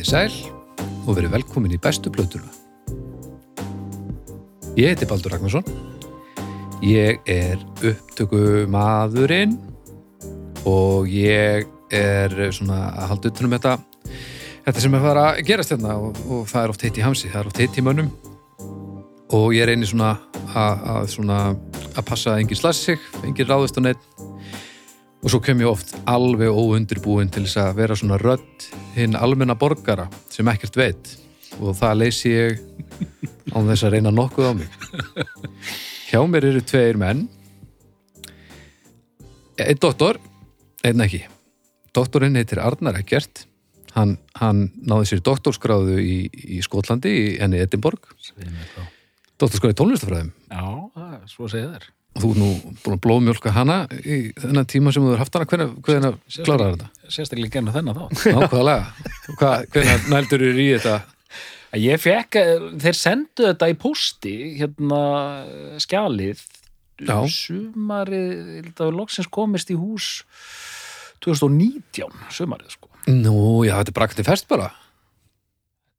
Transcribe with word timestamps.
Í 0.00 0.04
sæl 0.08 0.32
og 1.04 1.12
verið 1.12 1.34
velkomin 1.34 1.74
í 1.76 1.78
bestu 1.80 2.08
plötuna. 2.12 2.48
Ég 4.78 4.94
heiti 4.94 5.08
Baldur 5.08 5.34
Ragnarsson. 5.34 5.66
Ég 6.80 7.20
er 7.28 7.60
upptöku 7.84 8.64
maðurinn 8.72 9.58
og 10.64 11.10
ég 11.12 11.68
er 11.92 12.32
svona 12.56 12.80
að 12.94 13.12
halda 13.12 13.32
utanum 13.34 13.56
þetta 13.58 13.76
þetta 14.64 14.84
sem 14.86 14.96
er 14.96 15.04
fara 15.04 15.26
að 15.34 15.44
gerast 15.50 15.74
hérna 15.74 15.98
og, 16.00 16.18
og 16.30 16.48
það 16.48 16.62
er 16.62 16.72
oft 16.72 16.84
heitt 16.86 17.00
í 17.00 17.04
hamsi, 17.04 17.28
það 17.28 17.40
er 17.42 17.50
oft 17.50 17.60
heitt 17.60 17.76
í 17.76 17.84
mönnum 17.84 18.10
og 19.36 19.52
ég 19.56 19.68
að 20.56 21.08
svona 21.12 21.40
að 21.90 22.04
passa 22.06 22.32
að 22.32 22.44
enginn 22.44 22.58
slassi 22.58 22.94
sig, 22.94 23.08
enginn 23.20 23.50
ráðist 23.50 23.76
á 23.76 23.84
neitt 23.84 24.06
og 25.20 25.28
svo 25.28 25.42
kem 25.44 25.60
ég 25.60 25.68
oft 25.68 25.92
alveg 26.08 26.48
óundirbúin 26.48 27.28
til 27.32 27.44
þess 27.44 27.60
að 27.60 27.76
vera 27.82 27.98
svona 27.98 28.20
rödd 28.22 28.70
hinn 28.94 29.16
almenna 29.18 29.56
borgara 29.58 30.08
sem 30.30 30.48
ekkert 30.52 30.78
veit. 30.78 31.12
Og 31.58 31.74
það 31.78 31.98
leysi 32.00 32.32
ég 32.32 32.60
án 33.54 33.68
þess 33.68 33.84
að 33.86 33.94
reyna 33.96 34.12
nokkuð 34.14 34.50
á 34.50 34.52
mig. 34.56 34.80
Hjá 36.10 36.20
mér 36.26 36.48
eru 36.50 36.62
tveir 36.64 36.98
menn. 37.00 37.26
Einn 39.60 39.80
doktor 39.80 40.18
einn 40.86 41.04
ekki. 41.04 41.24
Doktorinn 41.94 42.38
heitir 42.38 42.62
Arnar 42.62 42.98
Eggert. 43.00 43.46
Hann, 43.96 44.14
hann 44.38 44.68
náði 44.86 45.08
sér 45.10 45.22
doktorskráðu 45.26 45.96
í, 45.98 46.18
í 46.30 46.60
Skotlandi, 46.62 47.14
enni 47.42 47.58
Edinborg. 47.58 48.06
Doktorskráðu 49.40 49.74
í 49.74 49.78
tónlistafræðum 49.80 50.30
Já, 50.46 51.24
svo 51.32 51.48
segja 51.50 51.72
þér. 51.72 51.88
Og 52.10 52.22
þú 52.24 52.30
er 52.34 52.38
nú 52.42 52.96
blóðmjólka 53.04 53.52
hana 53.54 53.76
í 54.02 54.18
þennan 54.38 54.66
tíma 54.70 54.92
sem 54.94 55.04
þú 55.06 55.12
er 55.14 55.20
haft 55.22 55.36
hana 55.38 55.46
hvernig, 55.50 55.74
hvernig 55.86 56.40
kláraði 56.44 56.76
þetta? 56.76 56.88
Sérstaklega 57.14 57.54
genna 57.58 57.74
þennan 57.76 57.98
þá. 58.00 58.04
Nákvæðlega, 58.40 59.10
Hvað- 59.38 59.66
hvernig 59.74 60.08
nældur 60.14 60.46
eru 60.50 60.64
í 60.64 60.70
þetta? 60.74 60.96
Ég 61.78 62.00
fekk, 62.02 62.36
eh, 62.40 62.64
þeir 62.82 62.96
sendu 62.98 63.44
þetta 63.46 63.68
í 63.70 63.76
pósti, 63.78 64.34
hérna, 64.58 65.02
skjalið, 65.78 66.40
Já. 67.00 67.14
sumarið, 67.30 68.32
ég 68.58 68.64
held 68.66 68.82
að 68.88 68.96
loksins 68.98 69.30
komist 69.30 69.70
í 69.70 69.76
hús 69.78 70.08
2019, 71.24 72.10
sumarið, 72.34 72.74
sko. 72.74 72.90
Nú, 73.06 73.62
já, 73.64 73.76
þetta 73.80 73.92
er 73.94 73.98
braktið 74.00 74.28
fest 74.28 74.48
bara 74.50 74.72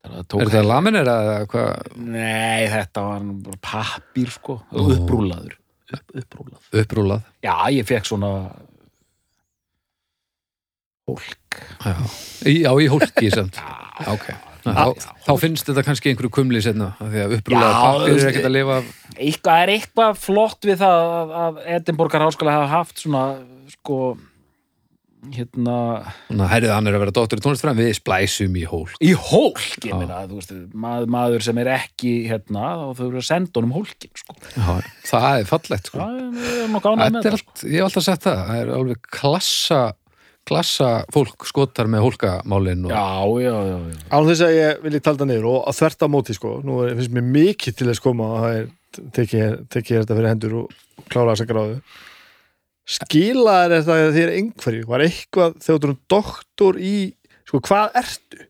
Er 0.02 0.24
þetta 0.26 0.62
laminir 0.66 1.06
eða 1.06 1.46
hvað? 1.50 1.92
Nei, 2.02 2.66
þetta 2.72 3.02
var 3.06 3.58
pappír, 3.62 4.32
sko, 4.34 4.56
upprúlaður. 4.74 5.56
Upp, 5.92 6.14
upprúlað. 6.22 6.62
Upprúlað 6.82 7.26
Já, 7.44 7.56
ég 7.76 7.88
fekk 7.90 8.08
svona 8.08 8.32
hólk. 11.10 11.60
Já, 11.84 11.96
já, 12.48 12.72
í 12.80 12.88
hólki 12.92 13.32
samt 13.34 13.58
Já, 13.62 14.14
Ok, 14.14 14.28
þá, 14.64 15.08
þá 15.26 15.32
finnst 15.42 15.68
þetta 15.68 15.84
kannski 15.86 16.12
einhverju 16.12 16.32
kumli 16.34 16.62
setna 16.64 16.92
því 17.02 17.24
að 17.26 17.36
upprúlað 17.40 17.72
Já, 17.74 17.80
pappir 17.82 18.16
er 18.16 18.30
ekkert 18.32 18.50
að 18.50 18.56
lifa 18.56 18.78
af 18.80 18.92
eitthvað 19.22 19.64
er 19.66 19.72
eitthvað 19.76 20.20
flott 20.22 20.68
við 20.70 20.82
það 20.82 21.34
að, 21.44 21.62
Edinborgar 21.78 22.26
háskóla 22.26 22.56
hafa 22.56 22.70
haft 22.72 23.02
svona 23.04 23.24
sko 23.74 23.98
hérna 25.30 25.76
að 26.32 26.44
herrið 26.50 26.74
hann 26.74 26.90
er 26.90 26.98
að 26.98 27.04
vera 27.04 27.14
dóttur 27.14 27.42
í 27.42 27.44
tónlistfræðin 27.46 27.80
við 27.80 27.92
splæsum 28.00 28.58
í 28.58 28.64
hólk 28.70 28.96
í 29.06 29.12
hólk, 29.14 29.62
ég 29.86 29.92
Já. 29.92 29.98
meina 30.00 30.22
þú 30.26 30.40
veist, 30.40 30.54
maður, 30.74 31.10
maður 31.14 31.46
sem 31.46 31.62
er 31.62 31.72
ekki 31.76 32.14
hérna 32.32 32.72
og 32.88 32.96
þau 32.98 33.06
eru 33.08 33.22
að 33.22 33.28
senda 33.30 33.62
honum 33.62 33.76
hólkin 33.78 34.14
sko. 34.18 34.36
Já, 34.56 34.92
það 35.12 35.30
er 35.32 35.50
fallegt 35.52 35.92
sko. 35.92 36.02
það 36.02 36.18
er 36.18 37.22
er 37.22 37.38
sko. 37.38 37.54
allt, 37.54 37.66
ég 37.68 37.78
hef 37.78 37.88
alltaf 37.88 38.08
sagt 38.08 38.26
það 38.26 38.44
það 38.50 38.62
er 38.64 38.76
alveg 38.80 39.10
klassa 39.14 39.82
klassa 40.50 40.92
fólk 41.14 41.46
skotar 41.46 41.90
með 41.92 42.06
hólkamálin 42.08 42.88
og 42.90 42.94
já, 42.96 43.06
já, 43.46 43.56
já, 43.70 43.76
já. 43.94 43.98
Án 44.10 44.30
þess 44.32 44.46
að 44.48 44.56
ég 44.58 44.86
vilji 44.88 45.02
talda 45.06 45.28
niður 45.30 45.52
og 45.52 45.60
að 45.70 45.82
þverta 45.84 46.10
móti 46.10 46.36
sko, 46.38 46.56
nú 46.66 46.80
er, 46.88 46.96
finnst 46.98 47.14
mér 47.14 47.28
mikið 47.36 47.78
til 47.78 47.92
þess 47.92 48.04
koma 48.04 48.32
að 48.32 48.46
það 48.46 48.56
er, 48.58 48.72
tekið 49.20 50.00
þetta 50.00 50.18
fyrir 50.18 50.32
hendur 50.34 50.56
og 50.64 50.80
klára 51.12 51.36
þessa 51.36 51.52
gráðu 51.52 51.78
skila 52.98 53.58
er 53.66 53.76
þetta 53.78 53.98
þér 54.18 54.34
einhverju, 54.38 54.86
var 54.90 55.04
eitthvað 55.06 55.58
þegar 55.64 55.82
þú 55.82 55.90
erum 55.90 56.00
doktor 56.16 56.80
í, 56.82 56.96
sko 57.48 57.62
hvað 57.68 58.00
ertu? 58.04 58.48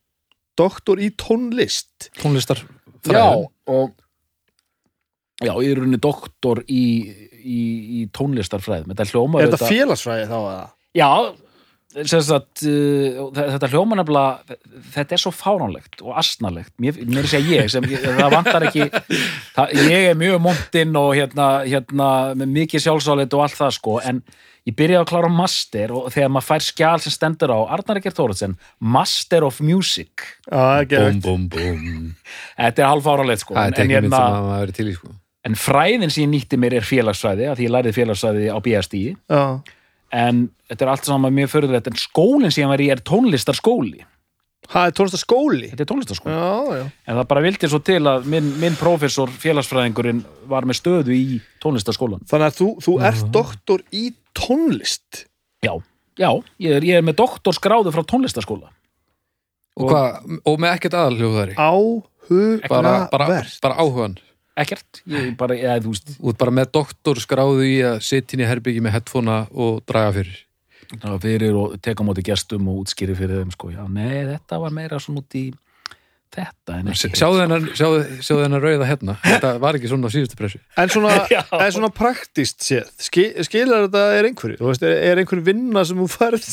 Doktor 0.62 1.02
í 1.02 1.10
tónlist? 1.18 2.12
Tónlistar 2.20 2.62
já 3.08 3.24
og 3.26 3.94
já, 5.42 5.54
ég 5.56 5.72
er 5.72 5.80
rauninni 5.80 6.02
doktor 6.02 6.62
í, 6.68 6.84
í, 7.42 7.62
í 8.02 8.02
þetta 8.94 9.16
hljómar 9.16 9.42
Er 9.42 9.54
þetta 9.54 9.72
félagsfræði 9.72 10.28
þá 10.30 10.38
að 10.42 10.62
Já, 10.92 11.08
sagt, 11.92 12.62
uh, 12.68 13.32
þetta 13.36 13.70
hljóma 13.72 13.98
nefnilega, 14.00 14.58
þetta 14.94 15.18
er 15.18 15.22
svo 15.24 15.32
fáránlegt 15.36 16.02
og 16.06 16.14
asnalegt, 16.22 16.72
mér, 16.82 17.00
mér 17.10 17.28
sé 17.30 17.42
ég 17.44 17.68
sem, 17.74 17.84
ég- 17.92 18.06
það 18.06 18.32
vantar 18.36 18.66
ekki 18.70 18.88
það, 19.56 19.74
ég 19.90 20.08
er 20.12 20.16
mjög 20.20 20.40
montinn 20.46 20.96
og 21.00 21.12
hérna, 21.18 21.50
hérna 21.68 22.08
með 22.40 22.54
mikið 22.60 22.86
sjálfsálit 22.86 23.36
og 23.38 23.44
allt 23.46 23.60
það 23.60 23.76
sko, 23.78 23.98
en 24.08 24.22
ég 24.70 24.76
byrjaði 24.78 25.02
að 25.04 25.10
klára 25.10 25.32
master 25.34 25.92
og 25.98 26.08
þegar 26.14 26.30
maður 26.36 26.48
fær 26.52 26.66
skjál 26.68 27.00
sem 27.02 27.14
stendur 27.16 27.50
á 27.50 27.60
Arnar 27.74 27.98
Ekkert 27.98 28.20
Þóruðsen, 28.20 28.52
Master 28.80 29.44
of 29.48 29.58
Music. 29.66 30.28
Búm, 30.48 30.86
geðvægt 30.92 31.24
búm, 31.26 31.48
búm 31.50 32.16
þetta 32.60 32.84
er 32.86 32.92
halv 32.92 33.04
fáránlegt 33.08 33.42
sko 33.42 33.58
en, 33.58 33.74
hérna, 33.90 34.24
í 34.70 34.94
sko. 35.00 35.12
en 35.50 35.56
fræðin 35.58 36.14
sem 36.14 36.28
ég 36.28 36.30
nýtti 36.36 36.60
mér 36.62 36.76
er 36.78 36.86
félagsfræði, 36.86 37.50
af 37.50 37.58
því 37.58 37.66
ég 37.68 37.74
lærið 37.74 37.98
félagsfræði 37.98 38.50
á 38.54 38.58
BSD 38.62 39.00
Já, 39.10 39.42
en 40.12 40.48
þetta 40.70 40.86
er 40.86 40.94
allt 40.94 41.08
saman 41.08 41.36
mjög 41.36 41.54
förðulegt 41.56 41.92
en 41.92 42.00
skólinn 42.00 42.54
sem 42.54 42.66
ég 42.66 42.72
var 42.72 42.84
í 42.84 42.90
er 42.94 43.04
tónlistarskóli. 43.08 44.04
Það 44.72 44.88
er 44.88 44.96
tónlistaskóli 44.98 45.70
þetta 45.72 45.84
er 45.84 45.90
tónlistarskóli. 45.90 46.36
Já, 46.36 46.82
já. 46.82 46.84
En 47.08 47.18
það 47.20 47.30
bara 47.32 47.44
vildi 47.44 47.70
svo 47.72 47.80
til 47.84 48.02
að 48.08 48.28
minn, 48.32 48.52
minn 48.62 48.78
prófessor 48.80 49.32
félagsfræðingurinn 49.42 50.22
var 50.52 50.68
með 50.70 50.80
stöðu 50.80 51.16
í 51.16 51.40
tónlistarskólan 51.64 52.22
Þannig 52.30 52.52
að 52.52 52.60
þú, 52.60 52.68
þú 52.86 52.98
ert 53.10 53.32
doktor 53.34 53.84
í 53.90 54.04
tónlist? 54.38 55.26
Já, 55.66 55.74
já, 56.20 56.30
ég 56.62 56.78
er, 56.78 56.86
ég 56.88 57.02
er 57.02 57.08
með 57.08 57.20
doktorskráðu 57.24 57.94
frá 57.96 58.06
tónlistarskóla. 58.14 58.70
Og, 59.80 59.88
hvað, 59.88 60.40
og 60.46 60.58
með 60.62 60.76
ekkert 60.78 60.98
aðalhljóðari 61.00 61.56
bara, 62.70 62.92
bara, 63.12 63.26
áhugavert 63.26 63.62
bara 63.64 63.78
áhugan 63.80 64.18
ekkert, 64.60 65.02
ég 65.10 65.34
bara, 65.40 65.56
eða 65.56 65.80
þú 65.86 65.96
veist. 65.96 66.14
Út 66.20 66.40
bara 66.42 66.54
með 66.56 66.72
doktor 66.78 67.20
skráðu 67.24 67.66
í 67.68 67.76
að 67.88 68.00
sitja 68.06 68.38
inn 68.38 68.46
í 68.46 68.50
herbyggi 68.50 68.84
með 68.84 68.98
headphonea 68.98 69.42
og 69.52 69.82
draga 69.90 70.16
fyrir. 70.20 70.40
Var 70.92 71.20
fyrir 71.24 71.56
og 71.56 71.78
teka 71.80 72.04
á 72.04 72.08
móti 72.08 72.24
gestum 72.28 72.68
og 72.68 72.82
útskýri 72.84 73.16
fyrir 73.16 73.42
þeim 73.42 73.54
sko, 73.56 73.70
já, 73.72 73.84
nei, 73.88 74.26
þetta 74.28 74.60
var 74.60 74.74
meira 74.76 75.00
svona 75.00 75.24
út 75.24 75.38
í 75.40 75.46
þetta 76.32 76.76
en 76.80 76.90
ekki 76.94 77.10
sjáðu 77.20 77.40
hennar, 77.44 77.66
sjáðu, 77.76 78.00
sjáðu 78.24 78.44
hennar 78.46 78.62
rauða 78.64 78.86
hérna 78.88 79.16
þetta 79.26 79.50
var 79.60 79.78
ekki 79.80 79.90
svona 79.92 80.08
á 80.08 80.12
síðustu 80.14 80.38
pressu 80.40 80.60
En 80.80 80.92
svona, 80.94 81.14
en 81.66 81.72
svona 81.76 81.90
praktist 81.92 82.64
séð, 82.64 82.88
ski, 83.04 83.26
skilar 83.48 83.88
þetta 83.90 84.04
er 84.20 84.30
einhverju? 84.30 84.60
Þú 84.62 84.70
veist, 84.70 84.86
er, 84.88 84.96
er 85.12 85.22
einhver 85.24 85.42
vinna 85.50 85.84
sem 85.90 86.00
þú 86.00 86.08
færð? 86.14 86.48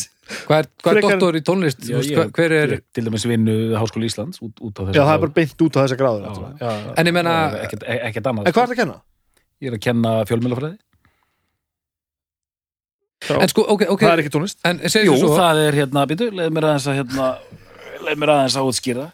hvað 0.49 0.59
er, 0.65 0.67
hvað 0.83 0.91
er 0.91 0.99
Frekar- 0.99 1.15
doktor 1.15 1.39
í 1.39 1.45
tónlist 1.47 1.79
Já, 1.87 1.93
Þú 1.95 2.01
veist, 2.01 2.11
ég- 2.17 2.33
hver- 2.41 2.57
er, 2.59 2.75
ég 2.77 2.83
til 2.99 3.07
dæmis 3.07 3.29
vinnu 3.31 3.55
Háskóla 3.79 4.11
Íslands 4.11 4.43
út, 4.45 4.59
út 4.67 4.83
Já, 4.93 5.01
það 5.07 5.15
er 5.15 5.23
bara 5.29 5.37
beint 5.39 5.63
út 5.69 5.79
á 5.79 5.81
þessa 5.87 5.97
gráður. 6.03 6.43
Já. 6.59 6.73
en 7.01 7.07
ég 7.13 7.15
menna 7.17 7.37
ekkert, 7.63 7.87
ekkert 8.11 8.29
annað 8.33 8.51
En 8.51 8.53
hvað 8.59 8.67
er 8.67 8.69
það 8.69 8.77
að 8.77 8.83
kenna? 8.83 8.99
ég 9.63 9.71
er 9.73 9.79
að 9.79 9.85
kenna 9.87 10.13
fjölmjölafræði 10.29 10.77
en 13.35 13.51
sko, 13.51 13.65
ok, 13.75 13.83
ok 13.93 14.03
Það 14.05 14.13
er 14.15 14.21
ekki 14.23 14.31
tónlist. 14.35 14.59
en 14.69 14.79
Jú, 14.85 15.15
svo 15.19 15.33
það 15.37 15.63
er 15.69 15.77
hérna, 15.81 16.05
býtu, 16.09 16.29
leið 16.35 16.53
mér 16.55 16.67
aðeins 16.69 16.87
að 16.91 16.99
hérna, 17.01 17.27
leið 18.07 18.21
mér 18.23 18.33
aðeins 18.35 18.57
að 18.61 18.69
útskýra 18.71 19.07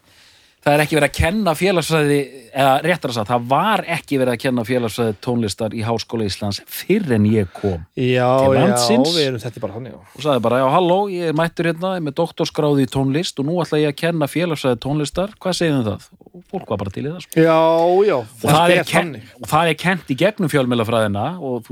það 0.64 0.74
er 0.74 0.82
ekki 0.84 0.96
verið 0.96 1.10
að 1.10 1.16
kenna 1.18 1.52
félagsfræði 1.58 2.18
eða 2.54 2.74
réttar 2.86 3.10
að 3.12 3.16
sagt, 3.18 3.30
það 3.30 3.46
var 3.50 3.82
ekki 3.96 4.18
verið 4.20 4.32
að 4.36 4.42
kenna 4.44 4.64
félagsfræði 4.64 5.16
tónlistar 5.26 5.74
í 5.76 5.82
Háskóla 5.84 6.26
Íslands 6.28 6.60
fyrr 6.70 7.14
en 7.18 7.26
ég 7.28 7.50
kom 7.56 7.82
Já, 7.98 8.28
Til 8.40 8.54
já, 8.54 8.60
landsins. 8.60 9.10
við 9.16 9.26
erum 9.26 9.42
þetta 9.42 9.58
er 9.60 9.64
bara 9.66 9.76
þannig. 9.76 9.94
já. 9.94 9.98
og 10.14 10.24
sagði 10.24 10.44
bara, 10.46 10.60
já, 10.62 10.66
halló, 10.74 10.98
ég 11.12 11.30
er 11.32 11.38
mættur 11.40 11.68
hérna 11.70 11.90
ég 11.94 12.00
er 12.02 12.06
með 12.08 12.16
doktorskráði 12.22 12.86
í 12.86 12.90
tónlist 12.94 13.42
og 13.42 13.48
nú 13.50 13.58
ætla 13.64 13.82
ég 13.82 13.92
að 13.92 13.98
kenna 14.04 14.30
félagsfræði 14.30 14.80
tónlistar, 14.86 15.34
hvað 15.42 15.58
þið 15.60 15.80
það? 15.90 16.06
og 16.34 16.44
fólk 16.50 16.70
var 16.72 16.80
bara 16.82 16.90
til 16.94 17.04
í 17.04 17.10
það 17.12 17.20
sko. 17.24 17.42
Já, 17.44 17.58
já, 18.08 18.16
og 18.18 18.46
það, 18.48 18.72
er 18.74 18.88
ken, 18.88 19.10
og 19.42 19.50
það 19.50 19.68
er 19.70 19.76
kent 19.84 20.08
í 20.10 20.16
gegnum 20.18 20.50
fjölmjölafræðina 20.50 21.26
og, 21.38 21.68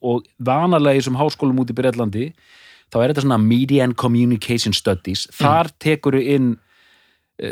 og 0.00 0.22
vanalega 0.38 0.96
í 0.96 1.02
þessum 1.02 1.18
háskólum 1.20 1.60
út 1.64 1.72
í 1.72 1.76
Breitlandi 1.76 2.28
þá 2.92 2.96
er 3.02 3.10
þetta 3.12 3.24
svona 3.26 3.40
Media 3.42 3.84
and 3.84 3.96
Communication 4.00 4.72
Studies 4.76 5.26
þar 5.36 5.68
tekur 5.82 6.16
inn 6.20 6.54
eh, 6.54 6.62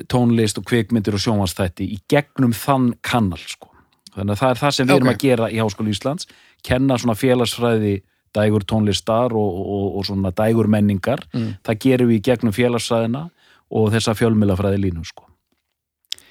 tónlist 0.09 0.59
og 0.59 0.65
kvikmyndir 0.71 1.15
og 1.17 1.21
sjónvarsþætti 1.21 1.85
í 1.93 1.99
gegnum 2.09 2.53
þann 2.57 2.93
kannal 3.05 3.39
sko. 3.43 3.69
þannig 4.15 4.33
að 4.37 4.41
það 4.41 4.51
er 4.55 4.61
það 4.63 4.71
sem 4.79 4.87
við 4.89 4.95
erum 4.97 5.09
Ok. 5.09 5.15
að 5.15 5.23
gera 5.27 5.51
í 5.51 5.59
Háskóla 5.61 5.91
Íslands 5.93 6.29
kenna 6.65 6.97
svona 6.99 7.15
félagsfræði 7.19 7.95
dægur 8.35 8.65
tónlistar 8.65 9.33
og, 9.37 9.59
og, 9.61 9.97
og 9.99 10.07
svona 10.07 10.31
dægur 10.35 10.67
menningar 10.67 11.21
Mm. 11.35 11.55
það 11.65 11.79
gerum 11.85 12.09
við 12.09 12.19
í 12.19 12.25
gegnum 12.31 12.53
félagsfræðina 12.53 13.31
og 13.71 13.93
þessa 13.93 14.15
fjölmjölafræði 14.15 14.79
línu 14.81 15.05
sko. 15.05 15.27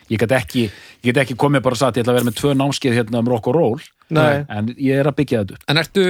ég 0.10 0.18
get 0.20 0.32
ekki 0.32 0.70
ekki 1.04 1.36
komið 1.36 1.62
bara 1.64 1.76
að 1.76 1.80
sagt 1.80 1.98
ég 1.98 2.04
ætla 2.04 2.14
að 2.14 2.18
vera 2.20 2.30
með 2.32 2.40
tvö 2.40 2.54
námskeið 2.58 2.98
hérna 2.98 3.20
um 3.20 3.28
rock 3.28 3.48
og 3.48 3.56
roll 3.56 3.82
Nei, 4.10 4.46
en 4.50 4.68
ég 4.78 5.00
er 5.00 5.08
að 5.08 5.16
byggja 5.16 5.44
þetta 5.44 5.54
upp 5.54 5.64
En 5.68 5.78
ertu, 5.78 6.04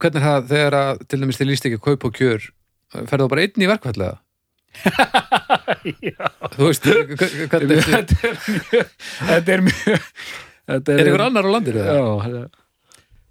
hvernig 0.00 0.20
er 0.20 0.24
það 0.26 0.48
þegar 0.50 0.74
að 0.80 1.06
til 1.08 1.20
dæmis 1.20 1.38
þið 1.38 1.48
líst 1.50 1.66
ekki 1.68 1.78
að 1.78 1.84
kaupa 1.86 2.08
og 2.10 2.14
kjör 2.18 2.48
ferðu 3.08 3.24
þá 3.26 3.30
bara 3.30 3.42
einn 3.46 3.62
í 3.64 3.70
verkfallega? 3.70 4.18
þú 6.54 6.68
veist, 6.68 6.84
hva- 6.88 7.30
hvernig 7.52 7.78
er 7.78 7.86
þetta 7.92 8.16
er 8.26 8.36
þetta 9.30 9.56
er 9.58 9.64
mjög 9.68 10.10
þetta 10.74 10.98
er 10.98 11.08
ykkur 11.10 11.24
annar 11.28 11.48
á 11.48 11.50
landir 11.54 11.78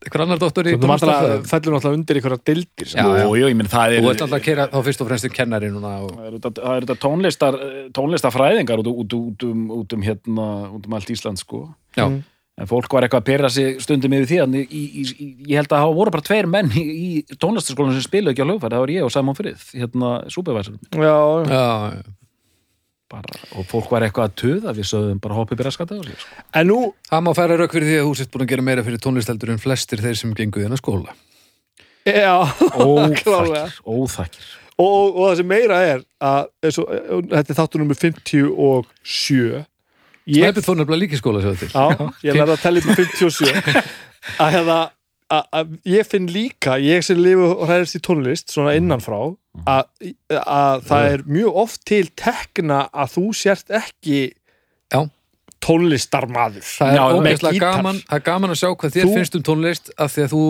ykkur 0.03 0.23
annar 0.25 0.39
doktor 0.41 0.67
í 0.67 0.73
Þú 0.75 0.89
náttúrulega 0.89 1.19
tónlistafræði 1.21 1.47
fellur 1.53 1.75
náttúrulega 1.77 1.97
undir 1.99 2.19
einhverja 2.19 2.41
dildir 2.49 2.89
Já, 2.91 2.97
já, 2.99 3.05
já. 3.23 3.27
já, 3.39 3.45
ég 3.47 3.57
minn 3.59 3.71
það 3.71 3.93
þú 3.93 3.93
er 3.93 4.09
ert 4.13 4.23
alltaf 4.25 4.37
að 4.39 4.45
kera 4.49 4.65
þá 4.73 4.77
fyrst 4.89 5.03
og 5.03 5.09
fremst 5.11 5.27
um 5.29 5.35
kennari 5.37 5.69
núna 5.71 5.93
og... 6.03 6.11
það 6.17 6.25
er 6.27 6.33
þetta, 6.37 6.51
það 6.59 6.75
er 6.75 6.85
þetta 6.87 6.97
tónlistar 7.07 7.59
tónlistarfræðingar 7.99 8.83
út, 8.83 8.89
út, 8.91 9.15
út, 9.21 9.47
um, 9.47 9.63
út 9.79 9.95
um 9.97 10.03
hérna, 10.03 10.47
út 10.75 10.89
um 10.89 10.97
allt 10.99 11.13
Ísland 11.15 11.39
sko 11.43 11.65
já, 11.97 12.07
Mm. 12.09 12.21
En 12.53 12.69
fólk 12.69 12.91
var 12.94 13.07
eitthvað 13.07 13.23
að 13.23 13.29
pyrra 13.31 13.50
sig 13.53 13.79
stundum 13.81 14.13
yfir 14.19 14.29
því 14.29 14.65
í, 14.69 15.03
ég 15.50 15.55
held 15.57 15.71
að 15.71 15.85
það 15.85 15.95
voru 16.00 16.13
bara 16.13 16.27
tveir 16.27 16.50
menn 16.50 16.73
í, 16.77 16.83
í 16.83 17.38
tónlistarskólanum 17.41 17.97
sem 17.97 18.05
spilu 18.05 18.33
ekki 18.33 18.45
á 18.45 18.47
hljófæri, 18.50 18.75
það 18.75 18.83
var 18.83 18.94
ég 18.94 19.07
og 19.07 19.13
Simon 19.15 19.39
Frið 19.39 19.69
hérna 19.73 20.11
bara, 23.13 23.39
og 23.57 23.67
fólk 23.69 23.91
var 23.94 24.05
eitthvað 24.05 24.29
að 24.29 24.38
töða 24.41 24.73
við 24.77 24.89
sögðum 24.89 25.21
bara 25.23 25.38
hoppið 25.38 25.59
byrja 25.61 25.73
skata 25.75 26.00
á 26.00 26.01
sig 26.05 26.17
sko. 26.17 26.45
En 26.59 26.69
nú, 26.69 26.79
það 27.09 27.25
má 27.25 27.31
færa 27.38 27.57
rauk 27.59 27.75
fyrir 27.75 27.89
því 27.89 28.00
að 28.00 28.07
þú 28.07 28.15
sért 28.19 28.33
búin 28.33 28.45
að 28.45 28.51
gera 28.53 28.65
meira 28.69 28.85
fyrir 28.88 29.03
tónlisteldur 29.03 29.53
en 29.53 29.61
flestir 29.61 30.03
þeir 30.03 30.19
sem 30.19 30.35
gengu 30.38 30.61
í 30.61 30.65
hennar 30.65 30.81
skóla. 30.81 31.15
Já. 32.07 32.33
Klárlega. 33.21 33.67
óþakkir, 33.85 34.47
og, 34.77 34.95
og 35.13 35.21
það 35.27 35.38
sem 35.41 35.51
meira 35.53 35.83
er 35.89 36.01
að 36.31 36.50
eins 36.65 36.81
og, 36.81 36.95
þetta 37.35 37.53
er 37.53 37.59
þáttur 37.61 37.83
nummer 37.83 38.00
57 38.00 38.41
ég, 39.44 39.69
Snæpið 40.23 40.65
fór 40.67 40.77
nefnilega 40.79 41.01
líki 41.03 41.17
skóla 41.19 41.41
sér 41.43 41.57
til. 41.59 41.69
Já, 41.73 42.11
ég 42.23 42.37
lærði 42.37 42.53
að 42.55 42.61
tella 42.63 42.79
upp 42.79 42.89
með 42.91 42.99
57 43.03 43.81
að 44.39 44.53
hérna 44.55 44.77
að, 45.33 45.73
ég 45.89 46.07
finn 46.07 46.27
líka, 46.31 46.77
ég 46.79 47.03
sem 47.03 47.17
lifi 47.19 47.47
og 47.47 47.63
hræðist 47.67 47.97
í 47.97 48.01
tónlist 48.05 48.53
svona 48.53 48.75
innanfrá 48.77 49.17
að, 49.67 50.13
að 50.37 50.85
það 50.87 51.07
er 51.15 51.23
mjög 51.27 51.59
oft 51.63 51.81
til 51.89 52.05
tekna 52.19 52.83
að 52.93 53.11
þú 53.17 53.23
sért 53.41 53.73
ekki 53.73 54.19
Já. 54.93 55.01
tónlistarmaður. 55.63 56.63
Það 56.67 56.93
er 56.93 56.99
Já, 56.99 57.03
ógeðslega 57.17 57.59
gaman 57.73 57.99
það 58.05 58.17
er 58.19 58.25
gaman 58.29 58.53
að 58.55 58.61
sjá 58.61 58.69
hvað 58.71 58.95
þér 58.95 59.07
Þú- 59.09 59.17
finnst 59.17 59.37
um 59.39 59.45
tónlist 59.49 59.91
af 59.97 60.13
því 60.15 60.25
að 60.27 60.33
þú 60.37 60.43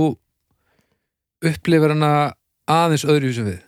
upplifir 1.54 1.94
hana 1.96 2.12
aðeins 2.72 3.06
öðru 3.10 3.34
sem 3.36 3.50
við 3.50 3.62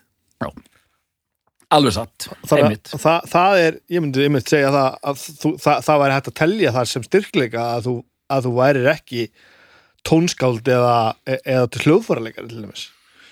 alveg 1.73 1.95
satt, 1.95 2.27
einmitt 2.53 2.93
að 2.93 3.01
það, 3.01 3.27
það 3.31 3.59
er, 3.63 3.77
ég 3.91 4.03
myndi 4.03 4.25
einmitt 4.27 4.51
segja 4.51 4.71
það 4.73 4.89
að 5.11 5.25
þú, 5.25 5.51
það, 5.63 5.83
það 5.87 6.01
væri 6.03 6.15
hægt 6.15 6.31
að 6.31 6.37
telja 6.41 6.73
það 6.75 6.89
sem 6.91 7.05
styrkleika 7.07 7.67
að 7.73 7.89
þú, 7.89 7.95
að 8.35 8.47
þú 8.47 8.53
værir 8.59 8.89
ekki 8.93 9.27
tónskáld 10.05 10.71
eða, 10.75 10.95
eða 11.41 11.67
til 11.73 11.83
hljóðfæraleikari 11.85 12.51
til 12.51 12.63
dæmis. 12.63 12.87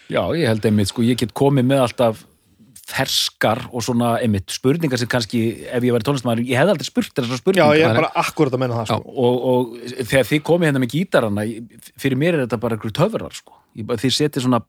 já, 0.10 0.22
ég 0.40 0.48
held 0.50 0.70
einmitt, 0.70 0.92
sko, 0.92 1.06
ég 1.06 1.20
get 1.22 1.36
komið 1.38 1.70
með 1.70 1.84
alltaf 1.88 2.24
ferskar 2.84 3.62
og 3.72 3.84
svona 3.86 4.18
einmitt 4.20 4.52
spurningar 4.52 5.00
sem 5.00 5.08
kannski, 5.10 5.42
ef 5.72 5.86
ég 5.86 5.96
væri 5.96 6.04
tónlistmaður 6.04 6.44
ég 6.50 6.60
hefði 6.60 6.74
aldrei 6.74 6.88
spurt 6.90 7.14
þessar 7.16 7.38
Já, 7.38 7.40
spurningar 7.40 7.78
ég 7.80 7.88
er 7.88 8.00
bara 8.02 8.12
akkurat 8.20 8.56
að 8.58 8.64
menna 8.66 8.82
það 8.82 8.90
sko. 8.90 9.14
og, 9.24 9.46
og 9.54 10.02
þegar 10.10 10.28
þið 10.28 10.42
komið 10.50 10.70
hérna 10.70 10.82
með 10.84 10.96
gítarana 10.98 11.46
fyrir 12.04 12.20
mér 12.20 12.36
er 12.36 12.44
þetta 12.44 12.60
bara 12.66 12.76
einhverju 12.76 12.98
töfrar 12.98 13.38
sko. 13.38 13.56
Þið 14.04 14.16
setið 14.18 14.46
svona 14.46 14.60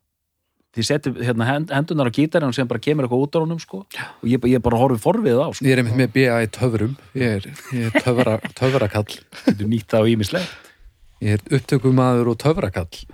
þið 0.74 0.86
setið 0.88 1.18
hérna, 1.28 1.46
hend, 1.48 1.70
hendunar 1.74 2.10
á 2.10 2.16
gítarinn 2.16 2.50
og 2.50 2.54
sem 2.56 2.68
bara 2.70 2.82
kemur 2.82 3.06
eitthvað 3.06 3.24
út 3.26 3.36
á 3.36 3.42
honum 3.44 3.60
sko. 3.62 3.82
og 3.86 4.28
ég, 4.28 4.46
ég 4.50 4.62
bara 4.64 4.80
horfið 4.80 5.02
forvið 5.04 5.38
á 5.40 5.48
sko. 5.54 5.64
ég 5.68 5.72
er 5.76 5.82
einmitt 5.84 5.98
með 6.00 6.12
BA 6.16 6.38
í 6.42 6.48
töfrum. 6.50 6.96
Ég 7.14 7.36
er, 7.40 7.50
ég 7.72 7.90
er 7.90 8.00
töfra, 8.02 8.38
töfrakall. 8.60 9.18
Getur 9.46 9.68
nýtt 9.70 9.88
það 9.94 10.02
á 10.02 10.10
ímislegt 10.14 10.56
ég 11.24 11.38
er 11.38 11.44
upptökumadur 11.56 12.32
og 12.34 12.40
töfrakall. 12.42 13.04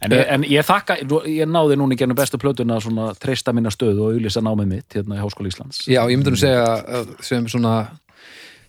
En, 0.00 0.12
ég- 0.16 0.26
en 0.32 0.44
ég 0.48 0.64
þakka, 0.64 0.96
ég 1.28 1.48
náði 1.48 1.76
núna 1.76 1.94
í 1.94 1.98
gennum 2.00 2.16
bestu 2.18 2.38
plötuna 2.40 2.78
svona 2.80 3.10
treysta 3.20 3.52
minna 3.52 3.70
stöðu 3.72 4.06
og 4.06 4.14
auðlýsa 4.16 4.40
námið 4.44 4.68
mitt 4.74 4.96
hérna 4.96 5.16
í 5.18 5.20
Háskóla 5.22 5.48
Íslands. 5.52 5.82
Já, 5.88 6.00
ég 6.08 6.16
myndi 6.18 6.32
nú 6.34 6.40
segja 6.40 6.64
að 7.00 7.14
sem 7.24 7.46
svona 7.52 7.74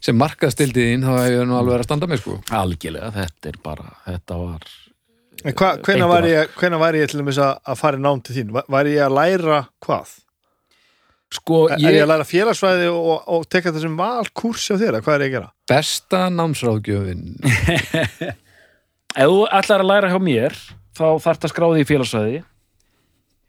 sem 0.01 0.17
markaðstildiðin 0.17 1.03
þá 1.05 1.11
hef 1.21 1.31
ég 1.35 1.43
nú 1.47 1.55
alveg 1.59 1.77
að 1.79 1.85
standa 1.87 2.07
með 2.11 2.21
sko. 2.23 2.37
Algjörlega, 2.57 3.11
þetta 3.17 3.51
er 3.51 3.59
bara 3.63 3.89
þetta 4.07 4.39
var 4.41 4.65
Hvenær, 5.41 6.07
var 6.11 6.27
ég, 6.29 6.57
ég 7.01 7.11
til 7.11 7.21
dæmis 7.21 7.39
að, 7.41 7.55
að 7.65 7.79
fara 7.79 7.97
í 7.97 8.03
nám 8.03 8.19
til 8.25 8.35
þín? 8.37 8.51
Var, 8.53 8.67
var 8.69 8.89
ég 8.89 9.05
að 9.05 9.15
læra 9.17 9.61
hvað? 9.81 10.11
sko, 11.31 11.61
Er 11.71 11.79
ég 11.79 11.95
ég, 11.95 12.03
að 12.03 12.11
læra 12.11 12.27
félagsfræði 12.27 12.91
og, 12.91 13.23
og 13.31 13.47
teka 13.51 13.71
þessum 13.71 13.97
valkurs 13.99 14.67
hjá 14.67 14.77
þér? 14.81 14.99
Hvað 15.01 15.15
er 15.15 15.25
ég 15.25 15.31
að 15.31 15.35
gera? 15.37 15.49
besta 15.71 16.21
námsráðgjöfin 16.35 17.25
ef 19.21 19.27
þú 19.31 19.41
ætlar 19.47 19.83
að 19.83 19.91
læra 19.93 20.11
hjá 20.11 20.19
mér 20.23 20.57
þá 20.97 21.05
þarf 21.23 21.43
það 21.45 21.53
skráði 21.53 21.83
í 21.83 21.87
félagsvæði 21.87 22.41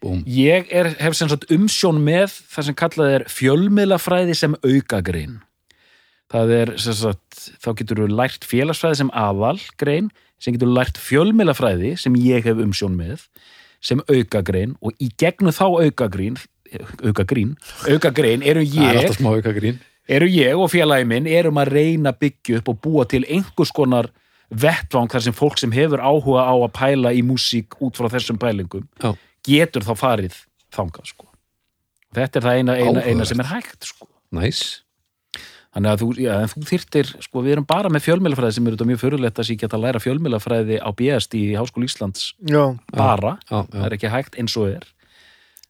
Búm. 0.03 0.23
Ég 0.27 0.67
er, 0.75 0.89
hef 0.99 1.15
sem 1.15 1.29
sagt 1.31 1.47
umsjón 1.55 2.01
með 2.03 2.33
það 2.51 2.65
sem 2.67 2.77
kallað 2.81 3.13
er 3.21 3.25
fjölmiðlafræði 3.31 4.35
sem 4.35 4.57
aukagrein. 4.67 5.37
Það 6.33 6.55
er 6.57 6.73
sem 6.83 6.97
sagt, 6.99 7.43
þá 7.63 7.69
getur 7.79 8.01
þú 8.03 8.09
lært 8.11 8.49
félagsfræði 8.51 8.99
sem 8.99 9.13
aðalgrein, 9.15 10.09
sem 10.43 10.57
getur 10.57 10.73
lært 10.75 10.99
fjölmiðlafræði 10.99 11.95
sem 12.01 12.17
ég 12.19 12.49
hef 12.49 12.61
umsjón 12.63 12.97
með, 12.99 13.29
sem 13.83 14.03
aukagrein 14.11 14.75
og 14.83 14.97
í 15.03 15.11
gegnum 15.19 15.55
þá 15.55 15.65
aukagrein, 15.87 16.41
aukagrein, 17.03 17.57
aukagrein 17.87 18.45
eru 18.47 18.65
það 18.67 18.89
er 18.89 18.97
ég, 18.97 19.01
alltaf 19.03 19.21
smá 19.21 19.33
auka 19.37 19.55
grín 19.57 19.81
eru 20.09 20.29
ég 20.31 20.59
og 20.59 20.71
félagi 20.73 21.07
minn 21.09 21.29
erum 21.31 21.61
að 21.63 21.75
reyna 21.77 22.13
að 22.13 22.21
byggja 22.25 22.61
upp 22.61 22.71
og 22.73 22.81
búa 22.83 23.07
til 23.11 23.23
einhvers 23.29 23.73
konar 23.75 24.11
vettvang 24.53 25.11
þar 25.13 25.27
sem 25.27 25.37
fólk 25.37 25.61
sem 25.61 25.73
hefur 25.73 26.03
áhuga 26.03 26.45
á 26.45 26.55
að 26.55 26.73
pæla 26.77 27.13
í 27.17 27.23
músík 27.25 27.79
út 27.81 27.97
frá 27.97 28.11
þessum 28.13 28.41
pælingum 28.41 28.89
Já. 29.01 29.15
getur 29.47 29.87
þá 29.87 29.93
farið 29.97 30.41
þangað 30.73 31.13
sko. 31.13 31.29
Þetta 32.13 32.39
er 32.39 32.47
það 32.47 32.59
eina, 32.59 32.77
eina, 32.77 33.05
eina 33.09 33.29
sem 33.29 33.41
er 33.41 33.49
hægt 33.49 33.89
sko. 33.89 34.09
næs 34.33 34.83
Þannig 35.73 35.89
að 35.89 36.03
þú, 36.03 36.07
já, 36.21 36.33
þú 36.53 36.63
þyrtir, 36.69 37.11
sko, 37.25 37.43
við 37.47 37.55
erum 37.55 37.67
bara 37.69 37.89
með 37.93 38.03
fjölmjölafræði 38.05 38.57
sem 38.59 38.67
eru 38.69 38.77
þetta 38.77 38.89
mjög 38.91 38.99
förulegt 39.01 39.39
að 39.41 39.53
geta 39.63 39.79
að 39.79 39.85
læra 39.87 40.03
fjölmjölafræði 40.05 40.77
á 40.85 40.89
BSD 40.99 41.39
í 41.39 41.55
Háskóla 41.57 41.89
Íslands 41.89 42.27
Já, 42.45 42.65
bara, 42.93 43.39
já, 43.49 43.63
það 43.63 43.79
já. 43.79 43.87
er 43.87 43.97
ekki 43.97 44.11
hægt 44.13 44.37
eins 44.43 44.57
og 44.61 44.69
er. 44.75 44.85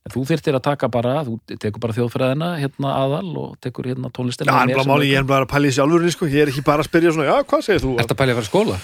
En 0.03 0.11
þú 0.17 0.25
þyrtir 0.27 0.59
að 0.59 0.65
taka 0.67 0.89
bara, 0.91 1.15
þú 1.23 1.37
tekur 1.55 1.85
bara 1.85 1.95
þjóðfræðina 1.95 2.49
hérna 2.59 2.97
aðal 2.99 3.31
og 3.45 3.55
tekur 3.63 3.87
hérna 3.93 4.11
Já, 4.11 4.15
tónlistina 4.19 4.59
en 4.59 4.75
bara 4.75 4.89
máli, 4.91 5.13
ég 5.13 5.23
er 5.23 5.29
bara 5.29 5.47
að 5.47 5.53
pæla 5.55 5.71
í 5.71 5.77
sjálfur 5.79 6.11
sko. 6.11 6.27
ég 6.27 6.43
er 6.43 6.51
ekki 6.51 6.67
bara 6.67 6.83
að 6.83 6.91
spyrja 6.91 7.15
svona, 7.15 7.31
já, 7.31 7.47
hvað 7.47 7.67
segir 7.69 7.85
þú? 7.87 7.95
Ertu 8.03 8.17
að 8.17 8.23
pæli 8.25 8.35
að 8.35 8.41
fara 8.41 8.49
í 8.49 8.51
skóla? 8.51 8.81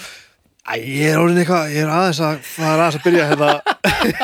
Æ, 0.69 0.75
ég 0.85 1.07
er 1.09 1.17
orðin 1.17 1.39
eitthvað, 1.41 1.71
ég 1.73 1.81
er 1.81 1.89
aðeins 1.89 2.19
að 2.21 2.41
það 2.45 2.67
er 2.69 2.81
aðeins 2.83 2.97
að 2.99 3.05
byrja 3.07 3.23
hérna. 3.29 3.47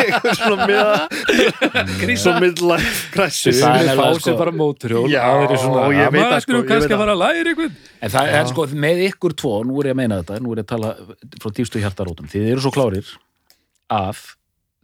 Eitthvað 0.06 0.36
svona 0.38 0.68
með 0.70 2.18
svo 2.22 2.34
midlife 2.44 3.00
crisis. 3.16 3.58
Það 3.64 3.66
er 3.66 3.88
nefnilega, 3.90 3.96
fá 3.98 4.20
sko- 4.22 4.36
bara 4.38 4.54
móturhjól 4.54 5.10
Já, 5.10 5.24
svona, 5.58 5.88
ég 5.90 6.12
veit 6.14 6.22
"Maður 6.22 6.36
það, 6.36 6.44
sko, 6.46 6.52
En 8.02 8.10
það 8.14 8.30
er 8.40 8.46
sko, 8.52 8.66
með 8.86 9.02
ykkur 9.10 9.34
tvo, 9.42 9.54
nú 9.66 9.80
er 9.82 9.86
ég 9.90 9.96
að 9.96 10.00
meina 10.04 10.20
þetta, 10.22 10.40
nú 10.46 10.52
er 10.54 10.62
ég 10.62 10.66
að 10.68 10.72
tala 10.76 10.96
frá 11.42 11.50
dýfstu 11.58 11.82
hjartarótum, 11.82 12.28
þið 12.30 12.52
eru 12.52 12.62
svo 12.62 12.72
klárir 12.78 13.08
að 13.90 14.22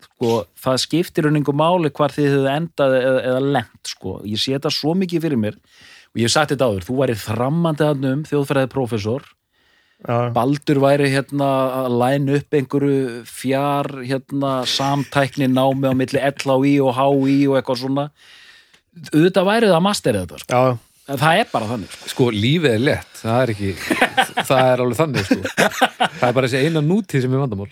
sko, 0.01 0.31
það 0.65 0.81
skiptir 0.81 1.27
unningu 1.29 1.53
máli 1.53 1.89
hvar 1.93 2.09
þið 2.09 2.25
hefðu 2.31 2.49
endað 2.57 2.97
eða, 3.01 3.21
eða 3.29 3.41
lent, 3.53 3.83
sko. 3.85 4.17
Ég 4.25 4.37
sé 4.41 4.57
þetta 4.57 4.71
svo 4.73 4.95
mikið 4.97 5.21
fyrir 5.27 5.37
mér 5.37 5.55
og 5.61 6.17
ég 6.17 6.25
hef 6.25 6.31
sagt 6.33 6.51
þetta 6.55 6.65
áður, 6.65 6.83
þú 6.89 6.97
væri 7.05 7.15
þrammandi 7.21 7.85
Já, 10.01 10.31
Baldur 10.33 10.79
væri 10.81 11.11
hérna 11.13 11.47
að 11.83 11.95
læna 12.01 12.37
upp 12.39 12.55
einhverju 12.57 13.01
fjár 13.29 13.89
hérna 14.01 14.53
samtækni 14.65 15.45
námi 15.51 15.91
á 15.91 15.93
milli 15.93 16.21
LHI 16.31 16.77
og 16.81 16.95
HI 16.97 17.35
og 17.45 17.59
eitthvað 17.59 17.83
svona 17.83 18.07
auðvitað 19.11 19.45
væri 19.51 19.69
það 19.69 19.77
að 19.77 19.85
masterið 19.85 20.23
þetta 20.25 20.41
sko. 20.41 20.63
það 21.11 21.41
er 21.43 21.51
bara 21.51 21.69
þannig 21.69 21.93
sko. 21.93 22.09
Sko, 22.15 22.29
lífið 22.33 22.73
er 22.73 22.83
lett, 22.87 23.13
það 23.21 23.43
er 23.43 23.53
ekki 23.53 23.71
það 24.49 24.63
er 24.65 24.83
alveg 24.87 25.01
þannig, 25.03 25.29
sko 25.29 25.69
það 26.17 26.27
er 26.31 26.35
bara 26.39 26.49
þessi 26.49 26.65
eina 26.65 26.85
nútíð 26.85 27.25
sem 27.27 27.37
er 27.37 27.43
vandamál 27.45 27.69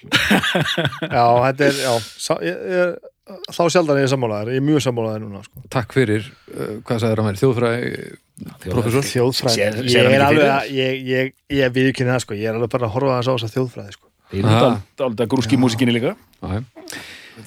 já, 1.18 1.26
þetta 1.48 1.68
er 1.72 1.82
já, 1.82 1.92
sá, 2.14 2.32
ég, 2.46 2.64
ég, 2.78 3.12
þá 3.50 3.62
sjaldan 3.66 3.98
er 3.98 4.06
ég 4.06 4.14
sammálaðar 4.14 4.54
ég 4.54 4.62
er 4.62 4.70
mjög 4.70 4.86
sammálaðar 4.86 5.26
núna 5.26 5.44
sko. 5.50 5.66
Takk 5.74 5.98
fyrir, 5.98 6.30
uh, 6.54 6.74
hvað 6.86 7.02
sagður 7.02 7.24
hann 7.24 7.32
mér, 7.32 7.42
þjóðfræði 7.42 8.18
Prófessor? 8.64 9.06
þjóðfræði, 9.10 9.86
ég 9.94 10.10
er 10.14 10.24
alveg 10.26 10.52
að 10.54 10.70
ég, 10.76 11.00
ég, 11.10 11.32
ég 11.60 11.74
viðkynni 11.76 12.14
það, 12.14 12.22
sko. 12.26 12.38
ég 12.40 12.50
er 12.52 12.58
alveg 12.60 12.72
bara 12.76 12.88
að 12.90 12.94
horfa 12.96 13.18
þess 13.20 13.30
á 13.30 13.34
þess 13.36 13.48
að 13.50 13.56
þjóðfræði 13.58 13.96
sko. 13.98 14.06
Þeir 14.30 14.40
eru 14.44 14.52
Aha. 14.54 14.60
dál- 14.70 14.82
dálítið 15.02 15.32
grúski 15.34 15.58
í 15.58 15.62
músikinni 15.64 15.96
líka. 15.96 16.16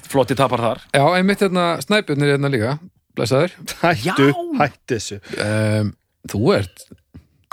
Flotti 0.08 0.34
tapar 0.38 0.62
þar. 0.64 0.80
Já, 0.94 1.04
einmitt 1.18 1.42
hérna, 1.44 1.66
snæpjörnir 1.84 2.32
hérna 2.34 2.50
líka. 2.52 2.78
Blessaður. 3.16 3.52
Hættu, 3.82 4.30
hættu 4.60 4.96
þessu. 4.96 5.18
Um, 5.36 5.92
Þú 6.32 6.40
ert, 6.54 6.84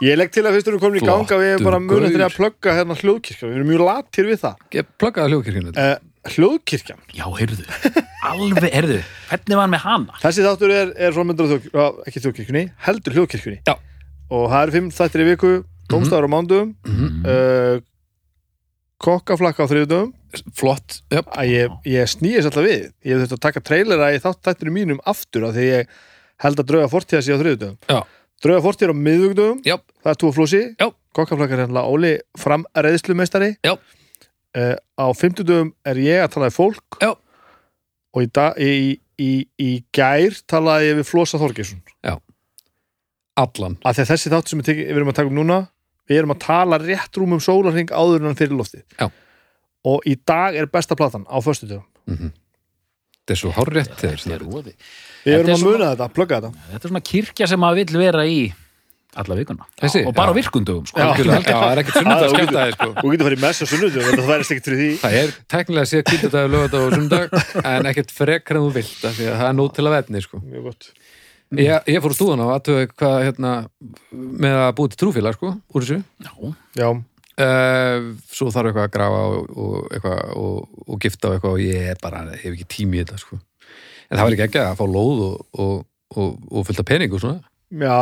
ég 0.05 0.15
legg 0.19 0.29
til 0.31 0.43
að 0.45 0.53
fyrst 0.59 0.67
erum 0.69 0.79
komin 0.83 1.01
í 1.01 1.05
ganga 1.07 1.37
við 1.41 1.55
erum 1.55 1.65
bara 1.65 1.79
munið 1.81 2.13
til 2.13 2.21
að 2.21 2.35
plugga 2.37 2.75
hérna 2.77 2.95
hljóðkirkja 2.99 3.47
við 3.49 3.55
erum 3.57 3.71
mjög 3.71 3.81
latir 3.87 4.27
við 4.29 4.37
það. 4.43 4.59
Ég 4.77 4.91
pluggaði 5.01 5.33
hljókirkjunu 5.33 5.73
uh, 5.73 5.95
hljóðkirkjan, 6.27 6.99
Já, 7.15 7.25
heyrðu, 7.39 7.63
alveg, 8.27 8.69
heyrðu 8.73 8.97
Hvernig 9.29 9.55
var 9.55 9.63
hann 9.63 9.71
með 9.73 9.83
hana? 9.85 10.17
þessi 10.21 10.43
þáttur 10.43 10.73
er, 10.75 10.89
er 10.99 11.13
frá 11.15 11.23
myndur 11.23 11.47
þjók, 11.53 11.69
ekki 12.09 12.23
þjóðkirkjunni, 12.25 12.63
heldur 12.87 13.15
hljóðkirkjunni 13.15 13.59
Já. 13.69 13.75
og 14.29 14.49
það 14.51 14.63
eru 14.65 14.75
fimm 14.75 14.89
þættir 14.97 15.23
í 15.23 15.27
viku 15.31 15.51
tómstafur 15.89 16.27
á 16.27 16.33
mándum 16.35 16.73
Mhm. 16.85 17.23
uh, 17.25 17.79
kokkaflakka 18.99 19.63
á 19.63 19.71
þriðdöfum 19.71 20.13
Flott, 20.53 20.99
að 21.09 21.47
ég, 21.49 21.71
ég 21.89 22.09
snýðis 22.11 22.45
alltaf 22.45 22.65
við 22.67 22.81
ég 23.01 23.15
hef 23.15 23.23
þurft 23.23 23.37
að 23.39 23.43
taka 23.47 23.61
trailera 23.65 24.09
í 24.13 24.19
þátt 24.21 24.43
þættinu 24.45 24.73
mínum 24.75 24.99
aftur 25.09 25.47
af 25.47 25.55
því 25.55 25.63
ég 25.71 25.93
held 26.43 26.59
að 26.61 26.67
drauga 26.69 26.89
fortíða 26.91 27.23
sé 27.25 27.33
á 27.33 27.39
þriðudöfum 27.39 27.77
Já. 27.89 28.01
drauga 28.43 28.61
fortíða 28.67 28.93
á 28.93 28.97
miðugdöfum 29.07 29.63
Já. 29.65 29.77
það 30.03 30.11
er 30.13 30.19
tú 30.21 30.27
og 30.29 30.35
flósi 30.37 30.61
Já. 30.77 30.87
kokkaflakar 31.17 31.63
hérna 31.63 31.85
Óli 31.89 32.11
fram 32.37 32.67
reyðslumeistari 32.75 33.55
Já. 33.65 33.73
Uh, 34.57 34.75
á 34.97 35.05
fimmtudöfum 35.17 35.73
er 35.85 36.01
ég 36.01 36.23
að 36.23 36.33
tala 36.35 36.49
við 36.49 36.57
fólk. 36.57 36.99
Já. 37.03 37.13
og 38.09 38.25
í, 38.25 38.29
dag, 38.33 38.57
í, 38.57 38.97
í, 39.21 39.31
í 39.61 39.71
gær 39.93 40.37
talaði 40.49 40.89
ég 40.89 40.99
við 41.01 41.09
Flosa 41.11 41.41
Þorgesson 41.41 41.83
allan. 43.39 43.77
Að 43.87 44.01
þessi 44.03 44.31
þátt 44.33 44.51
sem 44.51 44.61
við, 44.63 44.81
erum 44.91 45.11
að 45.11 45.19
taka 45.21 45.31
um 45.31 45.37
núna 45.37 45.59
við 46.09 46.21
erum 46.21 46.33
að 46.33 46.41
tala 46.43 46.79
rétt 46.81 47.19
rúm 47.19 47.37
um 47.37 47.43
sólarring 47.43 47.91
áður 47.93 48.23
en 48.23 48.31
hann 48.31 48.39
fyrir 48.39 48.57
loftið. 48.57 48.83
Já. 48.99 49.07
og 49.87 50.03
í 50.09 50.17
dag 50.27 50.57
er 50.59 50.67
besta 50.67 50.97
platan 50.99 51.23
á 51.29 51.37
föstudöfum 51.39 51.85
mm 52.09 52.15
þetta 53.29 54.09
er 54.09 54.17
svo 54.17 54.49
voði. 54.49 54.73
við 55.23 55.35
erum 55.35 55.49
er 55.49 55.53
að 55.53 55.63
muna 55.63 55.89
þetta, 55.91 56.07
plugga 56.15 56.39
þetta. 56.41 56.63
Þetta 56.71 56.87
er 56.87 56.89
svona 56.93 57.01
kirkja 57.11 57.47
sem 57.47 57.61
maður 57.61 57.79
vill 57.83 58.01
vera 58.01 58.25
í 58.25 58.39
alla 59.17 59.35
vikuna. 59.35 59.65
Þessi? 59.81 60.03
Og 60.05 60.13
bara 60.15 60.31
Já. 60.31 60.37
virkundögum, 60.37 60.85
sko. 60.87 60.99
Já. 60.99 61.07
Já, 61.17 61.41
það 61.49 61.71
er 61.71 61.81
ekkert 61.81 61.97
sunnudag 61.97 62.19
þú 62.19 62.29
getur- 62.29 62.39
skemmtaði 62.39 62.73
sko. 62.75 62.89
Þú 62.99 63.11
getur 63.13 63.25
farið 63.29 63.39
í 63.39 63.41
mess 63.41 63.61
á 63.61 63.65
sunnudum, 63.71 64.03
þetta 64.09 64.25
værist 64.29 64.51
ekkert 64.53 64.67
fyrir 64.69 64.79
því 64.79 64.89
það 65.01 65.17
er 65.19 65.33
teknilega 65.55 65.89
séð 65.89 66.03
kvítadag, 66.09 66.49
lögadag 66.53 66.81
og 66.85 66.93
sunnudag 66.93 67.65
en 67.65 67.89
ekkert 67.89 68.11
frekar 68.13 68.55
en 68.59 68.65
þú 68.67 68.73
vilt 68.77 69.05
af 69.09 69.13
því 69.17 69.25
að 69.31 69.37
það 69.41 69.49
er 69.49 69.57
nót 69.59 69.73
til 69.79 69.85
að 69.89 69.95
vetni 69.97 70.21
sko. 70.21 70.41
Mjög 70.45 70.63
gott 70.69 70.89
ég, 71.57 71.87
ég 71.89 72.01
fór 72.05 72.13
úr 72.13 72.17
stúðan 72.19 72.43
á 72.45 72.47
aðtöðu 72.53 72.87
hvað 72.93 73.15
hérna 73.25 73.53
með 74.13 74.57
að 74.67 74.73
búið 74.77 74.93
til 74.93 74.99
trúfélag 75.01 75.33
sko, 75.39 75.55
úr 75.73 75.81
þessu 75.87 76.03
Já. 76.21 76.33
Já, 76.77 76.89
Uh, 77.39 78.17
svo 78.27 78.49
þarf 78.51 78.67
eitthvað 78.67 78.83
að 78.83 78.91
grafa 78.91 79.19
og, 79.31 79.45
og, 79.55 79.75
eitthvað, 79.95 80.17
og, 80.35 80.81
og 80.91 80.97
gifta 80.99 81.29
og 81.29 81.35
eitthvað 81.37 81.53
og 81.55 81.61
ég 81.63 82.01
bara, 82.03 82.23
hef 82.35 82.49
ekki 82.51 82.65
tími 82.67 82.97
í 82.99 83.03
þetta 83.05 83.15
sko. 83.21 83.37
en 84.11 84.17
það 84.19 84.25
var 84.25 84.35
ekki 84.35 84.43
ekki 84.49 84.59
að 84.59 84.73
fá 84.75 84.83
lóð 84.91 85.21
og, 85.23 85.37
og, 85.63 85.77
og, 86.19 86.33
og 86.51 86.65
fullt 86.67 86.81
af 86.83 86.87
pening 86.89 87.15
og 87.15 87.21
svona 87.23 87.39
já, 87.69 87.97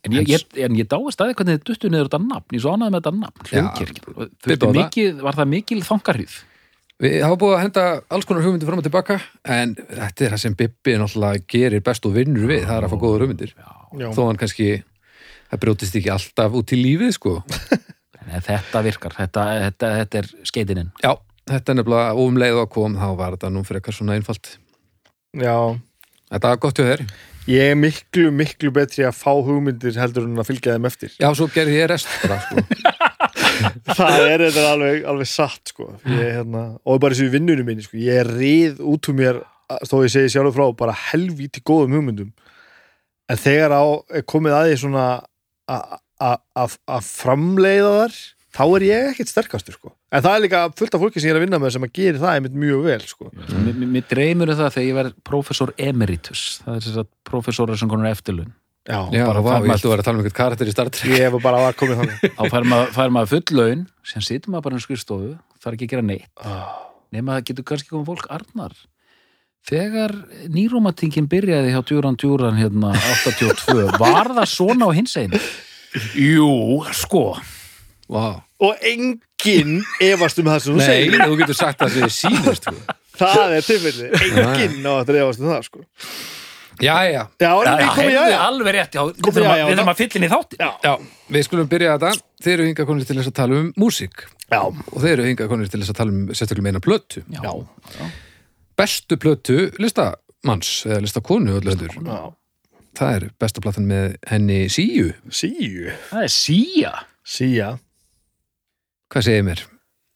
En 0.00 0.14
ég, 0.16 0.30
ég, 0.32 0.44
en 0.64 0.76
ég 0.78 0.86
dáist 0.88 1.18
staði 1.18 1.34
hvernig 1.36 1.58
þið 1.58 1.64
duttu 1.68 1.88
niður 1.92 2.06
þetta 2.08 2.20
nafn. 2.24 2.54
Ég 2.56 2.62
svo 2.64 2.72
ánæði 2.72 2.92
með 2.94 3.02
þetta 3.02 3.10
nafn, 3.18 3.42
hljóðkirkja. 3.50 4.04
Bibba 4.06 4.28
Þurfti 4.30 4.54
á 4.56 4.64
það. 4.64 4.78
mikið, 4.78 5.18
var 5.26 5.36
það 5.36 5.50
mikil 5.50 5.80
þangarhríð? 5.84 6.36
Við 7.00 7.16
hafa 7.24 7.36
búið 7.40 7.54
að 7.56 7.62
henda 7.64 7.84
alls 8.12 8.26
konar 8.28 8.44
hugmyndir 8.44 8.68
fram 8.68 8.80
og 8.80 8.84
tilbaka 8.84 9.16
en 9.48 9.70
þetta 9.76 10.24
er 10.24 10.34
það 10.34 10.42
sem 10.42 10.56
Bibbi 10.56 10.96
náttúrulega 11.00 11.44
gerir 11.48 11.84
best 11.84 12.08
og 12.08 12.16
vinnur 12.16 12.48
við, 12.48 12.66
það 12.68 12.76
er 12.76 12.86
að 12.86 12.92
fá 12.92 12.98
góða 13.00 13.22
hugmyndir 13.24 13.54
já. 13.56 14.08
þó 14.12 14.20
hann 14.26 14.40
kannski 14.40 14.66
það 15.48 15.62
brjótist 15.64 15.96
ekki 15.96 16.12
alltaf 16.12 16.58
út 16.60 16.74
í 16.76 16.80
lífið 16.80 17.14
sko 17.16 17.32
þetta 18.48 18.84
virkar, 18.84 19.16
þetta, 19.16 19.46
þetta, 19.64 19.92
þetta 20.02 20.20
er 20.20 20.28
skeitininn. 20.52 20.92
Já, 21.00 21.14
þetta 21.48 21.72
er 21.72 21.80
nefnilega 21.80 22.12
og 22.12 22.28
um 22.28 22.44
og 22.50 22.68
kom 22.76 23.00
þá 23.00 23.08
var 23.16 23.38
þetta 23.38 23.52
nú 23.56 23.64
fyrir 23.64 23.80
eitthvað 23.80 24.00
svona 24.00 24.20
einfalt 24.20 24.54
já 25.36 25.56
Þetta 26.30 26.52
var 26.52 26.60
gott 26.62 26.78
hjá 26.78 26.84
þér 26.86 27.00
Ég 27.50 27.72
er 27.72 27.78
miklu, 27.78 28.28
miklu 28.34 28.70
betri 28.74 29.04
að 29.08 29.16
fá 29.18 29.32
hugmyndir 29.32 29.96
heldur 29.98 30.26
en 30.28 30.38
að 30.38 30.50
fylgja 30.52 30.76
þeim 30.76 30.88
eftir 30.90 31.14
Já, 31.16 31.28
svo 31.34 31.48
gerði 31.50 31.78
ég 31.80 31.88
rest 31.90 32.10
bara 32.22 32.40
sko 32.44 32.64
Það 34.00 34.24
er 34.24 34.44
þetta 34.46 34.66
alveg, 34.70 35.02
alveg 35.10 35.28
satt 35.28 35.72
sko. 35.72 35.90
ég, 36.08 36.20
hérna, 36.38 36.62
og 36.84 37.00
bara 37.02 37.16
þessu 37.16 37.32
vinnunum 37.32 37.66
minni 37.68 37.84
sko. 37.84 37.98
ég 38.00 38.22
er 38.22 38.30
rið 38.38 38.80
út 38.80 39.10
úr 39.10 39.18
mér 39.18 39.40
þó 39.86 39.96
ég 40.04 40.12
segi 40.14 40.32
sjálfur 40.32 40.56
frá, 40.56 40.66
bara 40.78 40.96
helvíti 41.10 41.62
góðum 41.66 41.98
hugmyndum 41.98 42.30
en 43.30 43.38
þegar 43.38 43.74
á 43.76 43.84
komið 44.30 44.56
að 44.56 44.68
því 44.68 44.78
svona 44.84 45.06
að 45.70 47.04
framleiða 47.06 47.92
þar 48.00 48.20
þá 48.56 48.62
er 48.76 48.84
ég 48.88 49.08
ekkert 49.12 49.30
sterkastur 49.30 49.76
sko. 49.76 49.92
en 50.10 50.22
það 50.24 50.36
er 50.36 50.42
líka 50.46 50.62
fullt 50.78 50.94
af 50.96 51.00
fólki 51.04 51.20
sem 51.22 51.30
ég 51.30 51.34
er 51.36 51.40
að 51.40 51.44
vinna 51.46 51.60
með 51.62 51.74
sem 51.76 51.84
að 51.86 51.92
gera 52.00 52.18
það 52.22 52.34
einmitt 52.38 52.56
mjög 52.64 52.80
vel 52.88 53.00
sko. 53.06 53.30
Mér, 53.34 53.74
mér- 53.78 53.92
mér 53.96 54.06
dreymur 54.10 54.50
um 54.54 54.58
það 54.60 54.72
þegar 54.76 54.88
ég 54.88 54.98
verð 55.00 55.14
prófessor 55.30 55.72
emeritus. 55.78 56.42
Það 56.64 56.74
er 56.80 56.84
þess 56.88 57.00
að 57.04 57.08
prófessorar 57.30 57.78
sem 57.78 57.88
konur 57.92 58.10
eftirlun. 58.10 58.50
Já, 58.88 58.98
Já, 59.12 59.26
bara 59.28 59.42
vá, 59.44 59.50
ég 59.60 59.70
ætlu 59.76 59.90
að 59.90 59.92
vera 59.92 60.00
að 60.02 60.06
tala 60.08 60.16
um 60.18 60.24
eitthvað 60.24 60.38
karakter 60.40 60.66
í 60.66 60.72
Star 60.72 60.88
Trek 60.90 61.10
ég 61.12 61.26
hef 61.28 61.42
bara 61.44 61.58
var 61.62 61.74
komið 61.76 61.98
þannig 62.00 62.22
Þá 62.38 62.44
fær 62.54 62.64
maður, 62.64 62.88
fær 62.96 63.10
maður 63.12 63.28
full 63.34 63.58
laun, 63.60 63.82
sem 64.08 64.24
situr 64.24 64.50
maður 64.54 64.64
bara 64.66 64.78
í 64.80 64.84
skrifstofu, 64.86 65.28
þarf 65.60 65.76
ekki 65.76 65.84
að 65.86 65.92
gera 65.92 66.06
neitt. 66.08 66.30
Ah, 66.40 66.88
nema 67.12 67.36
það 67.36 67.44
getur 67.50 67.66
kannski 67.70 67.92
komið 67.92 68.08
fólk 68.08 68.30
Arnar 68.32 68.72
þegar 69.68 70.14
nýrómatingin 70.48 71.28
byrjaði 71.30 71.74
hjá 71.74 71.80
Djúran 71.90 72.16
Djúran 72.16 72.56
hérna 72.56 72.94
82, 72.96 73.98
var 74.00 74.32
það 74.32 74.48
svona 74.48 74.88
á 74.88 74.90
hins 74.96 75.12
einu? 75.20 75.38
Jú, 76.16 76.80
sko 76.96 77.24
Vá. 78.10 78.42
og 78.66 78.82
enginn 78.82 79.76
efast 80.02 80.38
um 80.42 80.48
það 80.50 80.58
sem 80.64 80.74
þú 80.74 80.80
Nei, 80.80 80.86
segir 80.90 81.22
þú 81.22 81.38
getur 81.40 81.58
sagt 81.60 81.78
það 81.80 81.94
sem 81.94 82.02
þið 82.02 82.16
sýnist 82.18 82.66
sko. 82.66 82.74
það 83.20 83.54
er 83.56 83.66
tilfelli, 83.68 84.10
enginn 84.42 84.84
á 84.90 84.92
að 84.98 85.06
efast 85.22 85.40
um 85.44 85.50
það 85.52 85.64
sko. 85.68 85.84
Já, 86.80 86.94
heyrðu, 88.00 88.12
já 88.32 88.38
alveg 88.40 88.72
rétt, 88.74 88.94
já, 88.96 89.02
við 89.04 89.18
þurfum 89.20 89.50
að- 89.50 89.58
það- 89.60 89.90
að 89.92 89.98
inn 90.16 90.24
í 90.24 90.28
þáttin 90.32 90.60
Já. 90.64 90.70
já 90.84 90.92
Við 91.30 91.44
skulum 91.44 91.68
byrja 91.68 91.96
þetta. 91.98 92.22
Þeir 92.40 92.54
eru 92.54 92.66
hingað 92.70 92.86
konir 92.88 93.04
til 93.06 93.16
þess 93.18 93.28
að 93.30 93.34
tala 93.36 93.58
um 93.60 93.66
músík. 93.76 94.22
Já, 94.50 94.60
og 94.64 94.96
þeir 95.02 95.12
eru 95.12 95.26
hingað 95.28 95.48
konir 95.52 95.68
til 95.70 95.80
þess 95.82 95.92
að 95.92 95.98
tala 96.00 96.10
um 96.14 96.22
sérstaklega 96.32 96.62
meina 96.64 96.80
plötu. 96.80 97.20
Já, 97.28 97.52
Bestu 98.80 99.16
plötu 99.20 99.58
listamanns 99.78 100.70
eða 100.88 101.02
listakonu 101.04 101.58
öllu 101.60 101.74
heldur. 101.74 101.92
Já. 102.00 102.32
Það 102.96 103.14
er 103.18 103.28
besta 103.38 103.60
platan 103.60 103.86
með 103.86 104.16
henni 104.32 104.62
Síu. 104.72 105.12
Síu. 105.30 105.92
Það 106.10 106.24
er 106.24 106.32
síja 106.32 106.92
Sía 107.24 107.68
Hvað 109.10 109.26
segir 109.26 109.46
mér? 109.46 109.62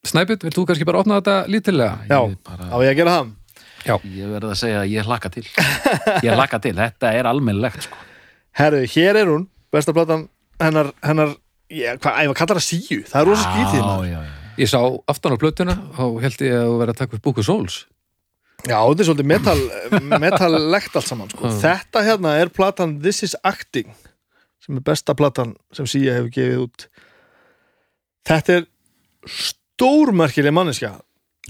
Snæbjörn, 0.04 0.42
vilt 0.44 0.58
þú 0.58 0.64
kannski 0.68 0.86
bara 0.86 1.00
opna 1.00 1.16
þetta 1.20 1.36
lítilega? 1.50 1.94
Já, 2.10 2.18
Ég 2.28 2.36
bara- 2.44 2.68
á 2.70 2.76
ég 2.84 2.90
að 2.92 2.98
gera 3.00 3.14
það 3.18 3.32
Ég 3.84 4.28
verði 4.32 4.48
að 4.50 4.58
segja 4.60 4.80
að 4.80 4.90
ég 4.94 5.04
hlakka 5.08 5.30
til 5.34 5.44
Ég 6.24 6.34
hlakka 6.36 6.60
til, 6.64 6.74
þetta 6.78 7.10
er 7.12 7.26
almennlegt 7.28 7.82
sko. 7.84 7.96
Herru, 8.56 8.80
hér 8.88 9.18
er 9.20 9.26
hún, 9.28 9.48
besta 9.74 9.92
platan 9.92 10.28
hennar, 10.62 10.92
hennar 11.04 11.34
ég, 11.68 11.98
hvað, 12.00 12.20
ég 12.22 12.30
var 12.30 12.38
kallar 12.38 12.60
það 12.60 12.68
síu, 12.68 13.00
það 13.08 13.20
er 13.20 13.28
rosa 13.28 13.50
skítið 13.50 13.80
Já, 13.80 13.84
maður. 13.88 14.08
já, 14.12 14.20
já 14.22 14.40
Ég 14.54 14.70
sá 14.70 14.78
aftan 15.10 15.34
á 15.34 15.38
plötuna 15.42 15.74
og 15.98 16.20
held 16.22 16.38
ég 16.46 16.54
að 16.54 16.68
þú 16.70 16.78
verið 16.78 16.94
að 16.94 17.00
taka 17.02 17.16
upp 17.18 17.26
of 17.32 17.44
Souls 17.44 17.80
Já, 18.64 18.78
þetta 18.80 19.02
er 19.02 19.08
svolítið 19.10 19.28
metal, 19.28 19.58
metallegt 20.22 20.94
allt 20.96 21.08
saman 21.10 21.28
sko. 21.34 21.50
Já. 21.50 21.56
Þetta 21.64 22.04
hérna 22.06 22.36
er 22.40 22.48
platan 22.54 22.94
This 23.02 23.22
is 23.26 23.34
Acting 23.44 23.90
sem 24.64 24.78
er 24.78 24.84
besta 24.86 25.12
platan 25.18 25.56
sem 25.74 25.84
Sía 25.90 26.14
hefur 26.16 26.30
gefið 26.32 26.62
út 26.68 26.86
Þetta 28.24 28.56
er 28.60 28.64
stórmerkileg 29.26 30.52
manneska 30.54 31.00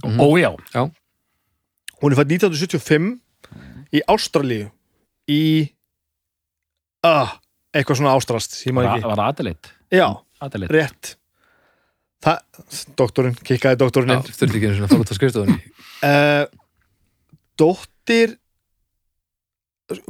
Mhm. 0.03 0.19
Ó 0.21 0.27
já, 0.39 0.51
Hún 2.03 2.13
er 2.13 2.17
fætt 2.19 2.33
1975 2.35 3.21
í 3.95 4.01
Ástralíu 4.11 4.71
í 5.31 5.71
ah, 7.05 7.39
eitthvað 7.73 7.97
svona 8.01 8.15
ástrast 8.19 8.57
var, 8.83 8.99
ekki. 8.99 9.07
var 9.07 9.21
Adelaide? 9.29 9.71
Já, 9.95 10.09
Adelaide, 10.43 10.73
rétt. 10.75 11.13
Það, 12.25 12.41
doktorinn, 12.99 13.35
kikkaði 13.39 13.79
doktorinn 13.79 14.11
inn. 14.17 14.23
Þurfti 14.27 14.57
ekki 14.59 14.67
einu 14.67 14.77
svona 14.81 14.89
að 14.91 15.05
út 15.05 15.13
á 15.13 15.19
skrifstofunni. 15.21 15.59
Uh, 16.03 16.45
Dóttir 17.61 18.35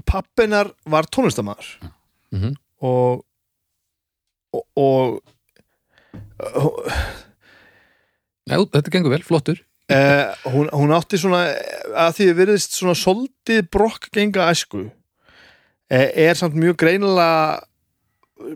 pappinar 0.07 0.73
var 0.87 1.05
tónlistamæður 1.13 1.91
Mhm. 2.33 2.55
og 2.81 3.25
og, 4.55 4.65
og 4.77 5.21
Já, 8.45 8.59
þetta 8.61 8.93
gengur 8.93 9.15
vel, 9.15 9.25
flottur. 9.25 9.63
Uh, 9.93 10.33
hún, 10.49 10.69
hún 10.73 10.93
átti 10.97 11.19
svona 11.21 11.43
að 12.01 12.15
því 12.17 12.27
við 12.31 12.39
virðist 12.39 12.77
svona 12.79 12.95
soldið 12.97 13.67
brokk 13.73 14.07
genga 14.17 14.47
æsku 14.49 14.87
uh, 14.87 14.93
er 15.93 16.39
samt 16.39 16.57
mjög 16.57 16.79
greinilega 16.81 17.61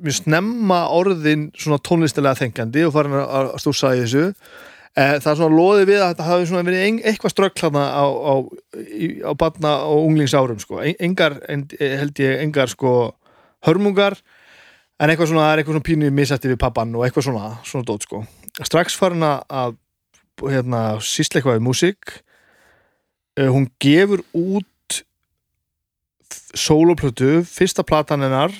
mjög 0.00 0.16
snemma 0.22 0.78
orðin 0.96 1.50
svona 1.52 1.76
tónlistilega 1.84 2.40
þengjandi 2.40 2.86
og 2.88 2.94
farin 2.96 3.18
að 3.20 3.28
að 3.42 3.60
stúsa 3.60 3.92
í 3.92 4.00
þessu. 4.06 4.24
Uh, 4.96 5.18
það 5.20 5.28
er 5.34 5.38
svona 5.42 5.58
loðið 5.58 5.90
við 5.92 6.00
að 6.00 6.14
þetta 6.14 6.30
hafi 6.30 6.48
svona 6.48 6.64
verið 6.70 7.04
eitthvað 7.12 7.34
strökklana 7.34 7.84
á, 7.92 8.04
á, 8.08 8.34
á 9.28 9.32
batna 9.44 9.76
og 9.84 10.08
unglingsárum 10.08 10.64
sko. 10.64 10.80
En- 10.80 10.96
engar, 11.10 11.38
en, 11.52 11.68
held 11.76 12.24
ég 12.24 12.40
engar 12.46 12.72
sko 12.72 12.96
hörmungar 13.68 14.16
en 14.96 15.12
eitthvað 15.12 15.34
svona, 15.34 15.44
það 15.44 15.52
er 15.52 15.60
eitthvað 15.60 15.76
svona 15.76 15.88
pínu 15.92 16.12
misætti 16.16 16.56
við 16.56 16.60
pappan 16.64 16.96
og 16.96 17.04
eitthvað 17.04 17.28
svona, 17.28 17.52
svona 17.68 17.88
dót 17.92 18.08
sko 18.08 18.24
strax 18.66 18.96
farin 18.98 19.22
að- 19.22 19.76
hérna, 20.42 20.98
sísla 21.02 21.38
eitthvað 21.40 21.58
við 21.58 21.66
músík. 21.66 22.16
Uh, 23.38 23.50
hún 23.54 23.68
gefur 23.78 24.22
út 24.34 25.02
soloplötu, 26.58 27.42
fyrsta 27.46 27.84
platan 27.86 28.22
hennar 28.24 28.52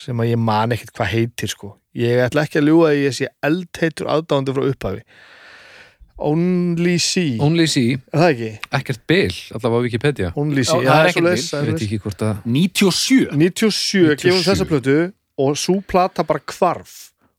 sem 0.00 0.16
að 0.16 0.30
ég 0.32 0.40
man 0.40 0.72
ekkert 0.72 0.92
hvað 0.96 1.12
heitir 1.14 1.48
sko. 1.52 1.74
Ég 1.96 2.20
ætla 2.24 2.44
ekki 2.46 2.60
að 2.60 2.68
ljúga 2.70 2.88
að 2.92 3.00
ég 3.04 3.14
sé 3.16 3.28
eldheitur 3.44 4.08
aðdáðandi 4.08 4.54
frá 4.56 4.64
upphafi. 4.70 5.02
Only 6.20 6.98
See. 7.00 7.38
Only 7.40 7.64
See, 7.66 7.94
er 8.12 8.20
það 8.20 8.30
ekki? 8.34 8.50
ekkert 8.76 9.02
bil 9.08 9.36
allavega 9.56 9.80
á 9.80 9.84
Wikipedia. 9.86 10.32
Only 10.36 10.64
See, 10.68 10.82
Já, 10.84 10.90
það 10.90 10.90
er 10.90 10.90
það 10.90 11.00
er 11.00 11.08
ekkert 11.08 11.26
er 11.30 11.64
Ég 11.64 11.70
veit 11.70 11.84
ekki 11.86 12.00
hvort 12.04 12.24
að 12.26 12.42
97 12.44 13.38
97 13.40 14.16
gefum 14.20 14.42
97. 14.42 14.48
þessa 14.50 14.66
plötu 14.68 14.96
og 15.40 15.56
svo 15.56 15.78
plata 15.88 16.24
bara 16.28 16.44
hvarf 16.44 16.98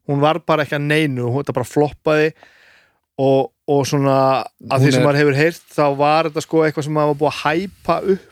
hún 0.09 0.23
var 0.23 0.39
bara 0.45 0.65
ekki 0.65 0.77
að 0.79 0.87
neinu 0.89 1.29
hún 1.29 1.41
þetta 1.43 1.57
bara 1.59 1.69
floppaði 1.69 2.31
og, 3.21 3.51
og 3.69 3.85
svona 3.85 4.17
að 4.41 4.75
Hún 4.77 4.83
því 4.87 4.91
sem 4.95 5.01
er- 5.01 5.07
maður 5.07 5.21
hefur 5.21 5.39
heyrt 5.43 5.63
þá 5.77 5.85
var 5.99 6.29
þetta 6.31 6.41
sko 6.47 6.65
eitthvað 6.65 6.87
sem 6.87 6.93
maður 6.97 7.13
var 7.13 7.19
búið 7.21 7.31
að 7.31 7.41
hæpa 7.45 7.97
upp 8.15 8.27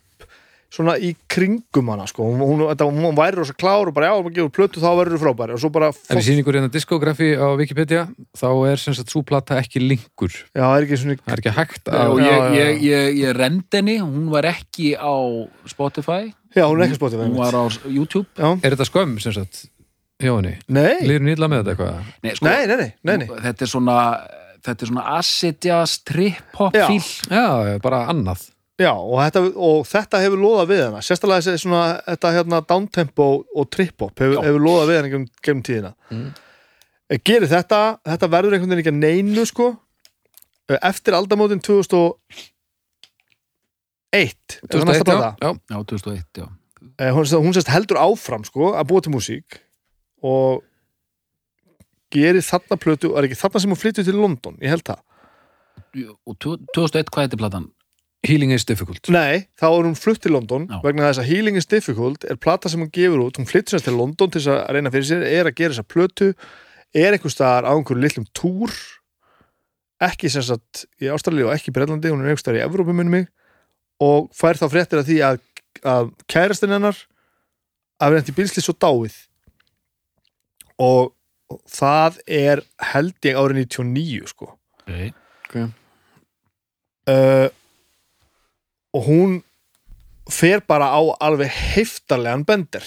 svona 0.70 0.94
í 1.02 1.16
kringum 1.26 1.88
hana 1.90 2.04
sko. 2.06 2.28
hún, 2.30 2.42
hún, 2.46 2.60
þetta, 2.70 2.86
hún 2.94 3.16
væri 3.18 3.40
rosa 3.40 3.56
klár 3.58 3.90
og 3.90 3.94
bara 3.96 4.12
já, 4.12 4.20
hún 4.22 4.34
gefur 4.36 4.52
plötu 4.54 4.78
þá 4.84 4.90
verður 5.00 5.16
þú 5.18 5.22
frábæri 5.24 5.56
og 5.56 5.62
svo 5.64 5.72
bara, 5.74 5.88
Ef 5.90 6.12
við 6.14 6.28
sýningur 6.28 6.58
hérna 6.60 6.70
diskografi 6.70 7.30
á 7.34 7.48
Wikipedia 7.58 8.04
þá 8.38 8.46
er 8.70 8.78
sem 8.78 8.94
sagt 8.94 9.10
svo 9.10 9.24
plata 9.26 9.58
ekki 9.58 9.82
linkur 9.82 10.30
já, 10.30 10.62
það 10.62 10.76
er 10.78 10.86
ekki 10.86 11.00
svona 11.02 11.18
það 11.24 11.34
er 11.34 11.42
ekki 11.42 11.56
hægt 11.58 11.90
að 11.90 12.14
já, 12.22 12.30
ég, 12.30 12.54
ég, 12.60 12.84
ég, 12.86 13.18
ég 13.24 13.34
rend 13.40 13.66
henni, 13.80 13.98
hún 13.98 14.30
var 14.30 14.46
ekki 14.52 14.94
á 14.94 15.10
Spotify, 15.74 16.30
já, 16.54 16.68
hún 16.70 16.78
er 16.84 16.86
ekki 16.86 17.00
spotið 17.02 17.26
hún 17.26 17.36
var 17.42 17.58
á 17.58 17.64
YouTube. 17.90 18.30
Já, 18.38 18.54
Er 18.62 18.78
þetta 18.78 18.90
skömm 18.92 19.18
sem 19.26 19.34
sagt 19.42 19.66
hjá 20.20 20.32
henni? 20.36 20.54
nei, 20.68 21.00
Lýður 21.08 21.26
nýla 21.30 21.48
með 21.52 21.62
þetta 21.64 21.72
eitthvað? 21.74 22.14
nei, 22.26 22.34
sko, 22.36 22.46
nei, 22.46 22.62
nei, 22.68 22.78
nei, 22.78 22.92
nei, 23.08 23.18
nei. 23.26 23.42
þetta 23.48 23.66
er 23.66 23.72
svona 23.74 23.98
þetta 24.66 24.84
er 24.86 24.90
svona 24.92 25.04
acid 25.18 25.68
jazz 25.70 25.98
trip-hop 26.08 26.76
Já. 26.76 26.88
fíl 26.90 27.04
Já, 27.32 27.78
bara 27.84 28.06
annað 28.12 28.48
Já, 28.80 28.94
og 28.96 29.18
þetta, 29.20 29.42
og 29.60 29.82
þetta 29.90 30.22
hefur 30.24 30.40
loðað 30.40 30.70
við 30.72 30.82
hana 30.86 31.02
sérstaklega 31.04 31.44
þessi 31.50 31.64
svona, 31.66 31.88
þetta 32.06 32.30
hérna 32.38 32.60
downtempo 32.68 33.26
og 33.44 33.66
trip-hop 33.76 34.14
hefur, 34.24 34.38
hefur 34.46 34.64
loðað 34.64 34.92
við 34.92 35.00
hana 35.02 35.12
gegnum, 35.14 35.28
gegnum 35.44 35.66
tíðina 35.68 35.92
Mm. 36.10 36.22
mm. 36.30 37.20
gerir 37.28 37.50
þetta, 37.52 37.80
þetta 38.08 38.30
verður 38.32 38.56
einhvern 38.56 38.72
veginn 38.76 38.84
ekki 38.86 38.94
að 38.96 39.02
neinu 39.04 39.44
sko 39.50 39.68
eftir 40.86 41.16
aldamótin 41.18 41.60
2001 41.66 42.14
er 44.14 44.32
það 44.70 44.88
næsta 44.90 45.04
2001, 45.04 45.04
plata 45.06 45.36
já, 45.40 45.50
já. 45.50 45.52
já, 45.74 45.78
2001, 45.94 46.24
já 46.44 46.48
Eh, 47.00 47.12
hún, 47.16 47.24
hún 47.24 47.54
sérst 47.56 47.70
heldur 47.72 47.98
áfram 48.00 48.44
sko 48.48 48.74
að 48.76 48.88
búa 48.90 49.02
til 49.04 49.12
músík 49.14 49.60
og 50.26 50.64
gerir 52.14 52.42
þarna 52.46 52.78
plötu, 52.82 53.14
er 53.16 53.28
ekki 53.28 53.38
þarna 53.40 53.64
sem 53.64 53.74
hún 53.74 53.80
flyttur 53.80 54.08
til 54.08 54.18
London, 54.18 54.58
ég 54.64 54.74
held 54.74 54.86
það. 54.88 55.04
Og 56.28 56.38
2001, 56.42 57.12
hvað 57.14 57.28
heitir 57.28 57.42
platan? 57.42 57.70
Healing 58.28 58.52
is 58.52 58.66
difficult. 58.68 59.08
Nei, 59.14 59.48
þá 59.56 59.68
er 59.70 59.86
hún 59.88 59.96
flutt 59.96 60.20
til 60.26 60.34
London 60.36 60.66
Já. 60.68 60.82
vegna 60.84 61.08
þess 61.08 61.22
að 61.22 61.30
Healing 61.30 61.56
is 61.56 61.70
Difficult 61.72 62.26
er 62.28 62.36
plata 62.36 62.68
sem 62.68 62.82
hún 62.84 62.92
gefur 62.92 63.22
út, 63.24 63.40
hún 63.40 63.48
flyttur 63.48 63.78
sérst 63.78 63.88
til 63.88 63.96
London 63.96 64.34
til 64.34 64.42
að 64.52 64.66
reyna 64.76 64.92
fyrir 64.92 65.08
sér, 65.08 65.24
er 65.24 65.48
að 65.48 65.56
gera 65.56 65.72
þessa 65.72 65.88
plötu 65.88 66.34
er 66.92 67.16
einhver 67.16 67.32
staðar 67.32 67.70
á 67.70 67.72
einhverju 67.72 68.04
litlum 68.04 68.26
túr 68.36 68.76
ekki 70.04 70.32
sagt 70.34 70.84
í 71.00 71.08
Ástralíu 71.14 71.48
og 71.48 71.56
ekki 71.56 71.72
í 71.72 71.76
Bretlandi, 71.76 72.12
hún 72.12 72.26
er 72.26 72.34
einhver 72.34 72.44
staðar 72.44 72.60
í 72.60 72.66
Evrópu 72.66 72.96
minni 72.98 73.14
mig 73.14 73.30
og 74.04 74.28
fær 74.36 74.60
þá 74.60 74.68
fréttir 74.74 75.00
af 75.00 75.08
því 75.08 75.22
að, 75.24 75.40
að 75.88 76.12
kærastinn 76.28 76.76
hennar 76.76 77.00
að 78.04 78.18
vera 78.18 78.28
í 78.28 78.36
bílslis 78.36 78.72
og 78.72 78.80
dáið 78.84 79.16
og 80.80 81.14
það 81.70 82.20
er 82.26 82.64
held 82.94 83.28
ég 83.28 83.38
árið 83.40 83.64
99 83.66 84.32
sko. 84.32 84.54
Okay. 84.90 85.12
uh, 87.10 87.48
og 88.96 89.06
hún 89.06 89.38
fer 90.30 90.64
bara 90.66 90.90
á 90.94 91.02
alveg 91.22 91.50
heiftarlegan 91.50 92.46
bender. 92.46 92.86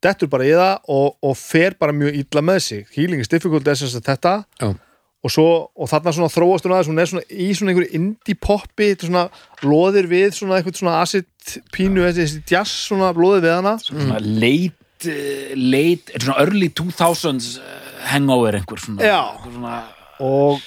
Dettur 0.00 0.30
bara 0.32 0.46
í 0.46 0.52
það 0.56 0.92
og, 0.94 1.16
og 1.22 1.34
fer 1.38 1.76
bara 1.78 1.94
mjög 1.94 2.22
illa 2.22 2.44
með 2.44 2.62
sig. 2.66 2.86
Healing 2.94 3.22
is 3.22 3.30
difficult 3.30 3.68
er 3.68 3.78
sem 3.78 3.90
sagt 3.92 4.08
þetta. 4.08 4.40
Já. 4.62 4.72
og, 5.20 5.32
svo, 5.32 5.46
og 5.76 5.90
þarna 5.90 6.14
svona 6.16 6.32
þróast 6.32 6.64
hún 6.64 6.74
aðeins 6.74 6.88
hún 6.88 7.02
er 7.02 7.10
svona 7.10 7.26
í 7.28 7.48
svona 7.52 7.74
einhverju 7.74 7.96
indie 7.98 8.38
poppi 8.40 8.86
þetta 8.94 9.10
svona 9.10 9.24
loðir 9.68 10.08
við 10.08 10.30
svona 10.38 10.56
eitthvað 10.56 10.80
svona 10.80 11.00
acid 11.04 11.58
pínu, 11.74 12.06
þessi, 12.06 12.24
þessi 12.24 12.54
jazz 12.54 12.86
svona 12.86 13.10
loðir 13.16 13.44
við 13.44 13.56
hana. 13.58 13.74
Svona 13.84 14.20
late, 14.24 14.72
uh, 14.72 14.79
late 15.06 16.14
er 16.14 16.24
svona 16.24 16.44
early 16.44 16.68
2000s 16.76 17.50
uh, 17.60 17.66
hangover 18.10 18.56
einhver 18.58 18.80
svona, 18.82 19.02
Já. 19.04 19.20
einhver 19.34 19.52
svona 19.56 19.76
og 20.20 20.60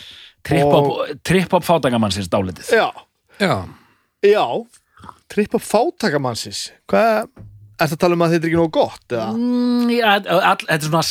trip-hop 0.43 1.17
trip 1.24 1.54
fátækamann 1.63 2.12
sinns 2.15 2.30
dálitið 2.34 2.72
já, 2.74 2.88
Já, 3.39 3.56
já. 4.26 4.46
Trippa 5.34 5.58
fátakamannsins 5.62 6.67
hvað, 6.89 7.30
er 7.82 7.88
það 7.89 7.96
að 7.96 8.02
tala 8.04 8.17
um 8.17 8.24
að 8.26 8.34
þetta 8.36 8.46
er 8.46 8.52
ekki 8.52 8.60
nóg 8.62 8.74
gott 8.76 9.15
eða? 9.15 9.30
mm, 9.34 9.89
já, 9.93 10.10
all, 10.12 10.62
þetta 10.67 10.78
er 10.78 10.89
svona 10.89 11.06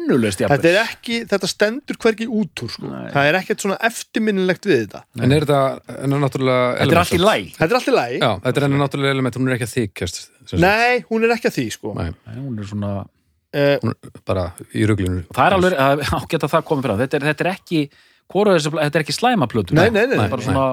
stefnulöst 0.00 0.40
jafnvel. 0.40 0.58
Þetta 0.58 0.70
er 0.70 0.78
ekki, 0.80 1.18
þetta 1.28 1.50
stendur 1.50 1.98
hvergi 2.00 2.26
út 2.28 2.62
úr 2.64 2.72
sko. 2.72 2.90
Það 3.12 3.28
er 3.28 3.38
ekkert 3.40 3.64
svona 3.64 3.78
eftirminnilegt 3.86 4.66
við 4.68 4.82
þetta. 4.84 5.02
En 5.20 5.34
er 5.34 5.46
þetta 5.46 5.94
en 5.96 6.16
er 6.16 6.22
náttúrulega 6.24 6.66
þetta 6.80 6.94
er 6.94 7.00
allt 7.02 7.14
í 7.14 7.20
læg 7.22 7.48
Þetta 7.56 7.68
er 7.68 7.78
allt 7.78 7.90
í 7.90 7.94
lagi. 7.94 8.20
Já, 8.20 8.30
þetta 8.44 8.60
er 8.60 8.66
enn 8.66 8.76
náttúrulega 8.80 9.16
element, 9.16 9.38
hún 9.38 9.50
er 9.50 9.56
ekki 9.56 9.68
að 9.68 9.74
þykjast. 9.76 10.20
Nei, 10.60 11.04
hún 11.10 11.26
er 11.26 11.34
ekki 11.36 11.50
að 11.50 11.56
því 11.58 11.66
sko. 11.76 11.94
Nei, 11.98 12.08
hún 12.38 12.60
er 12.60 12.70
svona 12.70 12.92
uh, 13.02 13.76
hún 13.84 13.94
er 13.94 14.24
bara 14.30 14.46
í 14.72 14.86
ruglinu. 14.88 15.26
Það 15.36 15.44
er 15.46 15.58
alveg 15.58 15.78
ágætt 16.20 16.48
að 16.48 16.54
það 16.54 16.66
komið 16.70 16.88
fram. 16.88 17.02
Þetta 17.04 17.20
er, 17.20 17.28
þetta 17.30 17.46
er 17.46 17.52
ekki 17.54 17.84
þessi, 18.30 18.74
þetta 18.78 18.90
er 18.90 19.04
ekki 19.04 19.16
slæmaplötu 19.16 19.76
Nei, 19.76 19.88
nei, 19.90 20.04
nei, 20.06 20.18
nei, 20.20 20.30
bara 20.30 20.46
svona 20.46 20.66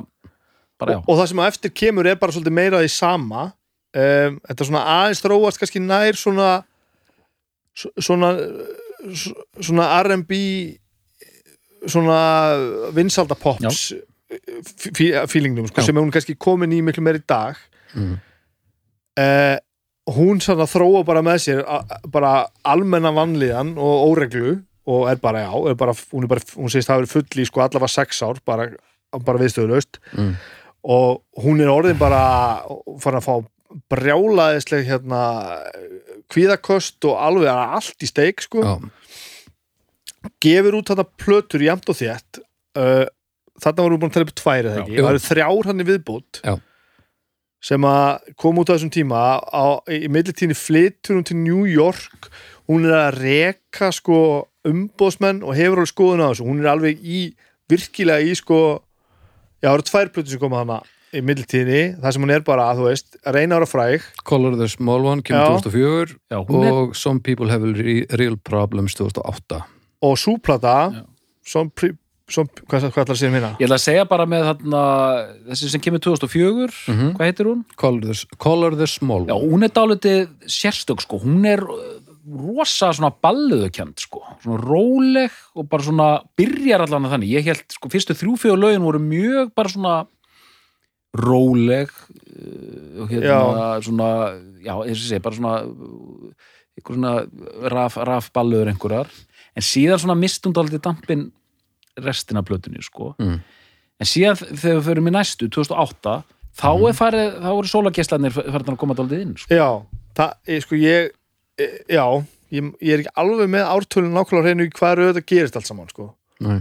bara 0.77 0.93
já. 0.93 0.99
Og, 1.01 1.07
og 1.09 1.21
það 1.21 1.29
sem 1.31 1.39
á 1.41 1.45
eftir 1.49 1.71
kemur 1.73 2.05
er 2.09 2.19
bara 2.21 2.35
svolítið 2.35 2.53
meira 2.53 2.81
því 2.83 2.89
sama. 2.93 3.47
Um, 3.97 4.35
Þetta 4.45 4.61
er 4.61 4.67
svona 4.67 4.81
aðeins 4.93 5.21
þróast 5.23 5.61
kannski 5.61 5.81
nær 5.81 6.19
svona 6.19 6.49
svona 7.77 8.29
svona 9.13 9.87
R&B 10.03 10.33
svona 11.87 12.19
vinsalda 12.95 13.35
pops 13.39 13.93
feelingnum 15.31 15.67
sko, 15.69 15.83
sem 15.85 15.95
er 15.97 16.03
hún 16.03 16.11
kannski 16.13 16.35
komin 16.39 16.73
í 16.75 16.81
miklu 16.85 17.03
meir 17.05 17.21
í 17.21 17.25
dag 17.27 17.59
Mm. 17.95 18.17
uh, 19.17 19.55
hún 20.11 20.41
sann 20.43 20.59
að 20.59 20.73
þróa 20.73 21.05
bara 21.07 21.21
með 21.23 21.37
sér 21.45 21.61
a, 21.63 21.77
bara 22.11 22.33
almenna 22.67 23.13
vanlíðan 23.15 23.69
og 23.79 24.09
óreglu 24.11 24.57
og 24.85 25.07
er 25.09 25.15
bara, 25.23 25.45
já, 25.47 25.53
er 25.71 25.77
bara, 25.79 25.93
hún 26.11 26.27
er 26.27 26.31
bara 26.33 26.43
hún 26.59 26.67
segist 26.69 26.89
það 26.91 26.97
hafi 26.97 27.05
verið 27.05 27.13
full 27.15 27.41
í 27.41 27.45
sko 27.47 27.63
allavega 27.63 27.89
sex 27.95 28.19
ár 28.27 28.41
bara, 28.45 28.67
bara 29.23 29.39
viðstöðulaust 29.39 30.01
Mm. 30.19 30.33
og 30.83 31.23
hún 31.45 31.63
er 31.63 31.71
orðin 31.71 31.97
bara 31.97 32.19
farin 32.99 33.21
að 33.21 33.25
fá 33.29 33.33
brjálaðisleg 33.91 34.87
hérna 34.87 35.21
kvíðakost 36.31 37.03
og 37.07 37.19
alveg 37.19 37.51
allt 37.51 38.03
í 38.03 38.09
steik 38.09 38.43
sko. 38.45 38.63
Já, 38.63 38.75
gefur 40.43 40.79
út 40.79 40.91
þetta 40.91 41.07
plötur 41.19 41.65
jæmt 41.65 41.89
og 41.91 41.99
þétt. 41.99 42.41
Uh, 42.77 43.05
þarna 43.61 43.83
vorum 43.83 43.97
við 43.97 44.01
búin 44.03 44.11
að 44.11 44.17
tala 44.17 44.27
upp 44.27 44.37
tvær 44.37 44.69
eða 44.69 44.81
ekki, 44.83 44.97
það 44.97 45.11
eru 45.11 45.23
þrjár 45.25 45.69
hann 45.71 45.81
í 45.81 45.85
viðbútt 45.87 46.39
Já. 46.45 46.53
sem 47.69 47.87
að 47.89 48.33
koma 48.37 48.61
út 48.61 48.69
á 48.69 48.73
þessum 48.75 48.93
tíma. 48.93 49.21
Á, 49.41 49.65
í 49.89 50.11
millitíðinni 50.13 50.57
flytur 50.57 51.17
hún 51.17 51.27
til 51.27 51.39
New 51.41 51.63
York. 51.69 52.29
Hún 52.67 52.85
er 52.85 52.97
að 52.99 53.21
reka 53.23 53.89
sko 53.95 54.19
umbóðsmenn 54.67 55.41
og 55.47 55.55
hefur 55.57 55.81
alveg 55.81 55.93
skoðun 55.93 56.25
á 56.27 56.29
þessu. 56.29 56.49
Hún 56.49 56.61
er 56.61 56.69
alveg 56.73 57.01
í, 57.01 57.23
virkilega 57.71 58.27
í 58.27 58.35
sko 58.37 58.59
já, 59.63 59.69
það 59.69 59.73
eru 59.73 59.89
tvær 59.89 60.13
plötur 60.13 60.33
sem 60.33 60.43
koma 60.43 60.61
hana 60.61 60.81
í 61.15 61.21
millitíðinni, 61.23 61.83
það 62.01 62.11
sem 62.15 62.25
hún 62.25 62.33
er 62.35 62.43
bara, 62.47 62.65
þú 62.75 62.87
veist 62.89 63.15
að 63.23 63.37
reyna 63.37 63.55
að 63.55 63.61
vera 63.61 63.69
fræg 63.71 64.07
Color 64.27 64.57
the 64.59 64.67
Small 64.67 65.05
One 65.07 65.21
kemur 65.23 65.45
Já. 65.45 65.61
2004 65.63 66.17
Já, 66.33 66.39
hún 66.49 66.65
er, 66.67 66.73
og 66.73 66.95
Some 66.99 67.21
People 67.23 67.47
Have 67.51 67.71
Re 67.77 68.01
Real 68.19 68.35
Problems 68.37 68.95
2008 68.99 69.61
og 70.03 70.17
súplata 70.19 70.75
Já. 70.93 71.05
som, 71.47 71.69
pri- 71.71 71.95
som, 72.29 72.43
hvað, 72.67 72.89
hvað 72.91 73.05
ætlar 73.05 73.15
að 73.15 73.21
segja 73.21 73.31
minna? 73.31 73.53
ég 73.55 73.69
ætla 73.69 73.77
að 73.79 73.85
segja 73.87 74.03
bara 74.09 74.25
með 74.27 74.43
þarna, 74.49 74.81
þessi 75.47 75.69
sem 75.71 75.81
kemur 75.85 76.03
2004 76.03 76.67
Mhm. 76.91 77.13
hvað 77.15 77.29
heitir 77.31 77.45
hún? 77.47 77.63
Color 77.79 78.01
the, 78.01 78.25
Color 78.37 78.75
the 78.75 78.87
Small 78.87 79.25
Já, 79.29 79.33
One 79.39 79.47
hún 79.53 79.63
er 79.63 79.69
dálítið 79.71 80.27
sérstök 80.45 81.01
sko, 81.01 81.19
hún 81.23 81.45
er 81.47 81.63
uh, 81.63 82.03
rosa 82.27 82.91
svona 82.91 83.13
balluðukjönd 83.23 83.95
sko, 84.03 84.19
svona 84.43 84.59
róleg 84.59 85.31
og 85.55 85.69
bara 85.71 85.83
svona 85.87 86.09
byrjar 86.35 86.83
allan 86.83 87.05
að 87.07 87.13
þannig, 87.15 87.31
ég 87.31 87.45
held 87.47 87.63
sko 87.71 87.87
fyrstu 87.89 88.13
þrjú-fjögur 88.19 88.59
lögin 88.59 88.83
voru 88.83 88.99
mjög 88.99 89.53
bara 89.55 89.69
svona 89.71 89.95
róleg 91.21 91.91
uh, 91.91 93.01
og 93.03 93.11
hérna 93.11 93.81
svona, 93.85 94.09
já, 94.63 94.73
eins 94.83 95.01
og 95.01 95.07
sé, 95.09 95.19
bara 95.23 95.37
svona 95.37 95.55
einhver 96.77 96.93
svona 96.97 97.13
raf, 97.73 97.97
raf 98.05 98.29
balluður 98.35 98.69
einhverjar, 98.71 99.09
en 99.57 99.65
síðan 99.65 100.01
svona 100.03 100.17
mistum 100.19 100.53
dálítið 100.53 100.83
dampin 100.85 101.27
restina 102.05 102.43
plötunni 102.45 102.83
sko, 102.85 103.15
Mm. 103.17 103.39
en 103.99 104.05
síðan 104.05 104.37
þegar 104.37 104.77
við 104.77 104.85
förum 104.91 105.07
í 105.09 105.13
næstu, 105.15 105.49
2008 105.49 106.17
þá 106.57 106.69
er 106.89 106.97
farið, 106.97 107.31
þá 107.41 107.49
voru 107.53 107.71
sólageslanir 107.71 108.33
farin 108.37 108.73
að 108.73 108.77
koma 108.77 108.93
dálítið 108.97 109.21
inn 109.25 109.35
sko. 109.37 109.53
Já, 109.57 109.69
það, 110.17 110.33
ég, 110.53 110.61
sko 110.65 110.75
ég 110.81 111.11
e, 111.57 111.67
já, 111.89 112.05
ég, 112.53 112.71
ég 112.81 112.93
er 112.93 113.03
ekki 113.03 113.15
alveg 113.17 113.49
með 113.49 113.65
ártölun 113.73 114.13
nákvæmlega 114.13 114.45
hreinu 114.51 114.69
hvað 114.77 114.91
eru 114.95 115.07
þetta 115.11 115.25
gerist 115.33 115.57
allt 115.57 115.69
saman, 115.69 115.89
sko. 115.89 116.11
Nei. 116.45 116.59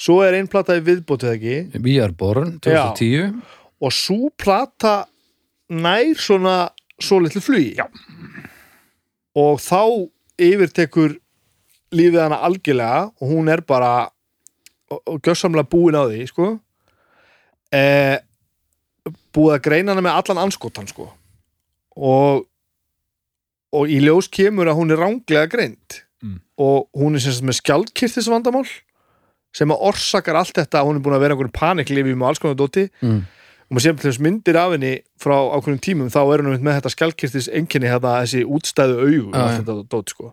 Svo 0.00 0.22
er 0.24 0.32
einn 0.38 0.46
plata 0.48 0.78
í 0.78 0.84
viðbótið 0.86 1.34
ekki 1.34 1.82
We 1.84 1.98
Are 2.00 2.14
Born 2.16 2.54
2010 2.64 3.34
og 3.80 3.92
svo 3.94 4.30
plata 4.38 5.04
nær 5.70 6.14
svona 6.18 6.70
svo 7.00 7.20
litlu 7.22 7.40
flugi. 7.40 7.74
Já. 7.78 7.86
Og 9.38 9.60
þá 9.62 10.10
yfirtekur 10.40 11.16
lífið 11.94 12.20
hana 12.24 12.40
algjörlega 12.46 13.06
og 13.08 13.30
hún 13.30 13.48
er 13.50 13.62
bara 13.66 14.10
og, 14.90 15.00
og 15.06 15.22
gjössamlega 15.22 15.70
búin 15.70 15.96
á 15.96 16.04
því, 16.04 16.26
sko. 16.30 16.50
Eh, 17.72 18.18
búið 19.34 19.56
að 19.56 19.64
greina 19.64 19.94
hana 19.94 20.04
með 20.04 20.18
allan 20.18 20.44
anskotan, 20.46 20.88
sko. 20.90 21.08
Og 21.96 22.46
og 23.70 23.86
í 23.86 24.00
ljós 24.02 24.26
kemur 24.26 24.66
að 24.66 24.80
hún 24.80 24.90
er 24.90 24.98
ránglega 24.98 25.46
greind 25.46 26.00
Mm. 26.20 26.40
og 26.60 26.88
hún 26.92 27.14
er 27.16 27.22
sem 27.24 27.32
sagt 27.32 27.46
með 27.48 27.56
skjaldkirtis 27.62 28.26
vandamál 28.28 28.66
sem 29.56 29.70
að 29.72 29.84
orsakar 29.88 30.36
allt 30.36 30.52
þetta 30.52 30.82
að 30.82 30.88
hún 30.90 30.98
er 30.98 31.04
búin 31.06 31.14
að 31.16 31.22
vera 31.24 31.32
einhverjum 31.32 31.54
paniklifjum 31.56 32.20
og 32.20 32.28
alls 32.28 32.42
konar 32.42 32.58
dóti 32.60 32.82
mm. 33.00 33.22
Og 33.70 33.76
maður 33.76 33.84
séum 33.86 33.98
til 34.00 34.10
þess 34.10 34.20
myndir 34.26 34.56
af 34.58 34.72
henni 34.74 34.92
frá 35.22 35.36
ákveðnum 35.54 35.80
tímum 35.86 36.10
þá 36.10 36.18
er 36.34 36.42
einmitt 36.42 36.64
með 36.66 36.78
þetta 36.80 36.90
skjálkirtis 36.96 37.46
einkenni 37.54 37.86
hérna, 37.90 38.16
þessi 38.24 38.42
útstæðu 38.44 38.96
allt 39.30 39.54
já. 39.54 39.60
þetta 39.60 39.76
dót 39.94 40.10
sko 40.10 40.32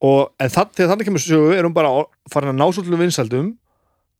og 0.00 0.30
en 0.40 0.48
það, 0.52 0.68
þegar 0.76 0.90
þannig 0.94 1.08
kemur 1.10 1.24
sögu 1.24 1.54
er 1.56 1.64
hún 1.68 1.74
bara 1.76 1.90
farin 2.32 2.52
að 2.54 2.60
ná 2.60 2.66
svolítið 2.72 3.02
vinsaldum 3.04 3.48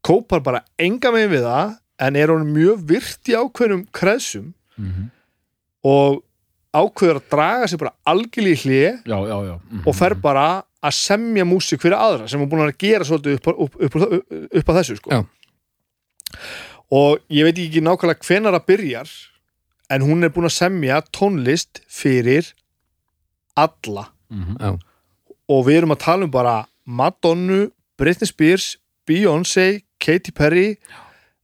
kópar 0.04 0.42
bara 0.44 0.62
enga 0.80 1.12
megin 1.12 1.32
við 1.34 1.44
það 1.44 1.76
en 2.00 2.16
er 2.16 2.32
hún 2.32 2.48
mjög 2.54 2.82
virt 2.88 3.28
í 3.32 3.36
ákveðnum 3.36 3.86
kreðsum 3.92 4.52
Mhm. 4.80 5.10
og 5.84 6.22
ákveður 6.72 7.18
að 7.20 7.24
draga 7.32 7.66
sig 7.68 7.78
bara 7.78 7.92
algjörlega 8.08 8.56
í 8.56 8.60
hlið 8.62 9.04
já, 9.04 9.18
já, 9.28 9.36
já 9.44 9.54
Mhm. 9.60 9.82
og 9.86 9.94
fer 9.94 10.14
bara 10.14 10.62
að 10.82 10.94
semja 10.96 11.44
músík 11.44 11.80
fyrir 11.82 11.98
aðra 12.00 12.28
sem 12.28 12.40
hún 12.40 12.48
búin 12.48 12.64
að 12.64 12.78
gera 12.78 13.04
svolítið 13.04 13.34
upp, 13.34 13.48
upp, 13.48 13.74
upp, 13.76 13.96
upp, 13.96 14.54
upp 14.56 14.68
að 14.72 14.78
þessu 14.80 14.96
sko. 14.96 15.10
Og 16.90 17.18
ég 17.30 17.44
veit 17.46 17.58
ekki 17.62 17.80
nákvæmlega 17.86 18.26
hvenar 18.26 18.56
það 18.58 18.66
byrjar 18.66 19.10
en 19.90 20.02
hún 20.06 20.24
er 20.26 20.30
búin 20.34 20.48
að 20.48 20.56
semja 20.56 21.00
tónlist 21.14 21.80
fyrir 21.90 22.52
alla 23.56 24.08
Mhm. 24.30 24.56
Já. 24.60 24.78
og 25.48 25.66
við 25.66 25.76
erum 25.80 25.90
að 25.94 25.98
tala 25.98 26.24
um 26.24 26.30
bara 26.30 26.66
Madonna, 26.86 27.68
Britney 27.98 28.26
Spears 28.26 28.76
Beyoncé, 29.06 29.82
Katy 29.98 30.30
Perry 30.32 30.76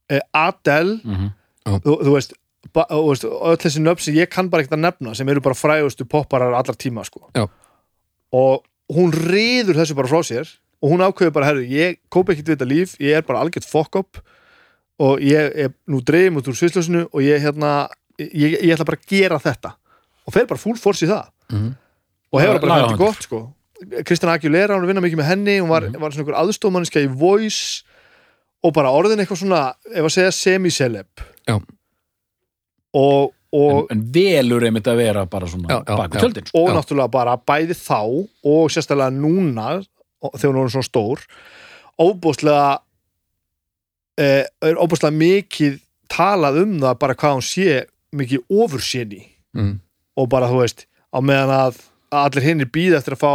eh, 0.08 0.20
Adele 0.32 1.00
Mhm. 1.04 1.32
þú, 1.66 2.02
þú 2.02 2.12
veist 2.14 2.32
ba- 2.72 2.86
þú 2.90 3.08
veist, 3.10 3.24
öll 3.24 3.56
þessi 3.56 3.80
nöfn 3.82 4.00
sem 4.00 4.14
ég 4.14 4.30
kann 4.30 4.48
bara 4.48 4.62
ekkert 4.62 4.78
að 4.78 4.84
nefna 4.86 5.14
sem 5.16 5.28
eru 5.28 5.40
bara 5.40 5.54
frægustu 5.54 6.04
popparar 6.04 6.54
allar 6.54 6.76
tíma 6.76 7.04
sko. 7.04 7.28
Já. 7.34 7.48
og 8.32 8.64
hún 8.92 9.10
riður 9.12 9.74
þessu 9.74 9.94
bara 9.96 10.08
frá 10.08 10.22
sér 10.22 10.46
og 10.82 10.90
hún 10.90 11.00
ákveður 11.00 11.32
bara, 11.32 11.46
herru, 11.46 11.62
ég 11.66 11.98
kópa 12.10 12.32
ekkert 12.34 12.46
við 12.46 12.56
þetta 12.56 12.68
líf 12.68 12.96
ég 13.00 13.16
er 13.16 13.22
bara 13.22 13.40
algjört 13.40 13.64
fuck 13.64 13.96
up 13.96 14.18
og 14.98 15.20
ég 15.20 15.50
er 15.66 15.72
nú 15.88 16.00
dreifum 16.04 16.38
út 16.40 16.48
úr 16.48 16.56
svisljósinu 16.56 17.06
og 17.12 17.20
ég 17.20 17.42
hérna 17.44 17.88
ég, 18.18 18.56
ég 18.62 18.72
ætla 18.74 18.86
bara 18.88 18.96
að 19.00 19.08
gera 19.10 19.38
þetta 19.38 19.74
og 20.26 20.32
fer 20.34 20.46
bara 20.46 20.58
full 20.62 20.76
force 20.80 21.04
í 21.06 21.08
það 21.10 21.26
Mhm. 21.52 21.74
og 22.32 22.40
hefur 22.40 22.60
bara 22.60 22.80
hætti 22.86 22.96
gott 22.98 23.22
sko 23.22 23.52
Kristjana 24.04 24.38
Aguilera, 24.38 24.72
hún 24.74 24.82
er 24.82 24.86
að 24.86 24.88
vinna 24.94 25.02
mikið 25.04 25.18
með 25.20 25.26
henni 25.28 25.58
hún 25.60 25.68
var, 25.68 25.82
Mhm. 25.82 26.00
var 26.00 26.10
svona 26.10 26.24
einhver 26.24 26.40
aðstofmanniska 26.40 27.00
í 27.04 27.08
Voice 27.12 27.82
og 28.64 28.72
bara 28.72 28.88
orðin 28.88 29.20
eitthvað 29.20 29.42
svona 29.44 29.74
ef 29.94 30.02
að 30.04 30.14
segja 30.16 30.32
semi-celeb 30.32 31.06
og, 32.94 33.32
og, 33.52 33.86
en, 33.90 33.98
en 33.98 34.04
velur 34.14 34.64
einmitt 34.64 34.88
að 34.88 34.96
vera 35.02 35.26
bara 35.26 35.46
svona 35.50 35.68
já. 35.68 36.08
tjöldin 36.16 36.46
sko. 36.48 36.58
og 36.62 36.70
Já. 36.70 36.74
náttúrulega 36.78 37.10
bara 37.12 37.36
bæði 37.36 37.76
þá 37.76 38.00
og 38.44 38.70
sérstaklega 38.72 39.12
núna 39.12 39.84
þegar 40.24 40.56
hún 40.56 40.64
er 40.64 40.72
svona 40.72 40.88
stór 40.88 41.26
óbúslega 42.00 42.78
eh, 44.18 44.44
er 44.62 44.78
óbúslega 44.80 45.12
mikið 45.16 45.78
talað 46.08 46.62
um 46.62 46.76
það 46.80 46.98
bara 47.02 47.14
hvað 47.18 47.34
hún 47.38 47.46
sé 47.46 47.84
mikið 48.16 48.44
ofurséni 48.50 49.24
Mm. 49.56 49.78
og 50.20 50.26
bara 50.28 50.48
þú 50.50 50.58
veist 50.60 50.82
á 51.16 51.18
meðan 51.24 51.48
að, 51.54 51.76
allir 52.12 52.44
hinnir 52.44 52.68
býða 52.68 52.98
eftir 52.98 53.14
að 53.16 53.22
fá 53.24 53.32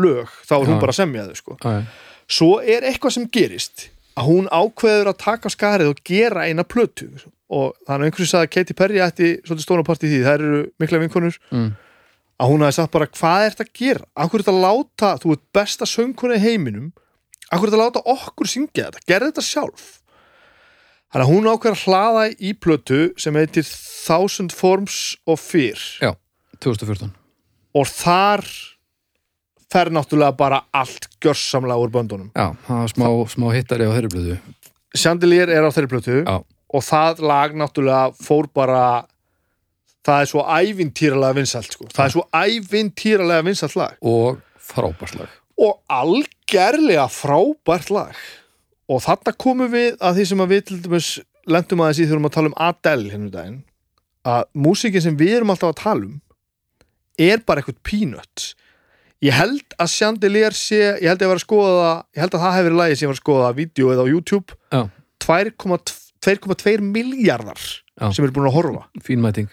lög 0.00 0.30
þá 0.48 0.52
er 0.56 0.64
hún 0.70 0.78
Já. 0.78 0.80
bara 0.80 0.92
að 0.94 0.96
semja 0.96 1.24
þau 1.28 1.36
sko 1.36 1.56
já. 1.60 1.82
svo 2.28 2.48
er 2.64 2.86
eitthvað 2.88 3.12
sem 3.12 3.26
gerist 3.28 3.90
að 4.16 4.28
hún 4.30 4.48
ákveður 4.48 5.10
að 5.12 5.18
taka 5.20 5.48
skarið 5.52 5.90
og 5.92 6.00
gera 6.08 6.46
eina 6.48 6.64
plötu 6.64 7.10
og 7.52 7.74
þannig 7.84 8.00
að 8.00 8.08
einhversu 8.08 8.30
sagði 8.32 8.48
að 8.48 8.52
Katy 8.56 8.74
Perry 8.80 9.02
ætti 9.04 9.28
svolítið 9.44 9.66
stóna 9.66 9.84
part 9.84 10.02
í 10.04 10.08
því, 10.08 10.20
það 10.24 10.34
eru 10.40 10.62
mikla 10.80 11.00
vinkonur 11.04 11.36
Mm. 11.52 11.70
að 12.40 12.48
hún 12.48 12.64
hafi 12.64 12.72
sagt 12.80 12.92
bara 12.96 13.06
hvað 13.12 13.44
er 13.44 13.50
þetta 13.52 13.66
að 13.68 13.74
gera 13.82 14.04
akkur 14.16 14.40
er 14.40 14.44
þetta 14.46 14.56
að 14.56 14.64
láta, 14.64 15.10
þú 15.20 15.32
ert 15.36 15.44
besta 15.52 15.84
söngkona 15.84 16.36
í 16.40 16.44
heiminum 16.48 16.92
akkur 17.52 17.68
er 17.68 17.74
þetta 17.74 17.76
að 17.76 17.84
láta 17.84 18.06
okkur 18.08 18.48
syngja 18.48 18.88
þetta, 18.88 19.04
gerði 19.06 19.28
þetta 19.34 19.44
sjálf 19.52 19.84
þannig 21.12 21.24
að 21.26 21.30
hún 21.32 21.48
ákveður 21.50 21.76
að 21.76 21.84
hlaða 21.86 22.24
í 22.32 22.52
plötu 22.56 23.00
sem 23.20 23.36
heitir 23.36 23.66
Thousand 23.68 24.54
Forms 24.56 24.98
of 25.28 25.42
Fear. 25.44 25.78
2014 26.62 27.12
og 27.72 27.88
þar 27.88 28.44
fer 29.72 29.88
náttúrulega 29.88 30.36
bara 30.36 30.58
allt 30.76 31.06
gjörsamlega 31.22 31.80
úr 31.80 31.92
böndunum. 31.92 32.28
Já, 32.36 32.52
það 32.66 32.82
var 32.82 32.90
smá, 32.92 33.06
smá 33.32 33.46
hittari 33.56 33.88
á 33.88 33.92
þeirri 33.94 34.10
blöðu 34.12 34.36
Chandelier 34.92 35.48
er 35.48 35.64
á 35.64 35.70
þeirri 35.72 35.88
plötu 35.88 36.18
Já. 36.20 36.42
og 36.44 36.84
það 36.84 37.22
lag 37.24 37.54
náttúrulega 37.56 38.12
fór 38.20 38.48
bara 38.52 38.82
það 40.04 40.24
er 40.24 40.30
svo 40.32 40.44
ævintýralega 40.44 41.38
vinsælt 41.38 41.76
sko. 41.76 41.88
það 41.88 42.04
er 42.04 42.14
svo 42.16 42.24
ævintýralega 42.36 43.46
vinsælt 43.46 43.78
lag. 43.80 43.96
Og 44.02 44.42
frábærslag 44.60 45.38
og 45.62 45.80
algerlega 45.92 47.06
frábært 47.12 47.90
lag 47.94 48.20
og 48.90 49.04
þarna 49.04 49.34
komum 49.38 49.70
við 49.72 49.94
að 50.00 50.18
því 50.18 50.24
sem 50.30 50.42
að 50.44 50.54
við 50.54 50.64
til 50.68 50.80
dæmis 50.86 51.10
lendum 51.50 51.82
aðeins 51.82 52.02
í 52.02 52.08
erum 52.08 52.28
að 52.28 52.34
tala 52.36 52.50
um 52.52 52.58
Adele 52.68 53.12
hennum 53.12 53.30
daginn 53.34 53.60
að 54.28 54.42
músikin 54.54 55.02
sem 55.04 55.18
við 55.18 55.38
erum 55.40 55.52
alltaf 55.54 55.72
að 55.72 55.80
tala 55.82 56.08
um 56.08 56.18
er 57.20 57.42
bara 57.46 57.62
eitthvað 57.62 57.82
peanut 57.86 58.52
ég 59.22 59.36
held 59.36 59.76
að 59.78 59.92
Chandelier 59.94 60.54
sé 60.56 60.80
ég 61.02 61.08
held 61.10 61.20
að 61.20 61.26
ég 61.26 61.32
var 61.32 61.40
að 61.40 61.46
skoða 61.46 61.90
ég 62.16 62.22
held 62.24 62.36
að 62.36 62.44
það 62.44 62.56
hefur 62.56 62.68
verið 62.68 62.80
lagi 62.80 62.96
sem 62.96 63.04
ég 63.04 63.12
var 63.12 63.18
að 63.18 63.22
skoða 63.24 63.46
það 63.46 63.58
vídeo 63.60 63.92
eða 63.92 64.02
á 64.02 64.12
YouTube. 64.12 64.56
Já. 64.72 64.82
2,2 65.22 66.80
miljardar 66.82 67.60
Já. 67.62 68.06
sem 68.10 68.24
eru 68.24 68.34
búin 68.34 68.48
að 68.50 68.56
horfa. 68.56 68.82
Fínmæting 69.06 69.50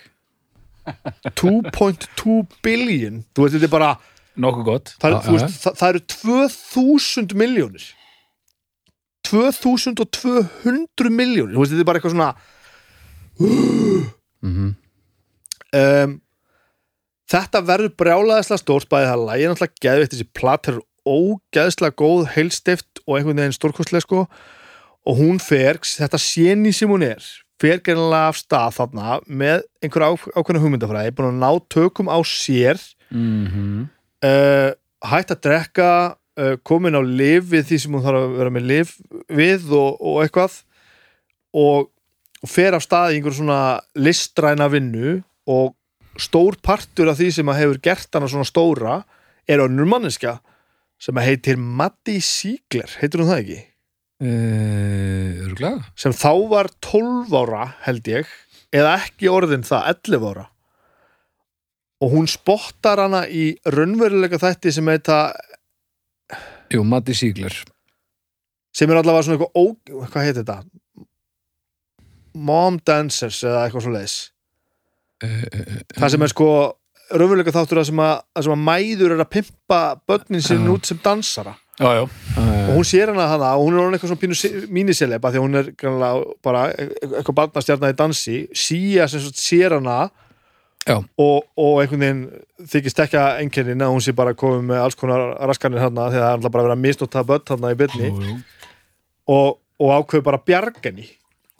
2.2 1.38 2.40
billion. 2.66 3.22
Þú 3.36 3.46
veist 3.46 3.56
þetta 3.58 3.68
er 3.68 3.74
bara 3.74 3.90
nokkuð 4.40 4.66
gott. 4.66 4.94
Já, 4.98 5.10
já, 5.12 5.20
veist, 5.36 5.60
það, 5.62 5.74
það 5.78 5.90
eru 5.92 6.02
2000 6.16 7.38
miljónir 7.38 7.86
2200 9.30 11.14
miljónir 11.14 11.56
þú 11.56 11.64
veist 11.64 11.76
þetta 11.76 11.84
er 11.86 11.90
bara 11.90 12.02
eitthvað 12.02 12.16
svona 12.16 12.34
mm 14.46 14.70
um, 15.80 16.20
þetta 17.30 17.62
verður 17.66 17.92
brjálaðislega 18.00 18.62
stórt 18.64 18.90
bæði 18.90 19.10
það 19.12 19.26
lægir 19.28 19.52
náttúrulega 19.52 19.84
geðveitt 19.86 20.14
þessi 20.16 20.30
platt 20.34 20.70
er 20.72 20.80
ógeðslega 21.10 21.98
góð 22.00 22.26
heilstift 22.36 23.04
og 23.06 23.18
einhvern 23.18 23.42
veginn 23.42 23.56
stórkostlega 23.56 24.06
sko. 24.06 24.26
Og 25.08 25.22
hún 25.22 25.40
fer, 25.42 25.80
þetta 25.82 26.20
séni 26.22 26.74
sem 26.76 26.90
hún 26.92 27.06
er 27.08 27.24
fer 27.60 27.82
gerðanlega 27.84 28.32
af 28.32 28.38
stað 28.40 28.76
þarna 28.78 29.16
með 29.28 29.64
einhver 29.84 30.06
ákveðna 30.08 30.62
hugmyndafræði 30.64 31.16
búin 31.18 31.34
að 31.34 31.42
ná 31.42 31.50
tökum 31.72 32.12
á 32.12 32.18
sér. 32.24 32.80
Mm 33.12 33.88
uh, 34.24 34.72
hætt 35.00 35.32
að 35.32 35.42
drekka 35.46 35.90
komin 36.68 36.98
á 36.98 37.02
liv 37.04 37.48
við 37.52 37.66
því 37.70 37.80
sem 37.84 37.96
hún 37.96 38.06
þarf 38.06 38.26
að 38.26 38.36
vera 38.40 38.54
með 38.56 38.68
liv 38.70 38.94
við 39.40 39.72
og, 39.76 39.98
og 40.00 40.20
eitthvað 40.24 40.60
og, 41.58 41.90
og 42.44 42.52
fer 42.52 42.78
af 42.78 42.86
stað 42.86 43.14
í 43.14 43.20
einhver 43.20 43.38
svona 43.38 43.62
listræna 44.00 44.70
vinnu 44.72 45.20
og 45.50 45.74
stór 46.20 46.60
partur 46.64 47.12
af 47.12 47.20
því 47.20 47.32
sem 47.38 47.52
að 47.52 47.62
hefur 47.64 47.82
gert 47.90 48.16
hana 48.16 48.30
svona 48.32 48.48
stóra 48.48 49.00
er 49.50 49.64
önnur 49.64 49.90
manneska 49.90 50.38
sem 51.00 51.18
að 51.18 51.32
heitir 51.32 51.60
Maddi 51.60 52.20
Siegler 52.24 52.92
heitir 53.00 53.24
hún 53.24 53.32
það 53.32 53.44
ekki? 53.44 53.60
uh, 54.26 55.46
Örglega 55.48 55.90
sem 56.00 56.16
þá 56.16 56.32
var 56.52 56.72
12 56.84 57.36
ára 57.40 57.66
held 57.86 58.10
ég 58.12 58.32
eða 58.76 58.96
ekki 59.02 59.30
orðin 59.32 59.66
það 59.66 59.92
11 59.96 60.26
ára. 60.30 60.48
Og 62.00 62.14
hún 62.14 62.30
spottar 62.32 63.02
hana 63.02 63.26
í 63.28 63.52
raunveruleika 63.68 64.40
þætti 64.40 64.72
sem 64.72 64.88
heita 64.88 65.34
Jú, 66.74 66.84
Matti 66.86 67.16
Sígler 67.18 67.56
sem 68.76 68.92
er 68.92 69.00
allavega 69.00 69.26
svona 69.26 69.40
eitthvað 69.40 69.56
ó, 69.58 70.06
hvað 70.12 70.26
heitir 70.28 70.44
þetta? 70.44 70.60
Mom 72.38 72.78
Dancers 72.86 73.40
eða 73.44 73.64
eitthvað 73.66 73.86
svo 73.88 73.94
leiðis 73.96 74.18
uh, 75.26 75.80
það 75.98 76.14
sem 76.14 76.28
er 76.28 76.34
sko 76.34 76.50
raunveruleika 77.10 77.54
þáttur 77.54 77.82
að 77.82 77.90
sem 77.90 78.02
að, 78.04 78.14
að 78.38 78.46
sem 78.46 78.54
að 78.54 78.64
mæður 78.68 79.16
er 79.16 79.24
að 79.24 79.32
pimpa 79.34 79.80
börnin 80.10 80.46
sín 80.46 80.66
Já. 80.68 80.72
út 80.76 80.90
sem 80.90 81.00
dansara. 81.04 81.56
Já, 81.80 81.88
já, 81.96 82.02
og 82.36 82.74
hún 82.76 82.88
sér 82.88 83.14
hana 83.14 83.26
hana 83.32 83.54
og 83.56 83.70
hún 83.70 83.78
er 83.80 83.96
eitthvað 83.96 84.12
svona 84.12 84.22
pínu 84.22 84.68
míniseleba 84.76 85.32
því 85.32 85.44
hún 85.46 85.56
er 85.62 85.70
bara 86.44 86.66
e- 86.74 86.90
e- 86.92 87.08
eitthvað 87.08 87.38
barnastjarnar 87.38 87.94
í 87.94 87.98
dansi. 87.98 88.40
Síja 88.54 89.08
sem 89.10 89.24
sér 89.32 89.78
hana. 89.78 90.10
Og, 90.98 91.48
og 91.60 91.80
einhvern 91.84 92.04
veginn 92.04 92.68
þykist 92.74 93.02
ekki 93.06 93.20
að 93.22 93.44
einkennin 93.44 93.86
að 93.86 93.94
hún 93.94 94.04
sé 94.04 94.14
bara 94.18 94.36
komið 94.38 94.68
með 94.72 94.84
alls 94.84 95.00
konar 95.00 95.26
raskanir 95.50 95.84
hana 95.84 96.10
því 96.10 96.20
að 96.20 96.24
það 96.24 96.28
er 96.28 96.38
alltaf 96.38 96.56
bara 96.56 96.68
verið 96.68 96.78
að 96.78 96.86
misnóta 96.86 97.26
börn 97.32 97.54
hana 97.54 97.74
í 97.74 97.80
byrni. 97.80 98.12
Og, 99.30 99.60
og 99.80 99.96
ákveður 99.96 100.28
bara 100.30 100.44
bjargani 100.46 101.10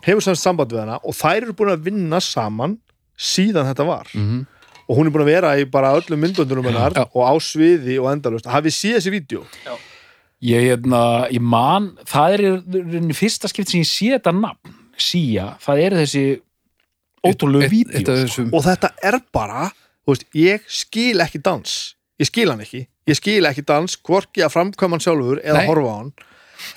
hefur 0.06 0.24
samt 0.24 0.42
samband 0.42 0.72
við 0.74 0.84
hana 0.86 1.02
og 1.04 1.18
þær 1.18 1.44
eru 1.44 1.58
búin 1.58 1.74
að 1.76 1.84
vinna 1.90 2.22
saman 2.24 2.80
síðan 3.20 3.68
þetta 3.70 3.88
var. 3.88 4.16
Mm 4.16 4.48
og 4.90 4.98
hún 4.98 5.08
er 5.08 5.14
búin 5.14 5.26
að 5.28 5.32
vera 5.36 5.54
í 5.62 5.68
bara 5.70 5.94
öllum 6.00 6.24
myndböndunum 6.24 6.66
hennar 6.66 6.96
Já. 6.98 7.06
og 7.06 7.22
á 7.22 7.34
sviði 7.44 8.00
og 8.02 8.10
endalust 8.10 8.50
hafið 8.50 8.74
séð 8.74 8.98
þessi 8.98 9.14
vídeo? 9.14 9.44
Ég, 10.42 10.66
hérna, 10.66 11.02
ég 11.30 11.44
man 11.44 11.92
það 12.10 12.38
er 12.38 13.14
fyrsta 13.18 13.50
skipt 13.52 13.70
sem 13.70 13.84
ég 13.84 13.90
sé 13.90 14.14
þetta 14.16 14.34
nafn 14.34 14.78
Sia, 15.00 15.54
það 15.64 15.82
eru 15.86 16.00
þessi 16.02 16.24
ótrúlegu 17.28 17.70
vídeo 17.72 18.04
þessum 18.24 18.50
og 18.56 18.64
þetta 18.66 18.94
er 19.04 19.20
bara 19.36 19.70
þú 19.74 20.16
veist, 20.16 20.26
ég 20.34 20.64
skil 20.68 21.20
ekki 21.26 21.42
dans. 21.46 21.76
Ég 22.20 22.28
skil 22.28 22.50
hann 22.52 22.60
ekki, 22.64 22.82
ég 23.08 23.16
skil 23.20 23.46
ekki 23.48 23.64
dans 23.68 23.94
hvorki 24.04 24.42
að 24.44 24.52
framkvæma 24.58 24.98
hann 24.98 25.04
sjálfur 25.06 25.40
eða 25.44 25.62
Nei. 25.62 25.68
horfa 25.70 25.92
á 25.94 25.98
hann. 26.00 26.10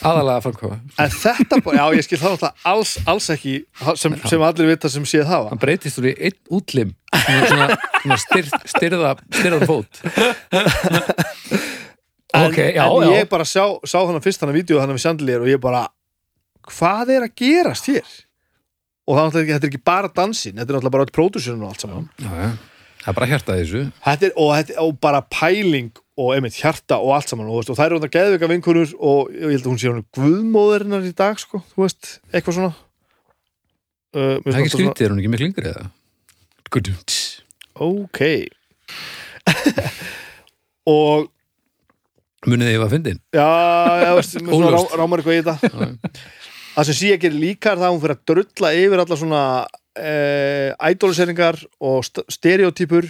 Aðalega 0.07 0.43
framkvæma. 0.45 0.77
En 1.03 1.11
þetta, 1.11 1.59
já 1.75 1.85
ég 1.99 2.05
skil 2.07 2.19
það 2.21 2.35
náttúrulega 2.37 2.71
alls, 2.71 2.93
alls 3.11 3.27
ekki 3.35 3.55
sem, 3.99 4.15
sem 4.31 4.45
allir 4.47 4.69
vita 4.71 4.91
sem 4.93 5.07
séð 5.11 5.25
það 5.33 5.49
hann 5.51 5.63
breytist 5.65 5.99
úr 5.99 6.07
í 6.13 6.15
einn 6.29 6.39
útlim. 6.59 6.93
Svona, 7.23 7.67
svona, 8.05 8.19
styrð, 8.23 8.55
styrða 8.77 9.11
styrðan 9.35 9.67
fót. 9.67 10.03
En, 12.33 12.47
Ok, 12.49 12.57
já, 12.57 12.85
en 12.87 13.03
já. 13.03 13.19
ég 13.19 13.29
bara 13.29 13.45
sá, 13.45 13.67
sá 13.85 13.99
hann 14.07 14.17
að 14.17 14.25
fyrst 14.25 14.41
hann 14.41 14.49
að 14.55 14.57
vídeo 14.63 14.79
hann 14.81 14.95
við 14.95 15.03
Sandlir 15.05 15.43
og 15.45 15.51
ég 15.51 15.59
bara 15.61 15.83
hvað 16.71 17.11
er 17.19 17.27
að 17.27 17.35
gerast 17.43 17.91
hér 17.91 18.07
og 19.09 19.19
það 19.19 19.25
er 19.25 19.43
ekki, 19.43 19.55
þetta 19.55 19.67
er 19.67 19.73
ekki 19.73 19.83
bara 19.91 20.11
dansin 20.15 20.55
þetta 20.55 20.69
er 20.69 20.77
náttúrulega 20.77 20.95
bara 20.95 21.07
öll 21.07 21.17
pródusjörn 21.17 21.65
og 21.65 21.73
allt 21.73 21.85
saman. 21.85 22.07
Já, 22.23 22.31
já. 22.39 22.51
það 23.03 23.11
er 23.13 23.19
bara 23.19 23.31
hjartað 23.33 23.61
þessu. 23.63 23.83
Þetta 24.07 24.29
er, 24.29 24.33
og, 24.37 24.53
þetta, 24.59 24.79
og 24.85 24.95
bara 25.03 25.23
pæling 25.33 25.91
og 26.23 26.33
einmitt 26.37 26.59
hjarta 26.61 27.01
og 27.03 27.15
allt 27.17 27.33
saman 27.33 27.51
og, 27.51 27.65
og 27.65 27.79
það 27.79 27.85
eru 27.89 28.01
þetta 28.03 28.17
geðvika 28.19 28.51
vinkunur 28.53 28.95
og 29.01 29.35
ég 29.35 29.55
held 29.57 29.67
að 29.67 29.71
hún 29.73 29.83
sé 29.83 29.91
hún 29.91 30.07
guðmóðurinnar 30.19 31.09
í 31.09 31.13
dag 31.19 31.41
sko, 31.41 31.63
þú 31.73 31.87
veist, 31.87 32.17
eitthvað 32.31 32.59
svona. 32.59 32.73
Uh, 34.13 34.37
það 34.45 34.51
er 34.53 34.59
ekki 34.61 34.75
skrítið, 34.77 35.05
er 35.07 35.15
hún 35.15 35.23
ekki 35.23 35.33
með 35.33 35.43
klingri 35.43 35.73
eða? 35.73 35.87
Gudumt. 36.73 37.19
ok. 37.81 38.21
Og 40.93 41.29
munið 42.47 42.69
þið 42.69 42.75
ég 42.75 42.83
var 42.83 42.91
fyndin? 42.93 43.19
Já, 43.35 43.51
já 44.03 44.13
veist, 44.19 44.39
rámar 44.99 45.23
eitthvað 45.23 45.37
í 45.37 45.43
þetta 45.47 46.11
það 46.73 46.89
sem 46.89 46.99
síðan 46.99 47.23
gerir 47.25 47.43
líka 47.43 47.73
er 47.73 47.81
það 47.81 47.89
að 47.89 47.95
hún 47.95 48.03
fyrir 48.05 48.17
að 48.17 48.25
drulla 48.31 48.73
yfir 48.79 49.03
alla 49.05 49.19
svona 49.21 49.43
eh, 49.99 50.71
ædóluseringar 50.89 51.61
og 51.85 52.07
st 52.07 52.25
stereotypur 52.33 53.09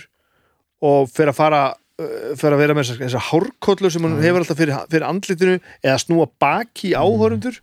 og 0.82 1.10
fyrir 1.12 1.32
að 1.32 1.38
fara 1.38 1.62
eh, 2.02 2.32
fyrir 2.38 2.56
að 2.56 2.62
vera 2.64 2.76
með 2.76 2.86
þessar, 2.86 3.02
þessar 3.06 3.26
hárkollu 3.30 3.92
sem 3.92 4.06
hún 4.06 4.18
hefur 4.22 4.42
alltaf 4.42 4.58
fyrir, 4.58 4.80
fyrir 4.90 5.08
andlitinu 5.08 5.58
eða 5.82 5.98
snúa 6.02 6.30
baki 6.42 6.92
í 6.92 6.96
áhörundur 6.98 7.60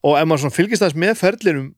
og 0.00 0.16
ef 0.16 0.26
maður 0.26 0.56
fylgist 0.56 0.82
þess 0.82 0.98
með 0.98 1.18
ferlinum 1.20 1.70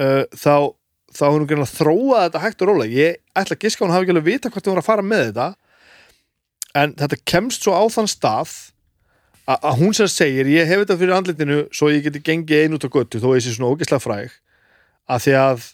uh, 0.00 0.24
þá 0.32 0.72
þá 1.16 1.22
hefur 1.26 1.38
hún 1.40 1.48
gerðin 1.50 1.66
að 1.66 1.74
þróa 1.76 2.22
þetta 2.26 2.42
hægt 2.42 2.62
og 2.62 2.70
rólega. 2.70 2.96
Ég 2.96 3.20
ætla 3.36 3.56
að 3.56 3.62
giska 3.64 3.84
hún 3.84 3.94
hafi 3.94 4.06
ekki 4.06 4.14
alveg 4.14 4.26
vita 4.26 4.50
hvort 4.52 4.68
hún 4.68 4.76
var 4.76 4.82
að 4.82 4.88
fara 4.88 5.06
með 5.06 5.22
þetta 5.28 5.46
en 6.76 6.94
þetta 6.98 7.18
kemst 7.32 7.64
svo 7.64 7.76
á 7.76 7.84
þann 7.92 8.10
stað 8.10 8.54
að 9.46 9.78
hún 9.78 9.94
sem 9.94 10.08
segir 10.10 10.48
ég 10.50 10.66
hef 10.66 10.82
þetta 10.82 10.98
fyrir 10.98 11.14
andlitinu 11.16 11.58
svo 11.70 11.90
ég 11.92 12.02
geti 12.06 12.22
gengið 12.26 12.64
einn 12.64 12.76
út 12.76 12.86
á 12.86 12.90
göttu 12.90 13.20
þó 13.22 13.28
ég 13.36 13.44
sé 13.44 13.54
svona 13.54 13.70
ógeðslega 13.70 14.02
fræg 14.02 14.32
að 15.06 15.20
því 15.26 15.34
að 15.38 15.66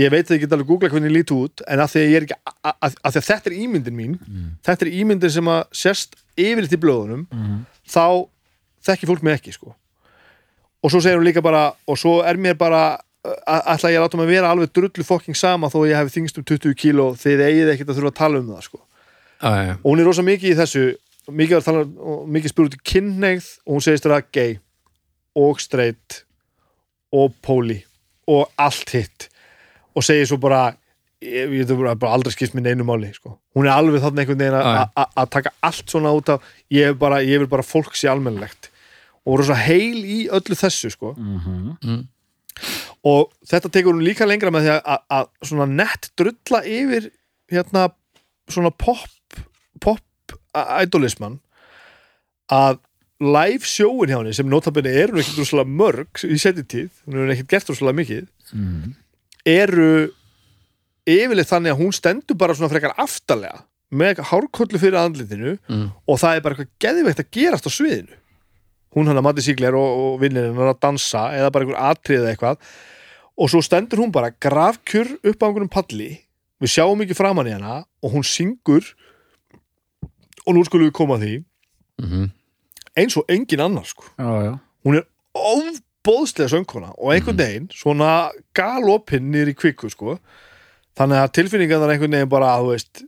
ég 0.00 0.12
veit 0.14 0.30
að 0.30 0.36
ég 0.36 0.40
get 0.44 0.52
alveg 0.54 0.68
googla 0.70 0.88
hvernig 0.88 1.10
ég 1.10 1.16
líti 1.18 1.34
út 1.36 1.62
en 1.66 1.82
að 1.82 1.92
því 1.92 2.00
að 2.00 2.08
ég 2.08 2.16
er 2.16 2.26
ekki 2.28 2.38
að, 2.40 2.74
að, 2.86 2.96
að 3.04 3.18
þetta 3.18 3.50
er 3.50 3.56
ímyndin 3.58 3.96
mín 3.98 4.16
þetta 4.64 4.86
er 4.86 4.92
ímyndin 5.02 5.34
sem 5.34 5.50
að 5.50 5.62
sérst 5.82 6.16
yfirleitt 6.38 6.76
í 6.76 6.80
blöðunum 6.80 7.26
þá 7.90 8.04
þekki 8.86 9.06
fólk 9.10 9.22
mig 9.26 9.36
ekki 9.36 9.52
sko. 9.52 9.74
Og 10.80 10.88
svo 10.92 11.00
segir 11.04 11.18
hún 11.18 11.26
líka 11.26 11.42
bara 11.44 11.74
og 11.84 11.98
svo 12.00 12.22
er 12.24 12.38
mér 12.40 12.54
bara 12.56 12.96
ætla 13.44 13.90
ég 13.92 13.98
að 14.00 14.06
láta 14.06 14.16
mig 14.16 14.30
vera 14.30 14.48
alveg 14.54 14.70
drullu 14.72 15.04
fokking 15.04 15.36
sama 15.36 15.68
þó 15.68 15.82
ég 15.84 15.98
hef 15.98 16.08
þingst 16.14 16.38
um 16.40 16.44
20 16.48 16.72
kíló 16.80 17.10
þið 17.20 17.42
eigið 17.44 17.72
ekkert 17.74 17.90
að 17.92 17.98
þurfa 17.98 18.12
að 18.14 18.20
tala 18.22 18.40
um 18.40 18.48
það 18.54 18.62
sko. 18.64 18.80
Já, 19.40 19.50
já. 19.66 19.74
og 19.82 19.90
hún 19.90 20.00
er 20.00 20.08
rosa 20.08 20.22
mikið 20.24 20.54
í 20.54 20.56
þessu 20.56 20.84
mikið 21.28 21.58
að 21.60 21.64
tala 21.68 21.84
og 21.84 22.26
mikið 22.32 22.52
spyrir 22.52 22.70
út 22.70 22.76
í 22.78 22.84
kynneigð 22.92 23.48
og 23.66 23.74
hún 23.76 23.84
segist 23.84 24.06
það 24.08 24.28
gay 24.32 24.58
og 25.36 25.60
straight 25.62 26.22
og 27.12 27.34
póli 27.44 27.80
og 28.30 28.48
allt 28.60 28.90
hitt 28.94 29.28
og 29.94 30.04
segir 30.06 30.26
svo 30.30 30.38
bara 30.42 30.70
ég, 31.20 31.50
ég 31.52 31.66
það 31.68 31.80
bara, 31.82 31.94
bara 31.98 32.14
aldrei 32.16 32.32
skipt 32.34 32.54
minn 32.56 32.66
einu 32.70 32.86
máli 32.86 33.10
sko. 33.14 33.36
hún 33.56 33.66
er 33.66 33.74
alveg 33.74 34.00
þarna 34.02 34.22
einhvern 34.24 34.38
veginn 34.40 34.58
að- 35.04 35.30
taka 35.30 35.52
allt 35.62 35.86
svona 35.90 36.12
út 36.16 36.28
af 36.32 36.42
ég, 36.70 36.96
bara, 36.98 37.20
ég 37.22 37.38
vil 37.42 37.50
bara 37.50 37.62
fólk 37.66 37.94
sé 37.98 38.08
almennlegt 38.10 38.70
og 39.26 39.38
rosa 39.38 39.54
heil 39.54 40.00
í 40.04 40.28
öllu 40.32 40.56
þessu 40.56 40.90
sko. 40.90 41.12
Mhm. 41.18 42.08
og 43.04 43.30
þetta 43.46 43.70
tekur 43.72 43.94
hún 43.94 44.04
líka 44.04 44.26
lengra 44.28 44.50
með 44.52 44.66
því 44.66 44.72
að, 44.74 44.80
að, 44.84 45.02
að 45.16 45.48
svona 45.48 45.66
nett 45.70 46.10
drulla 46.16 46.60
yfir 46.64 47.10
hérna 47.50 47.88
svona 48.50 48.70
pop 48.70 49.38
pop 49.80 50.00
idolisman 50.54 51.38
að 52.50 52.78
live 53.20 53.66
sjóin 53.68 54.08
hjá 54.10 54.16
henni 54.18 54.32
sem 54.34 54.48
notabene 54.48 54.90
eru 55.02 55.12
nú 55.16 55.20
ekkert 55.22 55.38
rosalega 55.42 55.68
mörg 55.82 56.22
í 56.24 56.38
setjum 56.40 56.66
tíð, 56.72 56.90
hún 57.06 57.18
hefur 57.20 57.34
ekkert 57.34 57.50
gert 57.54 57.68
rosalega 57.72 57.98
mikið 58.00 58.26
Mhm. 58.50 58.94
eru 59.46 59.90
yfirleitt 61.06 61.48
þannig 61.50 61.74
að 61.74 61.80
hún 61.82 61.92
stendur 61.96 62.36
bara 62.38 62.54
svona 62.56 62.70
frekar 62.72 62.94
aftarlega 62.98 63.62
með 63.92 64.20
hárkollu 64.30 64.78
fyrir 64.78 64.98
andlitinu 65.00 65.58
Mm. 65.68 65.90
og 66.08 66.18
það 66.18 66.36
er 66.36 66.40
bara 66.40 66.54
eitthvað 66.54 66.78
geðveikt 66.84 67.20
að 67.24 67.30
gerast 67.30 67.66
á 67.66 67.70
sviðinu 67.70 68.16
hún 68.96 69.06
hann 69.06 69.16
að 69.16 69.22
Matti 69.22 69.42
Sigler 69.42 69.74
og, 69.74 69.90
og 70.14 70.20
vinnirinn 70.20 70.54
hann 70.56 70.72
að 70.74 70.80
dansa 70.80 71.30
eða 71.34 71.50
bara 71.52 71.64
einhver 71.64 71.80
atrið 71.90 72.20
eða 72.24 72.34
eitthvað 72.34 72.56
og 73.38 73.48
svo 73.50 73.60
stendur 73.62 73.98
hún 74.02 74.12
bara 74.12 74.30
grafkjur 74.30 75.18
upp 75.24 75.42
á 75.42 75.46
einhverjum 75.46 75.70
palli 75.70 76.10
við 76.60 76.72
sjáum 76.74 77.02
ekki 77.02 77.14
framan 77.16 77.46
í 77.46 77.52
hana 77.56 77.84
og 78.02 78.12
hún 78.12 78.26
syngur 78.26 78.82
og 80.50 80.56
nú 80.56 80.66
skulum 80.66 80.88
við 80.90 80.96
koma 80.98 81.16
að 81.18 81.24
því. 81.26 81.34
Mhm. 82.02 82.28
eins 82.98 83.16
og 83.16 83.28
engin 83.30 83.60
annar 83.62 83.86
sko. 83.86 84.04
Já, 84.18 84.30
já. 84.44 84.52
hún 84.84 84.96
er 84.98 85.04
ofbóðslega 85.34 86.50
söngkona 86.50 86.90
og 86.98 87.12
einhvern 87.14 87.38
veginn 87.38 87.68
svona 87.70 88.30
galopinn 88.56 89.30
í 89.34 89.54
kvikku 89.54 89.90
sko. 89.92 90.18
Þannig 90.98 91.22
að 91.22 91.32
tilfinningan 91.38 91.84
er 91.84 91.94
einhvern 91.94 92.16
veginn 92.18 92.32
bara 92.32 92.56
að 92.56 92.64
þú 92.64 92.72
veist 92.74 93.04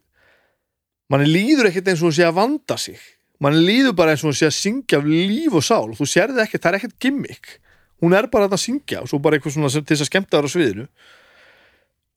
manni 1.10 1.26
líður 1.28 1.68
ekkert 1.68 1.90
eins 1.92 2.00
og 2.02 2.08
hún 2.08 2.16
sé 2.16 2.24
að 2.28 2.38
vanda 2.38 2.78
sig. 2.78 3.00
Manni 3.42 3.64
líður 3.66 3.96
bara 3.98 4.14
eins 4.14 4.22
og 4.22 4.30
hún 4.30 4.38
sé 4.38 4.46
að 4.46 4.56
syngja 4.60 5.00
af 5.00 5.08
líf 5.08 5.56
og 5.58 5.64
sál, 5.66 5.90
þú 5.98 6.06
sérði 6.06 6.44
ekkert, 6.44 6.62
það 6.62 6.70
er 6.70 6.78
ekkert 6.78 6.98
gimmick. 7.02 7.58
Hún 8.02 8.14
er 8.14 8.28
bara 8.30 8.46
að 8.46 8.62
syngja 8.62 9.02
og 9.02 9.10
svo 9.10 9.18
bara 9.22 9.36
eitthvað 9.36 9.56
svona 9.56 9.70
til 9.72 9.82
þess 9.96 10.06
að 10.06 10.10
skemmta 10.10 10.38
þar 10.38 10.46
á 10.46 10.54
sviðinu. 10.54 10.86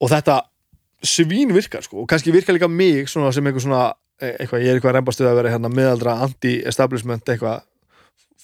Og 0.01 0.11
þetta 0.11 0.35
svín 1.03 1.51
virkar 1.55 1.83
sko 1.83 2.03
og 2.03 2.09
kannski 2.09 2.31
virkar 2.33 2.55
líka 2.57 2.69
mig 2.71 3.09
svona 3.11 3.31
sem 3.35 3.45
eitthvað 3.45 3.65
svona 3.67 3.83
e- 4.21 4.35
eitthvað, 4.39 4.61
ég 4.63 4.69
er 4.71 4.75
eitthvað 4.79 4.91
að 4.93 4.97
reymbast 4.99 5.19
við 5.21 5.29
að 5.31 5.39
vera 5.41 5.53
hérna 5.55 5.71
miðaldra 5.73 6.17
anti-establishment 6.25 7.25
eitthvað 7.33 7.63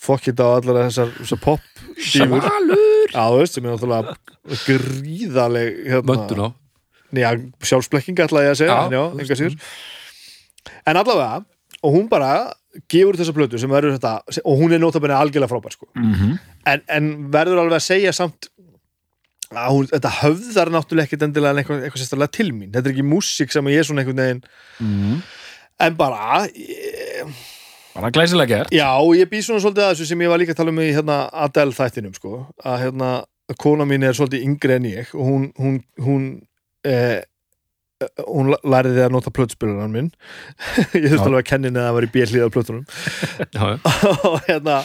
fokkit 0.01 0.39
á 0.41 0.47
allar 0.57 0.87
þessar, 0.89 1.11
þessar 1.19 1.39
pop 1.43 1.61
dýfur. 2.01 2.41
Svalur 2.41 3.11
Já, 3.11 3.23
þú 3.27 3.37
veist, 3.41 3.53
sem 3.57 3.65
er 3.65 3.75
náttúrulega 3.75 4.15
gríðaleg 4.65 5.79
hérna, 5.91 6.07
Möndun 6.09 6.41
á 6.41 6.47
Já, 7.11 7.29
sjálfsblekking 7.67 8.19
ætlaði 8.23 8.47
ég 8.47 8.53
að 8.55 8.59
segja 8.61 8.75
Já, 8.75 8.85
en, 8.87 8.95
já, 8.95 9.03
enga 9.21 9.37
síður 9.39 9.55
En 10.87 10.99
allavega, 11.01 11.41
og 11.83 11.95
hún 11.97 12.07
bara 12.11 12.31
gefur 12.91 13.17
þessa 13.19 13.33
plötu 13.35 13.59
sem 13.59 13.71
verður 13.71 13.97
þetta 13.97 14.41
og 14.47 14.59
hún 14.61 14.71
er 14.71 14.79
notabene 14.79 15.17
algjörlega 15.17 15.51
frábær 15.51 15.73
sko. 15.75 15.89
Mhm. 15.97 16.37
en, 16.71 16.83
en 16.87 17.09
verður 17.33 17.59
alveg 17.65 17.77
að 17.81 17.87
segja 17.89 18.13
samt 18.15 18.47
að 19.51 19.69
hún, 19.75 19.87
þetta 19.91 20.11
höfðar 20.21 20.69
náttúrulega 20.71 21.07
ekkert 21.09 21.23
endilega 21.27 21.59
eitthvað, 21.61 21.81
eitthvað 21.85 22.01
sérstaklega 22.03 22.31
til 22.37 22.51
mín. 22.55 22.69
Þetta 22.71 22.87
er 22.87 22.93
ekki 22.95 23.07
músík 23.07 23.51
sem 23.51 23.65
ég 23.71 23.79
er 23.81 23.87
svona 23.87 24.03
einhvern 24.03 24.21
veginn 24.23 24.43
Mhm. 24.79 25.21
en 25.79 25.95
bara 25.95 26.47
ég, 26.47 27.33
Bara 27.95 28.11
glæsilega 28.11 28.47
gert. 28.47 28.71
já, 28.71 28.87
ég 29.17 29.27
bý 29.29 29.41
svona 29.43 29.59
svolítið 29.59 29.83
að 29.83 29.91
þessu 29.95 30.05
sem 30.07 30.19
ég 30.21 30.29
var 30.29 30.39
líka 30.39 30.53
að 30.53 30.61
tala 30.61 30.69
um 30.71 30.79
í 30.79 30.91
hérna, 30.93 31.17
Adele 31.33 31.71
þættinum 31.75 32.15
sko, 32.15 32.47
að 32.63 32.79
hérna 32.85 33.25
kona 33.59 33.83
mín 33.85 34.03
er 34.07 34.13
svolítið 34.15 34.45
yngri 34.47 34.75
en 34.75 34.83
ég 34.87 35.13
og 35.13 35.25
hún 35.27 35.51
hún, 35.59 35.83
hún 35.99 36.41
eh, 36.85 37.21
hún 38.25 38.55
læriði 38.63 39.03
að 39.05 39.11
nota 39.11 39.29
plötspilunan 39.29 39.91
minn. 39.91 40.07
Ég 40.97 41.11
þurfti 41.11 41.27
alveg 41.27 41.43
að 41.43 41.49
kenni 41.51 41.69
neða 41.69 41.91
að 41.91 41.97
vera 41.99 42.07
í 42.07 42.13
björlíða 42.15 42.47
plötunum. 42.49 42.85
Og 44.31 44.39
hérna 44.47 44.79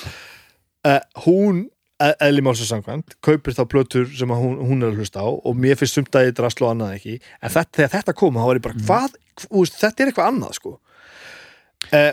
uh, 0.85 1.01
hún 1.25 1.63
eðli 1.97 2.43
málsins 2.45 2.69
samkvæmt 2.69 3.15
kaupir 3.25 3.55
þá 3.57 3.63
plötur 3.73 4.09
sem 4.13 4.29
hún, 4.29 4.59
hún 4.61 4.85
er 4.85 4.93
að 4.93 5.01
hlusta 5.01 5.23
á 5.25 5.29
og 5.29 5.57
mér 5.57 5.79
finnst 5.81 5.97
sumt 5.97 6.19
að 6.19 6.29
ég 6.29 6.37
drasla 6.37 6.69
og 6.69 6.75
annað 6.75 6.97
ekki 6.99 7.15
en 7.17 7.55
þetta, 7.55 7.73
þegar 7.79 7.93
þetta 7.95 8.15
kom, 8.21 8.37
þá 8.37 8.47
var 8.51 8.61
ég 8.61 8.65
bara 8.67 8.83
hvað, 8.83 9.17
hvað 9.47 9.75
þetta 9.81 10.05
er 10.05 10.11
eitthvað 10.13 10.31
annað 10.33 10.57
sko. 10.59 10.73
Uh, 11.93 12.13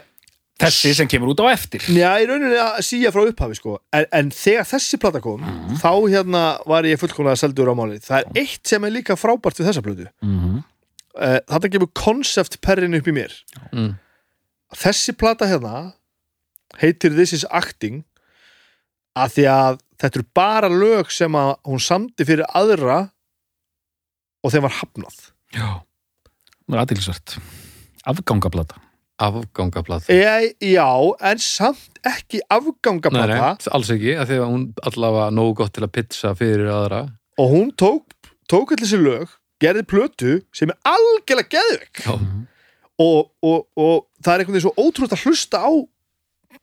Þessi 0.63 0.91
sem 0.95 1.07
kemur 1.09 1.31
út 1.33 1.41
á 1.43 1.49
eftir. 1.49 1.81
Já, 1.91 2.11
í 2.21 2.27
rauninni 2.29 2.59
að 2.61 2.75
síja 2.85 3.09
frá 3.11 3.23
upphafi 3.25 3.57
sko. 3.57 3.79
En, 3.91 4.05
en 4.13 4.29
þegar 4.31 4.67
þessi 4.69 4.99
plata 5.01 5.19
kom 5.23 5.41
þá 5.81 5.89
hérna 6.13 6.43
var 6.69 6.85
ég 6.87 7.01
fullkomlega 7.01 7.41
seldur 7.41 7.71
á 7.73 7.75
máli 7.75 7.97
það 8.03 8.21
er 8.21 8.43
eitt 8.43 8.69
sem 8.69 8.85
er 8.85 8.93
líka 8.93 9.17
frábært 9.19 9.59
við 9.59 9.71
þessa 9.71 9.83
plötu. 9.83 10.07
Mhm. 10.23 10.61
uh, 11.17 11.39
þetta 11.49 11.73
gefur 11.73 11.91
konsept 11.97 12.61
perrin 12.63 12.95
upp 12.95 13.09
í 13.09 13.15
mér. 13.17 13.35
Mm. 13.73 13.91
þessi 14.77 15.17
plata 15.17 15.49
hérna 15.49 15.93
heitir 16.79 17.17
This 17.17 17.33
is 17.33 17.45
Acting 17.51 18.03
að 19.17 19.35
því 19.37 19.47
að 19.53 19.81
þetta 20.01 20.19
eru 20.19 20.29
bara 20.35 20.69
lög 20.71 21.11
sem 21.13 21.35
að 21.37 21.51
hún 21.69 21.83
samdi 21.83 22.27
fyrir 22.27 22.49
aðra 22.57 23.01
og 24.43 24.53
þeim 24.53 24.65
var 24.65 24.77
hafnað. 24.79 25.19
Já. 25.53 25.67
Það 26.63 26.75
er 26.75 26.81
aðtilsvert. 26.83 27.37
Afgangablata. 28.09 28.79
Afgangablað 29.23 30.07
e, 30.09 30.17
Já, 30.73 30.89
en 31.21 31.41
samt 31.41 31.99
ekki 32.01 32.39
Nei, 32.41 32.47
afgangaplata 32.55 33.27
nei, 33.29 33.73
alls 33.77 33.91
ekki, 33.93 34.15
af 34.17 34.25
því 34.27 34.39
að 34.41 34.49
hún 34.49 34.63
allavega 34.89 35.27
nógu 35.37 35.53
gott 35.61 35.75
til 35.75 35.85
að 35.85 35.91
pizza 35.99 36.31
fyrir 36.37 36.71
aðra. 36.73 37.03
Og 37.37 37.53
hún 37.53 37.69
tók, 37.77 38.15
tók 38.49 38.73
allir 38.73 38.87
þessi 38.87 38.99
lög 39.03 39.35
gerði 39.61 39.85
plötu 39.87 40.33
sem 40.55 40.73
er 40.73 40.79
algjörlega 40.89 41.53
geðvik 41.53 42.01
Já, 42.07 42.15
og, 43.05 43.29
og, 43.45 43.59
og 43.77 43.95
það 44.23 44.33
er 44.33 44.43
einhvern 44.43 44.57
veginn 44.57 44.65
svo 44.65 44.75
ótrútt 44.81 45.15
að 45.15 45.27
hlusta 45.27 45.61
á 45.61 45.71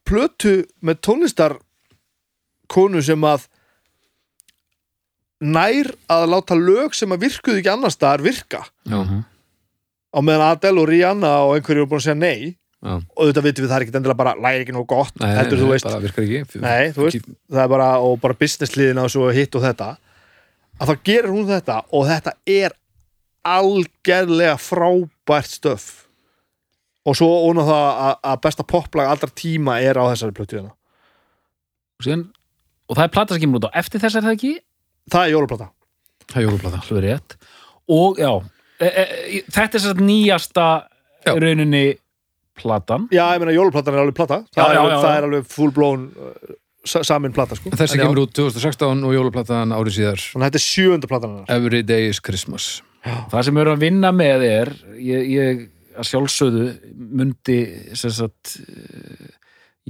plötu 0.06 0.54
með 0.82 1.00
tónlistar 1.06 1.56
konu 2.70 3.02
sem 3.04 3.26
að 3.26 3.48
nær 5.40 5.90
að 6.10 6.26
láta 6.34 6.56
lög 6.58 6.94
sem 6.96 7.12
að 7.14 7.26
virkuðu 7.26 7.60
ekki 7.62 7.72
annars 7.72 7.96
staðar 7.96 8.24
virka. 8.24 8.64
Já, 8.88 9.00
á 10.10 10.18
meðan 10.26 10.48
Adele 10.50 10.82
og 10.82 10.88
Rihanna 10.90 11.30
og 11.46 11.54
einhverju 11.56 11.84
eru 11.84 11.90
búin 11.90 12.02
að 12.02 12.08
segja 12.08 12.18
nei. 12.18 12.56
Já. 12.80 12.94
og 12.96 13.18
auðvitað 13.20 13.44
vitum 13.44 13.64
við 13.64 13.68
það 13.68 13.76
er 13.76 13.82
ekki 13.84 13.92
endilega 13.98 14.16
bara 14.16 14.30
lægi 14.40 14.62
ekki 14.62 14.72
nóg 14.72 14.86
gott 14.88 15.18
Nei, 15.20 15.34
heldur 15.36 15.58
nei, 15.58 15.60
þú 15.60 15.66
veist, 15.68 15.88
ekki. 16.08 16.60
Nei, 16.62 16.92
þú 16.96 17.02
veist 17.04 17.26
það 17.28 17.60
er 17.60 17.72
bara, 17.74 17.88
og 18.00 18.14
bara 18.22 18.36
businessliðina 18.40 19.02
og 19.04 19.12
svo 19.12 19.26
hitt 19.36 19.58
og 19.58 19.64
þetta. 19.66 19.88
Að 20.80 20.88
þá 20.88 21.02
gerir 21.10 21.28
hún 21.34 21.50
þetta 21.50 21.76
og 21.92 22.06
þetta 22.08 22.32
er 22.48 22.76
algerlega 23.50 24.56
frábært 24.64 25.52
stöf. 25.52 25.86
Og 27.04 27.20
svo 27.20 27.28
óna 27.50 27.66
það 27.68 28.00
að, 28.16 28.40
besta 28.48 28.64
poplag 28.72 29.12
allra 29.12 29.28
tíma 29.28 29.76
er 29.84 30.00
á 30.00 30.08
þessari 30.14 30.36
plötuðina 30.40 30.72
og, 30.72 32.04
síðan, 32.06 32.24
og 32.90 32.98
það 32.98 33.04
er 33.06 33.12
plata 33.14 33.36
sem 33.36 33.44
kemur 33.46 33.60
út 33.62 33.68
á 33.70 33.78
eftir 33.80 34.02
þess 34.02 34.18
er 34.18 34.26
það 34.26 34.36
ekki? 34.36 34.52
Það 35.14 35.24
er 35.28 35.32
jólaplata. 35.36 35.70
Það 36.30 36.40
er 36.42 36.46
jólaplata 36.48 36.80
Alveg 36.84 37.04
rétt. 37.06 37.36
og 37.90 38.18
já 38.20 38.30
e, 38.80 38.86
e, 38.86 39.42
þetta 39.50 39.78
er 39.80 39.90
að 39.94 40.02
nýjasta 40.06 40.66
Já. 41.26 41.34
rauninni 41.36 41.84
platan. 42.60 43.06
Já, 43.12 43.24
ég 43.34 43.40
meina 43.42 43.54
jólaplatan 43.56 43.94
er 43.96 44.02
alveg 44.04 44.16
plata. 44.18 44.40
Það, 44.52 44.60
Já, 44.60 44.66
er, 44.66 44.74
já, 44.74 44.80
alveg, 44.80 44.92
já, 44.94 45.00
það 45.04 45.10
já. 45.14 45.18
er 45.20 45.26
alveg 45.30 45.48
full 45.54 45.72
blown 45.76 46.04
uh, 46.12 46.54
sa- 46.88 47.02
samin 47.08 47.32
plata 47.36 47.56
sko. 47.58 47.72
Þessi 47.72 47.96
En 47.96 48.00
já, 48.00 48.04
kemur 48.04 48.22
út 48.26 48.32
2016 48.36 49.04
og 49.08 49.14
jólaplatan 49.16 49.74
árið 49.76 49.96
síðar. 49.98 50.22
Þannig 50.34 50.44
að 50.44 50.50
þetta 50.50 50.60
er 50.60 50.66
sjöunda 50.66 51.10
platan 51.10 51.34
hennar. 51.34 51.50
Every 51.56 51.82
Day 51.88 52.08
is 52.12 52.20
Christmas. 52.24 52.68
Það 53.04 53.44
sem 53.48 53.56
við 53.56 53.62
erum 53.64 53.76
að 53.78 53.84
vinna 53.86 54.10
með 54.12 54.42
er 54.50 54.72
ég, 55.00 55.28
ég 55.32 55.62
að 56.00 56.08
sjálfsögðu 56.10 56.66
mundi 57.20 57.58
sem 57.96 58.12
sagt 58.12 58.58
eh, 58.60 59.30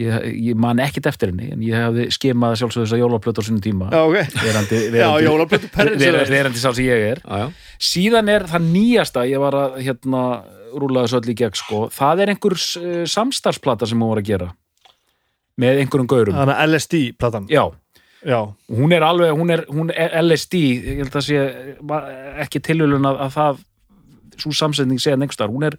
ég, 0.01 0.29
ég 0.51 0.59
man 0.61 0.81
ekkit 0.83 1.09
eftir 1.11 1.31
henni 1.33 1.51
en 1.55 1.65
ég 1.65 1.77
hefði 1.77 2.07
skemað 2.15 2.55
að 2.55 2.61
sjálfsögðu 2.61 2.87
þess 2.87 2.97
að 2.97 3.03
jólaplötu 3.03 3.43
á 3.43 3.47
sinni 3.47 3.65
tíma. 3.65 3.91
Já, 3.93 4.01
ok, 4.03 4.39
verandi, 4.45 4.81
já, 4.87 5.07
verandi, 5.17 5.71
perrin 5.75 6.01
verandi, 6.01 6.35
verandi 6.35 6.63
sá 6.63 6.71
sem 6.71 6.87
ég 6.87 7.05
er. 7.11 7.23
Já, 7.25 7.45
já. 7.45 7.77
síðan 7.91 8.33
er 8.33 8.47
það 8.51 8.67
nýjasta 8.71 9.27
ég 9.31 9.43
var 9.43 9.59
að 9.59 9.79
hérna 9.85 10.25
rúla 10.81 11.05
þessu 11.05 11.21
öll 11.21 11.33
í 11.33 11.37
gegn 11.43 11.61
sko, 11.61 11.85
það 11.95 12.25
er 12.25 12.35
einhver 12.35 12.57
uh, 12.57 13.05
samstarfsplata 13.11 13.89
sem 13.91 14.01
hún 14.01 14.13
var 14.15 14.23
að 14.23 14.31
gera. 14.33 14.51
Með 15.61 15.83
einhverjum 15.85 16.11
gaurum. 16.11 16.37
Þannig 16.39 16.57
að 16.57 16.75
LSD 16.75 17.01
platan. 17.21 17.49
Já, 17.53 17.65
já, 18.25 18.39
hún 18.71 18.95
er 18.97 19.05
alveg, 19.05 19.35
hún 19.37 19.53
er, 19.53 19.65
hún 19.69 19.91
er 19.93 20.15
LSD, 20.23 20.61
ég 20.93 21.03
held 21.05 21.19
að 21.21 21.27
sé 21.27 21.43
ekki 22.47 22.63
tilhjulun 22.71 23.11
að, 23.11 23.27
að 23.27 23.35
það 23.37 23.67
svo 24.41 24.55
samsetning 24.57 25.03
sé 25.03 25.17
nengstar, 25.21 25.53
hún 25.53 25.67
er 25.69 25.77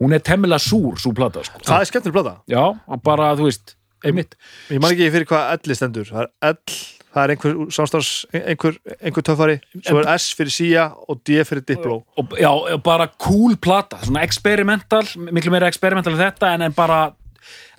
hún 0.00 0.14
er 0.16 0.22
temmilega 0.24 0.62
súr, 0.62 0.96
svo 1.00 1.12
plata 1.16 1.44
sko. 1.44 1.60
það 1.66 1.82
er 1.82 1.90
skemmtileg 1.90 2.16
plata. 2.16 2.38
Já, 2.50 2.62
bara, 3.04 3.34
þú 3.38 3.50
veist, 3.50 3.76
einmitt. 4.06 4.36
Ég 4.72 4.80
man 4.80 4.94
ekki 4.94 5.10
fyrir 5.12 5.28
hvað 5.28 5.68
L 5.68 5.76
stendur. 5.76 6.08
Það 6.08 6.24
er 6.24 6.54
L, 6.54 6.80
það 7.10 7.22
er 7.22 7.34
einhver 7.34 7.60
samstars 7.76 8.10
einhver, 8.32 8.80
einhver 8.98 9.26
töffari, 9.26 9.56
svo 9.76 10.00
er 10.00 10.10
S 10.16 10.30
fyrir 10.38 10.54
Sia 10.54 10.88
og 11.06 11.22
D 11.26 11.40
fyrir 11.46 11.64
Diplo. 11.68 12.00
Og, 12.20 12.36
já, 12.40 12.50
bara 12.84 13.10
cool 13.20 13.58
plata, 13.60 14.00
svona 14.06 14.24
experimental 14.26 15.04
miklu 15.28 15.52
meira 15.52 15.70
experimental 15.70 16.16
en 16.16 16.22
þetta 16.24 16.54
en, 16.56 16.68
en 16.68 16.76
bara, 16.76 17.02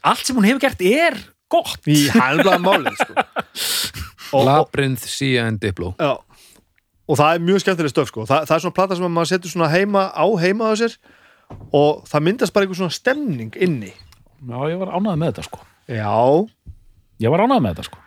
allt 0.05 0.25
sem 0.27 0.37
hún 0.37 0.49
hefur 0.49 0.65
gert 0.67 0.83
er 0.85 1.17
gott. 1.51 1.81
Í 1.89 2.05
hælblaða 2.13 2.61
máli 2.63 2.93
sko. 2.99 3.17
Labyrinth, 4.47 5.09
Sia 5.11 5.47
and 5.49 5.59
Diplo. 5.59 5.95
Já, 5.99 6.19
og 7.11 7.17
það 7.19 7.33
er 7.33 7.41
mjög 7.49 7.63
skemmtileg 7.65 7.91
stöf 7.91 8.11
sko. 8.11 8.27
Þa, 8.29 8.43
það 8.45 8.55
er 8.55 8.63
svona 8.63 8.77
plata 8.77 8.95
sem 8.95 9.09
maður 9.09 9.31
setur 9.33 9.51
svona 9.51 9.71
heima 9.73 10.05
á 10.13 10.25
heima 10.39 10.69
á 10.69 10.73
sér 10.79 10.95
og 11.71 12.05
það 12.09 12.25
myndast 12.27 12.55
bara 12.55 12.67
einhver 12.67 12.79
svona 12.79 12.95
stemning 12.95 13.57
inni. 13.59 13.91
Já, 14.41 14.57
ég 14.71 14.79
var 14.81 14.93
ánægð 14.95 15.19
með 15.21 15.31
þetta 15.31 15.45
sko. 15.47 15.59
Já, 15.91 16.15
ég 17.21 17.33
var 17.33 17.43
ánægð 17.45 17.65
með 17.65 17.75
þetta 17.75 17.87
sko. 17.89 18.01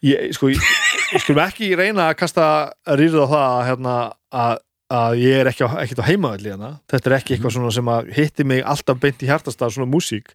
Ég, 0.00 0.32
sko 0.36 0.48
ég, 0.48 0.72
ég 1.12 1.22
skulum 1.22 1.42
ekki 1.44 1.74
reyna 1.76 2.08
að 2.08 2.18
kasta 2.22 2.46
rýrð 2.88 3.20
á 3.20 3.26
það 3.28 3.44
að, 3.44 3.60
hérna, 3.68 3.94
að, 4.32 4.64
að 4.96 5.20
ég 5.20 5.42
er 5.42 5.50
ekki 5.50 5.68
á, 5.68 5.70
ekkert 5.82 6.02
á 6.02 6.08
heimaðalli 6.08 6.52
hérna. 6.54 6.72
þetta 6.88 7.10
er 7.10 7.16
ekki 7.18 7.36
eitthvað 7.36 7.56
svona 7.58 7.72
sem 7.76 7.90
að 7.92 8.10
hitti 8.16 8.46
mig 8.48 8.64
alltaf 8.64 9.00
beint 9.02 9.24
í 9.24 9.28
hjartastað 9.28 9.74
svona 9.76 9.92
músík. 9.92 10.32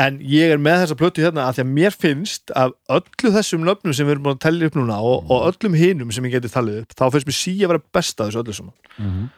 En 0.00 0.16
ég 0.24 0.54
er 0.54 0.60
með 0.62 0.84
þessa 0.84 0.96
plötu 0.96 1.24
hérna 1.24 1.44
að 1.48 1.58
því 1.58 1.64
að 1.66 1.72
mér 1.76 1.96
finnst 2.02 2.52
af 2.56 2.72
öllu 2.94 3.32
þessum 3.34 3.66
nöfnum 3.66 3.92
sem 3.96 4.08
við 4.08 4.14
erum 4.14 4.24
búin 4.28 4.38
að 4.38 4.44
tellja 4.46 4.70
upp 4.70 4.78
núna 4.78 4.96
og, 5.04 5.26
og 5.28 5.48
öllum 5.50 5.76
hinum 5.76 6.14
sem 6.14 6.24
ég 6.28 6.38
geti 6.38 6.52
talið 6.52 6.78
upp 6.84 6.96
þá 6.96 7.04
finnst 7.12 7.28
mér 7.28 7.36
sí 7.36 7.54
að 7.58 7.72
vera 7.74 7.82
besta 7.98 8.28
þessu 8.28 8.40
öllu 8.40 8.56
saman. 8.56 9.28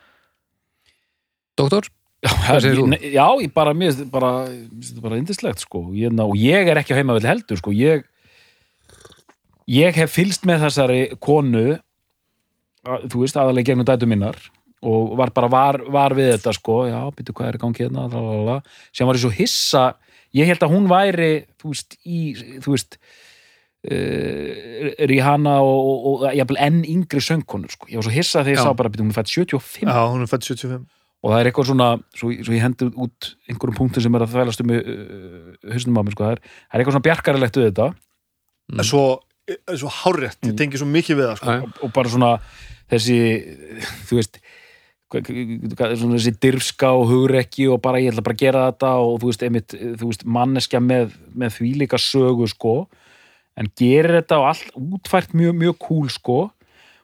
Doktor, 1.58 1.88
Já? 2.22 2.58
Nei, 2.86 3.00
Já, 3.10 3.26
ég 3.42 3.50
bara, 3.54 3.72
mér 3.74 3.90
finnst 3.90 4.04
þetta 4.04 4.14
bara, 4.14 4.32
bara 5.02 5.18
indislegt, 5.18 5.62
sko. 5.64 5.88
Ég, 5.96 6.12
ná, 6.14 6.22
og 6.28 6.36
ég 6.38 6.70
er 6.70 6.78
ekki 6.78 6.94
á 6.94 6.98
heimavill 7.00 7.26
heldur, 7.26 7.58
sko. 7.58 7.74
Ég, 7.74 8.04
ég 9.70 9.98
hef 9.98 10.14
fylst 10.14 10.46
með 10.46 10.68
þessari 10.68 11.00
konu, 11.22 11.80
að, 12.86 13.08
þú 13.10 13.24
veist, 13.24 13.38
aðalega 13.38 13.72
gegnum 13.72 13.88
dætu 13.88 14.10
minnar 14.10 14.38
og 14.82 15.12
var 15.14 15.30
bara 15.34 15.46
var, 15.50 15.76
var 15.94 16.14
við 16.18 16.32
þetta, 16.36 16.54
sko. 16.58 16.78
Já, 16.90 17.00
býttu 17.14 17.34
hvað 17.34 17.50
er 17.50 17.58
í 17.58 17.64
gangi 17.64 17.84
hérna, 17.84 18.06
lalala. 18.10 18.62
sem 18.94 19.06
var 19.06 19.18
ég 19.18 19.26
svo 19.26 19.34
hissa. 19.34 19.84
Ég 20.34 20.48
held 20.48 20.62
að 20.62 20.72
hún 20.76 20.88
væri, 20.90 21.32
þú 21.58 21.74
veist, 21.74 21.98
í, 22.06 22.22
þú 22.62 22.76
veist, 22.76 22.98
uh, 23.90 24.94
Rihanna 25.10 25.58
og, 25.66 26.08
og, 26.14 26.26
og 26.30 26.56
enn 26.56 26.82
yngri 26.86 27.22
söngkonur, 27.22 27.74
sko. 27.74 27.90
Ég 27.90 27.98
var 27.98 28.06
svo 28.06 28.14
hissa 28.14 28.46
þegar 28.46 28.56
ég 28.56 28.66
sá 28.66 28.74
bara, 28.78 28.94
býttu, 28.94 29.06
hún 29.06 29.14
er 29.14 29.18
fætt 29.18 29.34
75 29.34 29.86
Já, 29.90 30.02
hún 30.06 30.22
er 30.22 30.30
fætt 30.30 30.50
75 30.54 30.90
og 31.22 31.30
það 31.30 31.38
er 31.38 31.50
eitthvað 31.50 31.68
svona, 31.70 31.90
svo, 32.18 32.32
svo 32.42 32.54
ég 32.56 32.64
hendi 32.64 32.88
út 32.90 33.28
einhverjum 33.46 33.78
punktum 33.78 34.04
sem 34.04 34.18
er 34.18 34.24
að 34.24 34.32
þvælast 34.34 34.64
um 34.64 34.72
uh, 34.74 35.52
hausnum 35.70 36.00
á 36.00 36.02
mér, 36.02 36.16
sko, 36.16 36.24
það 36.24 36.34
er, 36.34 36.42
það 36.42 36.74
er 36.74 36.82
eitthvað 36.82 36.96
svona 36.96 37.08
bjarkarilegt 37.08 37.60
við 37.60 37.68
þetta. 37.68 37.90
En 38.72 38.88
svo, 38.88 39.04
svo 39.70 39.92
hárétt, 40.02 40.40
ég 40.48 40.58
tengi 40.58 40.80
svo 40.80 40.88
mikið 40.90 41.20
við 41.20 41.30
það 41.30 41.38
sko. 41.40 41.54
Og, 41.66 41.78
og 41.86 41.94
bara 41.94 42.12
svona 42.12 42.32
þessi, 42.92 43.20
þú 44.08 44.18
veist 44.18 44.42
svona 45.20 46.16
þessi 46.16 46.32
dirfska 46.40 46.92
og 46.96 47.10
hugrekki 47.10 47.66
og 47.68 47.82
bara 47.84 48.00
ég 48.00 48.12
ætla 48.12 48.24
bara 48.24 48.36
að 48.38 48.44
gera 48.44 48.64
þetta. 48.70 48.92
Og 49.04 49.20
þú 49.20 49.30
veist, 49.30 49.44
einmitt, 49.46 49.76
þú 50.00 50.08
veist, 50.08 50.24
manneskja 50.24 50.80
með, 50.80 51.14
með 51.36 51.58
því 51.58 51.72
líka 51.82 52.00
sögu, 52.00 52.48
sko. 52.50 52.74
En 53.60 53.68
gerir 53.76 54.16
þetta 54.22 54.40
og 54.40 54.48
allt 54.48 54.72
útfært 54.78 55.34
mjög, 55.36 55.56
mjög 55.60 55.78
cool, 55.84 56.08
sko. 56.12 56.38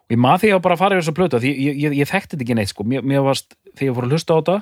Og 0.09 0.15
ég 0.15 0.21
maður 0.25 0.47
því 0.47 0.53
að 0.55 0.63
bara 0.65 0.79
fara 0.81 0.97
yfir 0.97 1.05
þess 1.05 1.13
að 1.13 1.19
plöta 1.19 1.43
því 1.43 1.51
ég, 1.53 1.81
ég, 1.85 1.97
ég 2.01 2.09
þekkti 2.09 2.33
þetta 2.33 2.47
ekki 2.47 2.57
neitt, 2.57 2.73
sko. 2.73 2.89
Mér, 2.89 3.05
mér 3.05 3.27
varst, 3.27 3.58
þegar 3.79 3.89
ég 3.89 3.97
fór 3.97 4.09
að 4.09 4.17
hlusta 4.17 4.35
á 4.35 4.39
þetta 4.39 4.59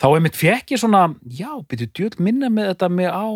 þá 0.00 0.06
einmitt 0.14 0.38
fekk 0.38 0.74
ég 0.74 0.80
svona 0.80 1.02
já, 1.28 1.50
byrju, 1.68 1.88
djöld 1.96 2.20
minna 2.22 2.50
með 2.52 2.72
þetta 2.72 2.90
með 2.96 3.10
á 3.12 3.26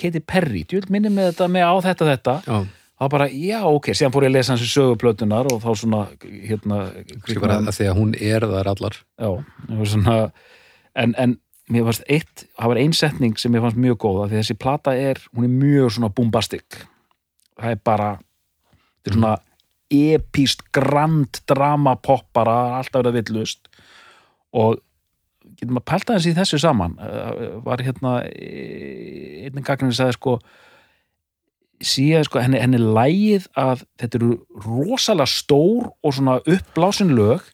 Katy 0.00 0.22
Perry, 0.24 0.62
djöld 0.68 0.90
minna 0.92 1.12
með 1.12 1.32
þetta 1.32 1.48
með 1.52 1.66
á 1.68 1.74
þetta 1.84 2.08
þetta. 2.08 2.36
Já, 2.46 2.56
þá 3.00 3.04
bara, 3.12 3.26
já, 3.32 3.58
ok, 3.68 3.90
síðan 3.96 4.14
fór 4.14 4.26
ég 4.26 4.32
að 4.32 4.38
lesa 4.38 4.54
hans 4.54 4.64
í 4.64 4.70
söguplötunar 4.70 5.50
og 5.52 5.60
þá 5.62 5.68
svona 5.82 6.00
hérna, 6.24 6.80
bara 7.36 7.60
að 7.60 7.76
því 7.76 7.90
að 7.90 8.00
hún 8.00 8.16
er 8.16 8.48
þar 8.54 8.72
allar. 8.72 8.98
Já, 9.20 9.30
það 9.68 9.82
var 9.82 9.92
svona 9.92 10.16
en, 11.04 11.14
en 11.14 11.36
mér 11.70 11.86
fannst 11.90 12.08
eitt, 12.10 12.46
það 12.56 12.72
var 12.72 12.82
ein 12.82 12.96
setning 12.96 13.38
sem 13.40 13.54
mér 13.54 13.66
fannst 13.66 13.80
mjög 13.84 14.00
góð, 14.06 14.24
af 14.24 14.32
því 14.32 14.40
þessi 14.40 14.58
plata 14.64 14.96
er 14.98 15.22
hún 15.30 15.46
er 15.46 15.54
mjög 15.54 15.94
svona 15.96 16.12
bombastic. 16.16 16.82
Það 17.60 17.76
er 17.76 17.84
bara 17.86 18.10
þetta 18.18 19.12
er 19.12 19.18
svona 19.18 19.36
epíst 19.90 20.62
grand 20.74 21.40
drama 21.50 21.96
pop 21.98 22.28
bara, 22.36 22.78
alltaf 22.78 23.04
verið 23.04 23.30
villust 23.30 23.69
og 24.56 24.80
getur 25.56 25.74
maður 25.74 25.88
pælt 25.92 26.10
aðeins 26.10 26.30
í 26.30 26.34
þessu 26.36 26.60
saman 26.62 26.96
Eh, 27.00 27.46
var 27.64 27.82
hérna 27.84 28.16
eh, 28.28 29.46
einn 29.46 29.64
gagnin 29.66 29.94
sagði 29.96 30.18
sko 30.18 30.36
síðan 31.80 32.26
sko, 32.28 32.42
henni, 32.44 32.60
henni 32.60 32.80
lægið 32.80 33.46
að 33.58 33.86
þetta 34.00 34.18
eru 34.20 34.34
rosalega 34.66 35.32
stór 35.32 35.88
og 36.04 36.12
svona 36.12 36.36
uppblásin 36.44 37.14
lög 37.16 37.46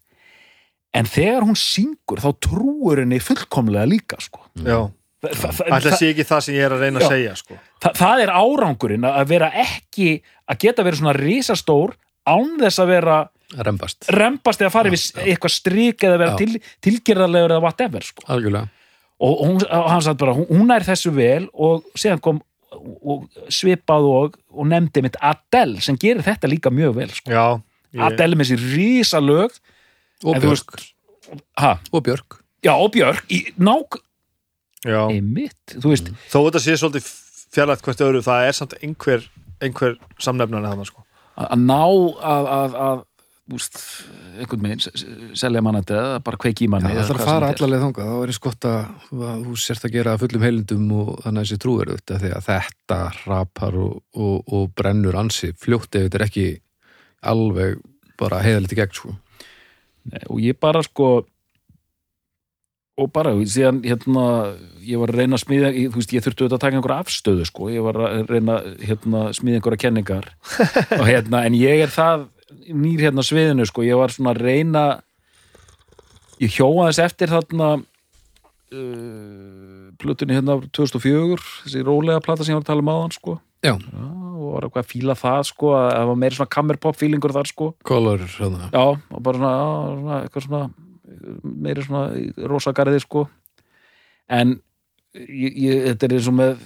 en 0.96 1.06
þegar 1.06 1.46
hún 1.46 1.58
syngur 1.60 2.22
þá 2.24 2.30
trúur 2.42 3.02
henni 3.02 3.20
fullkomlega 3.22 3.86
líka 3.86 4.18
sko. 4.22 4.42
já, 4.56 4.88
að 5.26 5.88
sé 5.94 6.10
ekki 6.10 6.26
það 6.26 6.42
sem 6.46 6.56
ég 6.56 6.66
er 6.66 6.74
að 6.74 6.82
reyna 6.84 7.00
að 7.00 7.06
Já. 7.06 7.12
segja 7.14 7.36
sko. 7.38 7.58
þa, 7.84 7.92
það 8.00 8.24
er 8.24 8.34
árangurinn 8.40 9.08
að 9.08 9.30
vera 9.30 9.52
ekki 9.62 10.10
að 10.46 10.60
geta 10.64 10.86
verið 10.86 11.02
svona 11.02 11.16
risastór 11.18 11.96
án 12.26 12.56
þess 12.60 12.82
að 12.82 12.92
vera 12.96 13.18
rembast, 13.54 14.08
rempast 14.12 14.62
eða 14.62 14.72
fara 14.74 14.92
við 14.92 15.04
eitthvað 15.22 15.54
strik 15.54 16.04
eða 16.06 16.18
vera 16.22 16.40
til, 16.40 16.56
tilgerðarlegur 16.84 17.54
eða 17.54 17.64
whatever 17.64 18.06
sko. 18.06 18.26
algjörlega. 18.32 18.72
Og, 19.16 19.38
hún, 19.40 19.60
og 19.62 19.86
hann 19.88 20.02
sagði 20.04 20.20
bara, 20.24 20.34
hún, 20.36 20.48
hún 20.50 20.74
er 20.74 20.84
þessu 20.84 21.12
vel 21.16 21.46
og 21.54 21.86
síðan 21.96 22.20
kom 22.24 22.42
og 22.76 23.28
svipað 23.52 24.08
og, 24.10 24.34
og 24.52 24.66
nefndi 24.68 25.04
mitt 25.06 25.16
Adele 25.24 25.80
sem 25.84 25.96
gerir 26.00 26.24
þetta 26.26 26.50
líka 26.50 26.72
mjög 26.74 26.98
vel 26.98 27.08
sko. 27.14 27.30
já, 27.32 27.62
ég, 27.94 28.02
Adele 28.08 28.36
með 28.36 28.50
sér 28.50 28.66
rísa 28.74 29.22
lög 29.22 29.54
og 30.26 30.40
Björk, 30.42 30.76
ha, 31.60 31.76
og 31.92 32.04
Björk. 32.04 32.40
Já 32.64 32.72
og 32.74 32.90
Björk. 32.94 33.24
Í 33.30 33.52
nák 33.60 34.00
já. 34.84 35.00
einmitt, 35.06 35.76
þú 35.76 35.92
veist 35.92 36.12
þó 36.28 36.38
þetta 36.48 36.62
sé 36.62 36.76
svolítið 36.80 37.10
fjarlægt 37.54 37.84
hvert 37.86 38.04
öðru 38.06 38.22
það 38.26 38.48
er 38.48 38.56
samt 38.58 38.76
einhver, 38.82 39.26
einhver 39.64 39.96
samnefnarni 40.22 40.72
þannig 40.72 40.90
sko. 40.90 41.04
að 41.40 41.62
ná 41.64 41.82
að, 41.82 42.50
að, 42.56 42.80
að 42.86 43.04
úst, 43.54 43.78
einhvern 44.40 44.64
veginn 44.64 45.34
selja 45.38 45.62
mann 45.62 45.78
þetta 45.78 45.98
eða 46.00 46.22
bara 46.26 46.40
kveiki 46.42 46.64
í 46.64 46.66
Já, 46.66 46.72
manni 46.72 46.90
það 46.90 46.96
eða 46.96 47.04
ætlar 47.04 47.20
hvað 47.20 47.26
að 47.26 47.30
fara 47.30 47.50
þetta 47.50 47.62
allarleið 47.62 47.84
þangað, 47.84 48.08
þá 48.10 48.16
er 48.16 48.32
eins 48.32 48.40
gott 48.46 48.66
að, 48.70 48.80
að 49.28 49.44
þú 49.44 49.58
sért 49.62 49.86
að 49.86 49.94
gera 49.94 50.14
það 50.14 50.24
fullum 50.24 50.46
heilindum 50.46 50.88
og 50.96 51.12
þannig 51.22 51.38
að 51.38 51.46
þessi 51.46 51.60
trúir 51.62 51.92
þetta 51.92 52.18
því 52.22 52.32
að 52.34 52.48
þetta 52.48 52.98
rapar 53.20 53.78
og, 53.84 53.94
og, 54.18 54.36
og 54.58 54.66
brennur 54.80 55.20
ansi 55.20 55.52
fljótt 55.62 55.94
ef 55.94 56.08
þetta 56.08 56.20
er 56.20 56.26
ekki 56.26 56.48
alveg 57.26 57.80
bara 58.18 58.42
heiðalegt 58.42 58.74
í 58.74 58.80
gegn 58.80 58.98
sko. 58.98 59.14
Nei, 60.06 60.22
og 60.26 60.42
ég 60.42 60.58
bara 60.62 60.82
sko 60.86 61.10
og 62.96 63.10
bara, 63.12 63.34
síðan 63.44 63.82
hérna 63.84 64.22
ég 64.86 65.00
var 65.00 65.12
að 65.12 65.20
reyna 65.20 65.36
að 65.36 65.42
smíða, 65.42 65.70
ég, 65.76 65.90
þú 65.92 66.00
veist, 66.00 66.14
ég 66.16 66.24
þurfti 66.24 66.44
auðvitað 66.44 66.56
að 66.56 66.62
taka 66.62 66.78
einhverja 66.78 67.02
afstöðu, 67.04 67.48
sko, 67.48 67.66
ég 67.68 67.84
var 67.84 67.98
að 68.00 68.30
reyna 68.30 68.54
hérna, 68.80 69.24
smíða 69.36 69.58
einhverja 69.60 69.82
kenningar. 69.82 70.30
Og 71.00 71.04
hérna, 71.04 71.42
en 71.44 71.58
ég 71.58 71.82
er 71.84 71.92
það 71.92 72.24
nýr 72.70 73.06
hérna 73.06 73.24
sviðinu, 73.26 73.66
sko, 73.68 73.84
ég 73.86 73.98
var 73.98 74.14
svona 74.14 74.32
að 74.34 74.42
reyna 74.46 74.84
ég 76.42 76.52
hjóa 76.58 76.88
þess 76.90 77.02
eftir 77.06 77.32
þarna 77.32 77.68
uh, 77.80 77.82
plutunni 80.00 80.36
hérna 80.36 80.58
2004, 80.76 81.40
þessi 81.64 81.84
rólega 81.86 82.22
plata 82.24 82.44
sem 82.44 82.52
ég 82.54 82.60
var 82.60 82.66
að 82.66 82.70
tala 82.72 82.84
um 82.84 82.92
áðan, 82.94 83.14
sko. 83.16 83.38
Já, 83.64 83.74
Já, 83.74 84.06
og 84.36 84.50
var 84.52 84.66
eitthvað 84.66 84.84
að 84.84 84.90
fíla 84.92 85.14
það, 85.18 85.40
sko 85.48 85.66
að 85.74 85.86
það 85.90 86.10
var 86.10 86.18
meiri 86.22 86.36
svona 86.38 86.54
kammerpop 86.54 86.98
feelingur 87.00 87.34
þar, 87.34 87.48
sko. 87.50 87.70
Kolor 87.88 88.26
svona. 88.30 88.68
Já, 88.70 88.84
og 88.94 89.22
bara 89.24 89.40
svona, 89.40 89.54
já, 89.56 89.96
svona 89.96 90.18
eitthvað 90.22 90.46
svona 90.46 90.66
meiri 91.42 91.84
svona 91.86 92.48
rosagarði 92.50 93.02
sko. 93.04 93.26
En 94.32 94.56
ég, 95.16 95.52
ég, 95.54 95.82
þetta 95.90 96.08
er 96.08 96.16
eins 96.18 96.30
og 96.30 96.36
með 96.36 96.64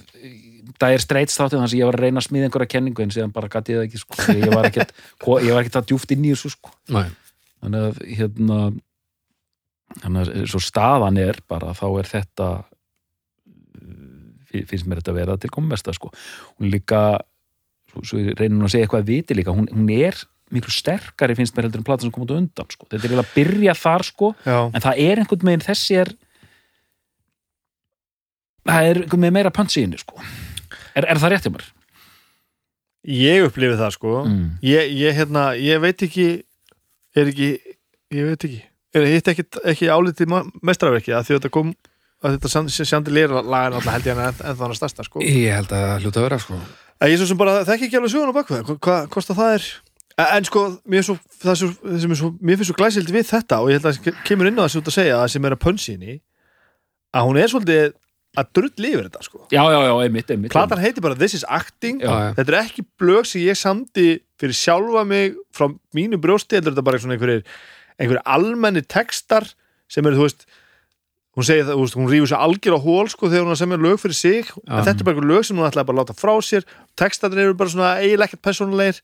það 0.79 0.93
er 0.95 1.03
streits 1.03 1.37
þáttum 1.39 1.59
þannig 1.61 1.73
að 1.73 1.79
ég 1.81 1.89
var 1.89 1.97
að 1.99 2.03
reyna 2.05 2.21
að 2.21 2.27
smíða 2.27 2.47
einhverja 2.49 2.71
kenningu 2.75 3.03
en 3.05 3.13
síðan 3.15 3.33
bara 3.35 3.49
gæti 3.51 3.73
ég 3.73 3.79
það 3.81 3.87
ekki 3.89 4.01
sko 4.01 4.35
ég 4.37 4.53
var 4.55 4.67
ekkert, 4.69 4.93
ég 5.47 5.51
var 5.55 5.61
ekkert 5.63 5.79
að 5.81 5.87
djúft 5.91 6.13
inn 6.15 6.25
í 6.27 6.33
þessu 6.35 6.51
sko. 6.53 6.73
Nei, 6.95 7.07
þannig 7.63 7.87
að 7.89 8.01
hérna 8.19 8.59
þannig 10.01 10.21
að 10.21 10.45
svo 10.53 10.61
staðan 10.63 11.19
er 11.21 11.41
bara 11.51 11.73
þá 11.77 11.85
er 12.01 12.09
þetta 12.11 12.49
fi- 14.51 14.65
finnst 14.69 14.87
mér 14.87 15.01
þetta 15.01 15.13
að 15.15 15.19
vera 15.21 15.37
til 15.41 15.51
komumesta 15.53 15.93
sko. 15.95 16.11
Hún 16.59 16.71
líka 16.71 17.01
svo, 17.91 18.21
reynir 18.39 18.55
nú 18.57 18.67
að 18.67 18.75
segja 18.75 18.87
eitthvað 18.87 19.03
að 19.03 19.11
viti 19.11 19.35
líka 19.37 19.55
hún, 19.55 19.67
hún 19.71 19.89
er 19.91 20.15
miklu 20.51 20.71
sterkari 20.75 21.35
finnst 21.39 21.55
mér 21.55 21.67
heldur 21.69 21.79
en 21.79 21.87
platan 21.87 22.07
sem 22.07 22.11
kom 22.11 22.25
út 22.25 22.33
undan 22.35 22.67
sko. 22.71 22.83
þetta 22.89 22.97
er 22.97 23.05
eiginlega 23.05 23.23
að 23.23 23.35
byrja 23.37 23.75
þar 23.79 24.03
sko 24.03 24.31
en 24.75 24.83
það 24.83 24.97
er 24.99 25.21
einhvern 25.21 25.47
veginn 25.47 25.63
þessi 25.63 25.95
er 26.01 26.09
það 28.67 28.89
er 28.89 28.99
einhvern 29.01 29.23
veginn 29.25 29.37
meira 29.37 29.53
henni 29.55 29.99
sko 30.01 30.19
er, 30.95 31.07
er 31.07 31.21
það 31.21 31.33
rétt 31.35 31.47
hjá 31.47 31.53
mér? 31.55 31.67
ég 33.07 33.45
upplifi 33.47 33.77
það 33.79 33.93
sko 33.95 34.15
Mm. 34.25 34.49
ég, 34.61 34.91
ég, 34.93 35.15
hérna, 35.17 35.51
ég 35.57 35.79
veit 35.81 36.01
ekki 36.05 36.27
er 37.17 37.31
ekki, 37.31 37.49
ég 38.13 38.27
veit 38.29 38.43
ekki 38.45 38.61
er 38.93 39.07
hitt 39.07 39.27
ekki, 39.31 39.45
ekki 39.71 39.87
álítið 39.89 40.33
mestraverki 40.61 41.13
að 41.15 41.23
að 41.23 41.37
þetta 41.39 41.49
kom 41.53 41.73
að 42.21 42.35
þetta 42.37 42.85
sjandilir 42.85 43.31
lagar 43.33 43.73
alltaf 43.73 43.93
held 43.95 44.09
ég 44.09 44.19
en, 44.19 44.35
það 44.41 44.59
hann 44.65 44.75
stærsta 44.77 45.05
sko 45.07 45.23
ég 45.25 45.55
held 45.55 45.71
að 45.73 46.03
hluta 46.03 46.19
að 46.21 46.27
vera 46.27 46.39
sko. 46.43 46.59
Ég 47.01 47.17
svo 47.17 47.25
sem 47.31 47.39
bara 47.39 47.63
þekki 47.65 47.87
ekki 47.87 47.97
alveg 47.97 48.11
söguna 48.13 48.35
bakveð 48.35 48.67
hvað 48.67 48.77
hva, 48.85 48.97
kosta 49.09 49.33
það 49.33 49.55
er 49.55 49.63
en, 50.21 50.45
sko, 50.45 50.65
mér, 50.85 51.05
svo, 51.07 51.15
það 51.41 51.55
svo, 51.57 51.69
svo, 52.19 52.29
mér 52.37 52.59
finnst 52.59 52.69
svo 52.69 52.77
glæsild 52.77 53.09
við 53.15 53.25
þetta 53.31 53.61
og 53.63 53.71
ég 53.71 53.79
held 53.79 53.87
að 53.89 53.97
það 53.97 54.19
kemur 54.27 54.51
inn 54.51 54.59
á 54.61 54.65
þessu 54.67 54.83
út 54.83 54.91
að 54.91 54.97
segja 54.99 55.15
að 55.17 55.31
sem 55.33 55.47
er 55.49 55.55
að 55.55 55.63
pönsinni 55.63 56.17
að 57.15 57.25
hún 57.25 57.39
er 57.41 57.49
svolítið 57.49 57.95
að 58.39 58.51
drull 58.55 58.85
yfir 58.87 59.07
þetta 59.09 59.21
sko. 59.25 59.41
Já, 59.51 59.59
já, 59.67 59.79
já, 59.83 59.93
einmitt, 60.05 60.29
einmitt 60.31 60.53
Platan 60.53 60.79
heitir 60.79 61.03
bara 61.03 61.17
This 61.19 61.35
is 61.35 61.43
Acting. 61.51 61.99
Já, 61.99 62.11
já. 62.11 62.33
Þetta 62.37 62.53
er 62.53 62.59
ekki 62.61 62.85
blög 63.01 63.27
sem 63.27 63.43
ég 63.43 63.59
samdi 63.59 64.07
fyrir 64.39 64.55
sjálfa 64.55 65.03
mig 65.07 65.35
frá 65.55 65.67
mínu 65.97 66.19
brjósti 66.21 66.55
heldur 66.57 66.71
þetta 66.75 66.85
bara 66.87 67.01
svona 67.03 67.17
einhverjir, 67.17 67.43
einhverjir 67.99 68.23
almenni 68.23 68.83
textar 68.87 69.49
sem 69.91 70.07
eru, 70.07 70.21
þú 70.21 70.27
veist 70.29 70.45
hún 71.35 71.47
segir 71.47 71.67
það, 71.67 71.81
hún 71.99 72.09
rífur 72.11 72.31
sér 72.31 72.43
algjör 72.43 72.75
á 72.75 72.81
hól 72.83 73.09
sko 73.11 73.29
þegar 73.31 73.45
hún 73.47 73.55
er 73.55 73.59
semja 73.59 73.79
lög 73.83 73.99
fyrir 74.03 74.17
sig. 74.19 74.53
En 74.67 74.83
þetta 74.87 74.97
er 75.03 75.07
bara 75.07 75.15
einhver 75.17 75.29
lög 75.31 75.47
sem 75.47 75.59
hún 75.59 75.67
ætlaði 75.67 75.89
bara 75.91 75.97
að 75.97 76.01
láta 76.05 76.15
frá 76.19 76.33
sér. 76.43 76.65
Textarnir 76.99 77.45
eru 77.49 77.57
bara 77.59 77.71
svona 77.71 77.91
eiginlega 77.99 78.31
ekkert 78.31 78.43
persónulegir. 78.47 79.01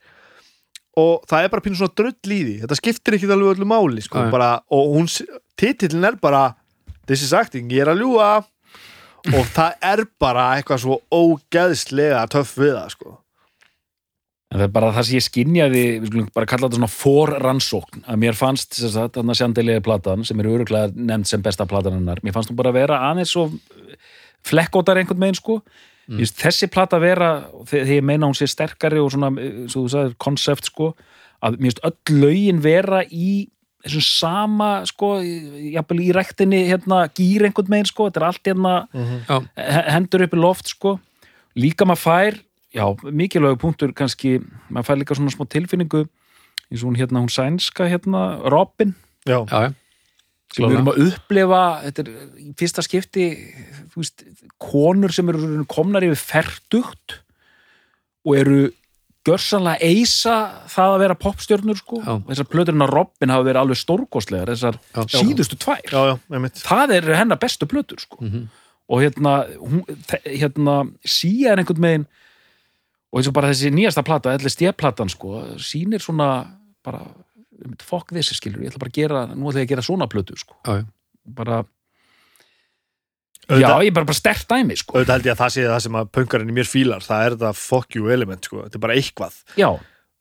Og 0.98 1.28
það 1.30 1.46
er 1.46 1.52
bara 1.54 1.64
pínu 1.68 1.78
svona 1.78 1.94
drull 2.00 2.16
í 2.36 2.40
því. 2.42 2.56
Þetta 2.64 2.78
skiptir 2.80 3.16
ekki 3.20 3.30
alveg 3.30 3.54
öllu 3.58 3.68
máli 3.70 4.02
sko, 4.04 4.24
Já, 4.24 4.28
já. 4.28 4.32
bara, 4.34 4.50
og 4.74 4.96
hún, 4.96 5.12
titillin 5.60 6.08
er 6.10 6.18
bara 6.20 6.46
This 7.08 7.22
is 7.24 7.32
Acting, 7.38 7.70
ég 7.72 7.86
er 7.86 7.94
að 7.94 8.02
ljúga 8.02 8.32
og 9.36 9.48
það 9.56 9.88
er 9.92 10.04
bara 10.20 10.50
eitthvað 10.56 10.84
svo 10.84 11.00
ógeðslega 11.12 12.26
töff 12.32 12.58
við 12.60 12.76
það 12.78 12.92
sko 12.96 13.18
En 14.48 14.62
það 14.62 14.64
er 14.64 14.72
bara 14.78 14.90
það 14.96 15.08
sem 15.08 15.18
ég 15.18 15.24
skinjaði, 15.26 15.82
við 16.00 16.08
skulum 16.08 16.28
bara 16.38 16.48
kalla 16.48 16.68
þetta 16.70 16.78
svona 16.78 16.94
forrannsókn, 16.94 18.04
að 18.08 18.20
mér 18.22 18.38
fannst 18.38 18.78
þess 18.78 18.96
að 18.96 19.10
þarna 19.18 19.36
sjandeliði 19.36 19.82
platan, 19.84 20.24
sem 20.28 20.40
er 20.40 20.48
öruglega 20.54 20.92
nefnd 20.96 21.28
sem 21.28 21.44
besta 21.44 21.68
platan 21.68 21.98
hennar, 21.98 22.22
mér 22.24 22.36
fannst 22.36 22.54
hún 22.54 22.60
bara 22.62 22.72
vera 22.76 23.02
aðeins 23.10 23.34
svo 23.36 23.50
flekkótar 24.48 25.02
einhvern 25.02 25.20
megin 25.20 25.40
sko. 25.42 25.58
Mm. 26.08 26.24
Þessi 26.40 26.70
plata 26.72 27.02
vera, 27.04 27.34
þegar 27.68 27.92
ég 27.98 28.08
meina 28.08 28.30
hún 28.30 28.38
sé 28.40 28.48
sterkari 28.48 29.02
og 29.04 29.12
svona, 29.12 29.34
svo 29.68 29.84
þú 29.84 29.92
sagðir, 29.92 30.16
konsept 30.24 30.72
sko, 30.72 30.94
að 31.44 31.60
mér 31.60 31.74
finnst 31.74 31.84
öll 31.92 32.22
lögin 32.24 32.64
vera 32.64 33.04
í 33.04 33.32
þessum 33.86 34.04
sama 34.04 34.70
sko, 34.90 35.20
jafnvel 35.22 36.00
í 36.04 36.10
rektinni 36.16 36.64
hérna, 36.68 37.04
gýr 37.14 37.46
einhvern 37.48 37.70
megin 37.72 37.90
sko, 37.92 38.08
þetta 38.10 38.22
er 38.22 38.28
allt 38.28 38.50
hérna 38.50 38.76
Já, 39.28 39.38
he- 39.56 39.86
hendur 39.94 40.24
upp 40.26 40.34
í 40.34 40.40
loft 40.42 40.68
sko. 40.74 41.00
Líka 41.58 41.86
maður 41.90 42.04
fær, 42.04 42.40
já, 42.74 42.86
mikilvægu 43.04 43.58
punktur 43.62 43.94
kannski, 43.98 44.38
maður 44.70 44.90
fær 44.92 45.00
líka 45.02 45.16
svona 45.18 45.34
smá 45.34 45.46
tilfinningu 45.50 46.04
eins 46.68 46.82
og 46.84 46.90
hún 46.90 46.98
hérna, 47.00 47.22
hún 47.24 47.32
sænska 47.32 47.88
hérna, 47.88 48.42
Robin. 48.52 48.96
Já, 49.26 49.40
já, 49.48 49.62
já. 49.70 49.74
sem 50.54 50.64
við 50.66 50.76
erum 50.78 50.90
að 50.92 51.00
upplifa, 51.08 51.62
þetta 51.86 52.04
er 52.04 52.12
í 52.44 52.52
fyrsta 52.60 52.84
skipti, 52.86 53.26
veist 53.96 54.24
konur 54.62 55.12
sem 55.16 55.28
eru 55.30 55.64
komnar 55.70 56.06
yfir 56.08 56.20
ferdugt 56.20 57.18
og 58.26 58.36
eru 58.38 58.60
gjörsanlega 59.28 59.90
eisa 59.92 60.36
það 60.72 60.94
að 60.94 61.02
vera 61.04 61.18
popstjörnur 61.22 61.80
sko, 61.80 62.00
Já. 62.04 62.14
þessar 62.30 62.50
plöturinn 62.54 62.86
á 62.86 62.90
Robin 62.90 63.34
hafa 63.34 63.48
verið 63.48 63.62
alveg 63.62 63.80
stórkostlegar, 63.82 64.52
þessar 64.54 64.80
Já. 64.96 65.04
síðustu 65.22 65.60
tvær 65.62 65.92
já, 65.92 66.18
það 66.64 66.96
er 66.98 67.10
hennar 67.20 67.40
bestu 67.42 67.68
plötur 67.70 68.00
sko. 68.04 68.22
Mhm. 68.24 68.48
og 68.88 69.02
hérna, 69.04 69.32
hún, 69.60 69.82
hérna 70.24 70.76
síja 71.04 71.52
er 71.52 71.60
einhvern 71.60 71.84
veginn 71.84 72.06
og 73.12 73.20
eins 73.20 73.28
og 73.28 73.34
bara 73.36 73.50
þessi 73.52 73.72
nýjasta 73.76 74.04
plata, 74.08 74.36
LSD 74.38 74.72
platan 74.80 75.10
sko, 75.12 75.42
sýnir 75.60 76.00
svona 76.00 76.46
bara, 76.86 77.02
fokk 77.84 78.14
þessi 78.16 78.38
skilur 78.38 78.64
ég 78.64 78.72
ætla 78.72 78.80
bara 78.80 78.94
að 78.94 79.00
gera, 79.02 79.26
nú 79.34 79.50
ætla 79.50 79.64
ég 79.64 79.68
að 79.68 79.74
gera 79.76 79.84
svona 79.84 80.08
plötu 80.08 80.38
sko. 80.40 80.56
bara, 81.28 81.66
já, 83.48 83.68
ég 83.84 83.92
er 83.92 83.96
bara, 83.96 84.08
bara 84.10 84.18
stert 84.18 84.48
dæmi 84.50 84.76
sko. 84.80 84.96
auðvitað 84.98 85.14
held 85.16 85.30
ég 85.30 85.36
að 85.36 85.42
það 85.44 85.54
sé 85.56 85.68
það 85.68 85.84
sem 85.86 86.00
að 86.00 86.10
punkarinn 86.18 86.50
í 86.52 86.58
mér 86.58 86.68
fílar 86.70 87.06
það 87.06 87.26
er 87.26 87.38
þetta 87.38 87.52
fuck 87.60 87.96
you 87.98 88.10
element 88.12 88.50
sko. 88.50 88.64
þetta 88.66 88.80
er 88.80 88.84
bara 88.84 88.98
eitthvað 88.98 89.38
já, 89.60 89.70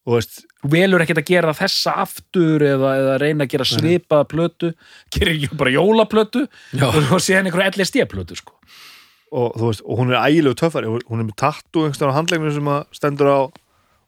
og 0.07 0.15
veist, 0.15 0.45
þú 0.63 0.71
velur 0.77 1.03
ekkert 1.03 1.23
að 1.23 1.31
gera 1.33 1.55
þessa 1.59 1.97
aftur 2.05 2.65
eða, 2.67 2.93
eða 3.01 3.17
reyna 3.23 3.47
að 3.47 3.55
gera 3.57 3.69
svipaða 3.73 4.29
plötu 4.31 4.73
gerir 5.15 5.35
ekki 5.35 5.59
bara 5.59 5.75
jólaplötu 5.75 6.45
Já. 6.79 6.87
og 6.87 7.19
síðan 7.25 7.51
einhverja 7.51 7.75
LSD 7.75 8.07
plötu 8.13 8.39
sko. 8.39 8.55
og, 9.33 9.57
þú 9.59 9.73
veist, 9.73 9.83
og 9.83 10.01
hún 10.01 10.15
er 10.15 10.23
ægilegu 10.23 10.61
töffari 10.63 10.93
hún 10.95 11.19
er 11.19 11.27
með 11.27 11.37
tattu 11.43 11.83
einhverstað 11.83 12.15
á 12.15 12.19
handlegnum 12.21 12.55
sem 12.55 12.73
að 12.77 12.85
stendur 13.01 13.33
á 13.35 13.41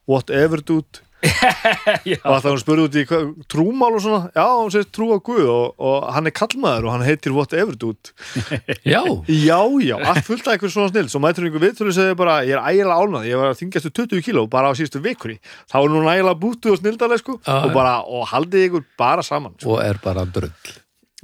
whatever 0.08 0.62
dude 0.62 1.02
og 1.18 2.30
alltaf 2.30 2.52
hún 2.52 2.60
spurði 2.62 2.84
út 2.86 2.96
í 3.00 3.02
hvað, 3.08 3.24
trúmál 3.50 3.96
og 3.96 4.02
svona? 4.04 4.28
Já, 4.36 4.44
hún 4.54 4.70
segir 4.74 4.86
trú 4.94 5.08
á 5.10 5.18
Guð 5.24 5.48
og, 5.50 5.74
og 5.82 6.06
hann 6.14 6.30
er 6.30 6.34
kallmaður 6.38 6.86
og 6.88 6.94
hann 6.94 7.04
heitir 7.06 7.34
whatever 7.34 7.74
dude. 7.74 8.12
Já. 8.88 9.02
já, 9.26 9.58
já, 9.82 9.96
allt 9.98 10.24
fullt 10.26 10.46
af 10.46 10.54
eitthvað 10.54 10.72
svona 10.72 10.92
snill 10.92 11.10
svo 11.10 11.20
mætur 11.22 11.48
einhver 11.48 11.64
viðtölu 11.66 11.92
segir 11.96 12.16
bara, 12.18 12.38
ég 12.46 12.54
er 12.56 12.62
ægilega 12.70 13.02
ánað 13.02 13.26
ég 13.28 13.40
var 13.40 13.50
að 13.52 13.58
þingjast 13.60 13.90
20 13.98 14.22
kíló 14.24 14.44
bara 14.50 14.70
á 14.70 14.72
síðustu 14.78 15.02
vikuri 15.04 15.36
þá 15.68 15.76
er 15.82 15.88
hún 15.92 16.08
ægilega 16.08 16.38
bútu 16.40 16.72
og 16.72 16.78
snildaleg 16.80 17.20
sko 17.22 17.38
Já, 17.42 17.56
og 17.66 17.72
bara, 17.76 17.96
og 18.06 18.26
haldið 18.30 18.68
ykkur 18.68 18.86
bara 19.00 19.24
saman 19.26 19.56
sko. 19.58 19.74
og 19.76 19.82
er 19.84 19.98
bara 20.04 20.24
drull. 20.24 20.52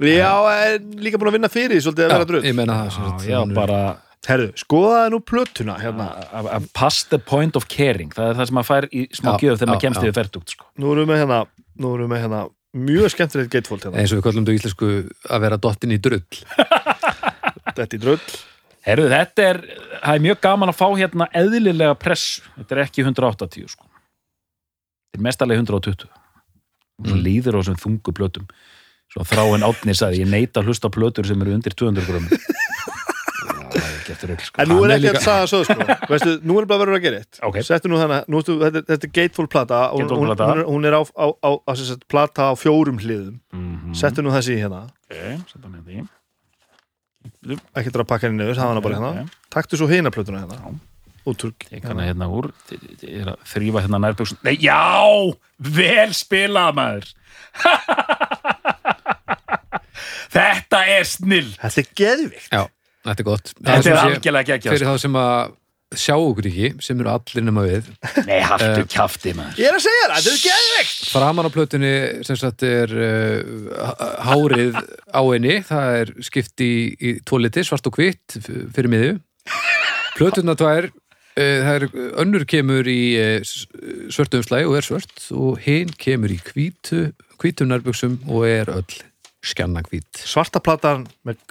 Já, 0.03 0.31
líka 0.99 1.15
búin 1.21 1.31
að 1.31 1.37
vinna 1.39 1.49
fyrir 1.51 1.79
svolítið 1.79 2.09
að 2.09 2.13
vera 2.17 2.27
drull. 2.33 2.43
ég 2.43 2.55
meina 2.57 2.81
það 2.83 2.89
sem 2.97 3.07
sagt, 3.09 3.29
já, 3.31 3.39
bara 3.55 3.79
herðu, 4.29 4.47
skoðaði 4.59 5.11
nú 5.13 5.19
plötuna 5.27 5.75
hérna. 5.81 6.07
Að 6.35 6.49
að 6.57 6.67
pass 6.77 7.03
the 7.11 7.19
point 7.19 7.55
of 7.59 7.67
caring. 7.71 8.11
Það 8.15 8.29
er 8.31 8.39
það 8.39 8.49
sem 8.51 8.57
maður 8.59 8.69
fær 8.71 8.87
í 8.91 9.05
smá 9.15 9.31
gjöf 9.41 9.59
þegar 9.59 9.71
maður 9.73 9.83
kemst 9.85 10.03
yfir 10.03 10.15
ferdugt 10.19 10.53
sko. 10.55 10.67
nú 10.81 10.91
erum 10.95 11.09
við 11.11 11.21
hérna, 11.23 11.39
nú 11.81 11.93
erum 11.97 12.11
við 12.15 12.23
hérna 12.25 12.41
mjög 12.75 13.13
skemmtilegt 13.15 13.51
gatefold 13.53 13.85
hérna. 13.87 14.01
Eins 14.01 14.11
og 14.11 14.19
við 14.19 14.25
kallum 14.27 14.45
þetta 14.45 14.55
í 14.55 14.59
íslensku 14.59 14.89
að 15.35 15.45
vera 15.45 15.57
dottin 15.67 15.95
í 15.95 15.99
drull. 16.01 16.23
Þetta 17.75 17.85
er 17.87 18.01
drull. 18.05 18.19
Herðu, 18.85 19.07
þetta 19.09 19.45
er, 19.49 19.57
það 20.03 20.13
er 20.13 20.21
mjög 20.21 20.37
gaman 20.45 20.69
að 20.71 20.75
fá 20.77 20.85
hérna 20.95 21.25
eðlilega 21.35 21.95
press, 21.97 22.25
þetta 22.53 22.75
er 22.75 22.81
ekki 22.83 23.01
180 23.03 23.65
sko. 23.71 23.87
þetta 25.09 25.17
er 25.17 25.23
mestarlega 25.25 25.63
120 25.65 26.05
og 26.05 27.09
svo 27.09 27.15
Mm. 27.17 27.23
líður 27.25 27.57
á 27.57 27.59
þessum 27.59 27.79
þungu 27.81 28.13
plötum. 28.15 28.45
Svo 29.11 29.25
þráin 29.27 29.65
átni 29.67 29.91
sagði, 29.97 30.21
ég 30.23 30.29
neita 30.31 30.61
að 30.61 30.69
hlusta 30.69 30.87
plötur 30.93 31.27
sem 31.27 31.41
eru 31.43 31.51
undir 31.57 31.73
200 31.75 32.05
grömmum 32.07 32.29
algjört 34.05 34.25
rugl 34.29 34.45
sko. 34.45 34.61
En 34.61 34.69
nú 34.71 34.77
er 34.85 34.93
ekki 34.95 35.09
að 35.11 35.19
sagða 35.25 35.47
svo 35.51 35.59
sko. 35.67 35.85
Veistu, 36.11 36.33
nú 36.45 36.57
er 36.61 36.67
bara 36.69 36.81
verður 36.83 36.97
að 36.99 37.05
gera 37.05 37.21
eitt. 37.23 37.39
Ok. 37.45 37.59
Settu 37.65 37.91
nú 37.91 37.99
þannig, 38.01 38.29
nú, 38.31 38.41
þetta, 38.45 38.83
þetta 38.91 39.07
er 39.09 39.13
Gateful 39.17 39.47
plata 39.51 39.81
og 39.91 40.03
hún, 40.03 40.13
hún, 40.21 40.33
er- 40.35 40.65
hún 40.69 40.89
er 40.89 40.97
á, 40.97 41.01
á, 41.01 41.27
á, 41.41 41.49
á 41.65 41.71
sagt, 41.79 42.05
plata 42.11 42.49
á 42.51 42.53
fjórum 42.59 42.99
hliðum. 43.01 43.39
Mm 43.55 43.95
Settu 43.95 44.23
nú 44.25 44.33
þessi 44.33 44.57
hérna. 44.59 44.83
Okay, 45.09 45.37
Ekki 47.75 47.89
að 47.93 48.03
pakka 48.09 48.27
henni 48.27 48.43
niður, 48.43 48.59
hafa 48.59 48.73
hana 48.73 48.81
bara 48.83 48.97
hérna. 48.99 49.23
Ok. 49.23 49.37
Taktu 49.55 49.79
svo 49.79 49.87
hina 49.89 50.11
plötuna 50.13 50.43
hérna. 50.43 50.57
Já. 50.59 50.69
Ég 51.73 51.81
kann 51.81 51.97
að 51.97 52.05
hérna 52.11 52.27
úr. 52.29 52.51
Þrýfa 53.49 53.81
hérna 53.81 53.97
nærbjöksun 54.03 54.43
Nei, 54.45 54.59
já, 54.61 54.77
vel 55.57 56.11
spilað 56.13 56.75
maður. 56.77 57.07
Þetta 60.35 60.79
er 60.91 61.05
snill 61.07 61.51
Þetta 61.55 61.81
er 61.81 61.89
geðvikt 61.97 62.51
Já, 62.51 62.61
þetta 63.05 63.23
er 63.23 63.29
gott. 63.29 63.53
Það 63.59 63.69
Þetta 63.69 63.93
er 63.93 64.01
algjörlega 64.01 64.49
geggjað 64.49 64.75
Fyrir 64.75 64.89
þá 64.89 65.05
sem 65.05 65.21
að 65.21 65.53
sjá 65.95 66.15
okkur 66.17 66.47
ekki 66.49 66.69
sem 66.83 66.99
eru 66.99 67.11
allir 67.13 67.45
nema 67.45 67.63
við 67.63 67.89
Nei, 68.29 68.39
haltu 68.43 68.81
Eh, 68.81 68.87
kjafti 68.91 69.35
maður. 69.37 69.61
Ég 69.61 69.69
er 69.69 69.77
að 69.77 69.85
segja 69.85 70.07
það, 70.09 70.15
þetta 70.17 70.33
er 70.33 70.41
geðvikt 70.43 71.11
framan 71.13 71.47
á 71.47 71.55
plötunni 71.55 71.93
sem 72.27 72.39
sagt 72.41 72.65
er 72.67 72.95
uh, 72.97 74.03
hárið 74.25 74.81
á 75.13 75.21
henni. 75.21 75.55
Það 75.69 76.01
er 76.01 76.13
skipt 76.27 76.65
í, 76.65 76.73
í 76.97 77.15
tvo 77.23 77.39
liti, 77.43 77.63
svart 77.67 77.87
og 77.87 77.99
hvitt 78.01 78.37
fyrir 78.41 78.91
miðju. 78.91 79.17
Plötuna 80.17 80.57
tvær 80.57 80.89
uh, 80.89 80.97
það 81.37 81.73
er, 81.77 81.87
önnur 82.25 82.47
kemur 82.49 82.89
í 82.89 82.99
uh, 83.21 83.55
svörtu 84.09 84.41
umslægi 84.41 84.71
og 84.71 84.79
er 84.81 84.89
svört. 84.89 85.15
Og 85.37 85.61
hinn 85.63 85.93
kemur 86.01 86.33
í 86.33 86.41
hvítu 86.49 87.11
hvítum 87.41 87.69
nærbuxum 87.69 88.19
og 88.31 88.47
er 88.47 88.71
öll 88.71 88.99
skjanna 89.45 89.83
hvít 89.85 90.23
Svarta 90.25 90.61
platan 90.63 91.05
með 91.27 91.41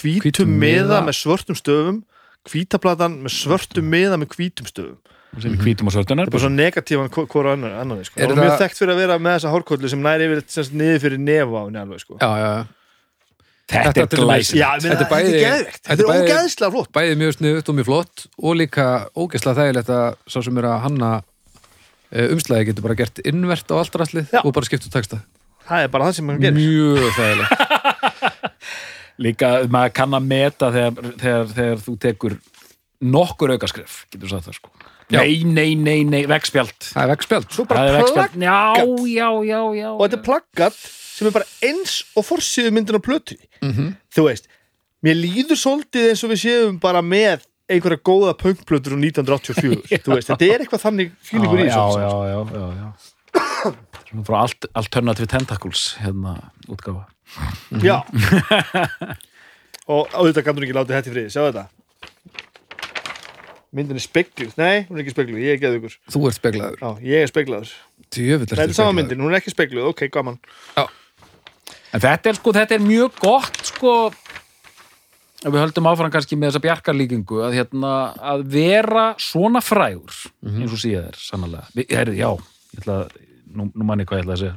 hvítum 0.00 0.54
miða 0.60 1.00
með 1.06 1.18
svörtum 1.22 1.56
stöfum. 1.58 2.02
Hvíta 2.50 2.78
platan 2.82 3.18
með 3.24 3.32
svörtum 3.40 3.86
miða 3.88 4.18
með 4.20 4.34
hvítum 4.36 4.66
stöfum. 4.68 4.98
Sem 5.40 5.50
er 5.56 5.62
hvítum 5.64 5.88
og 5.90 5.94
svörtunar 5.96 6.28
Það 6.28 6.30
er 6.30 6.34
bara 6.36 6.44
svona 6.44 6.60
negatívan 6.62 7.08
hvora 7.10 7.52
annar, 7.56 7.72
annar 7.82 8.04
sko. 8.06 8.20
Er 8.20 8.30
Og 8.30 8.36
mjög 8.38 8.52
það- 8.52 8.60
þekkt 8.62 8.78
fyrir 8.78 8.92
að 8.94 9.00
vera 9.02 9.16
með 9.18 9.32
þessa 9.38 9.50
hárkollu 9.54 9.88
sem 9.90 10.02
næri 10.04 10.28
yfir 10.28 10.42
semst, 10.46 10.72
niður 10.78 11.00
fyrir 11.02 11.18
nefa 11.18 11.58
á 11.58 11.62
henni 11.66 11.80
alveg 11.82 12.00
sko. 12.04 12.18
já, 12.20 12.30
já, 12.38 12.48
já. 12.54 12.64
Þetta 13.64 13.92
Þetta 13.96 14.14
er 14.14 14.20
glæsir 14.20 14.56
Já, 14.60 14.68
Þetta 14.76 14.86
er 14.86 14.94
þetta 14.94 15.04
er 15.04 15.12
bæði- 15.14 15.40
geðvikt 15.40 15.82
þetta 15.88 16.02
er 16.04 16.04
er 16.04 16.24
ógeðslega 16.28 16.70
flott. 16.74 16.90
bæði 16.92 17.14
mjög 17.16 17.32
sniðut 17.38 17.68
og 17.68 17.74
mjög 17.74 17.84
flott 17.88 18.26
og 18.44 18.56
líka 18.60 18.86
ógeðslega 19.16 19.56
þægilegt 19.58 19.88
að 19.88 20.16
sá 20.28 20.38
sem 20.44 20.58
er 20.58 20.64
að 20.68 20.80
hanna 20.84 21.10
uh, 22.12 22.26
umslæði 22.34 22.66
getur 22.68 22.82
bara 22.84 22.94
gert 22.94 23.18
innvert 23.24 23.72
á 23.72 23.74
allt 23.80 23.96
rastlið 23.96 24.28
Já. 24.30 24.40
og 24.44 24.52
bara 24.52 24.68
skipt 24.68 24.84
úr 24.86 24.92
texta. 24.92 25.22
Það 25.66 25.82
er 25.82 25.88
bara 25.88 26.04
það 26.04 26.14
sem 26.14 26.28
hann 26.28 26.40
gerir. 26.44 26.60
Mjög 26.60 27.10
þægilegt 27.16 27.50
Líka 29.22 29.52
maður 29.70 29.94
kann 29.94 30.16
að 30.16 30.26
meta 30.26 30.72
þegar, 30.74 31.12
þegar, 31.20 31.52
þegar 31.54 31.84
þú 31.84 31.94
tekur 32.02 32.34
nokkur 33.04 33.54
aukaskref, 33.54 34.00
getur 34.10 34.32
sagt 34.32 34.48
það 34.48 34.58
sko. 34.58 34.72
Já. 35.12 35.20
Nei, 35.20 35.44
nei, 35.44 35.74
nei, 35.76 36.00
nei, 36.08 36.22
vegspjald 36.24 36.76
það 36.80 37.02
er 37.02 37.10
vegspjald 37.10 37.48
Svo 37.52 37.64
Það 37.68 37.74
bara 37.74 37.82
er 37.84 37.90
plaggat 37.92 38.06
vegspjald 38.08 38.44
Já, 38.46 38.60
já, 39.04 39.26
já, 39.44 39.58
já 39.76 39.88
Og 39.90 40.00
þetta 40.00 40.16
er 40.16 40.22
plaggat 40.24 40.78
sem 40.80 41.28
er 41.28 41.34
bara 41.34 41.48
eins 41.68 41.96
og 42.16 42.24
forsýðu 42.24 42.70
myndin 42.72 42.96
á 42.96 43.02
plötunni 43.04 43.50
mm 43.60 43.90
Þú 44.16 44.24
veist, 44.30 44.48
mér 45.04 45.18
líður 45.20 45.60
svolítið 45.60 46.08
eins 46.08 46.24
og 46.24 46.32
við 46.32 46.40
séum 46.46 46.78
bara 46.80 47.04
með 47.04 47.44
einhverja 47.68 48.00
góða 48.00 48.32
punkplötur 48.40 48.96
úr 48.96 49.04
1984 49.04 50.00
Þú 50.06 50.16
veist, 50.16 50.32
þetta 50.32 50.48
er 50.48 50.64
eitthvað 50.64 50.86
þannig 50.86 51.12
fílingur 51.28 51.60
í 51.60 51.68
já, 51.68 51.76
þessu 51.76 52.00
já, 52.00 52.12
já, 52.32 52.40
já, 52.56 52.66
já. 52.80 52.88
Svona 54.08 54.24
frá 54.30 54.38
alt, 54.40 54.70
Alternative 54.72 55.28
Tentacles 55.36 55.84
hérna 56.00 56.38
útgáfa 56.64 57.10
Já. 57.84 57.96
Og 59.90 60.08
auðvitað 60.16 60.44
kannur 60.46 60.64
ekki 60.66 60.76
látið 60.76 60.94
þetta 60.96 61.10
í 61.10 61.14
friði, 61.14 61.32
sjá 61.34 61.42
þetta. 61.48 61.64
Myndin 63.74 63.98
er 63.98 64.04
spegluð, 64.04 64.52
nei, 64.60 64.84
hún 64.86 64.96
er 65.00 65.02
ekki 65.02 65.12
spegluð, 65.16 65.40
ég 65.42 65.56
er 65.56 65.62
geðugur 65.64 65.96
þú 66.14 66.20
ert 66.28 66.36
speglaður. 66.38 66.76
Já, 66.78 66.90
ég 67.10 67.24
er 67.24 67.30
speglaður. 67.32 67.72
Djöfull 68.14 68.46
Þetta 68.52 68.66
er 68.68 68.74
sama 68.76 68.94
myndin, 69.00 69.22
hún 69.24 69.34
er 69.34 69.40
ekki 69.40 69.50
spegluð, 69.50 69.88
ok, 69.90 70.04
gaman. 70.14 70.36
En 70.78 72.02
þetta 72.02 72.30
er 72.30 72.38
sko, 72.38 72.52
þetta 72.54 72.76
er 72.78 72.84
mjög 72.86 73.18
gott 73.22 73.58
sko 73.72 73.94
ef 75.44 75.50
við 75.52 75.60
höldum 75.60 75.86
áfram 75.90 76.12
kannski 76.14 76.38
með 76.38 76.52
þessa 76.54 76.62
bjarkarlíkingu 76.64 77.42
að 77.44 77.58
hérna, 77.58 77.90
að 78.32 78.46
vera 78.54 79.02
svona 79.20 79.60
frægur 79.60 80.14
eins 80.48 80.72
og 80.72 80.80
síða 80.80 81.02
þér, 81.10 81.18
sannlega 81.20 81.66
Vi- 81.76 81.86
Herri, 81.90 82.14
já, 82.22 82.30
ég 82.72 82.80
ætla 82.80 82.96
að 83.02 83.18
nú, 83.52 83.66
nú 83.74 83.84
manni 83.90 84.06
hvað 84.08 84.22
ég 84.22 84.24
ætla 84.24 84.38
að 84.38 84.42
segja 84.46 84.56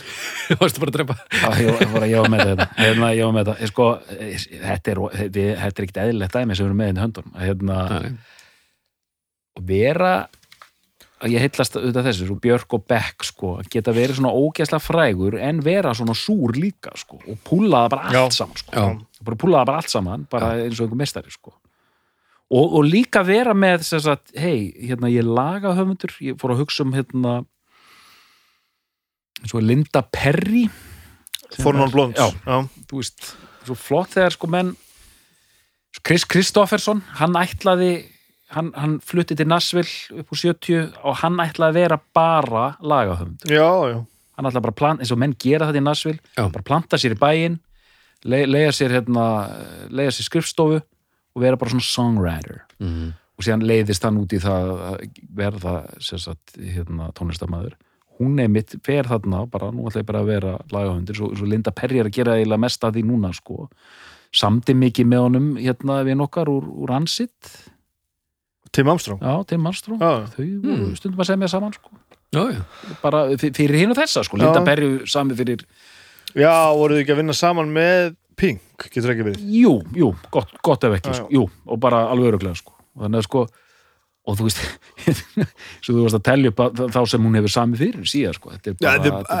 þú 0.48 0.58
varst 0.60 0.78
bara 0.80 0.92
að 0.92 0.98
drepa 0.98 1.16
Já, 1.36 1.48
ég, 1.60 2.14
var 2.16 2.30
með 2.32 2.44
þetta 2.52 2.68
hérna, 2.78 3.10
ég 3.16 3.26
var 3.28 3.34
með 3.36 3.48
þetta, 3.48 3.56
ég, 3.60 3.72
sko, 3.72 3.88
þetta 4.66 4.94
er, 4.94 5.02
er 5.28 5.64
ekkert 5.68 6.04
eðlilegt 6.04 6.36
dæmi 6.36 6.56
sem 6.56 6.64
við 6.64 6.70
erum 6.70 6.80
með 6.80 6.92
inn 6.92 7.00
í 7.00 7.04
höndunum 7.04 7.34
að 7.36 7.48
hérna, 7.50 7.80
vera 9.72 10.14
að 11.22 11.34
ég 11.36 11.44
heillast 11.44 11.76
auðvitað 11.78 12.06
þessu, 12.08 12.28
svo 12.28 12.36
Björk 12.42 12.76
og 12.76 12.84
Beck 12.90 13.26
sko, 13.26 13.52
geta 13.70 13.94
verið 13.94 14.18
svona 14.18 14.32
ógeðslega 14.34 14.82
frægur 14.82 15.36
en 15.38 15.60
vera 15.64 15.92
svona 15.94 16.16
súr 16.18 16.56
líka 16.58 16.94
sko, 16.98 17.20
og 17.20 17.38
púla 17.46 17.84
það 17.84 17.92
bara 17.94 18.08
allt 18.08 18.34
Já. 18.34 18.38
saman 18.40 18.62
sko. 18.62 18.72
Já. 18.74 19.20
bara 19.28 19.40
púla 19.44 19.60
það 19.60 19.70
bara 19.70 19.82
allt 19.82 19.92
saman 19.92 20.26
bara 20.32 20.52
eins 20.64 20.80
og 20.80 20.86
einhver 20.86 21.02
mestari 21.04 21.34
sko. 21.34 21.54
og, 22.50 22.66
og 22.66 22.82
líka 22.88 23.22
vera 23.26 23.54
með 23.54 23.86
hei, 24.34 24.72
hérna 24.88 25.12
ég 25.12 25.28
laga 25.28 25.76
höfundur, 25.78 26.16
ég 26.24 26.40
fór 26.40 26.56
að 26.56 26.64
hugsa 26.64 26.86
um 26.86 26.96
hérna 26.96 27.42
eins 29.42 29.54
og 29.54 29.62
Linda 29.66 30.02
Perry. 30.02 30.68
Er- 31.50 31.58
þú 32.88 33.00
veist, 33.02 33.34
svo 33.66 33.76
flott 33.78 34.14
þegar 34.14 34.34
sko 34.36 34.48
menn 34.50 34.72
Chris 36.02 36.24
Kristofferson 36.26 37.02
hann 37.20 37.36
ætlaði 37.38 37.92
hann, 38.52 38.72
hann 38.74 38.96
flutti 39.04 39.36
til 39.38 39.48
Nashville 39.48 40.20
upp 40.22 40.32
úr 40.32 40.40
70 40.40 40.96
og 41.04 41.20
hann 41.22 41.36
ætlaði 41.44 41.68
að 41.68 41.78
vera 41.80 41.98
bara 42.14 42.64
já 43.46 44.00
hann 44.36 44.48
ætlaði 44.48 44.64
bara 44.64 44.74
að 44.74 44.80
planta, 44.80 45.02
eins 45.04 45.12
og 45.12 45.20
menn 45.20 45.36
gera 45.38 45.68
þetta 45.68 45.82
í 45.82 45.86
Nashville 45.86 46.20
Já. 46.38 46.46
bara 46.48 46.66
planta 46.66 46.98
sér 47.00 47.16
í 47.16 47.20
bæinn 47.20 47.58
le, 48.24 48.44
leiða 48.48 48.72
sér 48.76 48.96
hérna 48.96 49.26
sér 49.92 50.26
skrifstofu 50.26 50.80
og 51.32 51.40
vera 51.40 51.56
bara 51.56 51.72
svona 51.72 51.86
songwriter. 51.86 52.62
Mm. 52.82 53.12
og 53.38 53.44
síðan 53.46 53.64
leiðist 53.64 54.04
hann 54.04 54.18
út 54.20 54.32
í 54.36 54.40
það 54.42 54.72
að 54.88 55.04
verða 55.32 55.76
sem 56.04 56.20
sagt, 56.20 56.56
hérna, 56.60 57.08
tónlistamæður 57.16 57.76
hún 58.20 58.38
er 58.40 58.48
mitt, 58.48 58.74
fer 58.84 59.04
þarna 59.08 59.46
bara, 59.50 59.70
nú 59.72 59.86
ætla 59.88 60.02
ég 60.02 60.06
bara 60.06 60.20
að 60.22 60.26
vera 60.32 60.52
lagahundir 60.72 61.16
svo, 61.16 61.30
svo 61.34 61.46
Linda 61.48 61.70
Perry 61.74 61.98
er 62.02 62.06
að 62.10 62.16
gera 62.18 62.36
eiginlega 62.38 62.60
mest 62.60 62.84
að 62.84 62.98
því 62.98 63.04
núna 63.08 63.32
sko, 63.34 63.68
samdi 64.32 64.74
mikið 64.74 65.06
með 65.10 65.22
honum 65.26 65.48
hérna 65.56 66.00
við 66.06 66.16
nokkar 66.20 66.48
úr, 66.52 66.64
úr 66.84 66.92
ansitt, 66.96 67.50
Tim 68.72 68.88
Armstrong? 68.88 69.20
Já, 69.20 69.42
Tim 69.50 69.66
Armstrong. 69.68 70.00
Já, 70.00 70.26
þau 70.32 70.46
voru 70.62 70.86
Mm. 70.86 70.96
stundum 70.96 71.20
að 71.20 71.26
segja 71.28 71.36
mér 71.42 71.50
saman 71.50 71.72
sko. 71.76 71.90
Já, 72.32 72.44
já. 72.54 72.62
bara 73.02 73.18
fyr- 73.36 73.52
fyrir 73.54 73.76
hinn 73.82 73.90
og 73.90 73.96
þessa 73.98 74.24
sko, 74.24 74.36
Linda 74.38 74.60
Já. 74.60 74.64
Perry 74.64 75.06
sami 75.06 75.34
fyrir, 75.34 75.64
já 76.34 76.72
voruð 76.72 76.96
þið 76.96 77.02
ekki 77.04 77.12
að 77.12 77.16
vinna 77.20 77.34
saman 77.34 77.68
með 77.74 78.16
Pink, 78.34 78.60
getur 78.78 79.10
ekki 79.12 79.24
verið? 79.26 79.42
Jú, 79.52 79.82
jú 79.92 80.14
gott, 80.32 80.48
gott 80.64 80.84
ef 80.84 80.94
ekki, 80.96 81.10
Já, 81.10 81.12
já. 81.12 81.20
sko, 81.20 81.28
jú, 81.30 81.50
og 81.66 81.78
bara 81.80 82.08
alveg 82.08 82.32
öruglega 82.32 82.56
sko, 82.56 82.72
þannig 82.96 83.18
að 83.20 83.22
sko 83.28 83.46
og 84.22 84.36
þú 84.38 84.46
veist, 84.46 84.60
svo 85.82 85.94
þú 85.96 86.02
varst 86.04 86.18
að 86.20 86.26
telja 86.28 86.52
upp 86.52 86.60
að, 86.62 86.82
þá 86.94 87.00
sem 87.10 87.24
hún 87.26 87.38
hefur 87.40 87.54
sami 87.54 87.80
fyrir 87.80 88.04
síðan 88.06 88.36
sko, 88.38 88.52
er 88.54 88.76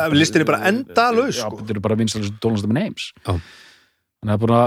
er- 0.08 0.16
listin 0.18 0.42
er 0.42 0.48
bara 0.48 0.72
endalaus, 0.72 1.36
já, 1.38 1.44
sko. 1.46 1.60
þetta 1.60 1.76
er 1.76 1.82
bara 1.84 1.98
tónlistum 2.42 2.80
heims 2.80 3.12
Já. 3.22 3.36
þannig 3.36 4.34
að 4.34 4.42
bara 4.46 4.62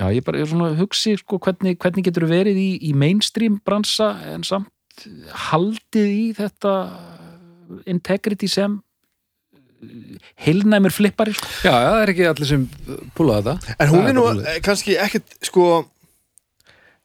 já, 0.00 0.06
ég 0.16 0.26
bara, 0.26 0.40
ég 0.40 0.46
er 0.46 0.50
svona 0.50 0.70
að 0.72 0.82
hugsi 0.82 1.14
sko, 1.20 1.38
hvernig, 1.38 1.78
hvernig 1.78 2.06
getur 2.08 2.26
verið 2.30 2.58
í, 2.58 2.68
í 2.90 2.92
mainstream 2.98 3.60
bransa 3.62 4.12
en 4.32 4.46
samt 4.46 5.06
haldið 5.50 6.10
í 6.10 6.24
þetta 6.36 6.74
integrity 7.88 8.48
sem 8.50 8.80
heilnæmur 10.44 10.92
flippari 10.92 11.32
sko. 11.36 11.46
já, 11.64 11.72
já, 11.72 11.88
það 11.94 12.02
er 12.02 12.12
ekki 12.12 12.26
allir 12.28 12.50
sem 12.50 12.66
púla 13.16 13.38
þetta 13.40 13.76
En 13.78 13.92
hún 13.92 14.02
Það 14.02 14.10
er 14.10 14.16
nú 14.18 14.24
eh, 14.42 14.58
kannski 14.64 14.96
ekkit 15.00 15.38
sko 15.48 15.68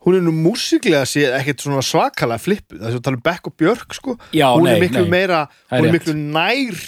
hún 0.06 0.18
er 0.20 0.24
nú 0.26 0.34
músiklega 0.36 1.06
séð 1.10 1.34
ekkit 1.40 1.66
svona 1.66 1.84
svakalega 1.86 2.42
flippuð 2.42 2.84
þess 2.84 3.00
að 3.00 3.06
tala 3.08 3.20
um 3.20 3.26
Beck 3.26 3.50
og 3.50 3.56
Björk 3.58 3.98
sko 3.98 4.18
já, 4.32 4.48
hún 4.54 4.68
nei, 4.70 4.76
er 4.76 4.84
miklu 4.86 5.04
nei. 5.06 5.12
meira 5.16 5.42
hún 5.72 5.80
er 5.80 5.88
rétt. 5.88 5.96
miklu 5.98 6.16
nær 6.20 6.84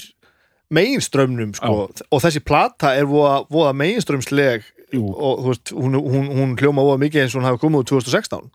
meginströmmnum 0.77 1.53
sko 1.57 1.75
og 1.87 2.23
þessi 2.23 2.43
plata 2.45 2.93
er 2.97 3.07
voða, 3.09 3.41
voða 3.49 3.73
meginströmsleg 3.77 4.67
Jú. 4.95 5.03
og 5.11 5.41
þú 5.43 5.51
veist, 5.51 5.71
hún, 5.75 5.97
hún, 5.99 6.27
hún 6.31 6.53
hljóma 6.59 6.85
voða 6.85 7.01
mikið 7.01 7.25
eins 7.25 7.33
og 7.35 7.41
hún 7.41 7.49
hafi 7.49 7.59
komið 7.63 7.81
úr 7.81 7.89
2016 7.91 8.45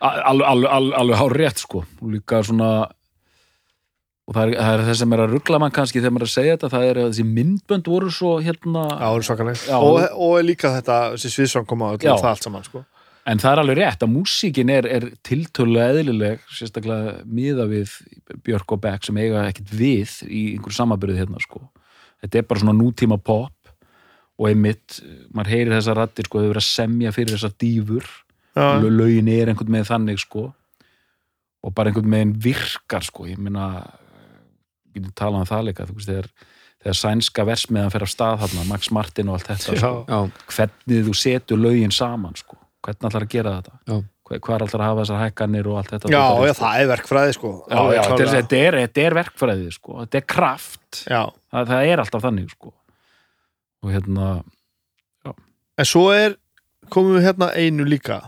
alveg, 0.00 0.46
alveg, 0.46 0.70
alveg, 0.70 0.94
alveg 1.00 1.20
hár 1.20 1.36
rétt 1.36 1.64
sko 1.64 1.82
og 1.84 2.12
líka 2.14 2.40
svona 2.46 2.70
og 4.26 4.34
það 4.34 4.42
er, 4.42 4.56
það 4.58 4.72
er 4.72 4.84
það 4.86 4.98
sem 5.00 5.12
er 5.14 5.22
að 5.22 5.34
ruggla 5.36 5.58
mann 5.62 5.74
kannski 5.74 6.00
þegar 6.00 6.14
maður 6.16 6.26
er 6.26 6.30
að 6.30 6.34
segja 6.34 6.54
þetta, 6.56 6.70
það 6.72 6.86
er 6.88 7.00
að 7.02 7.10
þessi 7.12 7.26
myndbönd 7.36 7.90
voru 7.92 8.08
svo 8.10 8.32
hérna, 8.42 8.86
Já, 8.90 9.04
það 9.04 9.18
er 9.18 9.26
svakaleg 9.28 9.60
Já. 9.62 9.76
og, 9.76 9.98
og 10.26 10.36
líka 10.46 10.72
þetta, 10.78 10.96
þessi 11.14 11.32
sviðsvang 11.34 11.68
koma 11.70 11.92
og 11.94 12.06
Já. 12.06 12.14
það 12.14 12.30
allt 12.32 12.48
saman 12.48 12.66
sko 12.66 12.82
en 13.26 13.40
það 13.42 13.52
er 13.52 13.60
alveg 13.62 13.78
rétt 13.80 14.04
að 14.06 14.12
músíkin 14.12 14.70
er, 14.70 14.86
er 14.86 15.06
tiltölulega 15.26 15.94
eðlileg, 15.96 16.44
sérstaklega 16.54 17.16
miða 17.26 17.66
við 17.70 17.92
Björk 18.46 18.76
og 18.76 18.82
Beck 18.84 19.06
sem 19.06 19.18
eiga 19.18 19.42
ekkert 19.50 19.72
við 19.74 20.12
í 20.28 20.42
einhverju 20.54 20.76
samaburði 20.78 21.18
hérna 21.20 21.40
sko. 21.42 21.64
Þetta 22.22 22.38
er 22.40 22.46
bara 22.48 22.62
svona 22.62 22.76
nútíma 22.78 23.18
pop 23.18 23.52
og 24.36 24.50
einmitt, 24.50 25.00
maður 25.34 25.52
heyrir 25.54 25.74
þessar 25.78 25.96
rattir 26.02 26.28
sko, 26.28 26.40
þau 26.42 26.50
verið 26.52 26.62
að 26.62 26.68
semja 26.68 27.12
fyrir 27.16 27.34
þessar 27.36 27.54
dýfur. 27.62 28.08
Lö- 28.82 28.92
lögin 28.92 29.28
er 29.32 29.48
einhvern 29.52 29.72
veginn 29.74 29.88
þannig 29.90 30.20
sko. 30.22 30.46
Og 31.64 31.74
bara 31.74 31.90
einhvern 31.90 32.12
veginn 32.12 32.34
virkar 32.44 33.04
sko, 33.04 33.26
ég 33.28 33.40
meina 33.40 33.70
getur 34.94 35.12
talað 35.18 35.42
um 35.42 35.48
það 35.50 35.64
líka, 35.70 35.86
þú 35.88 35.96
veist, 35.98 36.08
þegar 36.12 36.28
þegar 36.86 36.98
sænska 37.00 37.44
versmiðan 37.48 37.90
fer 37.92 38.04
af 38.06 38.10
stað 38.12 38.38
þarna, 38.44 38.64
Max 38.68 38.90
Martin 38.94 39.28
og 39.32 39.38
allt 39.40 39.48
þetta 39.50 39.74
sko. 39.80 39.92
já, 40.06 40.20
hvernig 40.54 41.04
þú 41.08 41.14
setur 41.18 41.58
lögin 41.58 41.92
saman 41.92 42.36
sko. 42.38 42.56
Hvernig 42.86 43.08
ætlar 43.10 43.26
að 43.26 43.32
gera 43.34 43.54
þetta? 43.58 43.98
Hvað 44.26 44.54
er 44.56 44.64
ætlar 44.66 44.82
að 44.82 44.88
hafa 44.90 45.02
þessar 45.02 45.22
hækkanir 45.22 45.68
og 45.70 45.78
allt 45.80 45.92
þetta 45.94 46.10
já, 46.10 46.22
já, 46.46 46.52
það 46.58 46.80
er 46.80 46.90
verkfræði 46.90 47.36
sko. 47.36 47.52
Já, 47.66 47.76
já, 47.76 48.00
þetta, 48.06 48.16
er, 48.16 48.32
þetta, 48.32 48.60
er, 48.62 48.78
þetta 48.82 49.04
er 49.04 49.16
verkfræði 49.20 49.74
sko. 49.76 49.98
þetta 50.00 50.20
er 50.20 50.26
kraft. 50.34 51.02
Já. 51.04 51.22
það, 51.52 51.70
það 51.72 51.92
er 51.92 52.02
alltaf 52.02 52.26
þannig 52.26 52.52
sko. 52.54 52.74
og 53.84 53.94
hérna 53.94 54.28
En 55.76 55.84
svo 55.84 56.06
er, 56.08 56.38
komum 56.88 57.18
við 57.18 57.26
hérna 57.26 57.50
einu 57.52 57.84
líka. 57.84 58.22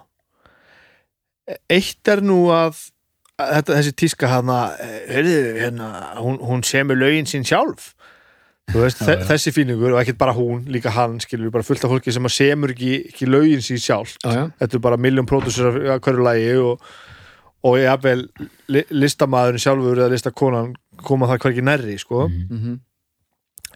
Eitt 1.72 2.10
er 2.12 2.20
nú 2.20 2.42
að 2.52 2.76
þetta, 3.38 3.78
þessi 3.78 3.94
tíska 4.02 4.28
hana, 4.28 4.58
heyrðu, 5.08 5.38
hérna, 5.62 5.88
hún, 6.20 6.36
hún 6.44 6.64
semur 6.66 6.98
lögin 7.00 7.28
sín 7.30 7.46
sjálf 7.48 7.94
veist, 8.74 9.02
Já, 9.02 9.16
þessi 9.28 9.52
fíningur 9.56 9.94
og 9.94 10.00
ekkert 10.02 10.18
bara 10.20 10.34
hún, 10.36 10.64
líka 10.70 10.92
hann 10.94 11.18
skilur 11.22 11.52
bara 11.54 11.66
fullt 11.66 11.84
af 11.86 11.92
fólki 11.94 12.14
sem 12.14 12.28
að 12.28 12.34
semur 12.34 12.74
ekki, 12.74 12.94
ekki 13.12 13.28
lögin 13.28 13.64
sín 13.64 13.80
sjálf 13.82 14.16
já, 14.22 14.32
já. 14.34 14.42
þetta 14.60 14.78
er 14.78 14.84
bara 14.88 15.00
miljón 15.00 15.28
pródusur 15.28 15.78
af 15.94 16.02
hverju 16.04 16.26
lagi 16.26 16.50
og, 16.60 16.84
og 17.68 17.78
jafnvel 17.80 18.26
li, 18.74 18.84
listamaðurinn 18.90 19.64
sjálfur 19.64 20.02
eða 20.02 20.12
listakonan 20.12 20.76
koma 21.04 21.30
það 21.30 21.42
hvergi 21.46 21.64
nærri 21.64 21.98
sko. 22.02 22.28
Mm 22.28 22.78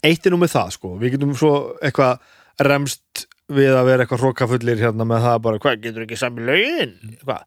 eitt 0.03 0.24
er 0.26 0.32
nú 0.34 0.38
með 0.43 0.57
það 0.57 0.70
sko. 0.74 0.88
við 0.99 1.12
getum 1.14 1.34
svo 1.38 1.53
eitthvað 1.78 2.24
remst 2.66 3.20
við 3.53 3.70
að 3.70 3.84
vera 3.86 4.03
eitthvað 4.03 4.24
hrókafullir 4.24 4.80
hérna 4.80 5.07
með 5.07 5.26
það 5.28 5.36
bara, 5.45 5.61
hvað, 5.62 5.76
getur 5.84 6.03
ekki 6.03 6.18
sami 6.18 6.43
hvað 7.22 7.45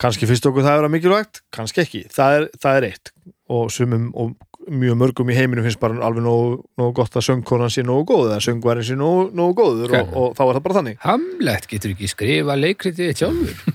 kannski 0.00 0.28
finnst 0.28 0.46
okkur 0.48 0.64
það 0.64 0.72
að 0.72 0.80
vera 0.80 0.92
mikilvægt, 0.94 1.42
kannski 1.52 1.82
ekki. 1.84 2.02
Það 2.12 2.36
er, 2.38 2.46
það 2.62 2.78
er 2.78 2.86
eitt. 2.88 3.12
Og 3.52 3.66
sumum 3.74 4.08
og 4.16 4.32
mjög 4.68 4.96
mörgum 5.00 5.30
í 5.32 5.36
heiminu 5.38 5.62
finnst 5.64 5.80
bara 5.80 5.96
alveg 6.04 6.22
nógu, 6.26 6.58
nógu 6.78 6.92
gott 6.98 7.14
að 7.16 7.24
söngkonan 7.28 7.70
sé 7.72 7.82
nógu 7.86 8.04
góð 8.10 8.26
eða 8.34 8.42
söngværin 8.44 8.84
sé 8.86 8.96
nógu, 8.98 9.30
nógu 9.34 9.54
góður 9.62 9.94
og, 10.00 10.10
og 10.20 10.34
þá 10.36 10.42
er 10.44 10.52
það 10.58 10.64
bara 10.66 10.76
þannig. 10.80 10.98
Hamlet 11.06 11.66
getur 11.70 11.94
ekki 11.94 12.10
skrifa 12.12 12.58
leikritið 12.60 13.14
sjálfur? 13.22 13.56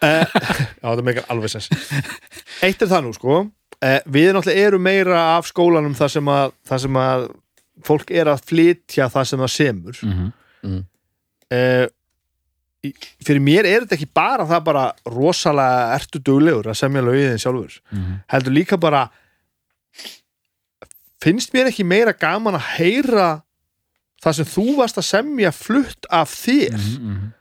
Eh, 0.00 0.24
Já, 0.80 0.86
það 0.96 1.00
meikar 1.04 1.26
alveg 1.28 1.50
sens. 1.52 1.66
Eitt 2.64 2.80
er 2.80 2.88
það 2.88 3.02
nú, 3.04 3.10
sko. 3.12 3.34
Eh, 3.84 3.98
Við 4.08 4.30
náttúrulega 4.32 4.62
erum 4.70 4.82
meira 4.86 5.18
af 5.36 5.48
skólanum 5.50 5.92
þar 5.98 6.12
sem 6.14 6.30
að, 6.32 6.54
þar 6.70 6.80
sem 6.86 6.96
að 7.02 7.26
fólk 7.84 8.12
er 8.16 8.30
að 8.32 8.40
flytja 8.48 9.10
það 9.12 9.28
sem 9.28 9.42
það 9.44 9.52
semur. 9.58 10.00
Mm 10.06 10.30
eh, 11.50 11.84
í- 11.84 11.88
Fyrir 12.80 13.42
mér 13.44 13.66
er 13.68 13.84
þetta 13.84 13.96
ekki 13.98 14.08
bara 14.16 14.46
það 14.48 14.62
bara 14.64 14.84
rosalega 15.04 15.96
ertu 15.98 16.20
duglegur 16.24 16.70
að 16.72 16.78
semja 16.80 17.02
lögiðin 17.04 17.42
sjálfur? 17.42 17.74
-hmm. 17.90 18.14
heldur 18.32 18.56
líka 18.56 18.78
bara 18.80 19.02
finnst 21.20 21.52
mér 21.52 21.68
ekki 21.68 21.84
meira 21.84 22.14
gaman 22.16 22.56
að 22.56 22.68
heyra 22.78 23.28
það 24.24 24.38
sem 24.38 24.48
þú 24.54 24.66
varst 24.78 25.00
að 25.00 25.08
semja 25.10 25.52
flutt 25.52 26.08
af 26.10 26.32
þér? 26.32 26.76
Mhm, 26.78 27.32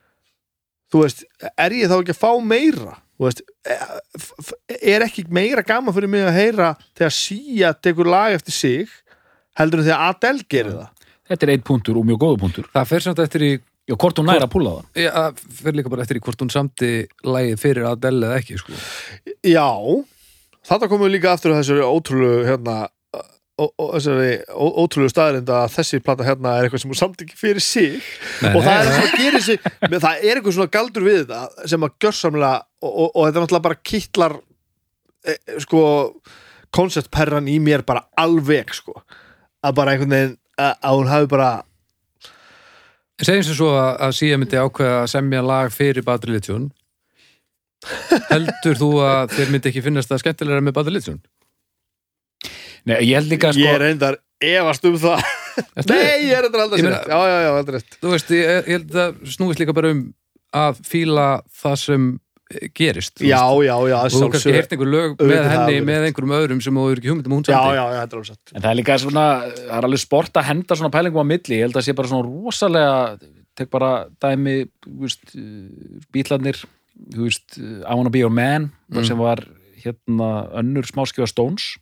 þú 0.91 1.03
veist, 1.03 1.23
er 1.55 1.75
ég 1.75 1.87
þá 1.91 1.97
ekki 1.99 2.15
að 2.15 2.23
fá 2.23 2.31
meira? 2.43 2.97
Þú 3.19 3.27
veist, 3.27 3.41
e- 3.67 4.79
er 4.93 5.03
ekki 5.03 5.25
meira 5.27 5.63
gaman 5.63 5.93
fyrir 5.93 6.11
mig 6.11 6.23
að 6.23 6.37
heyra 6.39 6.69
þegar 6.95 7.15
Sia 7.15 7.73
tekur 7.73 8.07
lag 8.07 8.33
eftir 8.33 8.55
sig 8.55 8.87
heldur 9.59 9.79
en 9.79 9.85
þegar 9.89 10.05
Adele 10.09 10.45
gerir 10.47 10.71
það? 10.77 10.89
Þetta 11.29 11.45
er 11.45 11.51
eitt 11.53 11.63
punktur 11.67 11.97
og 11.99 12.05
mjög 12.07 12.19
góðu 12.23 12.39
punktur. 12.39 12.69
Það 12.73 12.87
fer 12.89 12.99
samt 13.05 13.19
eftir 13.19 13.41
í 13.45 13.51
já, 13.89 13.95
hvort 13.97 14.21
hún 14.21 14.29
næra 14.29 14.45
að 14.45 14.53
púla 14.53 14.75
það. 14.77 14.85
Já, 15.01 15.25
fer 15.63 15.75
líka 15.79 15.89
bara 15.91 16.05
eftir 16.05 16.19
í 16.21 16.23
hvort 16.27 16.43
hún 16.45 16.53
samti 16.53 16.91
lagið 17.25 17.59
fyrir 17.65 17.89
Adele 17.89 18.29
eða 18.29 18.39
ekki, 18.43 18.59
sko. 18.61 18.77
já, 19.49 19.67
þetta 20.69 20.89
komum 20.91 21.07
við 21.09 21.15
líka 21.17 21.33
aftur 21.33 21.55
þessari 21.57 21.83
ótrúlu 21.89 22.31
hérna 22.47 22.77
ó- 23.59 23.73
ó- 23.75 23.89
þessari 23.97 24.35
ó- 24.55 24.75
ótrúlu 24.83 25.09
staðarind 25.11 25.49
að 25.51 25.73
þessi 25.75 25.99
plata 26.05 26.23
hérna 26.27 26.53
er 26.59 26.67
eitthvað 26.69 26.83
sem 26.85 26.91
hún 26.93 26.99
samt 27.01 27.23
ekki 27.25 27.35
fyrir 27.39 27.59
sig. 27.65 27.97
Nei, 28.45 28.53
og 28.55 28.61
það 28.63 28.75
er 28.77 28.85
eitthvað 28.85 29.09
sem 29.09 29.17
gerir 29.23 29.43
sig 29.43 29.65
menn 29.81 30.03
það 30.05 30.21
er 30.29 30.37
eitthvað 30.39 30.55
svona 30.59 30.73
galdur 30.77 31.03
við 31.09 31.17
þetta 31.25 31.67
sem 31.73 31.83
að 31.87 31.97
gjörsamlega 32.05 32.53
og, 32.85 32.91
og, 32.93 33.09
og 33.09 33.25
þetta 33.25 33.39
er 33.41 33.43
náttúrulega 33.43 33.67
bara 33.67 33.79
kittlar 33.91 34.37
e, 35.27 35.35
sko 35.65 35.81
konceptperran 36.71 37.47
í 37.51 37.57
mér 37.63 37.83
bara 37.87 38.05
alveg 38.19 38.71
sko. 38.77 39.01
Að 39.65 39.75
bara 39.75 39.95
einhvern 39.95 40.13
veginn 40.15 40.35
að, 40.59 40.73
að 40.85 40.99
hún 40.99 41.09
hafi 41.11 41.29
bara 41.33 41.49
Segjum 43.19 43.43
sem 43.43 43.57
svo 43.57 43.73
að, 43.75 43.89
að 44.05 44.13
Sia 44.19 44.37
myndi 44.39 44.59
ákveða 44.59 45.01
að 45.01 45.09
semja 45.11 45.41
lag 45.43 45.73
fyrir 45.75 46.05
Bad 46.07 46.27
Religion. 46.29 46.69
Heldur 48.31 48.79
þú 48.79 48.91
að 49.03 49.35
þér 49.35 49.51
myndi 49.53 49.71
ekki 49.71 49.83
finnast 49.83 50.11
það 50.11 50.23
skemmtilega 50.23 50.63
með 50.63 50.77
Bad 50.77 50.91
Religion? 50.91 51.19
Nei, 52.87 52.97
ég 53.09 53.17
held 53.19 53.31
líka 53.31 53.51
sko 53.53 53.63
ég 53.63 53.75
er 53.75 53.83
reyndar 53.83 54.17
efast 54.39 54.85
um 54.87 54.95
það 54.99 55.23
Ertu? 55.59 55.91
nei, 55.91 56.29
ég 56.29 56.35
er 56.37 56.47
þetta 56.47 56.61
aldrei 56.63 56.81
sér 56.81 56.93
já, 56.95 57.17
já, 57.27 57.37
já, 57.43 57.49
aldrei 57.57 57.81
Þú 57.99 58.13
veist, 58.13 58.31
ég, 58.31 58.47
ég 58.47 58.69
held 58.77 58.97
að 59.03 59.17
snúist 59.33 59.61
líka 59.61 59.75
bara 59.75 59.91
um 59.95 60.03
að 60.55 60.79
fíla 60.87 61.27
það 61.61 61.75
sem 61.81 62.05
gerist. 62.73 63.21
já, 63.21 63.41
já, 63.61 63.75
já, 63.89 63.97
Og 63.99 64.09
þú 64.09 64.19
kannski 64.19 64.39
sjálfsögðu. 64.39 64.53
heyrt 64.57 64.71
einhver 64.73 64.89
lög 64.89 65.11
með 65.21 65.35
það 65.37 65.49
henni, 65.53 65.81
með 65.85 66.05
einhverjum 66.09 66.33
öðrum 66.39 66.61
sem 66.65 66.73
þú 66.79 66.85
er 66.91 66.97
ekki 67.01 67.09
hugmyndum 67.11 67.35
hún 67.37 67.43
já, 67.45 67.53
samti. 67.53 67.75
já, 67.77 67.83
já, 67.93 67.99
þetta 67.99 68.15
er 68.15 68.19
alveg 68.19 68.29
satt 68.31 68.53
En 68.55 68.61
það 68.63 68.69
er 68.71 68.79
líka 68.79 68.97
svona, 69.03 69.25
það 69.59 69.77
er 69.77 69.87
alveg 69.89 70.01
sport 70.01 70.33
að 70.41 70.47
henda 70.49 70.75
svona 70.79 70.93
pælingum 70.95 71.21
á 71.21 71.25
milli, 71.29 71.55
ég 71.59 71.65
held 71.67 71.77
að 71.77 71.85
sé 71.85 71.93
bara 71.99 72.07
svona 72.09 72.25
rosalega, 72.25 73.19
tek 73.59 73.69
bara 73.69 73.91
dæmi, 74.23 74.55
veist, 75.03 75.35
bílarnir, 76.15 76.57
veist, 77.15 77.57
I 77.59 77.93
wanna 77.93 78.09
be 78.09 78.19
your 78.25 78.33
man, 78.33 78.71
Mm. 78.89 79.05
sem 79.05 79.17
var 79.17 79.43
hérna 79.83 80.49
önnur 80.57 80.83
smáskjöfa 80.89 81.27
Stones. 81.29 81.77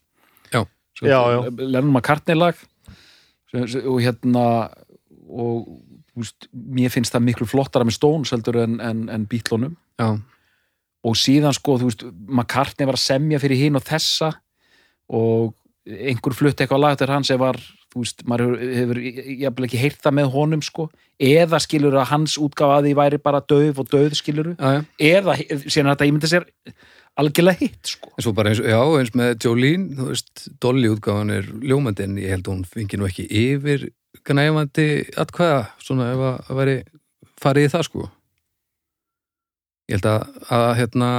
Já. 0.51 0.65
Svo, 0.99 1.07
Já, 1.07 1.21
já. 1.31 1.49
Lennon 1.57 1.93
McCartney 1.93 2.35
lag 2.35 2.55
og 3.53 4.01
hérna, 4.03 4.69
og 5.29 5.67
veist, 6.17 6.47
mér 6.53 6.89
finnst 6.91 7.13
það 7.13 7.23
miklu 7.23 7.47
flottara 7.47 7.85
með 7.87 7.95
Stones 7.97 8.31
heldur 8.33 8.57
en, 8.63 8.79
en, 8.81 9.07
en 9.09 9.25
bílunum. 9.29 9.77
Já, 9.99 10.17
og 11.07 11.15
síðan 11.19 11.55
sko, 11.55 11.77
þú 11.79 11.89
veist, 11.89 12.03
McCartney 12.27 12.87
var 12.89 12.97
að 12.97 13.05
semja 13.05 13.39
fyrir 13.41 13.61
hinn 13.61 13.79
og 13.79 13.85
þessa 13.87 14.33
og 15.07 15.55
einhver 15.87 16.35
flutti 16.35 16.65
eitthvað 16.65 16.83
lag 16.83 16.97
til 16.99 17.09
hans 17.11 17.29
sem 17.31 17.39
var, 17.39 17.59
þú 17.93 18.03
veist, 18.03 18.25
maður 18.27 18.57
hefur, 18.59 18.99
hefur 18.99 19.01
jafnvel 19.45 19.67
ekki 19.69 19.81
heyrt 19.81 20.01
það 20.03 20.17
með 20.19 20.29
honum 20.35 20.63
sko 20.65 20.89
eða 21.17 21.61
skilur 21.63 21.95
að 21.97 22.11
hans 22.11 22.35
útgáfa 22.41 22.81
að 22.81 22.89
því 22.89 22.93
væri 22.99 23.21
bara 23.23 23.43
döf 23.53 23.81
og 23.81 23.89
döð 23.93 24.17
skilur 24.19 24.53
já. 24.53 24.83
eða 24.99 25.37
síðan 25.65 25.89
að 25.89 25.95
þetta 25.95 26.09
ímynda 26.11 26.31
sér 26.31 26.47
algjörlega 27.17 27.63
hitt 27.63 27.93
sko 27.95 28.11
En 28.13 28.25
svo 28.25 28.35
bara 28.37 28.51
eins, 28.51 28.61
já, 28.61 28.77
eins 28.99 29.15
með 29.17 29.47
Jolene, 29.47 29.95
þú 29.97 30.09
veist, 30.11 30.43
Dolly 30.61 30.91
útgáfan 30.93 31.33
er 31.39 31.47
ljómandi 31.63 32.05
en 32.05 32.19
ég 32.21 32.35
held 32.35 32.45
að 32.45 32.53
hún 32.53 32.67
fengi 32.75 32.99
nú 32.99 33.07
ekki 33.07 33.25
yfir 33.31 33.87
gnæfandi 34.27 34.87
atkvæða, 35.17 35.63
svona 35.83 36.11
ef 36.13 36.23
að, 36.27 36.37
að 36.51 36.61
veri 36.61 36.77
farið 37.37 37.67
í 37.67 37.73
það, 37.73 37.87
sko. 37.87 38.07
Ég 39.87 39.97
held 39.97 40.07
að, 40.11 40.39
að 40.51 40.69
hérna, 40.81 41.09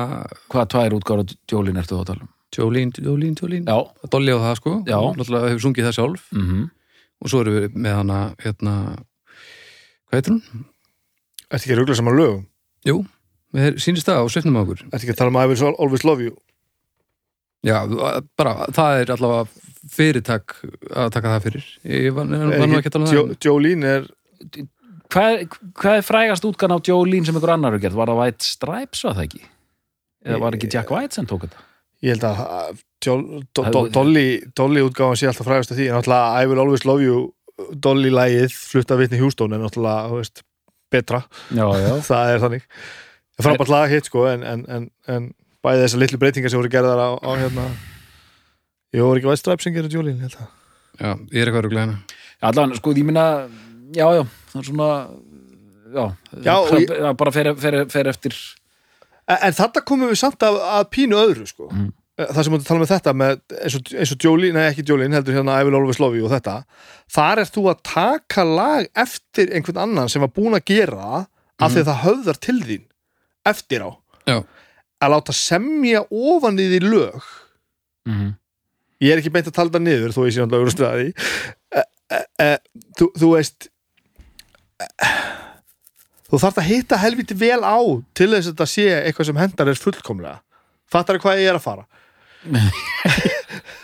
hvað 0.53 0.67
tvær 0.75 0.97
útgáfa 0.99 1.37
Jólin 1.49 1.79
ertu 1.81 1.97
þá 1.97 2.03
að 2.03 2.09
tala 2.11 2.27
um? 2.27 2.33
Jolene, 2.59 3.05
Jolene, 3.05 3.37
Jolene, 3.37 3.69
Já, 3.69 3.79
að 4.05 4.11
Dolly 4.13 4.35
á 4.35 4.39
það, 4.41 4.59
sko. 4.59 4.73
Já. 4.89 4.99
Náttúrulega 5.17 5.53
hefur 5.53 5.65
sungið 5.67 5.89
það 5.89 5.97
sjálf 5.99 6.27
mm 6.35 6.67
og 7.19 7.31
svo 7.33 7.41
erum 7.43 7.57
við 7.57 7.79
með 7.83 7.95
hana, 7.99 8.19
hérna, 8.43 8.75
hvað 10.09 10.21
heitir 10.21 10.35
hún? 10.37 10.67
Ertu 11.49 11.59
ekki 11.59 11.75
að 11.75 11.81
rugla 11.81 11.97
saman 11.99 12.19
lögum? 12.19 12.45
Jú, 12.87 12.99
við 13.57 13.81
sýnist 13.83 14.07
það 14.07 14.21
á 14.23 14.25
svipnum 14.31 14.59
á 14.59 14.63
okkur. 14.63 14.85
Ertu 14.87 15.01
ekki 15.01 15.15
að 15.17 15.19
tala 15.23 15.33
um 15.33 15.41
I 15.41 15.49
will 15.51 15.73
always 15.75 16.05
love 16.07 16.23
you? 16.23 16.37
Já, 17.67 17.81
bara, 18.39 18.69
það 18.71 19.01
er 19.01 19.13
allavega 19.17 19.67
fyrirtak 19.91 20.55
að 20.95 21.11
taka 21.17 21.33
það 21.35 21.49
fyrir. 21.49 21.67
Ég 21.91 22.15
var, 22.15 22.31
var 22.31 22.71
nú 22.71 22.79
ekki 22.79 22.93
að 22.93 22.97
tala 22.99 23.09
um 23.09 23.17
það. 23.17 23.35
Jolene 23.49 23.95
er 23.97 24.09
hvað, 25.13 25.45
hvað 25.79 26.01
er 26.01 26.05
frægast 26.07 26.45
útgáfa 26.49 26.79
á 26.79 26.87
Jólin 26.89 27.25
sem 27.27 27.37
einhver 27.39 27.55
annar 27.55 27.77
er 27.79 27.83
gert? 27.83 27.97
Var 27.99 28.11
það 28.13 28.21
White 28.23 28.45
Stripes 28.49 29.05
var 29.07 29.17
það 29.19 29.27
ekki? 29.29 29.43
Eða 30.29 30.41
var 30.43 30.57
ekki 30.59 30.71
Jack 30.75 30.91
White 30.95 31.15
sem 31.19 31.27
tók 31.31 31.47
þetta? 31.47 31.65
ég 32.05 32.13
held 32.15 32.25
að 32.29 32.43
uh, 32.45 32.85
Jo- 33.07 33.41
Do- 33.55 33.65
Do- 33.75 33.89
Dolly, 33.95 34.27
Dolly 34.59 34.83
útgáfan 34.87 35.19
sé 35.19 35.27
alltaf 35.31 35.47
frægast 35.47 35.73
af 35.73 35.79
því 35.79 35.89
en 35.91 35.97
náttúrulega 35.99 36.43
I 36.43 36.47
will 36.51 36.61
always 36.63 36.85
love 36.87 37.03
you 37.03 37.33
Dolly 37.83 38.11
lægið 38.15 38.55
flutta 38.55 38.97
vitni 38.99 39.19
Hjústón 39.19 39.55
er 39.55 39.63
náttúrulega 39.63 40.11
þú 40.13 40.19
veist, 40.21 40.43
betra, 40.95 41.21
Já, 41.51 41.65
já. 41.79 41.93
það 42.11 42.33
er 42.35 42.43
þannig 42.45 42.69
frábært 43.43 43.71
lag 43.75 43.91
hitt 43.91 44.07
sko 44.11 44.25
en, 44.31 44.43
en, 44.47 44.63
en, 44.71 44.87
en 45.11 45.27
bæði 45.63 45.85
þessar 45.87 46.03
litlu 46.05 46.21
breytingar 46.23 46.51
sem 46.55 46.59
voru 46.63 46.71
gerðar 46.75 47.03
á, 47.03 47.11
á 47.19 47.31
hérna 47.39 47.67
ég 48.95 49.03
voru 49.03 49.19
ekki 49.21 49.31
White 49.31 49.43
Stripes 49.43 49.67
sem 49.67 49.75
gerir 49.75 49.91
Jolene 49.95 50.19
ég 50.23 50.29
held 50.29 50.39
að. 50.43 50.53
Já, 50.99 51.11
ég 51.35 51.43
er 51.43 51.51
eitthvað 51.51 51.67
ruglega 51.67 51.85
hérna. 51.87 51.99
allan, 52.51 52.75
sko, 52.79 52.95
ég 52.99 53.07
minna 53.11 53.27
já, 53.95 54.07
já, 54.19 54.25
það 54.53 54.61
er 54.61 54.67
svona 54.69 54.89
já, 55.95 56.05
Já, 56.45 56.55
og 56.59 56.73
ég- 56.81 57.17
bara 57.17 57.33
fer, 57.33 57.55
fer, 57.57 57.79
fer 57.89 58.07
eftir 58.13 58.35
en, 59.29 59.39
en 59.49 59.53
þetta 59.57 59.85
komum 59.89 60.11
við 60.11 60.19
samt 60.21 60.43
að, 60.45 60.59
að 60.79 60.91
pínu 60.93 61.17
öðru 61.17 61.47
sko 61.49 61.69
Mm. 61.73 61.93
það 62.19 62.43
sem 62.45 62.55
að 62.57 62.65
tala 62.67 62.81
með 62.83 62.91
þetta 62.91 63.13
með, 63.15 63.35
eins, 63.63 63.75
og, 63.79 63.91
eins 63.95 64.13
og 64.13 64.25
Jolene, 64.27 64.53
nei 64.59 64.69
ekki 64.73 64.83
Jolene 64.89 65.15
heldur 65.15 65.37
hérna 65.39 65.55
I 65.61 65.65
Will 65.69 65.77
Always 65.79 66.01
Love 66.03 66.17
You 66.19 66.27
og 66.27 66.33
þetta 66.35 66.57
þar 67.15 67.39
er 67.45 67.51
þú 67.55 67.63
að 67.71 67.83
taka 67.87 68.45
lag 68.45 68.89
eftir 68.99 69.53
einhvern 69.55 69.79
annan 69.85 70.09
sem 70.11 70.21
var 70.25 70.33
búin 70.35 70.57
að 70.59 70.65
gera 70.67 71.21
af 71.59 71.73
því 71.73 71.85
að 71.85 71.89
það 71.93 72.03
höfðar 72.07 72.41
til 72.43 72.57
þín 72.67 72.83
eftir 73.47 73.87
á 73.87 73.91
Já. 74.27 74.39
að 74.99 75.13
láta 75.15 75.33
semja 75.39 76.03
ofan 76.11 76.59
í 76.59 76.67
því 76.75 76.81
lög 76.91 77.23
Mhm. 78.09 78.35
ég 79.05 79.13
er 79.13 79.19
ekki 79.23 79.31
beint 79.33 79.47
að 79.47 79.55
tala 79.55 79.71
það 79.71 79.83
niður 79.87 80.13
þó 80.17 80.21
ég 80.27 80.35
sé 80.35 80.43
því 80.99 81.09
e, 81.79 81.83
e, 82.11 82.21
e, 82.43 82.59
þú, 82.99 83.13
veist 83.37 83.69
þú 86.29 86.41
þarft 86.43 86.61
að 86.63 86.69
hitta 86.69 86.99
helviti 87.03 87.37
vel 87.41 87.63
á 87.65 87.79
til 88.17 88.29
þess 88.35 88.47
að 88.47 88.53
þetta 88.53 88.67
sé 88.75 88.87
eitthvað 89.01 89.29
sem 89.31 89.41
hendar 89.43 89.71
er 89.73 89.81
fullkomlega. 89.81 90.41
Fattar 90.89 91.19
hvað 91.23 91.41
ég 91.43 91.51
er 91.53 91.59
að 91.59 91.65
fara? 91.67 91.87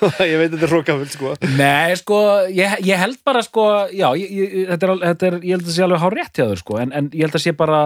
Ég 0.04 0.36
veit 0.36 0.50
að 0.50 0.54
þetta 0.58 0.66
er 0.66 0.70
hrókaföld 0.72 1.12
sko. 1.14 1.30
Nei, 1.56 1.94
sko, 1.96 2.16
ég, 2.52 2.74
ég 2.84 2.98
held 3.00 3.16
bara 3.24 3.40
sko, 3.44 3.62
já, 3.94 4.06
ég, 4.20 4.28
ég, 4.36 4.52
þetta 4.68 4.88
er, 4.90 4.98
þetta 5.08 5.26
er, 5.30 5.36
ég 5.40 5.54
held 5.56 5.64
að 5.70 5.72
sé 5.78 5.84
alveg 5.86 6.02
hár 6.02 6.16
rétt 6.18 6.38
hjá 6.40 6.44
þur 6.50 6.60
sko, 6.60 6.76
en, 6.82 6.92
en 6.98 7.08
ég 7.16 7.24
held 7.24 7.38
að 7.38 7.42
sé 7.46 7.54
bara 7.56 7.78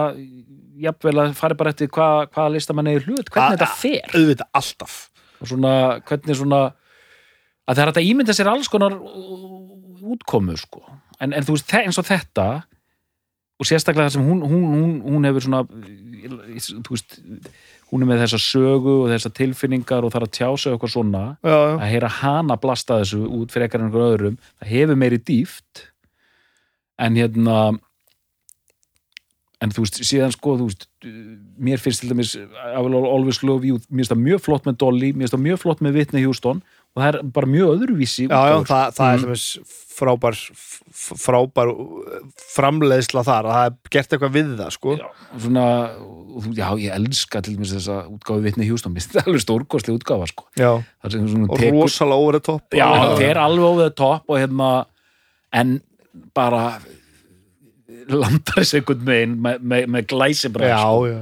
jafnvel 0.83 1.13
að 1.23 1.31
fari 1.39 1.57
bara 1.61 1.71
eftir 1.73 1.89
hvað, 1.95 2.25
hvaða 2.35 2.51
listamann 2.57 2.89
eða 2.91 3.05
hlut, 3.05 3.31
hvernig 3.31 3.45
A- 3.45 3.55
þetta 3.55 3.69
fer. 3.79 4.11
auðvitað 4.19 4.51
alltaf. 4.59 4.97
Og 5.39 5.51
svona, 5.53 5.73
hvernig 6.11 6.39
svona 6.41 6.61
að 7.69 7.79
það 7.79 7.83
er 7.85 7.91
að 7.93 8.09
ímynda 8.11 8.35
sér 8.35 8.51
alls 8.51 8.69
konar 8.73 8.97
útkomu 10.09 10.57
sko 10.59 10.83
en, 11.23 11.31
en 11.31 11.45
þú 11.47 11.55
veist, 11.55 11.73
eins 11.79 11.99
og 12.01 12.07
þetta 12.09 12.47
og 13.59 13.67
sérstaklega 13.67 14.07
það 14.07 14.15
sem 14.15 14.27
hún, 14.27 14.43
hún, 14.47 14.63
hún, 14.71 14.93
hún 15.03 15.27
hefur 15.27 15.45
svona 15.45 15.65
veist, 16.89 17.17
hún 17.89 18.05
er 18.05 18.09
með 18.09 18.23
þessa 18.23 18.39
sögu 18.43 18.95
og 19.03 19.11
þessa 19.11 19.31
tilfinningar 19.35 20.05
og 20.05 20.13
þarf 20.13 20.29
að 20.29 20.33
tjá 20.37 20.47
sig 20.55 20.73
eitthvað 20.73 20.93
svona. 20.93 21.25
Já, 21.43 21.55
já. 21.55 21.75
að 21.75 21.91
heyra 21.91 22.13
hana 22.19 22.57
blasta 22.61 23.01
þessu 23.01 23.21
út 23.27 23.53
fyrir 23.53 23.67
ekkert 23.67 23.85
einhver 23.85 24.07
öðrum, 24.13 24.39
það 24.61 24.73
hefur 24.73 24.99
meiri 25.03 25.21
dýft 25.29 25.85
en 26.99 27.19
hérna 27.19 27.59
en 29.59 29.73
þú 29.75 29.83
veist, 29.83 29.99
síðan 30.07 30.31
sko 30.31 30.55
þú 30.59 30.69
veist, 30.69 30.85
mér 31.59 31.81
finnst 31.83 32.03
til 32.03 32.13
dæmis 32.13 32.35
I 32.39 32.79
will 32.79 32.95
always 32.99 33.41
love 33.43 33.67
you, 33.67 33.79
mér 33.89 34.05
finnst 34.05 34.13
það 34.13 34.25
mjög 34.27 34.43
flott 34.45 34.69
með 34.69 34.79
Dolly, 34.85 35.11
mér 35.11 35.25
finnst 35.25 35.35
það 35.35 35.47
mjög 35.49 35.63
flott 35.65 35.83
með 35.83 35.99
Whitney 35.99 36.27
Houston 36.27 36.61
og 36.95 37.03
það 37.03 37.09
er 37.09 37.19
bara 37.35 37.49
mjög 37.49 37.75
öðruvísi 37.75 38.27
Já, 38.27 38.39
já, 38.49 38.57
það, 38.67 38.97
það 38.97 39.13
er 39.13 39.23
sem 39.23 39.33
er 39.35 39.75
frábær 39.99 40.37
frábær 40.99 41.71
framleiðsla 42.53 43.23
þar 43.27 43.49
að 43.49 43.55
það 43.55 43.65
er 43.67 43.91
gert 43.93 44.13
eitthvað 44.15 44.35
við 44.35 44.53
það 44.59 44.71
sko. 44.75 44.95
Já, 44.99 45.07
svona, 45.43 45.65
já, 46.57 46.67
ég 46.81 46.95
elska 46.95 47.41
til 47.45 47.55
dæmis 47.55 47.73
þessa 47.75 47.97
útgáfi 48.09 48.53
Houston, 48.69 48.93
mér 48.95 49.03
finnst 49.03 49.17
það 49.17 49.29
alveg 49.29 49.43
stórkostlega 49.45 49.99
útgáfa 49.99 50.29
sko, 50.31 50.47
og 50.69 51.59
tekur 51.59 51.83
rosalega 51.83 52.23
over 52.23 52.37
the 52.39 52.43
top 52.49 52.79
já, 52.79 52.85
það 52.87 53.15
fer 53.23 53.41
alveg 53.43 53.67
over 53.69 53.89
the 53.89 53.95
top 53.95 54.31
og 54.31 54.41
hérna 54.41 54.71
en 55.59 55.77
bara 56.35 56.63
landar 58.09 58.61
þessu 58.61 58.79
einhvern 58.79 59.05
veginn 59.07 59.35
með, 59.43 59.61
með, 59.61 59.89
með 59.95 60.07
glæsi 60.09 60.51
bara 60.53 60.71
já, 60.71 60.85
já. 61.09 61.19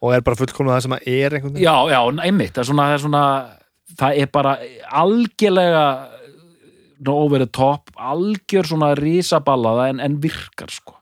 og 0.00 0.14
er 0.14 0.24
bara 0.26 0.38
fullkomna 0.38 0.76
það 0.76 0.84
sem 0.86 0.96
að 0.96 1.08
er 1.14 1.36
einhvern 1.36 1.56
veginn. 1.56 1.66
Já, 1.66 1.76
já, 1.92 2.00
einmitt, 2.26 2.54
það 2.54 2.62
er 2.62 2.70
svona 2.70 2.86
það 2.88 2.96
er, 2.96 3.02
svona, 3.06 3.24
það 3.98 4.20
er 4.22 4.26
bara 4.32 4.56
algjörlega 4.90 5.84
over 7.08 7.38
the 7.40 7.46
top 7.48 7.90
algjör 7.96 8.66
svona 8.68 8.94
risaballaða 8.94 9.88
en, 9.94 10.00
en 10.00 10.18
virkar 10.20 10.68
sko 10.70 10.96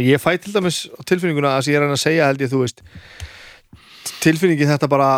Ég 0.00 0.16
fæ 0.16 0.38
til 0.40 0.54
dæmis 0.54 0.86
á 0.88 1.00
tilfinninguna 1.04 1.50
að 1.58 1.66
ég 1.68 1.76
er 1.76 1.82
að 1.82 1.90
reyna 1.90 1.98
að 1.98 2.04
segja 2.06 2.26
held 2.30 2.40
ég 2.40 2.48
þú 2.48 2.62
veist 2.62 2.80
tilfinningi 4.24 4.66
þetta 4.70 4.88
bara 4.90 5.08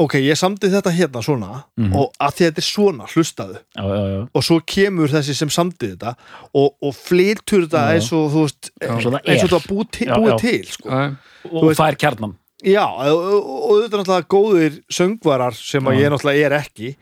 ok, 0.00 0.14
ég 0.22 0.38
samdi 0.38 0.70
þetta 0.72 0.92
hérna 0.96 1.20
svona 1.24 1.64
Mhm. 1.76 1.92
og 1.98 2.12
að 2.22 2.30
því 2.36 2.44
að 2.44 2.50
þetta 2.52 2.62
er 2.62 2.68
svona, 2.68 3.04
hlustaðu 3.10 3.56
já, 3.58 3.82
já, 3.82 4.04
já, 4.14 4.20
og 4.34 4.42
svo 4.46 4.60
kemur 4.64 5.08
þessi 5.12 5.34
sem 5.36 5.50
samdi 5.52 5.90
þetta 5.96 6.14
og, 6.54 6.70
og 6.80 6.94
flytur 6.96 7.66
þetta 7.66 7.82
Já. 7.82 7.92
eins 7.98 8.12
og 8.16 8.30
þú 8.32 8.44
veist 8.46 8.70
Eins 8.80 9.06
og 9.06 9.12
það 9.12 9.20
eins 9.28 9.42
og 9.44 9.50
þetta 9.50 9.68
búið 9.74 9.90
til, 9.98 10.06
Já, 10.08 10.14
búið 10.16 10.30
já. 10.30 10.38
til 10.38 10.64
sko. 10.70 10.88
Já, 10.88 11.16
og 11.50 11.62
veist- 11.66 11.80
það 11.82 11.88
er 11.90 11.98
kjarnan 12.04 12.34
Já, 12.66 12.84
og, 12.84 13.18
og, 13.18 13.50
og 13.70 13.76
þetta 13.82 13.96
er 13.96 14.00
náttúrulega 14.02 14.30
góðir 14.34 14.74
söngvarar 14.92 15.54
sem 15.56 15.84
að 15.88 16.00
ég 16.02 16.10
náttúrulega 16.12 16.46
er 16.50 16.56
ekki 16.60 16.94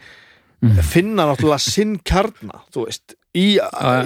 Mhm. 0.61 0.81
finna 0.83 1.23
náttúrulega 1.29 1.61
sinn 1.63 1.99
kjarna 2.03 2.61
þú 2.75 2.85
veist, 2.89 3.15
í, 3.35 3.59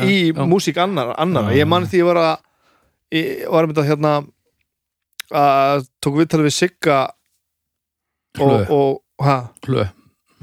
í 0.04 0.16
músík 0.36 0.76
annar, 0.76 1.14
annar. 1.18 1.48
Ég 1.56 1.64
man 1.66 1.86
því 1.88 2.02
ég 2.02 2.04
var 2.10 2.16
að 2.20 2.38
ég 3.16 3.48
var 3.48 3.64
að 3.64 3.70
mynda 3.70 3.84
hérna 3.88 4.12
að 5.32 5.86
tók 6.04 6.18
viðtalið 6.20 6.44
við 6.50 6.52
Sigga 6.58 6.98
og, 8.40 8.50
Hlö. 8.52 8.66
og 8.68 9.24
ha, 9.24 9.36
hlö. 9.64 9.86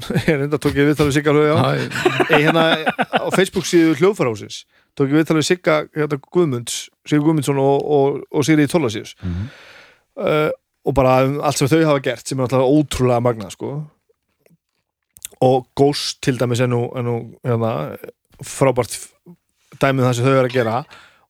Ég 0.26 0.38
reynda 0.40 0.58
tók 0.58 0.74
ég 0.80 0.88
viðtalið 0.88 1.10
við 1.10 1.16
Sigga 1.18 1.34
Já, 1.36 1.56
ég 1.78 2.46
hérna 2.48 2.64
á 3.14 3.28
Facebook 3.36 3.66
síðu 3.68 3.94
hljóðfarhásins 4.00 4.64
tók 4.98 5.10
ég 5.12 5.20
viðtalið 5.20 5.42
við 5.44 5.48
Sigga 5.52 5.76
hérna, 5.94 6.18
Guðmunds, 6.32 6.88
Sigur 7.06 7.26
Guðmundsson 7.28 7.60
og, 7.62 7.84
og, 7.86 8.18
og 8.34 8.46
Sigriði 8.48 8.70
Tólasíus 8.72 9.14
Mhm. 9.22 9.46
Og 10.86 10.96
bara 10.96 11.16
um 11.26 11.38
allt 11.44 11.60
sem 11.60 11.68
þau 11.70 11.82
hafa 11.88 12.04
gert 12.04 12.26
sem 12.26 12.38
er 12.38 12.46
náttúrulega 12.46 12.78
ótrúlega 12.80 13.24
magnað 13.24 13.54
sko. 13.56 13.72
og 15.40 15.66
Ghost 15.76 16.20
til 16.24 16.36
dæmis 16.36 16.60
er 16.60 16.68
nú, 16.68 16.82
er 16.96 17.04
nú 17.04 17.14
hérna, 17.46 17.96
frábært 18.44 18.96
dæmið 19.80 20.06
það 20.06 20.16
sem 20.16 20.26
þau 20.26 20.34
eru 20.34 20.48
að 20.50 20.56
gera. 20.56 20.80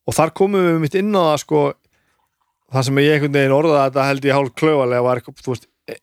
Og 0.07 0.15
þar 0.17 0.33
komum 0.35 0.65
við 0.65 0.79
mitt 0.83 0.97
inn 0.99 1.15
á 1.15 1.21
það 1.31 1.37
sko, 1.45 1.61
það 2.73 2.87
sem 2.87 3.01
ég 3.03 3.13
einhvern 3.15 3.37
veginn 3.37 3.55
orðaði 3.55 3.83
þetta 3.85 4.07
held 4.09 4.27
ég 4.27 4.35
hálf 4.35 4.55
klöfalega 4.59 5.05
var 5.05 5.21
þú 5.27 5.53
veist 5.53 5.67
e- 5.87 6.01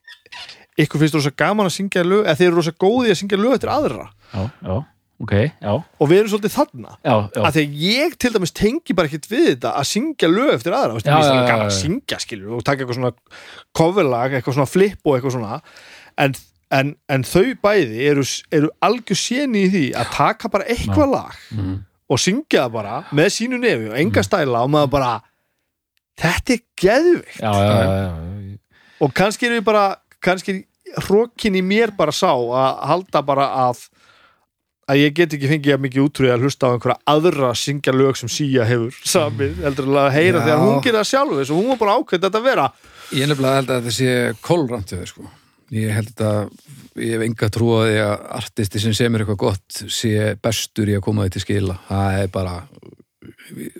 ykkur 0.84 1.02
finnst 1.02 1.18
rosa 1.18 1.34
gaman 1.42 1.68
að 1.68 1.76
syngja 1.76 2.06
lög 2.06 2.22
eða 2.24 2.38
þeir 2.38 2.48
eru 2.48 2.60
rosa 2.60 2.74
góði 2.84 3.12
að 3.12 3.20
syngja 3.22 3.40
lög 3.40 3.58
eftir 3.58 3.72
aðra. 3.74 4.08
Já, 4.32 4.42
já, 4.62 4.76
ok, 5.18 5.32
já, 5.34 5.72
og 5.74 6.08
við 6.10 6.20
erum 6.20 6.30
svolítið 6.30 6.52
þarna 6.54 6.92
já, 7.02 7.14
já. 7.34 7.40
að 7.42 7.56
því 7.56 7.62
að 7.64 7.78
ég 7.84 8.12
til 8.22 8.30
dæmis 8.36 8.52
tengi 8.54 8.94
bara 8.94 9.08
ekkert 9.10 9.26
við 9.32 9.46
þetta 9.48 9.72
að 9.80 9.88
syngja 9.90 10.28
lög 10.30 10.52
eftir 10.54 10.76
aðra 10.78 11.00
Já, 11.02 11.16
gaman 11.48 11.64
að 11.66 11.72
já. 11.72 11.78
syngja 11.80 12.18
skilur 12.22 12.52
og 12.58 12.62
taka 12.68 12.84
eitthvað 12.84 13.00
svona 13.00 13.10
coverlag, 13.80 14.36
eitthvað 14.38 14.58
svona 14.60 14.70
flip 14.70 15.00
og 15.10 15.16
eitthvað 15.18 15.34
svona 15.38 15.58
en, 16.22 16.36
en, 16.78 16.94
en 17.10 17.26
þau 17.26 17.44
bæði 17.66 18.06
eru, 18.12 18.24
eru 18.54 18.70
algjör 18.86 19.18
séni 19.24 19.64
í 19.66 19.72
því 19.74 19.84
að 19.98 20.14
taka 20.14 20.52
bara 20.54 20.68
eitthvað 20.70 21.12
lag 21.16 21.34
Mhm. 21.50 21.76
og 22.08 22.22
syngja 22.22 22.62
það 22.68 22.72
bara 22.78 23.02
með 23.12 23.26
sínu 23.34 23.58
nefi 23.60 23.90
og 23.90 23.98
enga 24.00 24.22
stæla 24.24 24.62
og 24.64 24.70
maður 24.72 24.94
bara 24.94 25.10
þetta 26.18 26.54
er 26.56 26.62
geðvikt 26.80 27.42
já, 27.42 27.50
já, 27.52 27.74
já, 27.74 27.98
já. 27.98 28.58
og 29.04 29.12
kannski 29.14 29.46
er 29.50 29.58
við 29.58 29.64
bara 29.66 29.84
kannski 30.24 30.54
hrókin 31.04 31.58
í 31.58 31.62
mér 31.62 31.92
bara 31.98 32.14
sá 32.16 32.30
að 32.32 32.78
halda 32.88 33.20
bara 33.22 33.50
að 33.68 33.82
að 34.88 35.00
ég 35.02 35.16
get 35.16 35.34
ekki 35.36 35.50
fengið 35.50 35.74
að 35.74 35.82
mikið 35.84 36.04
útrúið 36.06 36.34
að 36.34 36.44
hlusta 36.46 36.68
á 36.68 36.72
einhverja 36.74 36.98
aðra 37.12 37.50
að 37.52 37.58
syngja 37.62 37.92
lög 37.96 38.16
sem 38.20 38.30
Sía 38.32 38.64
hefur 38.68 38.96
samið, 39.14 39.58
heldur 39.66 39.90
að 40.00 40.14
heyra 40.16 40.38
Já. 40.40 40.44
þegar 40.46 40.62
hún 40.64 40.80
gerir 40.84 40.98
það 41.00 41.10
sjálf 41.12 41.34
þess 41.40 41.52
og 41.52 41.60
hún 41.60 41.68
var 41.72 41.82
bara 41.82 41.98
ákveðt 41.98 42.24
þetta 42.28 42.40
að 42.40 42.48
vera 42.48 42.68
Ég 43.08 43.28
nefnilega 43.30 43.60
held 43.62 43.70
að 43.72 43.78
þetta 43.78 43.94
sé 43.96 44.14
kólramt 44.44 44.90
við 44.92 45.04
sko. 45.08 45.28
Ég 45.72 45.92
held 45.96 46.22
að 46.24 46.40
ég 46.98 47.14
hef 47.14 47.22
enga 47.24 47.48
trú 47.52 47.68
á 47.72 47.80
því 47.86 47.94
að 48.04 48.24
artisti 48.38 48.82
sem 48.82 48.96
semur 48.96 49.22
eitthvað 49.24 49.38
gott 49.40 49.78
sé 49.92 50.10
bestur 50.44 50.90
í 50.92 50.96
að 50.98 51.04
koma 51.06 51.24
því 51.24 51.32
til 51.36 51.42
skila. 51.44 51.78
Það 51.88 52.18
er 52.22 52.32
bara 52.34 52.56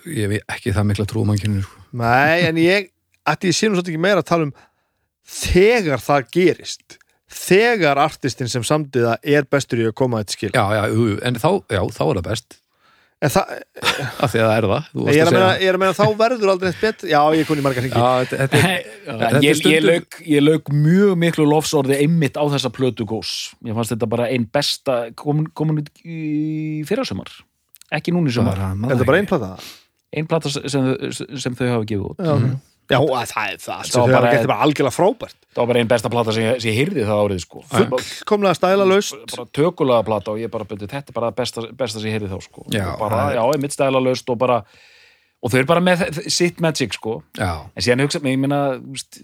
ég 0.09 0.23
hef 0.23 0.55
ekki 0.55 0.73
það 0.73 0.87
mikla 0.89 1.07
trú 1.09 1.25
mannkyninu 1.29 1.65
sko. 1.65 1.83
Nei, 2.01 2.47
en 2.49 2.61
ég 2.61 2.89
ætti 3.29 3.51
ég 3.51 3.69
nú 3.69 3.77
svolítið 3.77 3.93
ekki 3.93 4.03
meira 4.07 4.23
að 4.23 4.29
tala 4.31 4.49
um 4.49 4.55
þegar 5.29 6.01
það 6.01 6.29
gerist 6.33 6.97
þegar 7.29 8.01
artistin 8.01 8.49
sem 8.51 8.65
samdiða 8.65 9.17
er 9.23 9.47
bestur 9.49 9.83
í 9.83 9.89
að 9.89 9.95
koma 9.99 10.23
til 10.25 10.37
skil. 10.37 10.49
Já, 10.55 10.65
já, 10.75 10.83
en 11.27 11.39
þá, 11.39 11.51
já, 11.69 11.83
þá 11.95 12.03
er 12.07 12.19
það 12.19 12.27
best. 12.29 12.59
En 13.19 13.33
það, 13.33 13.49
af 14.23 14.31
því 14.31 14.39
að 14.39 14.45
það 14.45 14.53
er 14.55 14.67
það 14.69 15.09
ég 15.11 15.19
er 15.19 15.29
að 15.29 15.35
meina, 15.35 15.49
ég 15.59 15.67
er 15.71 15.77
að 15.77 15.81
meina 15.83 15.97
þá 15.97 16.05
verður 16.21 16.51
aldrei 16.53 16.69
eitt 16.71 16.85
betur 16.85 17.11
já, 17.11 17.19
ég 17.35 17.41
er 17.43 17.49
kunni 17.49 17.65
margar 17.65 17.87
er 19.27 19.43
ég, 19.43 20.45
lauk 20.45 20.71
mjög 20.71 21.17
miklu 21.19 21.49
lofsorði 21.49 21.97
einmitt 21.99 22.39
á 22.39 22.43
þessa 22.47 22.71
plötu 22.71 23.07
gós. 23.09 23.33
Ég 23.67 23.75
fannst 23.75 23.91
þetta 23.95 24.09
bara 24.15 24.29
ein 24.31 24.47
besta 24.47 25.01
komin, 25.19 25.49
komin 25.51 25.83
út 25.83 25.91
í 26.05 26.79
fyrrasumar. 26.87 27.33
Ekki 27.91 28.13
núni 28.15 28.31
í 28.31 28.37
sumar, 28.37 28.61
er 28.61 28.93
þetta 28.93 29.09
bara 29.09 29.19
einplata? 29.19 29.53
ein 30.15 30.27
plata? 30.29 30.49
Sem, 30.49 30.61
þau- 30.69 31.39
sem 31.39 31.55
þau 31.55 31.67
hafa 31.69 31.85
gefið 31.85 32.05
út. 32.09 32.21
Já, 32.23 32.33
mm. 32.35 32.55
Já 32.89 32.97
að 32.99 33.31
það 33.33 33.51
er 33.53 33.57
það 33.63 33.81
Það 33.89 33.99
var 34.01 34.13
bara- 34.15 34.47
bara 34.49 34.65
algjörlega 34.65 34.95
frábært 34.95 35.35
það 35.49 35.61
var 35.61 35.67
bara 35.71 35.79
ein 35.83 35.87
besta 35.91 36.09
plata 36.13 36.33
sem 36.35 36.43
ég, 36.43 36.61
ég 36.65 36.77
heyrði 36.79 37.05
það 37.09 37.21
árið 37.23 37.41
sko. 37.43 37.63
fullkomlega 37.73 38.55
stæla 38.59 38.85
laust 38.89 39.35
bara 39.35 39.45
tökulega 39.59 40.05
plata 40.05 40.31
og 40.31 40.39
ég 40.41 40.51
bara 40.53 40.65
byrju, 40.69 40.87
þetta 40.89 41.09
er 41.13 41.17
bara 41.19 41.31
besta, 41.31 41.65
besta 41.73 41.99
sem 41.99 42.09
ég 42.09 42.17
heyrði 42.19 42.31
þá 42.33 42.39
sko. 42.45 42.65
Já, 42.73 42.85
bara, 42.99 43.33
já, 43.35 43.43
einmitt 43.53 43.75
stæla 43.75 44.01
laust 44.01 44.29
og 44.29 44.37
bara 44.37 44.63
og 45.41 45.51
þau 45.51 45.57
eru 45.61 45.65
bara 45.69 45.79
með 45.81 46.29
sitt 46.29 46.59
magic 46.59 46.93
sko. 46.97 47.21
já, 47.37 47.51
en 47.75 47.81
síðan 47.85 48.01
hugsa, 48.03 48.19
ég 48.19 48.39
þú 48.81 48.91
veist, 48.97 49.21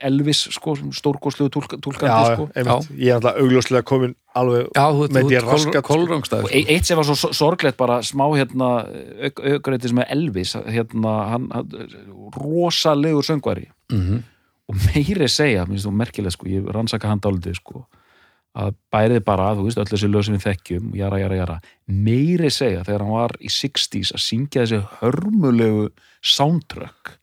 Elvis, 0.00 0.44
sko, 0.54 0.76
stórgóðslegu 0.94 1.50
já, 1.50 2.16
sko. 2.34 2.48
ég 2.96 3.10
er 3.10 3.18
alltaf 3.18 3.40
augljóslega 3.42 3.84
komin 3.88 4.14
alveg 4.38 4.68
já, 4.76 4.84
þú 4.94 5.08
Með 5.16 5.28
því 5.28 5.38
ert 5.40 5.50
raskat, 5.52 5.84
sko. 5.84 6.40
og 6.44 6.50
eitt 6.54 6.86
sem 6.86 6.96
var 7.00 7.08
svo 7.08 7.16
so- 7.18 7.32
sorglegt 7.32 7.76
bara 7.76 8.00
smá 8.06 8.24
hérna 8.38 8.72
aukrættis 9.54 9.92
með 9.96 10.10
Elvis 10.14 10.54
hérna, 10.66 11.14
hann, 11.34 11.48
hann 11.52 11.70
rosalegur 12.38 13.26
söngvari. 13.26 13.68
Mm 13.92 14.22
og 14.68 14.76
meiri 14.84 15.28
segja, 15.32 15.64
minnst 15.68 15.86
þú 15.88 15.94
merkilega 15.96 16.34
sko, 16.34 16.48
ég 16.50 16.66
rannsaka 16.74 17.08
hann 17.08 17.22
dálítið 17.24 17.56
sko, 17.56 17.86
að 18.58 18.74
bærið 18.92 19.22
bara, 19.24 19.52
þú 19.56 19.64
veist, 19.68 19.80
öll 19.80 19.88
þessi 19.88 20.10
lög 20.10 20.26
sem 20.26 20.36
við 20.36 20.44
þekkjum 20.44 20.90
jara, 20.98 21.20
jara, 21.22 21.38
jara, 21.40 21.56
meiri 21.88 22.50
segja 22.52 22.84
þegar 22.84 23.04
hann 23.06 23.14
var 23.14 23.36
í 23.40 23.52
60s 23.52 24.12
að 24.16 24.24
syngja 24.24 24.64
þessi 24.66 24.80
hörmulegu 25.00 25.86
soundtrack 26.20 27.14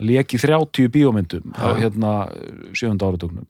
lék 0.00 0.34
í 0.36 0.38
30 0.38 0.88
bíómyndum 0.94 1.54
á 1.58 1.74
hérna 1.78 2.12
sjönda 2.76 3.08
áratugnum 3.10 3.46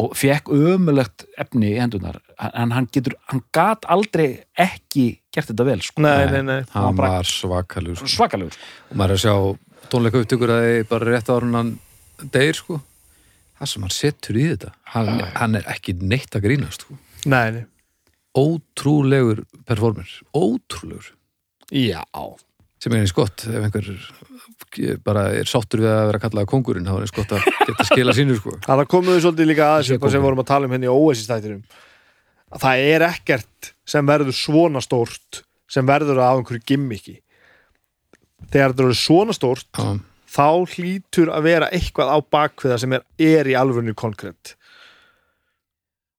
og 0.00 0.12
fekk 0.16 0.50
ömulegt 0.54 1.24
efni 1.40 1.72
í 1.74 1.78
hendunar 1.80 2.20
en 2.38 2.70
hann 2.76 2.86
getur, 2.92 3.16
hann 3.30 3.42
gat 3.52 3.84
aldrei 3.90 4.44
ekki 4.58 5.20
gert 5.34 5.50
þetta 5.50 5.66
vel 5.66 5.80
sko. 5.82 6.02
nei, 6.04 6.26
nei, 6.30 6.42
nei 6.46 6.60
hann 6.74 6.96
bara- 6.96 7.18
var 7.18 7.24
svakalur 7.28 7.96
sko. 7.98 8.06
svakalegur 8.06 8.54
sko. 8.54 8.62
og 8.90 8.96
maður 8.96 9.10
er 9.10 9.18
að 9.18 9.24
sjá 9.24 9.90
tónleika 9.90 10.22
upptökur 10.22 10.54
að 10.54 10.66
þið 10.68 10.88
bara 10.88 11.10
rétt 11.10 11.32
ára 11.32 11.50
hann 11.56 11.78
deyr 12.30 12.54
sko 12.54 12.80
það 13.58 13.66
sem 13.72 13.82
hann 13.82 13.96
setur 13.96 14.36
í 14.36 14.46
þetta 14.54 14.72
hann, 14.94 15.20
hann 15.34 15.54
er 15.56 15.64
ekki 15.74 15.96
neitt 16.00 16.36
að 16.36 16.46
grínast 16.46 16.86
sko. 16.86 16.98
nei, 17.26 17.50
nei. 17.50 17.64
ótrúlegur 18.36 19.44
performer, 19.66 20.06
ótrúlegur 20.32 21.12
já, 21.70 22.04
sem 22.78 22.92
er 22.92 23.02
eins 23.02 23.12
gott 23.12 23.44
ef 23.46 23.58
einhver 23.58 23.90
bara 25.04 25.26
er 25.34 25.48
sáttur 25.50 25.82
við 25.84 25.92
að 25.92 26.08
vera 26.10 26.22
kallað 26.22 26.48
kongurinn 26.50 26.86
þá 26.88 26.94
er 26.96 27.06
eins 27.06 27.14
gott 27.14 27.32
að 27.36 27.46
geta 27.66 27.86
skila 27.88 28.14
sínu 28.16 28.36
sko. 28.38 28.56
það 28.66 28.84
komum 28.90 29.14
við 29.14 29.24
svolítið 29.24 29.50
líka 29.50 29.70
aðeins 29.70 29.90
sem 29.90 30.18
við 30.18 30.26
vorum 30.26 30.42
að 30.42 30.50
tala 30.52 30.68
um 30.68 30.76
henni 30.76 30.88
í 30.88 30.92
OSI 30.92 31.26
stættinum 31.26 31.64
að 32.50 32.64
það 32.64 32.84
er 32.92 33.06
ekkert 33.08 33.72
sem 33.88 34.06
verður 34.06 34.36
svona 34.36 34.82
stórt 34.84 35.42
sem 35.70 35.86
verður 35.86 36.22
af 36.22 36.38
einhverju 36.38 36.66
gimmiki 36.66 37.16
þegar 38.50 38.72
þetta 38.72 38.84
verður 38.84 39.00
svona 39.00 39.36
stórt 39.36 39.68
Já, 39.78 39.90
þá 40.30 40.48
hlýtur 40.76 41.34
að 41.34 41.46
vera 41.48 41.70
eitthvað 41.74 42.14
á 42.14 42.18
bakviða 42.22 42.78
sem 42.82 42.96
er, 42.96 43.04
er 43.18 43.50
í 43.50 43.58
alvörinu 43.58 43.96
konkrétt 43.98 44.54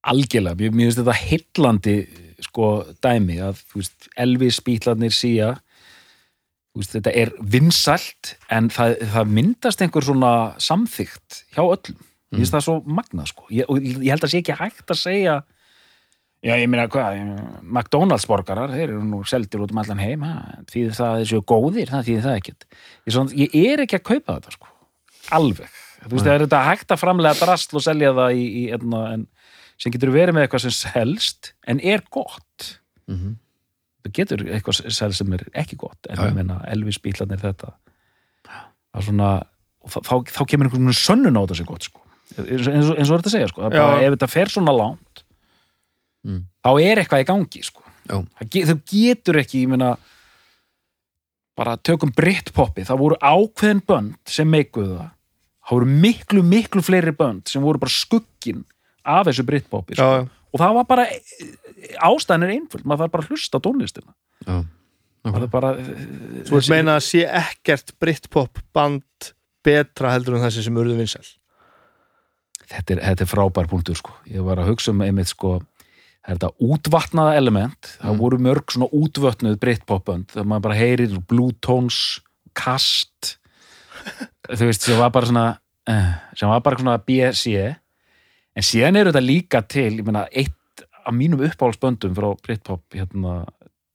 algjörlega, 0.01 0.57
mér, 0.57 0.89
finnst 0.89 1.01
þetta 1.01 1.17
heillandi 1.19 1.95
sko 2.41 2.69
dæmi 3.03 3.37
að 3.43 3.59
veist, 3.75 4.07
Elvis 4.19 4.59
bítlarnir 4.65 5.13
síja 5.13 5.53
veist, 6.79 6.93
þetta 6.95 7.13
er 7.19 7.33
vinsælt 7.53 8.35
en 8.53 8.69
það, 8.71 8.95
það 9.13 9.33
myndast 9.37 9.81
einhver 9.83 10.07
svona 10.07 10.33
samþygt 10.63 11.41
hjá 11.55 11.63
öllum. 11.65 11.99
Ég 12.31 12.39
finnst 12.39 12.55
það 12.55 12.63
svo 12.63 12.77
magna 12.87 13.25
sko. 13.27 13.43
Ég, 13.51 13.67
og 13.67 13.83
ég 13.83 14.07
held 14.07 14.23
að 14.23 14.31
sé 14.31 14.39
ekki 14.39 14.55
hægt 14.55 14.93
að 14.93 15.01
segja 15.01 15.41
já 16.41 16.55
ég 16.57 16.69
meina 16.71 16.87
hvað 16.89 17.19
McDonalds 17.61 18.25
borgarar, 18.29 18.71
þeir 18.73 18.87
eru 18.87 19.03
nú 19.05 19.19
seldir 19.29 19.61
út 19.61 19.73
um 19.73 19.81
allan 19.81 20.01
heim, 20.01 20.23
því 20.71 20.87
það 20.97 21.25
svo 21.29 21.41
góðir 21.51 21.91
það 21.91 22.07
þýðir 22.07 22.25
það 22.25 22.37
ekkert. 22.39 22.65
Ég, 23.05 23.13
svona, 23.13 23.35
ég 23.37 23.57
er 23.61 23.83
ekki 23.83 23.99
að 23.99 24.07
kaupa 24.09 24.37
þetta 24.39 24.55
sko, 24.55 24.71
alveg. 25.37 25.77
Þú 26.01 26.15
veist, 26.15 26.25
það 26.25 26.33
er 26.33 26.43
þetta 26.47 26.63
hægt 26.65 26.95
að 26.95 27.01
framlega 27.03 27.37
drastl 27.43 27.77
og 27.77 27.85
selja 27.85 28.13
það 28.17 28.39
í, 28.39 28.47
í 28.57 28.63
enna, 28.73 29.03
en 29.13 29.27
sem 29.81 29.93
getur 29.93 30.13
verið 30.15 30.37
með 30.37 30.47
eitthvað 30.47 30.65
sem 30.65 30.75
selst 30.79 31.51
en 31.69 31.81
er 31.83 32.03
gott. 32.13 32.71
Mhm. 33.11 33.37
Það 34.03 34.13
getur 34.17 34.43
eitthvað 34.47 34.79
selst 34.91 35.17
sem 35.21 35.33
er 35.33 35.43
ekki 35.53 35.77
gott 35.77 36.07
en 36.09 36.17
ég 36.17 36.33
meina 36.35 36.59
Elvis 36.71 36.97
bílarnir 37.01 37.39
þetta 37.41 37.73
er 38.95 39.01
svona 39.05 39.31
þá, 39.87 39.99
þá, 40.03 40.13
þá 40.29 40.41
kemur 40.49 40.67
einhvern 40.67 40.87
veginn 40.87 40.97
sönnun 41.01 41.37
á 41.37 41.41
þetta 41.45 41.57
sem 41.61 41.65
gott 41.69 41.83
sko. 41.87 42.01
eins, 42.37 42.67
og- 42.67 42.97
eins, 42.97 43.09
og- 43.11 43.19
þetta 43.21 43.29
að 43.29 43.35
segja 43.35 43.47
sko. 43.51 43.69
Bara, 43.69 44.01
ef 44.05 44.13
þetta 44.17 44.29
fer 44.29 44.45
svona 44.53 44.73
langt 44.77 45.23
Mm. 46.23 46.43
þá 46.63 46.69
er 46.85 46.99
eitthvað 47.01 47.23
í 47.23 47.25
gangi 47.25 47.63
sko. 47.65 47.81
Þau 48.07 48.81
getur 48.85 49.39
ekki 49.41 49.67
meina 49.67 49.97
bara 51.57 51.77
tökum 51.77 52.11
Britpoppi 52.15 52.83
það 52.87 52.99
voru 53.01 53.17
ákveðin 53.21 53.81
bönd 53.85 54.15
sem 54.29 54.47
meikuðu 54.49 54.97
það 54.99 55.09
það 55.61 55.71
voru 55.75 55.87
miklu, 56.03 56.43
miklu 56.43 56.81
fleiri 56.85 57.13
bönd 57.17 57.47
sem 57.49 57.61
voru 57.65 57.79
bara 57.81 57.89
skuggin 57.93 58.63
af 59.05 59.25
þessu 59.27 59.45
Britpoppi 59.45 59.95
sko. 59.97 60.03
já, 60.03 60.29
og 60.51 60.61
það 60.61 60.77
var 60.77 60.87
bara 60.89 61.07
ástæðan 62.03 62.45
er 62.47 62.55
einföld, 62.57 62.85
maður 62.85 63.05
þarf 63.05 63.15
bara 63.15 63.25
að 63.25 63.33
hlusta 63.33 63.61
tónlistina. 63.63 64.15
Já, 64.45 64.55
það 65.27 65.45
er 65.45 65.51
bara 65.53 65.73
þú 65.79 66.55
veist 66.57 66.71
meina 66.73 66.97
að 66.97 67.05
sé 67.07 67.25
ekkert 67.25 67.93
Britpop 68.01 68.61
band 68.75 69.31
betra 69.65 70.15
heldur 70.15 70.37
en 70.37 70.45
þessi 70.45 70.65
sem 70.65 70.79
urðu 70.81 70.97
vinsæl? 70.99 71.25
Þetta 72.71 72.95
er, 72.95 73.03
þetta 73.09 73.25
er 73.25 73.29
frábær 73.29 73.69
punktur 73.71 73.99
sko. 73.99 74.15
ég 74.31 74.45
var 74.47 74.61
að 74.61 74.71
hugsa 74.71 74.93
um 74.93 75.03
einmitt 75.03 75.31
sko, 75.31 75.57
það 76.23 76.33
er 76.33 76.39
þetta 76.39 76.67
útvatnaða 76.71 77.35
element? 77.39 77.93
Það 77.99 78.21
voru 78.23 78.39
mörg 78.47 78.73
svona 78.73 78.89
útvötnuð 78.95 79.59
Britpopbönd 79.61 80.31
það 80.33 80.49
maður 80.51 80.67
bara 80.69 80.79
heyrir 80.79 81.17
Blue 81.27 81.55
Tones 81.63 82.21
Kast 82.57 83.35
þú 84.57 84.67
veist, 84.67 84.87
sem 84.87 84.99
var 84.99 85.13
bara 85.13 85.29
svona 85.29 85.47
uh, 85.91 86.11
sem 86.35 86.49
var 86.49 86.63
bara 86.65 86.81
svona 86.81 86.97
BSC 87.05 87.75
en 88.55 88.65
síðan 88.65 88.99
eru 88.99 89.13
þetta 89.13 89.23
líka 89.25 89.61
til 89.67 89.89
ég 89.99 90.05
meina, 90.07 90.25
eitt 90.31 90.85
af 91.01 91.13
mínum 91.15 91.41
uppáhaldsböndum 91.45 92.15
frá 92.17 92.29
Britpop 92.41 92.97
hérna 92.97 93.45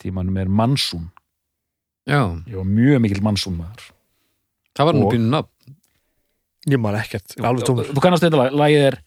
tímanum 0.02 0.36
er 0.40 0.48
Mansun 0.48 1.10
já, 2.06 2.20
ég 2.46 2.56
var 2.56 2.68
mjög 2.70 3.02
mikil 3.02 3.22
Mansun 3.24 3.58
maður. 3.58 3.90
Það 4.76 4.88
var 4.90 4.96
nú 4.98 5.10
pínu 5.10 5.28
nafn. 5.32 5.74
Ég 6.66 6.80
man 6.82 6.96
ekkert, 6.98 7.36
alveg 7.38 7.66
tómur. 7.66 7.90
þú 7.94 8.02
kannast 8.02 8.24
þetta 8.26 8.40
lag, 8.40 8.56
lagið 8.58 8.86
er 8.88 8.98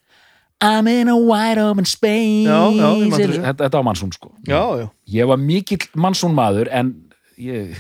I'm 0.60 0.88
in 0.92 1.08
a 1.08 1.16
wide 1.16 1.62
open 1.64 1.86
space. 1.88 2.44
Já, 2.44 2.60
já, 2.76 2.90
þetta, 3.16 3.64
þetta. 3.64 3.78
var 3.78 3.86
Mansun 3.88 4.12
sko. 4.12 4.34
Já, 4.48 4.60
já, 4.82 4.88
ég 5.16 5.28
var 5.30 5.40
mikill 5.40 5.86
Mansun 5.96 6.36
maður 6.36 6.72
en 6.76 6.94
ég, 7.40 7.78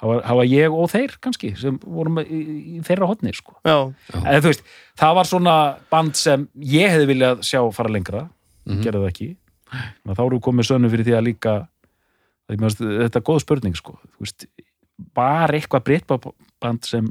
það, 0.00 0.34
var, 0.38 0.48
ég 0.50 0.74
og 0.74 0.90
þeir 0.92 1.16
kannski 1.22 1.52
sem 1.60 1.78
vorum 1.84 2.20
í, 2.22 2.40
í 2.76 2.82
þeirra 2.86 3.08
hotnir 3.10 3.38
sko. 3.38 3.56
Já, 3.66 3.76
en 4.20 4.42
þú 4.44 4.50
veist, 4.50 4.66
það 5.00 5.16
var 5.20 5.30
svona 5.30 5.56
band 5.92 6.18
sem 6.18 6.48
ég 6.74 6.92
hefði 6.94 7.10
viljað 7.12 7.44
sjá 7.46 7.60
fara 7.76 7.92
lengra. 7.92 8.28
Mhm. 8.64 8.82
gerði 8.84 9.02
það 9.02 9.10
ekki. 9.12 9.30
Að 10.08 10.16
þá 10.16 10.22
eru 10.24 10.40
komið 10.44 10.68
sönnu 10.70 10.90
fyrir 10.92 11.08
því 11.08 11.16
að 11.18 11.26
líka 11.28 11.54
að 12.44 12.54
ég 12.54 12.62
meðast, 12.62 12.80
þetta 12.84 13.20
er 13.20 13.26
góð 13.26 13.42
spurning 13.42 13.76
sko. 13.76 13.98
Þú 14.14 14.26
veist, 14.26 14.46
var 15.16 15.54
eitthvað 15.56 15.86
breytband 15.88 16.88
sem 16.88 17.10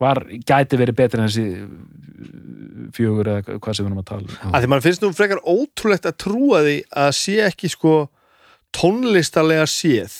var, 0.00 0.24
gæti 0.26 0.78
verið 0.80 0.98
betri 0.98 1.22
en 1.22 1.28
þessi 1.28 1.44
uh, 1.62 2.90
fjögur 2.96 3.30
eða 3.30 3.58
hvað 3.62 3.76
sem 3.76 3.84
við 3.84 3.90
erum 3.90 4.02
að 4.02 4.08
tala 4.10 4.26
um. 4.26 4.50
að 4.50 4.64
því 4.64 4.70
mann 4.72 4.84
finnst 4.84 5.04
nú 5.04 5.10
frekar 5.14 5.42
ótrúlegt 5.46 6.08
að 6.08 6.16
trúa 6.24 6.62
því 6.66 6.76
að 7.04 7.10
sé 7.18 7.36
ekki 7.46 7.70
sko 7.72 7.94
tónlistarlega 8.74 9.66
séð 9.70 10.16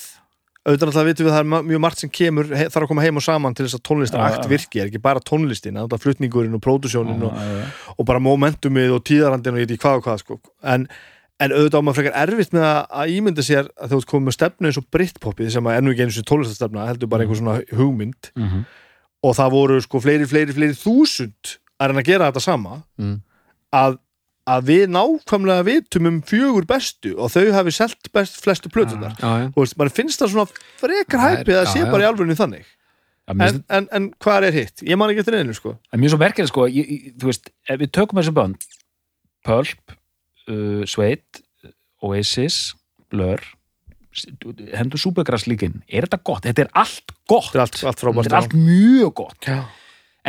auðvitað 0.64 0.88
alltaf 0.88 1.06
vitum 1.10 1.26
við 1.26 1.32
að 1.32 1.36
það 1.36 1.44
er 1.44 1.64
mjög 1.68 1.80
margt 1.84 1.98
sem 2.00 2.10
kemur 2.10 2.46
þarf 2.50 2.76
að 2.82 2.88
koma 2.88 3.02
heim 3.04 3.18
og 3.20 3.24
saman 3.26 3.54
til 3.56 3.66
þess 3.66 3.76
að 3.78 3.82
tónlistarakt 3.88 4.38
Já, 4.38 4.44
já. 4.46 4.50
virki, 4.54 4.80
er 4.80 4.86
ekki 4.88 5.00
bara 5.04 5.20
tónlistin 5.20 5.76
alltaf 5.80 6.00
flutningurinn 6.06 6.54
og 6.56 6.62
pródusjónin 6.64 7.24
og, 7.28 7.42
og 7.98 8.06
bara 8.08 8.22
momentumið 8.24 8.94
og 8.96 9.02
tíðarandin 9.04 9.52
og 9.52 9.60
ég 9.60 9.66
veit 9.68 9.74
ekki 9.76 9.84
hvað 9.84 9.98
og 10.00 10.06
hvað 10.06 10.22
sko. 10.24 10.38
en, 10.62 10.86
en 11.44 11.52
auðvitað 11.52 11.80
á 11.80 11.84
maður 11.84 11.98
frekar 12.00 12.16
erfitt 12.24 12.54
með 12.56 12.64
að, 12.70 12.80
að 13.02 13.12
ímynda 13.18 13.44
sér 13.44 13.68
að 13.76 13.92
þú 13.92 13.98
ert 14.00 14.10
komið 14.14 14.28
með 14.30 14.36
stefnu 14.38 14.70
eins 14.70 14.80
og 14.80 14.88
Britpopið 14.96 15.52
sem 15.52 15.68
að 15.68 15.76
ennú 15.82 15.92
ekki 15.92 16.06
eins 16.06 16.20
og 16.22 16.28
tónlistarstefna 16.32 16.88
heldur 16.88 17.10
bara 17.12 17.26
einhver 17.26 17.40
svona 17.42 17.58
hugmynd 17.76 18.30
Mhm. 18.38 18.64
og 19.24 19.36
það 19.36 19.52
voru 19.58 19.76
sko 19.84 20.00
fleiri, 20.04 20.26
fleiri, 20.28 20.52
fleiri 20.56 20.76
þúsund 20.80 21.58
að 21.80 21.90
reyna 21.92 22.00
að 22.04 22.08
gera 22.08 22.30
þetta 22.32 22.40
sama 22.44 22.82
Mm. 23.00 23.14
að, 23.74 23.98
að 24.44 24.68
við 24.68 24.84
nákvæmlega 24.92 25.64
vitum 25.64 26.08
um 26.10 26.20
fjögur 26.28 26.66
bestu 26.68 27.14
og 27.16 27.32
þau 27.32 27.48
hafi 27.54 27.72
selt 27.72 28.10
best 28.12 28.36
flestu 28.44 28.68
plötunar 28.72 29.14
já, 29.16 29.28
já, 29.40 29.46
og 29.48 29.60
veist, 29.62 29.76
mann 29.80 29.92
finnst 29.92 30.20
það 30.20 30.34
svona 30.34 30.64
frekar 30.82 31.22
hæpið 31.22 31.60
að 31.62 31.70
sé 31.72 31.84
bara 31.88 32.04
í 32.04 32.08
alvörinu 32.10 32.36
þannig. 32.38 32.66
En, 33.32 33.62
en, 33.72 33.86
en 33.88 34.10
hvað 34.20 34.50
er 34.50 34.56
hitt? 34.58 34.82
Ég 34.84 34.98
man 35.00 35.08
ekki 35.08 35.22
eftir 35.22 35.38
einu 35.38 35.54
sko. 35.56 35.78
Er 35.88 36.00
mjög 36.00 36.12
svo 36.12 36.20
merkilegt 36.20 36.52
sko, 36.52 36.66
ég, 36.68 36.90
ég, 36.92 37.12
þú 37.20 37.30
veist, 37.30 37.48
ef 37.72 37.78
við 37.80 37.92
tökum 37.96 38.20
þessu 38.20 38.34
bönd, 38.36 38.66
Pulp, 39.48 39.94
uh, 40.52 40.82
Sveit, 40.88 41.40
Oasis, 42.04 42.58
Blur, 43.12 43.40
hendur 44.76 45.00
Supergrass 45.00 45.48
líkin, 45.48 45.80
er 45.88 46.04
þetta 46.04 46.20
gott? 46.20 46.44
Þetta 46.44 46.66
er 46.66 46.74
allt 46.84 47.16
gott, 47.24 47.48
þetta 47.54 47.62
er 47.62 47.64
allt, 47.64 47.80
allt 47.88 48.04
frábært 48.04 48.28
þetta 48.28 48.36
er 48.36 48.42
allt 48.42 48.58
mjög 48.58 49.14
gott, 49.22 49.48
já. 49.48 49.56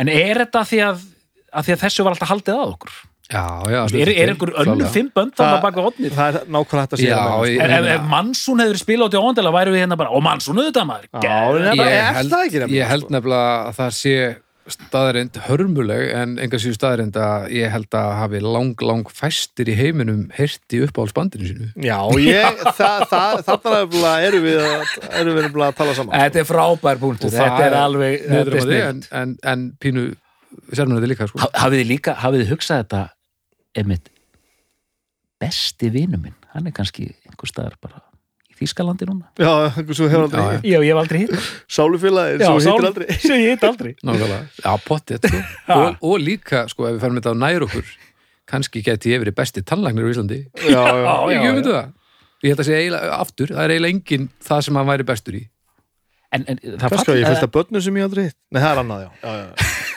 en 0.00 0.10
er 0.12 0.40
þetta 0.46 0.64
því 0.72 0.80
að, 0.86 1.04
að 1.52 1.68
því 1.68 1.76
að 1.76 1.84
þessu 1.84 2.06
var 2.06 2.16
alltaf 2.16 2.32
haldið 2.32 2.56
að 2.56 2.72
okkur? 2.72 2.96
Já, 3.32 3.44
já 3.72 3.80
Er, 4.00 4.10
er 4.12 4.30
einhver 4.32 4.52
önnur 4.62 4.90
fimm 4.94 5.10
bönd 5.16 5.34
þarna 5.38 5.60
baka 5.64 5.82
hodnir? 5.86 6.12
það 6.14 6.40
er 6.40 6.46
nákvæmlega 6.46 6.84
hægt 6.86 6.96
að 6.96 7.02
segja 7.02 7.18
Já, 7.18 7.50
ég- 7.50 7.60
Ef, 7.66 7.76
ef, 7.80 7.90
ef 7.96 8.08
Mansun 8.14 8.62
hefur 8.62 8.78
spilað 8.84 9.08
út 9.10 9.16
í 9.18 9.22
óndela 9.26 9.52
væri 9.56 9.74
við 9.74 9.82
hérna 9.84 9.96
bara, 9.98 10.10
og 10.14 10.22
Mansun 10.22 10.56
auðvitað 10.62 10.86
maður, 10.90 11.06
en- 11.12 11.78
ég 11.80 12.18
held, 12.18 12.70
ég 12.70 12.90
held 12.92 13.06
sko? 13.06 13.14
nefnilega 13.16 13.54
að 13.70 13.78
það 13.80 13.94
sé 14.00 14.16
staðarind 14.66 15.36
hörmuleg 15.46 16.08
en 16.18 16.32
enga 16.42 16.58
síðu 16.58 16.74
staðarind 16.74 17.14
að 17.22 17.44
ég 17.54 17.70
held 17.70 17.94
að 17.94 18.08
hafi 18.18 18.40
lang, 18.42 18.72
lang 18.82 19.04
fæstir 19.14 19.68
í 19.70 19.76
heiminum 19.78 20.24
heyrti 20.34 20.80
upp 20.82 20.98
á 20.98 21.02
spandinu 21.06 21.46
sínu 21.46 21.68
Já, 21.86 22.00
ég, 22.18 22.58
það, 22.78 23.04
það, 23.12 23.42
þarna 23.46 23.74
nefnilega 23.76 24.26
erum 24.26 24.42
við 24.48 24.58
að, 24.66 24.94
erum 25.20 25.36
við 25.38 25.42
nefnilega 25.46 25.70
að 25.70 25.78
tala 25.82 25.94
saman 26.00 26.18
Þetta 26.18 26.42
er 26.42 26.48
frábær 26.50 26.98
punktur, 27.04 27.30
Og 27.30 27.36
þetta 27.38 27.62
er 27.68 27.76
alveg, 27.78 28.16
þetta 28.26 28.56
er 28.56 28.66
snill. 28.66 28.80
en, 28.88 29.02
en, 29.22 29.36
en 29.54 29.66
pínu 29.78 30.06
þetta 30.72 31.10
líka 31.12 31.26
sko. 31.30 31.38
Ha- 31.44 31.52
hafið 31.62 31.82
þið 31.84 31.88
líka, 31.92 32.16
hafið 32.26 32.42
þið 32.42 32.50
hugsað 32.56 32.82
þetta 32.82 33.04
einmitt 33.76 34.10
besti 35.40 35.90
vinur 35.92 36.20
minn, 36.22 36.36
hann 36.54 36.68
er 36.68 36.74
kannski 36.76 37.10
einhver 37.28 37.50
staðar 37.50 37.74
bara 37.82 38.00
í 38.48 38.54
Þýskalandi 38.56 39.04
núna. 39.10 39.26
Já, 39.36 39.50
einhver 39.76 39.96
svo 39.98 40.06
hefur 40.08 40.24
aldrei 40.30 40.44
Já, 40.46 40.60
já. 40.64 40.78
ég 40.80 40.86
hef 40.88 41.00
aldrei 41.02 41.18
hitt 41.26 41.34
Sálufélagi, 41.76 42.38
svo 42.40 42.54
hittir 42.62 42.88
aldrei. 42.88 43.08
sem 43.20 43.42
ég 43.42 43.50
hitt 43.52 43.66
aldrei. 43.68 43.92
Nákvæmlega, 44.06 44.38
já, 44.64 44.70
pottet 44.86 45.28
sko. 45.28 45.42
og, 45.76 45.98
og 46.08 46.16
líka, 46.24 46.62
sko, 46.72 46.86
ef 46.88 46.96
við 46.96 47.04
ferum 47.04 47.20
þetta 47.20 47.34
á 47.36 47.42
nær 47.44 47.66
okkur 47.68 47.90
kannski 48.48 48.80
geti 48.86 49.12
ég 49.12 49.20
verið 49.24 49.36
besti 49.42 49.62
tannlagnir 49.66 50.06
á 50.06 50.10
Íslandi. 50.14 50.40
Já, 50.70 50.80
já, 50.86 51.12
Já, 51.34 51.36
ég 51.42 51.58
veit 51.58 51.68
það. 51.68 51.92
Ég 52.44 52.52
held 52.52 52.62
að 52.62 52.68
segja 52.70 52.80
eiginlega 52.84 53.14
aftur, 53.20 53.52
það 53.56 53.64
er 53.66 53.72
eiginlega 53.76 53.96
engin 53.96 54.26
það 54.48 54.64
sem 54.68 54.76
hann 54.80 54.88
væri 54.88 55.06
bestur 55.08 55.36
í. 55.36 55.44
En, 56.36 56.42
en 56.52 56.58
það 56.64 56.90
kannski 56.94 57.12
að 57.12 57.18
ég 57.20 57.26
fall- 57.28 57.36
fylgta 57.36 57.52
börnum 57.58 57.82
sem 57.84 57.96
ég 58.00 58.06
aldrei 58.08 58.24
hitt? 58.30 58.36
Nei, 58.52 58.60
það 58.64 58.70
er 58.72 58.80
annað, 58.86 59.04
já, 59.04 59.10
já, 59.20 59.36
já. 59.36 59.94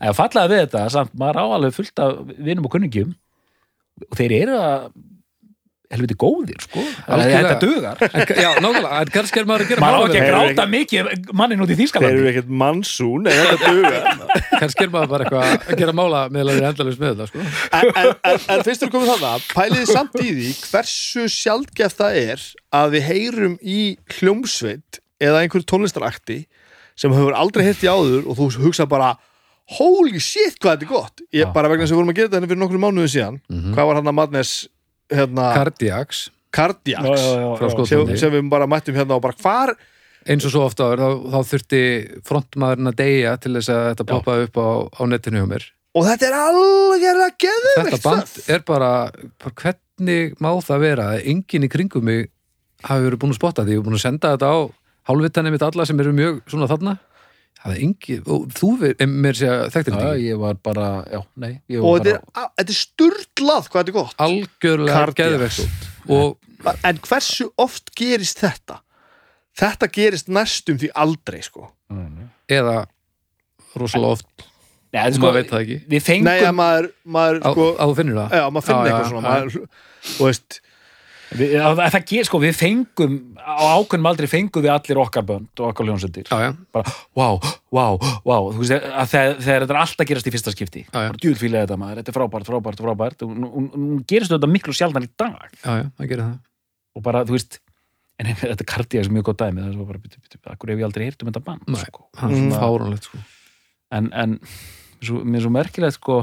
En 0.00 0.14
fallaði 0.16 0.54
við 0.56 0.62
þetta, 0.66 0.84
samt 0.94 1.14
maður 1.20 1.42
á 1.42 1.44
alveg 1.58 1.74
fullt 1.78 2.04
af 2.04 2.22
vinum 2.38 2.66
og 2.68 2.74
kunningjum 2.74 3.14
og 4.10 4.16
þeir 4.18 4.32
eru 4.42 4.56
að 4.58 4.86
helviti 5.94 6.14
góðir, 6.18 6.58
sko. 6.64 6.82
Þetta 7.06 7.56
dugar. 7.62 8.00
en, 8.02 8.30
já, 8.40 8.48
nákvæmlega, 8.58 9.00
en 9.04 9.10
kannski 9.14 9.38
er 9.38 9.44
maður 9.46 9.62
að 9.62 9.68
gera 9.70 9.82
Maður 9.84 9.94
á 9.94 10.00
mála 10.00 10.08
ekki 10.08 10.22
að 10.22 10.30
gráta 10.32 10.64
mikið 10.72 11.10
mannin 11.38 11.60
út 11.62 11.70
í 11.70 11.76
þeir 11.76 11.76
eru 11.76 11.84
Þýskalandi. 11.84 12.24
ekkert 12.32 12.48
mannsún 12.62 13.28
en 13.30 13.36
þetta 13.38 13.68
duga 13.76 13.92
það. 13.92 14.32
kannski 14.64 14.86
er 14.86 14.90
maður 14.94 15.12
bara 15.12 15.28
eitthvað 15.28 15.68
að 15.74 15.82
gera 15.84 15.94
mála 16.00 16.22
meðal 16.34 16.54
er 16.56 16.66
endalust 16.70 17.02
með 17.04 17.12
þetta 17.12 17.28
sko. 17.30 17.44
en, 17.78 17.92
en, 18.00 18.10
en, 18.32 18.40
en 18.56 18.64
fyrst 18.66 18.86
er 18.88 18.92
komið 18.96 19.12
þannig 19.12 19.46
pæliði 19.52 19.90
samt 19.92 20.18
í 20.18 20.32
því 20.32 20.48
hversu 20.72 21.26
sjaldgæft 21.36 22.00
það 22.00 22.18
er 22.24 22.46
að 22.80 22.96
við 22.96 23.06
heyrum 23.12 23.54
í 23.62 23.78
hljómsveit 24.16 25.00
eða 25.22 25.44
einhver 25.44 25.68
tónlistarakti 25.70 26.40
sem 26.98 27.14
hefur 27.14 27.38
aldrei 27.38 27.68
hirt 27.68 27.86
í 27.86 27.92
áður 27.92 28.26
og 28.26 28.40
þú 28.40 28.50
hugsa 28.66 28.88
bara 28.90 29.12
holy 29.78 30.20
shit 30.20 30.58
hvað 30.60 30.76
þetta 30.76 30.86
er 30.86 30.92
gott. 30.92 31.24
Ég, 31.32 31.50
bara 31.54 31.70
vegna 31.72 31.84
þess 31.84 31.92
að 31.92 31.96
við 31.96 32.02
vorum 32.02 32.12
að 32.12 32.18
gera 32.18 32.28
þetta 32.28 32.40
henni 32.40 32.50
fyrir 32.52 32.62
nokkrum 32.62 32.84
mánuðu 32.84 33.10
síðan 33.14 33.40
hvað 33.48 33.88
var 33.90 34.00
hann 34.00 34.10
að 34.10 34.16
Madness 34.18 34.52
hérna, 35.12 35.48
Cardiacs, 35.56 36.22
Cardiacs. 36.54 37.24
Frá 37.58 37.66
já. 37.66 37.72
Skotlandi. 37.72 38.16
sem, 38.16 38.22
sem 38.26 38.34
við 38.34 38.50
bara 38.52 38.68
mættum 38.70 38.98
hérna 38.98 39.18
og 39.18 39.24
bara 39.24 39.38
hvar 39.40 39.74
eins 40.24 40.44
og 40.48 40.52
svo 40.54 40.64
ofta 40.64 40.88
áður, 40.88 41.00
þá, 41.00 41.32
þá 41.32 41.50
þurfti 41.52 41.80
frontmaðurinn 42.28 42.90
að 42.90 43.00
deyja 43.00 43.32
til 43.40 43.54
þess 43.58 43.72
að 43.72 43.88
þetta 43.90 44.06
poppaði 44.08 44.46
upp 44.48 44.60
á, 44.60 44.68
á 44.88 45.02
netinu 45.10 45.42
hjá 45.42 45.48
mér. 45.50 45.66
Og 45.94 46.06
þetta 46.08 46.30
er 46.30 46.36
að 46.38 47.34
geða 47.44 47.74
þetta 47.76 48.00
band 48.02 48.38
er 48.50 48.62
bara, 48.66 48.92
bara 49.42 49.58
hvernig 49.60 50.38
má 50.42 50.50
það 50.64 50.86
vera 50.88 51.10
að 51.12 51.28
enginn 51.34 51.66
í 51.66 51.70
kringum 51.70 52.08
mig 52.08 52.30
hafi 52.84 53.06
verið 53.06 53.20
búin 53.20 53.34
að 53.34 53.38
spotta 53.38 53.66
því. 53.66 53.76
Ég 53.76 53.82
er 53.82 53.86
búin 53.86 53.98
að 53.98 54.06
senda 54.06 54.32
þetta 54.34 54.48
á 54.50 54.58
hálfvitanum 55.10 55.54
mitt 55.54 55.66
alla 55.66 55.86
sem 55.86 56.00
eru 56.00 56.14
mjög 56.16 56.40
svona 56.50 56.70
þarna 56.70 56.96
það 57.60 57.74
er 57.74 57.82
engin, 57.86 58.22
og 58.28 58.46
þú 58.58 58.70
mér 59.08 59.38
sé 59.38 59.50
að 59.50 59.62
þekktir 59.74 59.94
Já, 59.94 59.98
þetta 59.98 60.14
ekki? 60.14 60.24
ég 60.28 60.40
var 60.42 60.58
bara, 60.68 60.88
já, 61.10 61.20
nei. 61.40 61.52
Ég 61.72 61.84
og 61.84 62.00
þetta 62.00 62.14
er, 62.14 62.48
þetta 62.60 62.74
er 62.74 62.80
sturlað 62.80 63.68
hvað 63.70 63.78
þetta 63.80 63.92
er 63.92 63.98
gott. 63.98 64.16
Algjörlega 64.26 65.50
og 66.14 66.74
en 66.84 66.98
hversu 67.04 67.50
oft 67.60 67.94
gerist 67.98 68.42
þetta? 68.44 68.80
Þetta 69.54 69.88
gerist 69.94 70.28
næstum 70.32 70.80
því 70.82 70.90
aldrei 70.98 71.40
sko. 71.44 71.68
Eða 72.50 72.84
rosalega 73.78 74.18
oft, 74.18 74.46
Nei, 74.94 75.08
sko, 75.10 75.24
maður 75.26 75.40
veit 75.40 75.50
það 75.50 75.62
ekki. 75.64 75.76
við 75.90 76.04
fengum, 76.06 76.28
nei 76.28 76.44
að 76.46 76.54
maður, 76.54 76.86
maður 77.16 77.40
sko, 77.42 77.64
á 77.74 77.84
þú 77.84 77.94
finnir 77.98 78.18
það? 78.20 78.34
Já, 78.38 78.44
maður 78.54 78.66
finnir 78.68 78.90
eitthvað 78.90 79.08
svona 79.10 79.32
maður, 79.32 79.56
og 80.14 80.28
veist, 80.28 80.58
við, 81.38 81.54
að, 81.60 81.82
að 81.84 81.92
það 81.96 82.06
ger, 82.10 82.28
sko, 82.28 82.40
við 82.42 82.54
fengum, 82.58 83.18
á 83.40 83.64
ákveðnum 83.78 84.08
aldrei 84.10 84.28
fengum 84.30 84.64
við 84.64 84.72
allir 84.74 85.00
okkar 85.04 85.26
bönd 85.28 85.62
og 85.62 85.68
okkar 85.72 85.90
já, 86.44 86.48
Bara, 86.74 86.94
wow, 87.18 87.38
wow, 87.74 87.98
wow, 88.24 88.48
þú 88.54 88.62
veist, 88.64 88.74
að 88.78 89.12
þegar, 89.12 89.36
þegar 89.44 89.66
þetta 89.66 89.76
er 89.76 89.82
alltaf 89.82 90.10
gerast 90.10 90.30
í 90.30 90.34
fyrsta 90.34 90.54
skipti. 90.54 90.86
Djúðfílega 90.92 91.66
þetta 91.66 91.80
maður, 91.80 92.00
þetta 92.02 92.14
er 92.14 92.18
frábært, 92.20 92.48
frábært, 92.50 92.82
frábært. 92.86 93.26
Og 93.26 93.36
nú- 93.44 94.02
gerist 94.08 94.32
þetta 94.34 94.50
miklu 94.50 94.74
sjaldan 94.76 95.06
í 95.06 95.12
dag. 95.18 95.50
já, 95.60 95.70
já, 95.82 95.86
það 95.98 96.10
gerir 96.14 96.26
það 96.28 96.42
og 96.94 97.02
bara, 97.02 97.24
þú 97.26 97.36
veist 97.36 97.58
en 98.22 98.30
þetta 98.44 98.66
kardiak 98.68 99.06
er 99.06 99.12
mjög 99.14 99.28
gott 99.30 99.42
dæmi 99.42 99.64
það 99.64 99.72
er 99.74 99.88
bara, 99.90 100.02
byrju, 100.04 100.22
byrju, 100.22 100.40
akkur 100.54 100.72
hef 100.72 100.80
ég 100.80 100.88
aldrei 100.88 101.08
heyrt 101.08 101.24
um 101.24 101.30
þetta 101.32 101.44
band 101.48 101.68
Nei. 101.74 101.82
sko. 101.82 102.06
það 102.14 102.30
er 102.30 102.40
svona 102.40 102.62
fáránlegt 102.62 103.08
sko. 103.10 103.22
en, 103.98 104.10
en 104.24 104.36
svo, 105.00 105.22
mér 105.24 105.40
er 105.40 105.46
svo 105.46 105.54
merkilegt 105.54 105.98
sko 105.98 106.18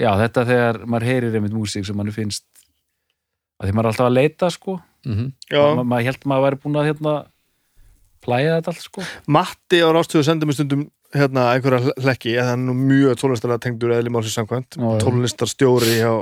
já, 0.00 0.10
þetta 0.24 0.46
þegar 0.48 0.80
maður 0.88 1.08
heyrir 1.10 1.36
einmitt 1.38 1.56
músík 1.56 1.86
sem 1.88 1.98
mann 1.98 2.12
finnst 2.14 2.46
að 3.62 3.68
því 3.68 3.76
maður 3.76 3.86
er 3.86 3.92
alltaf 3.92 4.08
að 4.08 4.16
leita 4.18 4.50
sko. 4.50 4.80
Mm 5.06 5.28
já, 5.50 5.62
Ma, 5.78 5.82
maður 5.82 6.08
held 6.10 6.26
maður 6.30 6.44
væri 6.46 6.58
búin 6.62 6.78
að 6.78 6.88
hérna 6.90 7.14
plæja 8.22 8.56
þetta 8.58 8.72
allt 8.72 8.84
sko. 8.86 9.06
Matti 9.34 9.80
á 9.82 9.88
rástöðu 9.94 10.26
sendur 10.26 10.50
mér 10.50 10.58
stundum 10.58 10.84
hérna 11.12 11.46
einhverja 11.52 11.92
hlekki, 12.00 12.36
hann 12.38 12.62
er 12.62 12.68
nú 12.70 12.74
mjög 12.78 13.18
tónlistarlega 13.20 13.64
tengdur 13.66 13.92
eða 13.92 14.06
limálsins 14.06 14.36
samkvæmt, 14.38 14.78
Já, 14.78 14.86
já. 14.86 15.00
tónlistarstjóri 15.02 15.96
hjá, 15.98 16.12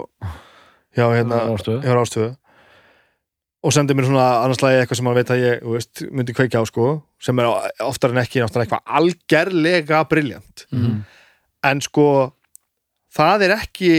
hjá 0.96 1.04
hérna 1.14 1.42
hjá 1.46 1.92
rástöðu. 1.94 2.30
Og 3.60 3.74
sendir 3.76 3.94
mér 3.94 4.08
svona 4.08 4.26
annars 4.40 4.62
lagi 4.64 4.80
eitthvað 4.80 4.98
sem 4.98 5.08
hann 5.10 5.18
veit 5.18 5.30
að 5.30 5.42
ég 5.44 5.64
veist, 5.68 6.02
myndi 6.08 6.34
kveikja 6.34 6.62
á 6.64 6.66
sko 6.66 6.86
sem 7.20 7.42
er 7.42 7.50
oftar 7.84 8.14
en 8.14 8.22
ekki 8.22 8.40
náttúrulega 8.40 8.64
eitthvað 8.64 8.94
algerlega 8.98 9.98
briljant. 10.08 10.64
-hmm. 10.72 11.02
en 11.68 11.80
sko 11.84 12.06
það 13.12 13.44
er 13.44 13.54
ekki 13.58 13.92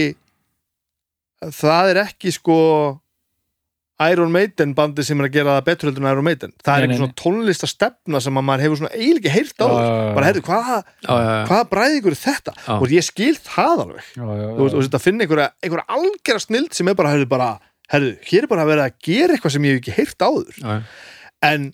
það 1.54 1.92
er 1.92 2.02
ekki 2.02 2.32
sko 2.34 2.58
Iron 4.10 4.32
Maiden 4.34 4.72
bandi 4.76 5.04
sem 5.06 5.20
er 5.20 5.28
að 5.28 5.36
gera 5.36 5.56
það 5.56 5.66
betur 5.68 5.90
heldur 5.90 6.04
en 6.04 6.10
Iron 6.10 6.26
Maiden. 6.26 6.54
Það 6.62 6.72
er 6.72 6.82
Nei, 6.82 6.86
nei, 6.86 6.94
einhver 6.96 7.02
svona 7.02 7.18
tónlistastefna 7.22 8.22
sem 8.24 8.40
að 8.40 8.46
maður 8.48 8.64
hefur 8.66 8.80
svona 8.80 8.92
eiginlega 8.96 9.34
heyrt 9.34 9.62
á 9.62 9.66
bara 10.16 10.30
heyrðu, 10.30 10.44
hvaða 10.48 11.60
bræðingur 11.72 12.16
er 12.16 12.22
þetta? 12.22 12.56
Já. 12.62 12.72
og 12.78 12.96
ég 12.96 13.06
skil 13.06 13.34
það 13.38 13.84
alveg. 13.86 14.08
Já, 14.16 14.24
já, 14.42 14.48
og 14.56 14.74
þetta 14.78 15.02
finna 15.02 15.26
einhverja, 15.26 15.50
einhverja 15.62 15.98
algjara 15.98 16.42
snild 16.46 16.74
sem 16.78 16.90
er 16.90 16.98
bara, 16.98 17.14
heyrðu, 17.14 17.28
bara 17.30 17.52
heyrðu, 17.92 18.16
hér 18.30 18.46
er 18.46 18.50
bara 18.50 18.66
að 18.66 18.72
vera 18.72 18.88
að 18.88 18.98
gera 19.10 19.36
eitthvað 19.36 19.56
sem 19.56 19.68
ég 19.68 19.78
hef 19.78 19.82
ekki 19.84 19.96
heyrt 20.00 20.26
áður. 20.26 20.82
En 21.42 21.70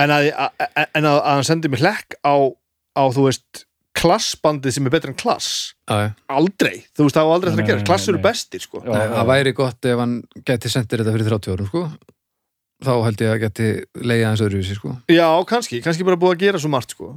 en 0.00 0.10
að, 0.10 0.30
að, 0.34 0.64
en 0.98 1.06
að, 1.06 1.18
að 1.20 1.30
hann 1.30 1.46
sendi 1.46 1.70
mér 1.70 1.84
hlekk 1.84 2.16
á, 2.26 2.34
á 2.98 3.02
þú 3.14 3.28
veist 3.28 3.64
klassbandið 3.94 4.74
sem 4.74 4.88
er 4.88 4.92
betur 4.94 5.12
en 5.12 5.18
klass. 5.18 5.50
Já, 5.88 5.94
já. 6.02 6.08
aldrei, 6.34 6.80
þú 6.96 7.06
veist 7.06 7.16
það 7.18 7.28
var 7.28 7.36
aldrei 7.38 7.50
Nei, 7.50 7.56
þetta 7.56 7.64
að 7.64 7.70
gera. 7.72 7.86
klass 7.90 8.08
eru 8.10 8.20
bestir 8.24 8.64
sko. 8.64 8.82
Nei, 8.84 9.04
það 9.14 9.28
væri 9.30 9.52
gott 9.54 9.88
ef 9.90 10.02
hann 10.02 10.16
geti 10.48 10.72
sendir 10.72 11.02
þetta 11.04 11.14
fyrir 11.14 11.30
30 11.30 11.54
árum 11.54 11.68
sko. 11.70 11.84
þá 12.84 12.92
held 13.06 13.22
ég 13.24 13.30
að 13.32 13.40
geti 13.44 13.68
leiða 14.02 14.32
hans 14.32 14.42
öðruvísi 14.44 14.74
sko. 14.76 14.96
já, 15.08 15.28
kannski, 15.48 15.80
kannski 15.84 16.04
bara 16.04 16.18
búið 16.20 16.34
að 16.34 16.42
gera 16.46 16.58
svo 16.60 16.72
margt 16.74 16.90
sko. 16.96 17.12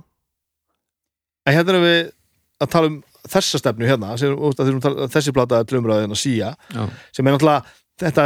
En 1.47 1.55
hérna 1.57 1.73
erum 1.73 1.87
við 1.87 1.99
að 2.61 2.71
tala 2.73 2.91
um 2.91 2.99
þessa 3.27 3.59
stefnu 3.59 3.87
hérna 3.89 4.13
sem, 4.19 4.31
þú 4.35 4.51
veist, 4.51 4.61
að 4.61 4.69
þeir, 4.69 4.79
tala, 4.85 5.07
þessi 5.17 5.33
plata 5.35 5.59
er 5.59 5.67
drumraðið 5.67 6.05
hérna 6.05 6.17
síja 6.19 6.53
já, 6.73 6.83
sem 7.15 7.27
er 7.27 7.35
náttúrulega 7.35 7.75
þetta, 8.03 8.25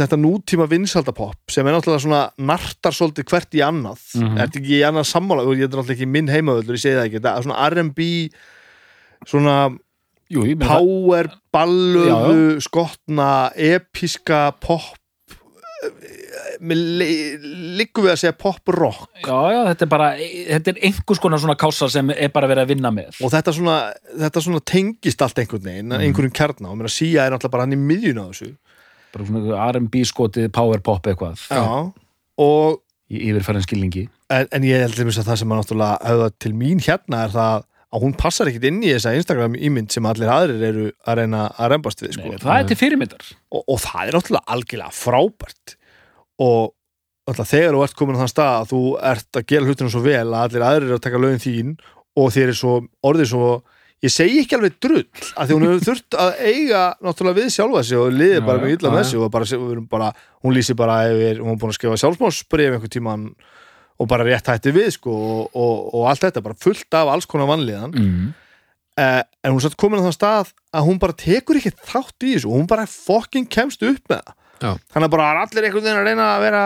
þetta 0.00 0.16
nútíma 0.20 0.66
vinsaldapop 0.70 1.50
sem 1.50 1.66
er 1.66 1.72
náttúrulega 1.76 2.02
svona 2.04 2.22
nartar 2.38 2.92
svolítið 2.92 3.28
hvert 3.30 3.54
í 3.54 3.62
annað. 3.64 4.00
Mhm. 4.16 4.36
er 4.38 4.46
þetta 4.48 4.60
ekki 4.60 4.76
í 4.80 4.84
annað 4.88 5.08
sammála? 5.12 5.46
Og 5.46 5.54
ég 5.56 5.64
er 5.64 5.68
náttúrulega 5.68 5.96
ekki 5.96 6.08
minn 6.10 6.28
heimavöldur, 6.28 6.74
ég 6.74 6.84
segi 6.84 6.96
það 6.98 7.06
ekki. 7.08 7.20
Þetta 7.22 7.36
er 7.36 7.42
svona 7.42 7.70
R&B 7.70 8.30
svona 9.26 9.56
Jú, 10.30 10.40
meina 10.44 10.66
það- 10.66 10.78
power, 10.78 11.30
ballöðu 11.52 12.60
skotna, 12.62 13.50
episka 13.54 14.52
pop 14.60 14.96
líku 16.64 18.04
við 18.04 18.12
að 18.14 18.20
segja 18.22 18.36
pop 18.38 18.68
rock. 18.72 19.08
Já, 19.24 19.36
já, 19.52 19.60
þetta 19.68 19.84
er 19.84 19.90
bara 19.90 20.08
þetta 20.16 20.72
er 20.72 20.78
einhvers 20.88 21.20
konar 21.20 21.38
svona 21.42 21.56
kása 21.60 21.88
sem 21.92 22.10
er 22.14 22.30
bara 22.34 22.48
verið 22.48 22.64
að 22.64 22.72
vinna 22.72 22.90
með. 22.94 23.18
Og 23.24 23.30
þetta 23.34 23.52
svona, 23.56 23.76
þetta 24.22 24.42
svona 24.46 24.60
tengist 24.64 25.22
allt 25.22 25.38
einhvern 25.42 25.62
veginn, 25.66 25.88
Mhm. 25.92 26.00
einhverjum 26.00 26.32
kjarna. 26.32 26.70
Og 26.70 26.78
mér 26.78 26.88
að 26.88 26.96
síja 26.96 27.26
er 27.26 27.30
náttúrulega 27.32 27.50
bara 27.50 27.62
hann 27.66 27.72
í 27.72 27.76
miðjun 27.76 28.22
á 28.22 28.26
þessu 28.30 28.56
bara 29.14 29.28
svona 29.28 29.68
R&B 29.70 30.02
skotið, 30.10 30.50
power 30.54 30.82
pop 30.84 31.06
eitthvað 31.10 31.46
já. 31.48 31.62
og 32.44 32.80
í 33.12 33.20
yfirfærin 33.30 33.64
skilningi 33.64 34.08
en, 34.32 34.48
en 34.50 34.66
ég 34.66 34.84
held 34.84 34.98
að 34.98 35.22
það 35.22 35.40
sem 35.40 35.54
að 35.54 35.62
náttúrulega 35.62 36.10
höfða 36.10 36.28
til 36.42 36.52
mín 36.58 36.82
hérna 36.84 37.24
er 37.26 37.34
það 37.34 37.64
að 37.94 38.02
hún 38.02 38.14
passar 38.18 38.50
ekkit 38.50 38.68
inn 38.70 38.80
í 38.82 38.90
þessa 38.90 39.14
Instagram 39.14 39.54
ímynd 39.54 39.92
sem 39.94 40.06
allir 40.10 40.30
aðrir 40.34 40.62
eru 40.68 40.86
að 41.06 41.20
reyna 41.20 41.44
að 41.52 41.68
rembast 41.70 42.00
við 42.02 42.16
sko. 42.16 42.32
Nei, 42.32 42.40
það 42.42 42.56
er 42.56 42.70
til 42.70 42.78
fyrirmyndar 42.80 43.28
og, 43.30 43.60
og 43.60 43.78
það 43.84 44.08
er 44.08 44.16
náttúrulega 44.18 44.56
algjörlega 44.56 44.96
frábært 44.98 45.76
og 46.42 46.72
náttúrulega 47.28 47.50
þegar 47.52 47.76
þú 47.76 47.84
ert 47.86 47.98
komin 48.00 48.18
á 48.18 48.20
þann 48.24 48.32
stað 48.32 48.56
að 48.56 48.72
þú 48.72 48.80
ert 49.12 49.38
að 49.38 49.46
gera 49.52 49.68
hlutinu 49.68 49.92
svo 49.94 50.02
vel 50.04 50.24
að 50.24 50.40
allir 50.40 50.66
aðrir 50.66 50.88
eru 50.88 50.98
að 50.98 51.04
taka 51.06 51.22
lögin 51.22 51.44
þín 51.44 51.76
og 52.18 52.34
þér 52.34 52.50
er 52.50 52.58
svo 52.58 52.74
orðið 53.06 53.30
svo 53.30 53.52
ég 54.04 54.12
segi 54.12 54.42
ekki 54.42 54.56
alveg 54.58 54.76
drull 54.82 55.02
að 55.04 55.48
því 55.48 55.56
hún 55.56 55.66
hefur 55.68 55.84
þurft 55.88 56.16
að 56.20 56.40
eiga 56.44 56.84
náttúrulega 57.04 57.38
við 57.40 57.50
sjálfa 57.54 57.82
sig 57.88 58.00
og 58.00 58.14
liðið 58.14 58.46
bara 58.48 58.62
með 58.62 58.76
illa 58.76 58.92
með 58.94 59.04
sig 59.10 59.22
og 59.22 59.32
bara, 59.32 59.60
bara, 59.90 60.12
hún 60.44 60.56
lýsir 60.56 60.78
bara 60.78 60.96
yfir, 61.10 61.42
hún 61.42 61.54
er 61.54 61.60
búin 61.62 61.72
að 61.72 61.78
skrifa 61.78 62.00
sjálfsmálsbrif 62.02 62.76
einhvern 62.76 62.94
tíman 62.94 63.26
og 63.94 64.10
bara 64.10 64.26
rétt 64.26 64.50
hætti 64.50 64.72
við 64.74 64.90
sko 64.96 65.14
og, 65.14 65.42
og, 65.54 65.76
og 65.94 66.08
allt 66.10 66.26
þetta 66.26 66.42
bara 66.44 66.58
fullt 66.60 66.98
af 66.98 67.12
alls 67.12 67.28
konar 67.30 67.48
vanlíðan. 67.52 67.94
Mm. 67.94 68.32
eh, 68.98 69.20
en 69.44 69.54
hún 69.54 69.62
satt 69.62 69.78
komin 69.80 70.02
á 70.02 70.06
þann 70.08 70.16
stað 70.16 70.50
að 70.74 70.88
hún 70.88 70.98
bara 71.02 71.16
tekur 71.18 71.60
ekki 71.60 71.72
þátt 71.78 72.26
í 72.26 72.34
þessu 72.34 72.50
og 72.50 72.58
hún 72.58 72.70
bara 72.70 72.88
fucking 72.90 73.46
kemst 73.46 73.86
upp 73.86 74.02
með 74.10 74.24
það. 74.26 74.82
Þannig 74.94 75.06
að 75.06 75.14
bara 75.14 75.30
allir 75.44 75.68
einhvern 75.68 75.86
veginn 75.86 76.00
að 76.00 76.08
reyna 76.08 76.26
að 76.34 76.44
vera 76.44 76.64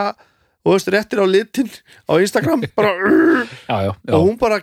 og 0.65 0.75
veist 0.75 0.91
réttir 0.93 1.23
á 1.23 1.27
litin 1.29 1.71
á 2.09 2.13
Instagram 2.19 2.65
bara, 2.77 2.93
já, 3.71 3.77
já, 3.89 3.93
já. 3.93 4.15
og 4.15 4.27
hún 4.27 4.37
bara 4.41 4.61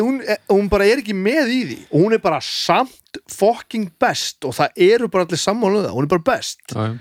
hún, 0.00 0.20
hún 0.48 0.68
bara 0.72 0.86
er 0.88 1.02
ekki 1.02 1.14
með 1.16 1.52
í 1.52 1.60
því. 1.68 1.78
Og 1.90 2.06
hún 2.06 2.16
er 2.16 2.22
bara 2.24 2.40
samt 2.44 3.20
fucking 3.32 3.90
best 4.00 4.44
og 4.48 4.56
það 4.56 4.82
eru 4.88 5.08
bara 5.12 5.26
allir 5.28 5.40
sammála 5.40 5.86
um 5.90 5.96
hún 6.00 6.08
er 6.08 6.12
bara 6.16 6.26
best. 6.32 6.62
Já, 6.72 6.90
já. 6.90 6.98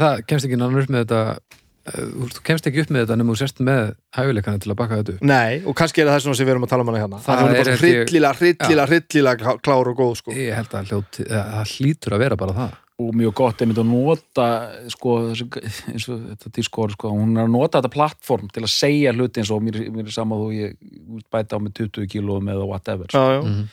Það 0.00 0.22
kemst 0.26 0.48
ekki 0.48 0.58
náttúrulega 0.58 0.86
upp 0.88 0.94
með 0.96 1.04
þetta 1.04 1.22
þú 1.90 2.26
þú 2.34 2.42
kemst 2.46 2.66
ekki 2.68 2.82
upp 2.84 2.90
með 2.94 3.04
þetta 3.04 3.16
nema 3.20 3.34
þú 3.34 3.38
sérst 3.40 3.60
með 3.66 3.92
hæfileikana 4.16 4.60
til 4.62 4.72
að 4.72 4.78
baka 4.80 4.98
þetta 5.00 5.14
upp. 5.14 5.22
Nei, 5.30 5.60
og 5.64 5.76
kannski 5.78 6.02
er 6.02 6.10
það 6.10 6.24
svona 6.26 6.38
sem 6.40 6.48
við 6.48 6.54
erum 6.54 6.66
að 6.66 6.72
tala 6.72 6.84
um 6.84 6.90
hana 6.90 7.02
hérna. 7.04 7.20
Það 7.24 7.40
Það 7.40 7.50
er 7.50 7.60
bara 7.60 7.76
hryllilega, 7.80 8.32
hryllilega, 8.40 8.86
hryllilega 8.90 9.54
klár 9.64 9.90
og 9.92 9.96
góð 10.00 10.12
sko. 10.20 10.34
ég 10.36 10.54
held 10.58 10.76
að 10.76 10.90
hljóti, 10.92 11.26
það 11.30 11.72
hlýtur 11.76 12.16
að 12.16 12.24
vera 12.24 12.40
bara 12.42 12.56
það 12.58 12.74
og 13.00 13.14
mjög 13.16 13.34
gott 13.40 13.62
einmitt 13.62 13.78
að 13.80 13.88
nota 13.88 14.46
sko, 14.92 15.14
eins 15.32 16.06
og 16.10 16.24
þetta 16.32 16.52
tískor 16.56 16.92
sko, 16.94 17.12
hún 17.16 17.36
er 17.38 17.46
að 17.46 17.52
nota 17.54 17.80
þetta 17.80 17.92
plattform 17.94 18.50
til 18.52 18.64
að 18.66 18.72
segja 18.74 19.14
hluti 19.16 19.40
eins 19.42 19.52
og 19.54 19.62
mér, 19.64 19.78
mér 19.94 20.10
er 20.10 20.14
sama 20.14 20.38
þú 20.40 20.50
ég 20.56 20.74
bæta 21.32 21.56
á 21.56 21.62
með 21.62 21.78
20 21.84 22.10
kílóum 22.12 22.50
eða 22.52 22.66
whatever 22.68 23.08
sko. 23.08 23.22
Já, 23.22 23.38
já. 23.38 23.40
Mhm. 23.46 23.70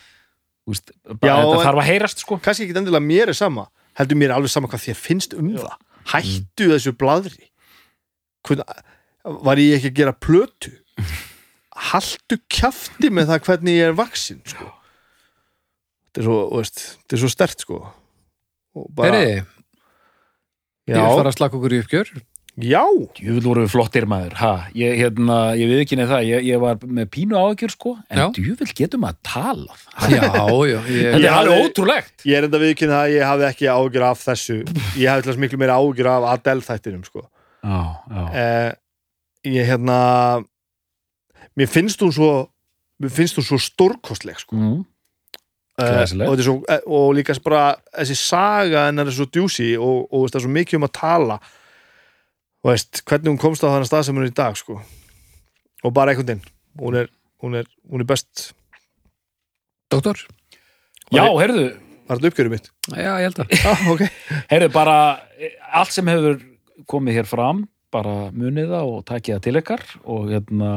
Þú 0.67 0.73
veist, 0.73 0.91
Já, 0.91 1.13
bara, 1.21 1.36
þetta 1.43 1.65
þarf 1.65 1.82
að 1.82 1.88
heyrast 1.88 2.23
sko. 2.23 2.38
Kannski 2.43 2.65
ekki 2.65 2.75
endilega 2.75 3.07
mér 3.07 3.32
er 3.32 3.38
sama 3.38 3.67
heldur 3.97 4.19
mér 4.19 4.32
er 4.32 4.38
alveg 4.38 4.51
sama 4.53 4.69
hvað 4.71 4.86
þér 4.88 4.99
finnst 5.01 5.36
um 5.38 5.53
það 5.55 5.78
Hættu 6.13 6.69
þessu 6.71 6.93
bladri 6.95 7.49
Hvern, 8.47 8.63
Var 9.47 9.59
ég 9.59 9.78
ekki 9.78 9.91
að 9.91 9.97
gera 10.01 10.15
plötu 10.15 10.73
Haltu 11.91 12.39
kjafti 12.49 13.11
með 13.13 13.32
það 13.32 13.43
hvernig 13.45 13.75
ég 13.78 13.91
er 13.91 13.97
vaksin 13.97 14.39
sko. 14.49 14.71
Þetta 16.07 16.21
er 16.23 16.25
svo, 16.25 16.38
veist, 16.55 16.84
þetta 17.03 17.17
er 17.17 17.21
svo 17.21 17.30
stert 17.30 17.65
sko 17.65 17.82
bara, 18.97 19.19
Heyri, 19.21 19.43
ég 20.88 20.95
já, 20.95 21.03
vil 21.03 21.19
fara 21.19 21.32
að 21.32 21.38
slaka 21.39 21.57
okkur 21.59 21.75
í 21.78 21.84
uppgjör. 21.84 22.11
Já, 22.57 22.82
Jú, 23.21 23.36
voru 23.45 23.67
við 23.67 23.69
flottir 23.69 24.07
maður. 24.09 24.32
Ha, 24.39 24.51
ég, 24.73 24.95
hérna, 24.97 25.36
ég 25.53 25.69
við 25.69 25.82
ekki 25.84 25.97
neð 25.99 26.09
það. 26.09 26.23
Ég, 26.25 26.45
ég 26.47 26.61
var 26.63 26.80
með 26.82 27.09
pínu 27.13 27.38
áhyggjur 27.38 27.73
sko. 27.75 27.91
En 28.09 28.17
Já. 28.17 28.23
djúvill 28.34 28.71
getum 28.80 29.05
að 29.05 29.19
tala 29.30 29.75
já, 30.09 30.23
já, 30.25 30.80
ég, 30.89 30.89
þetta 30.89 31.19
Ég 31.21 31.28
er 31.28 31.36
alveg 31.36 31.67
ótrúlegt. 31.67 32.15
Ég 32.25 32.39
er 32.39 32.47
enda 32.47 32.61
viðkynna 32.63 32.95
það 32.97 33.03
að 33.05 33.13
ég 33.13 33.28
hafði 33.30 33.47
ekki 33.51 33.69
ágjur 33.75 34.05
af 34.09 34.23
þessu. 34.25 34.57
Ég 34.97 35.05
hafði 35.11 35.28
til 35.28 35.32
þess 35.32 35.41
miklu 35.45 35.59
meira 35.61 35.78
ágjur 35.78 36.09
af 36.15 36.25
Adele 36.34 36.65
þættinum 36.65 37.05
sko. 37.05 37.23
Já, 37.61 37.78
já. 38.09 38.25
eh, 38.41 38.71
Ég 39.53 39.69
hérna 39.69 39.99
Mér 41.57 41.69
finnst 41.69 42.01
hún 42.01 42.11
svo 42.17 42.32
Mér 42.97 43.13
finnst 43.13 43.38
hún 43.38 43.45
svo 43.45 43.61
stórkostleg 43.61 44.41
sko. 44.41 44.57
Mm. 44.57 44.82
Eh, 45.78 46.03
og, 46.25 46.32
er 46.34 46.41
svo, 46.41 46.55
eh, 46.65 46.86
og 46.89 47.11
líka 47.13 47.36
bara 47.45 47.75
þessi 47.93 48.15
saga 48.17 48.88
hennar 48.88 49.09
er 49.11 49.13
svo 49.13 49.28
djúsi 49.30 49.75
og, 49.78 50.07
og 50.09 50.23
veist, 50.23 50.34
það 50.34 50.39
er 50.39 50.45
svo 50.47 50.53
mikið 50.55 50.80
um 50.80 50.88
að 50.88 50.93
tala. 50.97 51.39
Og 52.65 52.71
veist, 52.71 53.01
hvernig 53.05 53.30
hún 53.30 53.41
komst 53.41 53.65
á 53.65 53.69
þannig 53.69 53.89
stað 53.91 54.07
sem 54.07 54.17
hún 54.17 54.25
er 54.25 54.32
í 54.32 54.38
dag 54.38 54.57
sko. 54.57 54.80
og 55.86 55.93
bara 55.93 56.11
einhvern 56.11 56.32
veginn 56.32 56.47
hún 56.82 56.95
er, 56.97 57.11
hún 57.43 57.55
er, 57.59 57.69
hún 57.89 58.01
er 58.01 58.09
best. 58.09 58.51
Doktor? 59.93 60.19
Já, 61.13 61.23
heyrðu, 61.23 61.69
var 62.07 62.19
þetta 62.19 62.32
uppgjörið 62.32 62.55
mitt? 62.55 62.71
já, 62.91 63.11
ég 63.21 63.28
held 63.30 63.39
að 63.43 63.53
ah, 63.69 63.86
ok, 63.93 64.03
heyrðu 64.51 64.69
bara 64.73 64.97
eh, 65.38 65.53
allt 65.71 65.93
sem 65.95 66.09
hefur 66.11 66.41
komið 66.89 67.21
hér 67.21 67.30
fram 67.30 67.63
bara 67.93 68.31
munið 68.35 68.73
það 68.73 68.89
og 68.93 69.05
takið 69.07 69.35
það 69.35 69.43
til 69.45 69.59
ykkar 69.61 69.83
og 70.03 70.25
hérna 70.31 70.71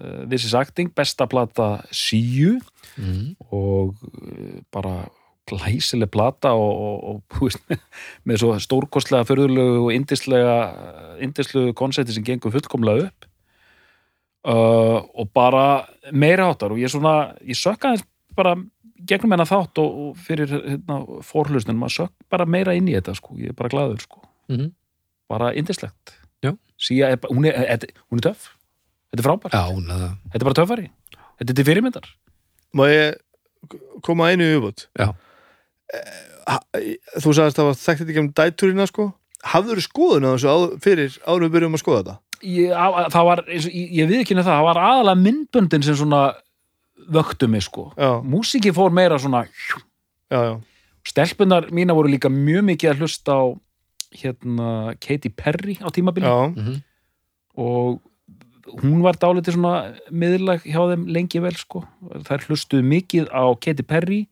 eh, 0.00 0.22
This 0.30 0.46
is 0.48 0.54
Acting, 0.56 0.92
besta 0.96 1.26
plata 1.30 1.68
síu 1.92 2.56
mm. 2.96 3.36
og 3.50 3.94
eh, 4.24 4.62
bara 4.72 5.04
glæsileg 5.50 6.08
plata 6.08 6.54
og, 6.56 6.72
og, 6.88 7.20
og 7.36 7.78
með 8.26 8.40
svo 8.40 8.54
stórkostlega 8.64 9.28
förðulegu 9.28 9.82
og 9.84 9.92
indislega 9.92 11.72
konsepti 11.76 12.16
sem 12.16 12.24
gengur 12.24 12.54
fullkomlega 12.54 13.10
upp 13.10 13.26
uh, 14.48 15.04
og 15.04 15.28
bara 15.36 15.84
meira 16.12 16.48
áttar 16.48 16.72
og 16.72 16.80
ég 16.80 16.88
er 16.88 16.94
svona 16.94 17.34
ég 17.44 17.60
sökka 17.60 17.92
þess 17.92 18.08
bara 18.36 18.56
gegnum 19.04 19.36
hennar 19.36 19.50
þátt 19.50 19.78
og, 19.82 20.00
og 20.00 20.16
fyrir 20.24 20.48
hérna, 20.48 21.02
forhlustin, 21.28 21.76
maður 21.76 22.06
sökk 22.06 22.14
bara 22.32 22.48
meira 22.48 22.72
inn 22.72 22.88
í 22.88 22.96
þetta 22.96 23.12
sko, 23.18 23.36
ég 23.36 23.52
er 23.52 23.58
bara 23.58 23.72
glaður 23.72 24.00
sko 24.06 24.24
Mhm. 24.48 24.72
bara 25.28 25.52
indislegt. 25.56 26.12
Sía 26.84 27.14
er, 27.14 27.20
hún, 27.30 27.46
er, 27.48 27.56
er, 27.76 27.86
hún 28.10 28.20
er 28.20 28.28
töff. 28.28 28.50
Þetta 29.12 29.22
er 29.22 29.28
frábært, 29.28 29.54
já, 29.54 30.08
þetta 30.32 30.42
er 30.42 30.48
bara 30.48 30.58
töffari. 30.58 30.88
Þetta 31.38 31.50
er 31.52 31.58
til 31.58 31.66
fyrirmyndar. 31.68 32.08
Má 32.74 32.84
ég 32.90 33.20
koma 34.04 34.30
einu 34.32 34.46
yfirbútt 34.46 34.88
Já. 34.98 35.12
þú 37.22 37.32
sagðist 37.32 37.56
að 37.56 37.60
það 37.60 37.68
var 37.68 37.78
þekkt 37.80 38.02
þetta 38.02 38.12
ekki 38.12 38.22
um 38.22 38.32
dæturina 38.36 38.86
sko. 38.90 39.08
Hafður 39.44 39.80
skoðun 39.84 40.26
á 40.28 40.30
þessu 40.34 40.78
fyrir 40.84 41.18
en 41.20 41.44
við 41.44 41.54
byrjum 41.54 41.76
að 41.76 41.82
skoða 41.82 42.02
þetta? 42.02 42.16
Ég, 42.44 42.72
það 43.14 43.28
var, 43.28 43.42
ég, 43.48 43.66
ég 43.72 44.08
við 44.10 44.22
ekki 44.22 44.36
það, 44.36 44.50
það 44.50 44.66
var 44.68 44.80
aðalega 44.82 45.22
myndböndin 45.22 45.84
sem 45.86 45.96
svona 45.96 46.22
vöktu 47.14 47.48
mig 47.48 47.64
sko. 47.64 47.90
Já, 47.96 48.10
músiki 48.20 48.72
fór 48.74 48.92
meira 48.94 49.18
svona 49.20 49.44
já, 49.46 49.78
já, 50.32 50.54
stelpunar 51.08 51.68
mína 51.74 51.96
voru 51.96 52.12
líka 52.12 52.32
mjög 52.32 52.66
mikið 52.72 52.92
að 52.92 53.04
hlusta 53.04 53.36
á 53.36 53.42
hérna 54.14 54.94
Katy 55.00 55.28
Perry 55.36 55.74
á 55.82 55.88
tímabili 55.90 56.26
já, 56.26 56.54
Mhm. 56.56 56.82
og 57.56 58.00
hún 58.82 59.02
var 59.02 59.14
dálítið 59.20 59.54
svona 59.58 59.94
miðlag 60.10 60.62
hjá 60.64 60.80
þeim 60.90 61.06
lengi 61.12 61.40
vel 61.42 61.54
sko 61.54 61.84
þær 62.24 62.46
hlustuðu 62.48 62.82
mikið 62.82 63.28
á 63.30 63.44
Katy 63.60 63.82
Perry 63.82 64.26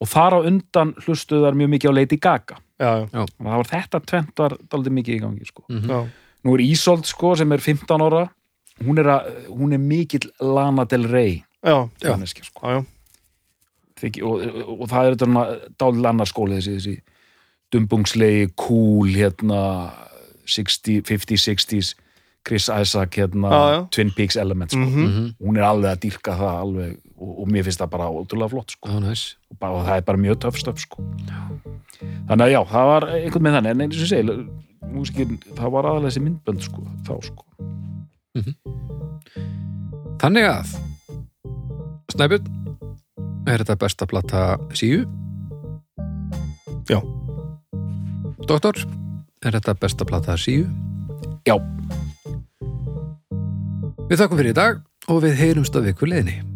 og 0.00 0.08
þar 0.08 0.32
á 0.32 0.46
undan 0.46 0.94
hlustuðu 1.04 1.44
þær 1.46 1.58
mjög 1.60 1.70
mikið 1.74 1.90
á 1.90 1.94
Lady 1.94 2.16
Gaga 2.16 2.56
já, 2.80 3.08
já, 3.12 3.20
og 3.22 3.44
það 3.44 3.56
var 3.56 3.70
þetta 3.72 4.00
tvent 4.06 4.38
var 4.38 4.56
dálítið 4.68 4.96
mikið 4.98 5.14
í 5.16 5.20
gangi 5.20 5.46
sko 5.46 5.62
Mhm. 5.68 5.88
já. 5.90 6.08
nú 6.44 6.54
er 6.54 6.60
Ísold 6.64 7.04
sko 7.06 7.34
sem 7.36 7.52
er 7.52 7.58
15 7.58 8.00
ára 8.00 8.30
hún 8.84 8.98
er, 8.98 9.04
að, 9.04 9.46
hún 9.48 9.72
er 9.72 9.78
mikill 9.78 10.30
Lana 10.40 10.84
Del 10.84 11.04
Rey 11.08 11.42
já, 11.64 11.88
Já. 12.00 12.16
sko. 12.26 12.60
já, 12.62 12.80
já. 12.80 12.86
Þykki, 13.96 14.22
og, 14.22 14.68
og, 14.68 14.80
og 14.82 14.88
það 14.88 15.06
er 15.06 15.14
þetta 15.16 15.60
dálítið 15.80 16.08
annar 16.10 16.26
skóli 16.28 16.58
þessi, 16.58 16.74
þessi 16.76 17.00
dumbungslegi, 17.72 18.48
cool 18.60 19.08
hérna 19.16 19.92
60, 20.46 21.02
50, 21.06 21.36
60s 21.36 21.94
Chris 22.46 22.68
Isaac 22.70 23.16
hérna 23.18 23.48
Já, 23.50 23.62
já. 23.74 23.80
Twin 23.90 24.12
Peaks 24.16 24.36
element 24.36 24.70
sko. 24.70 24.78
Mhm. 24.84 25.02
Mhm. 25.06 25.34
hún 25.42 25.56
er 25.58 25.62
alveg 25.66 25.90
að 25.96 26.00
dýrka 26.04 26.36
það 26.38 26.60
alveg 26.60 26.92
og, 27.16 27.32
og 27.42 27.48
mér 27.50 27.64
finnst 27.66 27.80
það 27.80 27.90
bara 27.90 28.06
ótrúlega 28.12 28.50
flott 28.52 28.70
sko. 28.70 28.88
Já, 28.88 28.98
næs. 29.02 29.24
og, 29.50 29.58
bara, 29.58 29.72
og 29.72 29.86
það 29.88 29.96
er 29.96 30.04
bara 30.06 30.18
mjög 30.18 30.38
töff 30.44 30.56
stöf 30.60 30.78
sko. 30.78 31.02
þannig 32.28 32.44
að 32.46 32.52
já, 32.52 32.60
það 32.70 32.86
var 32.92 33.08
einhvern 33.16 33.42
með 33.42 33.56
þannig 33.56 33.70
en 33.70 33.80
eins 33.80 33.96
og 33.96 34.02
ég 34.04 34.10
segi, 34.12 34.48
músikin, 34.92 35.38
það 35.56 35.70
var 35.74 35.84
aðalega 35.90 36.10
þessi 36.10 36.22
myndbönd 36.26 36.62
sko, 36.62 36.86
þá 37.02 37.14
sko 37.24 37.44
Þannig 40.20 40.44
að 40.48 40.70
Snæbjörn 42.12 42.46
er 43.48 43.58
þetta 43.62 43.76
besta 43.80 44.06
plata 44.06 44.42
síu? 44.76 45.02
Já. 46.88 47.00
Doktor, 48.46 48.78
er 49.42 49.56
þetta 49.56 49.72
besta 49.74 50.06
plata 50.06 50.36
síu? 50.38 50.68
Já. 51.48 51.56
Við 54.06 54.20
þakkum 54.20 54.38
fyrir 54.38 54.52
í 54.52 54.54
dag 54.54 54.84
og 55.10 55.24
við 55.24 55.34
heyrumst 55.40 55.74
að 55.74 55.88
viku 55.90 56.06
leiðinni. 56.06 56.55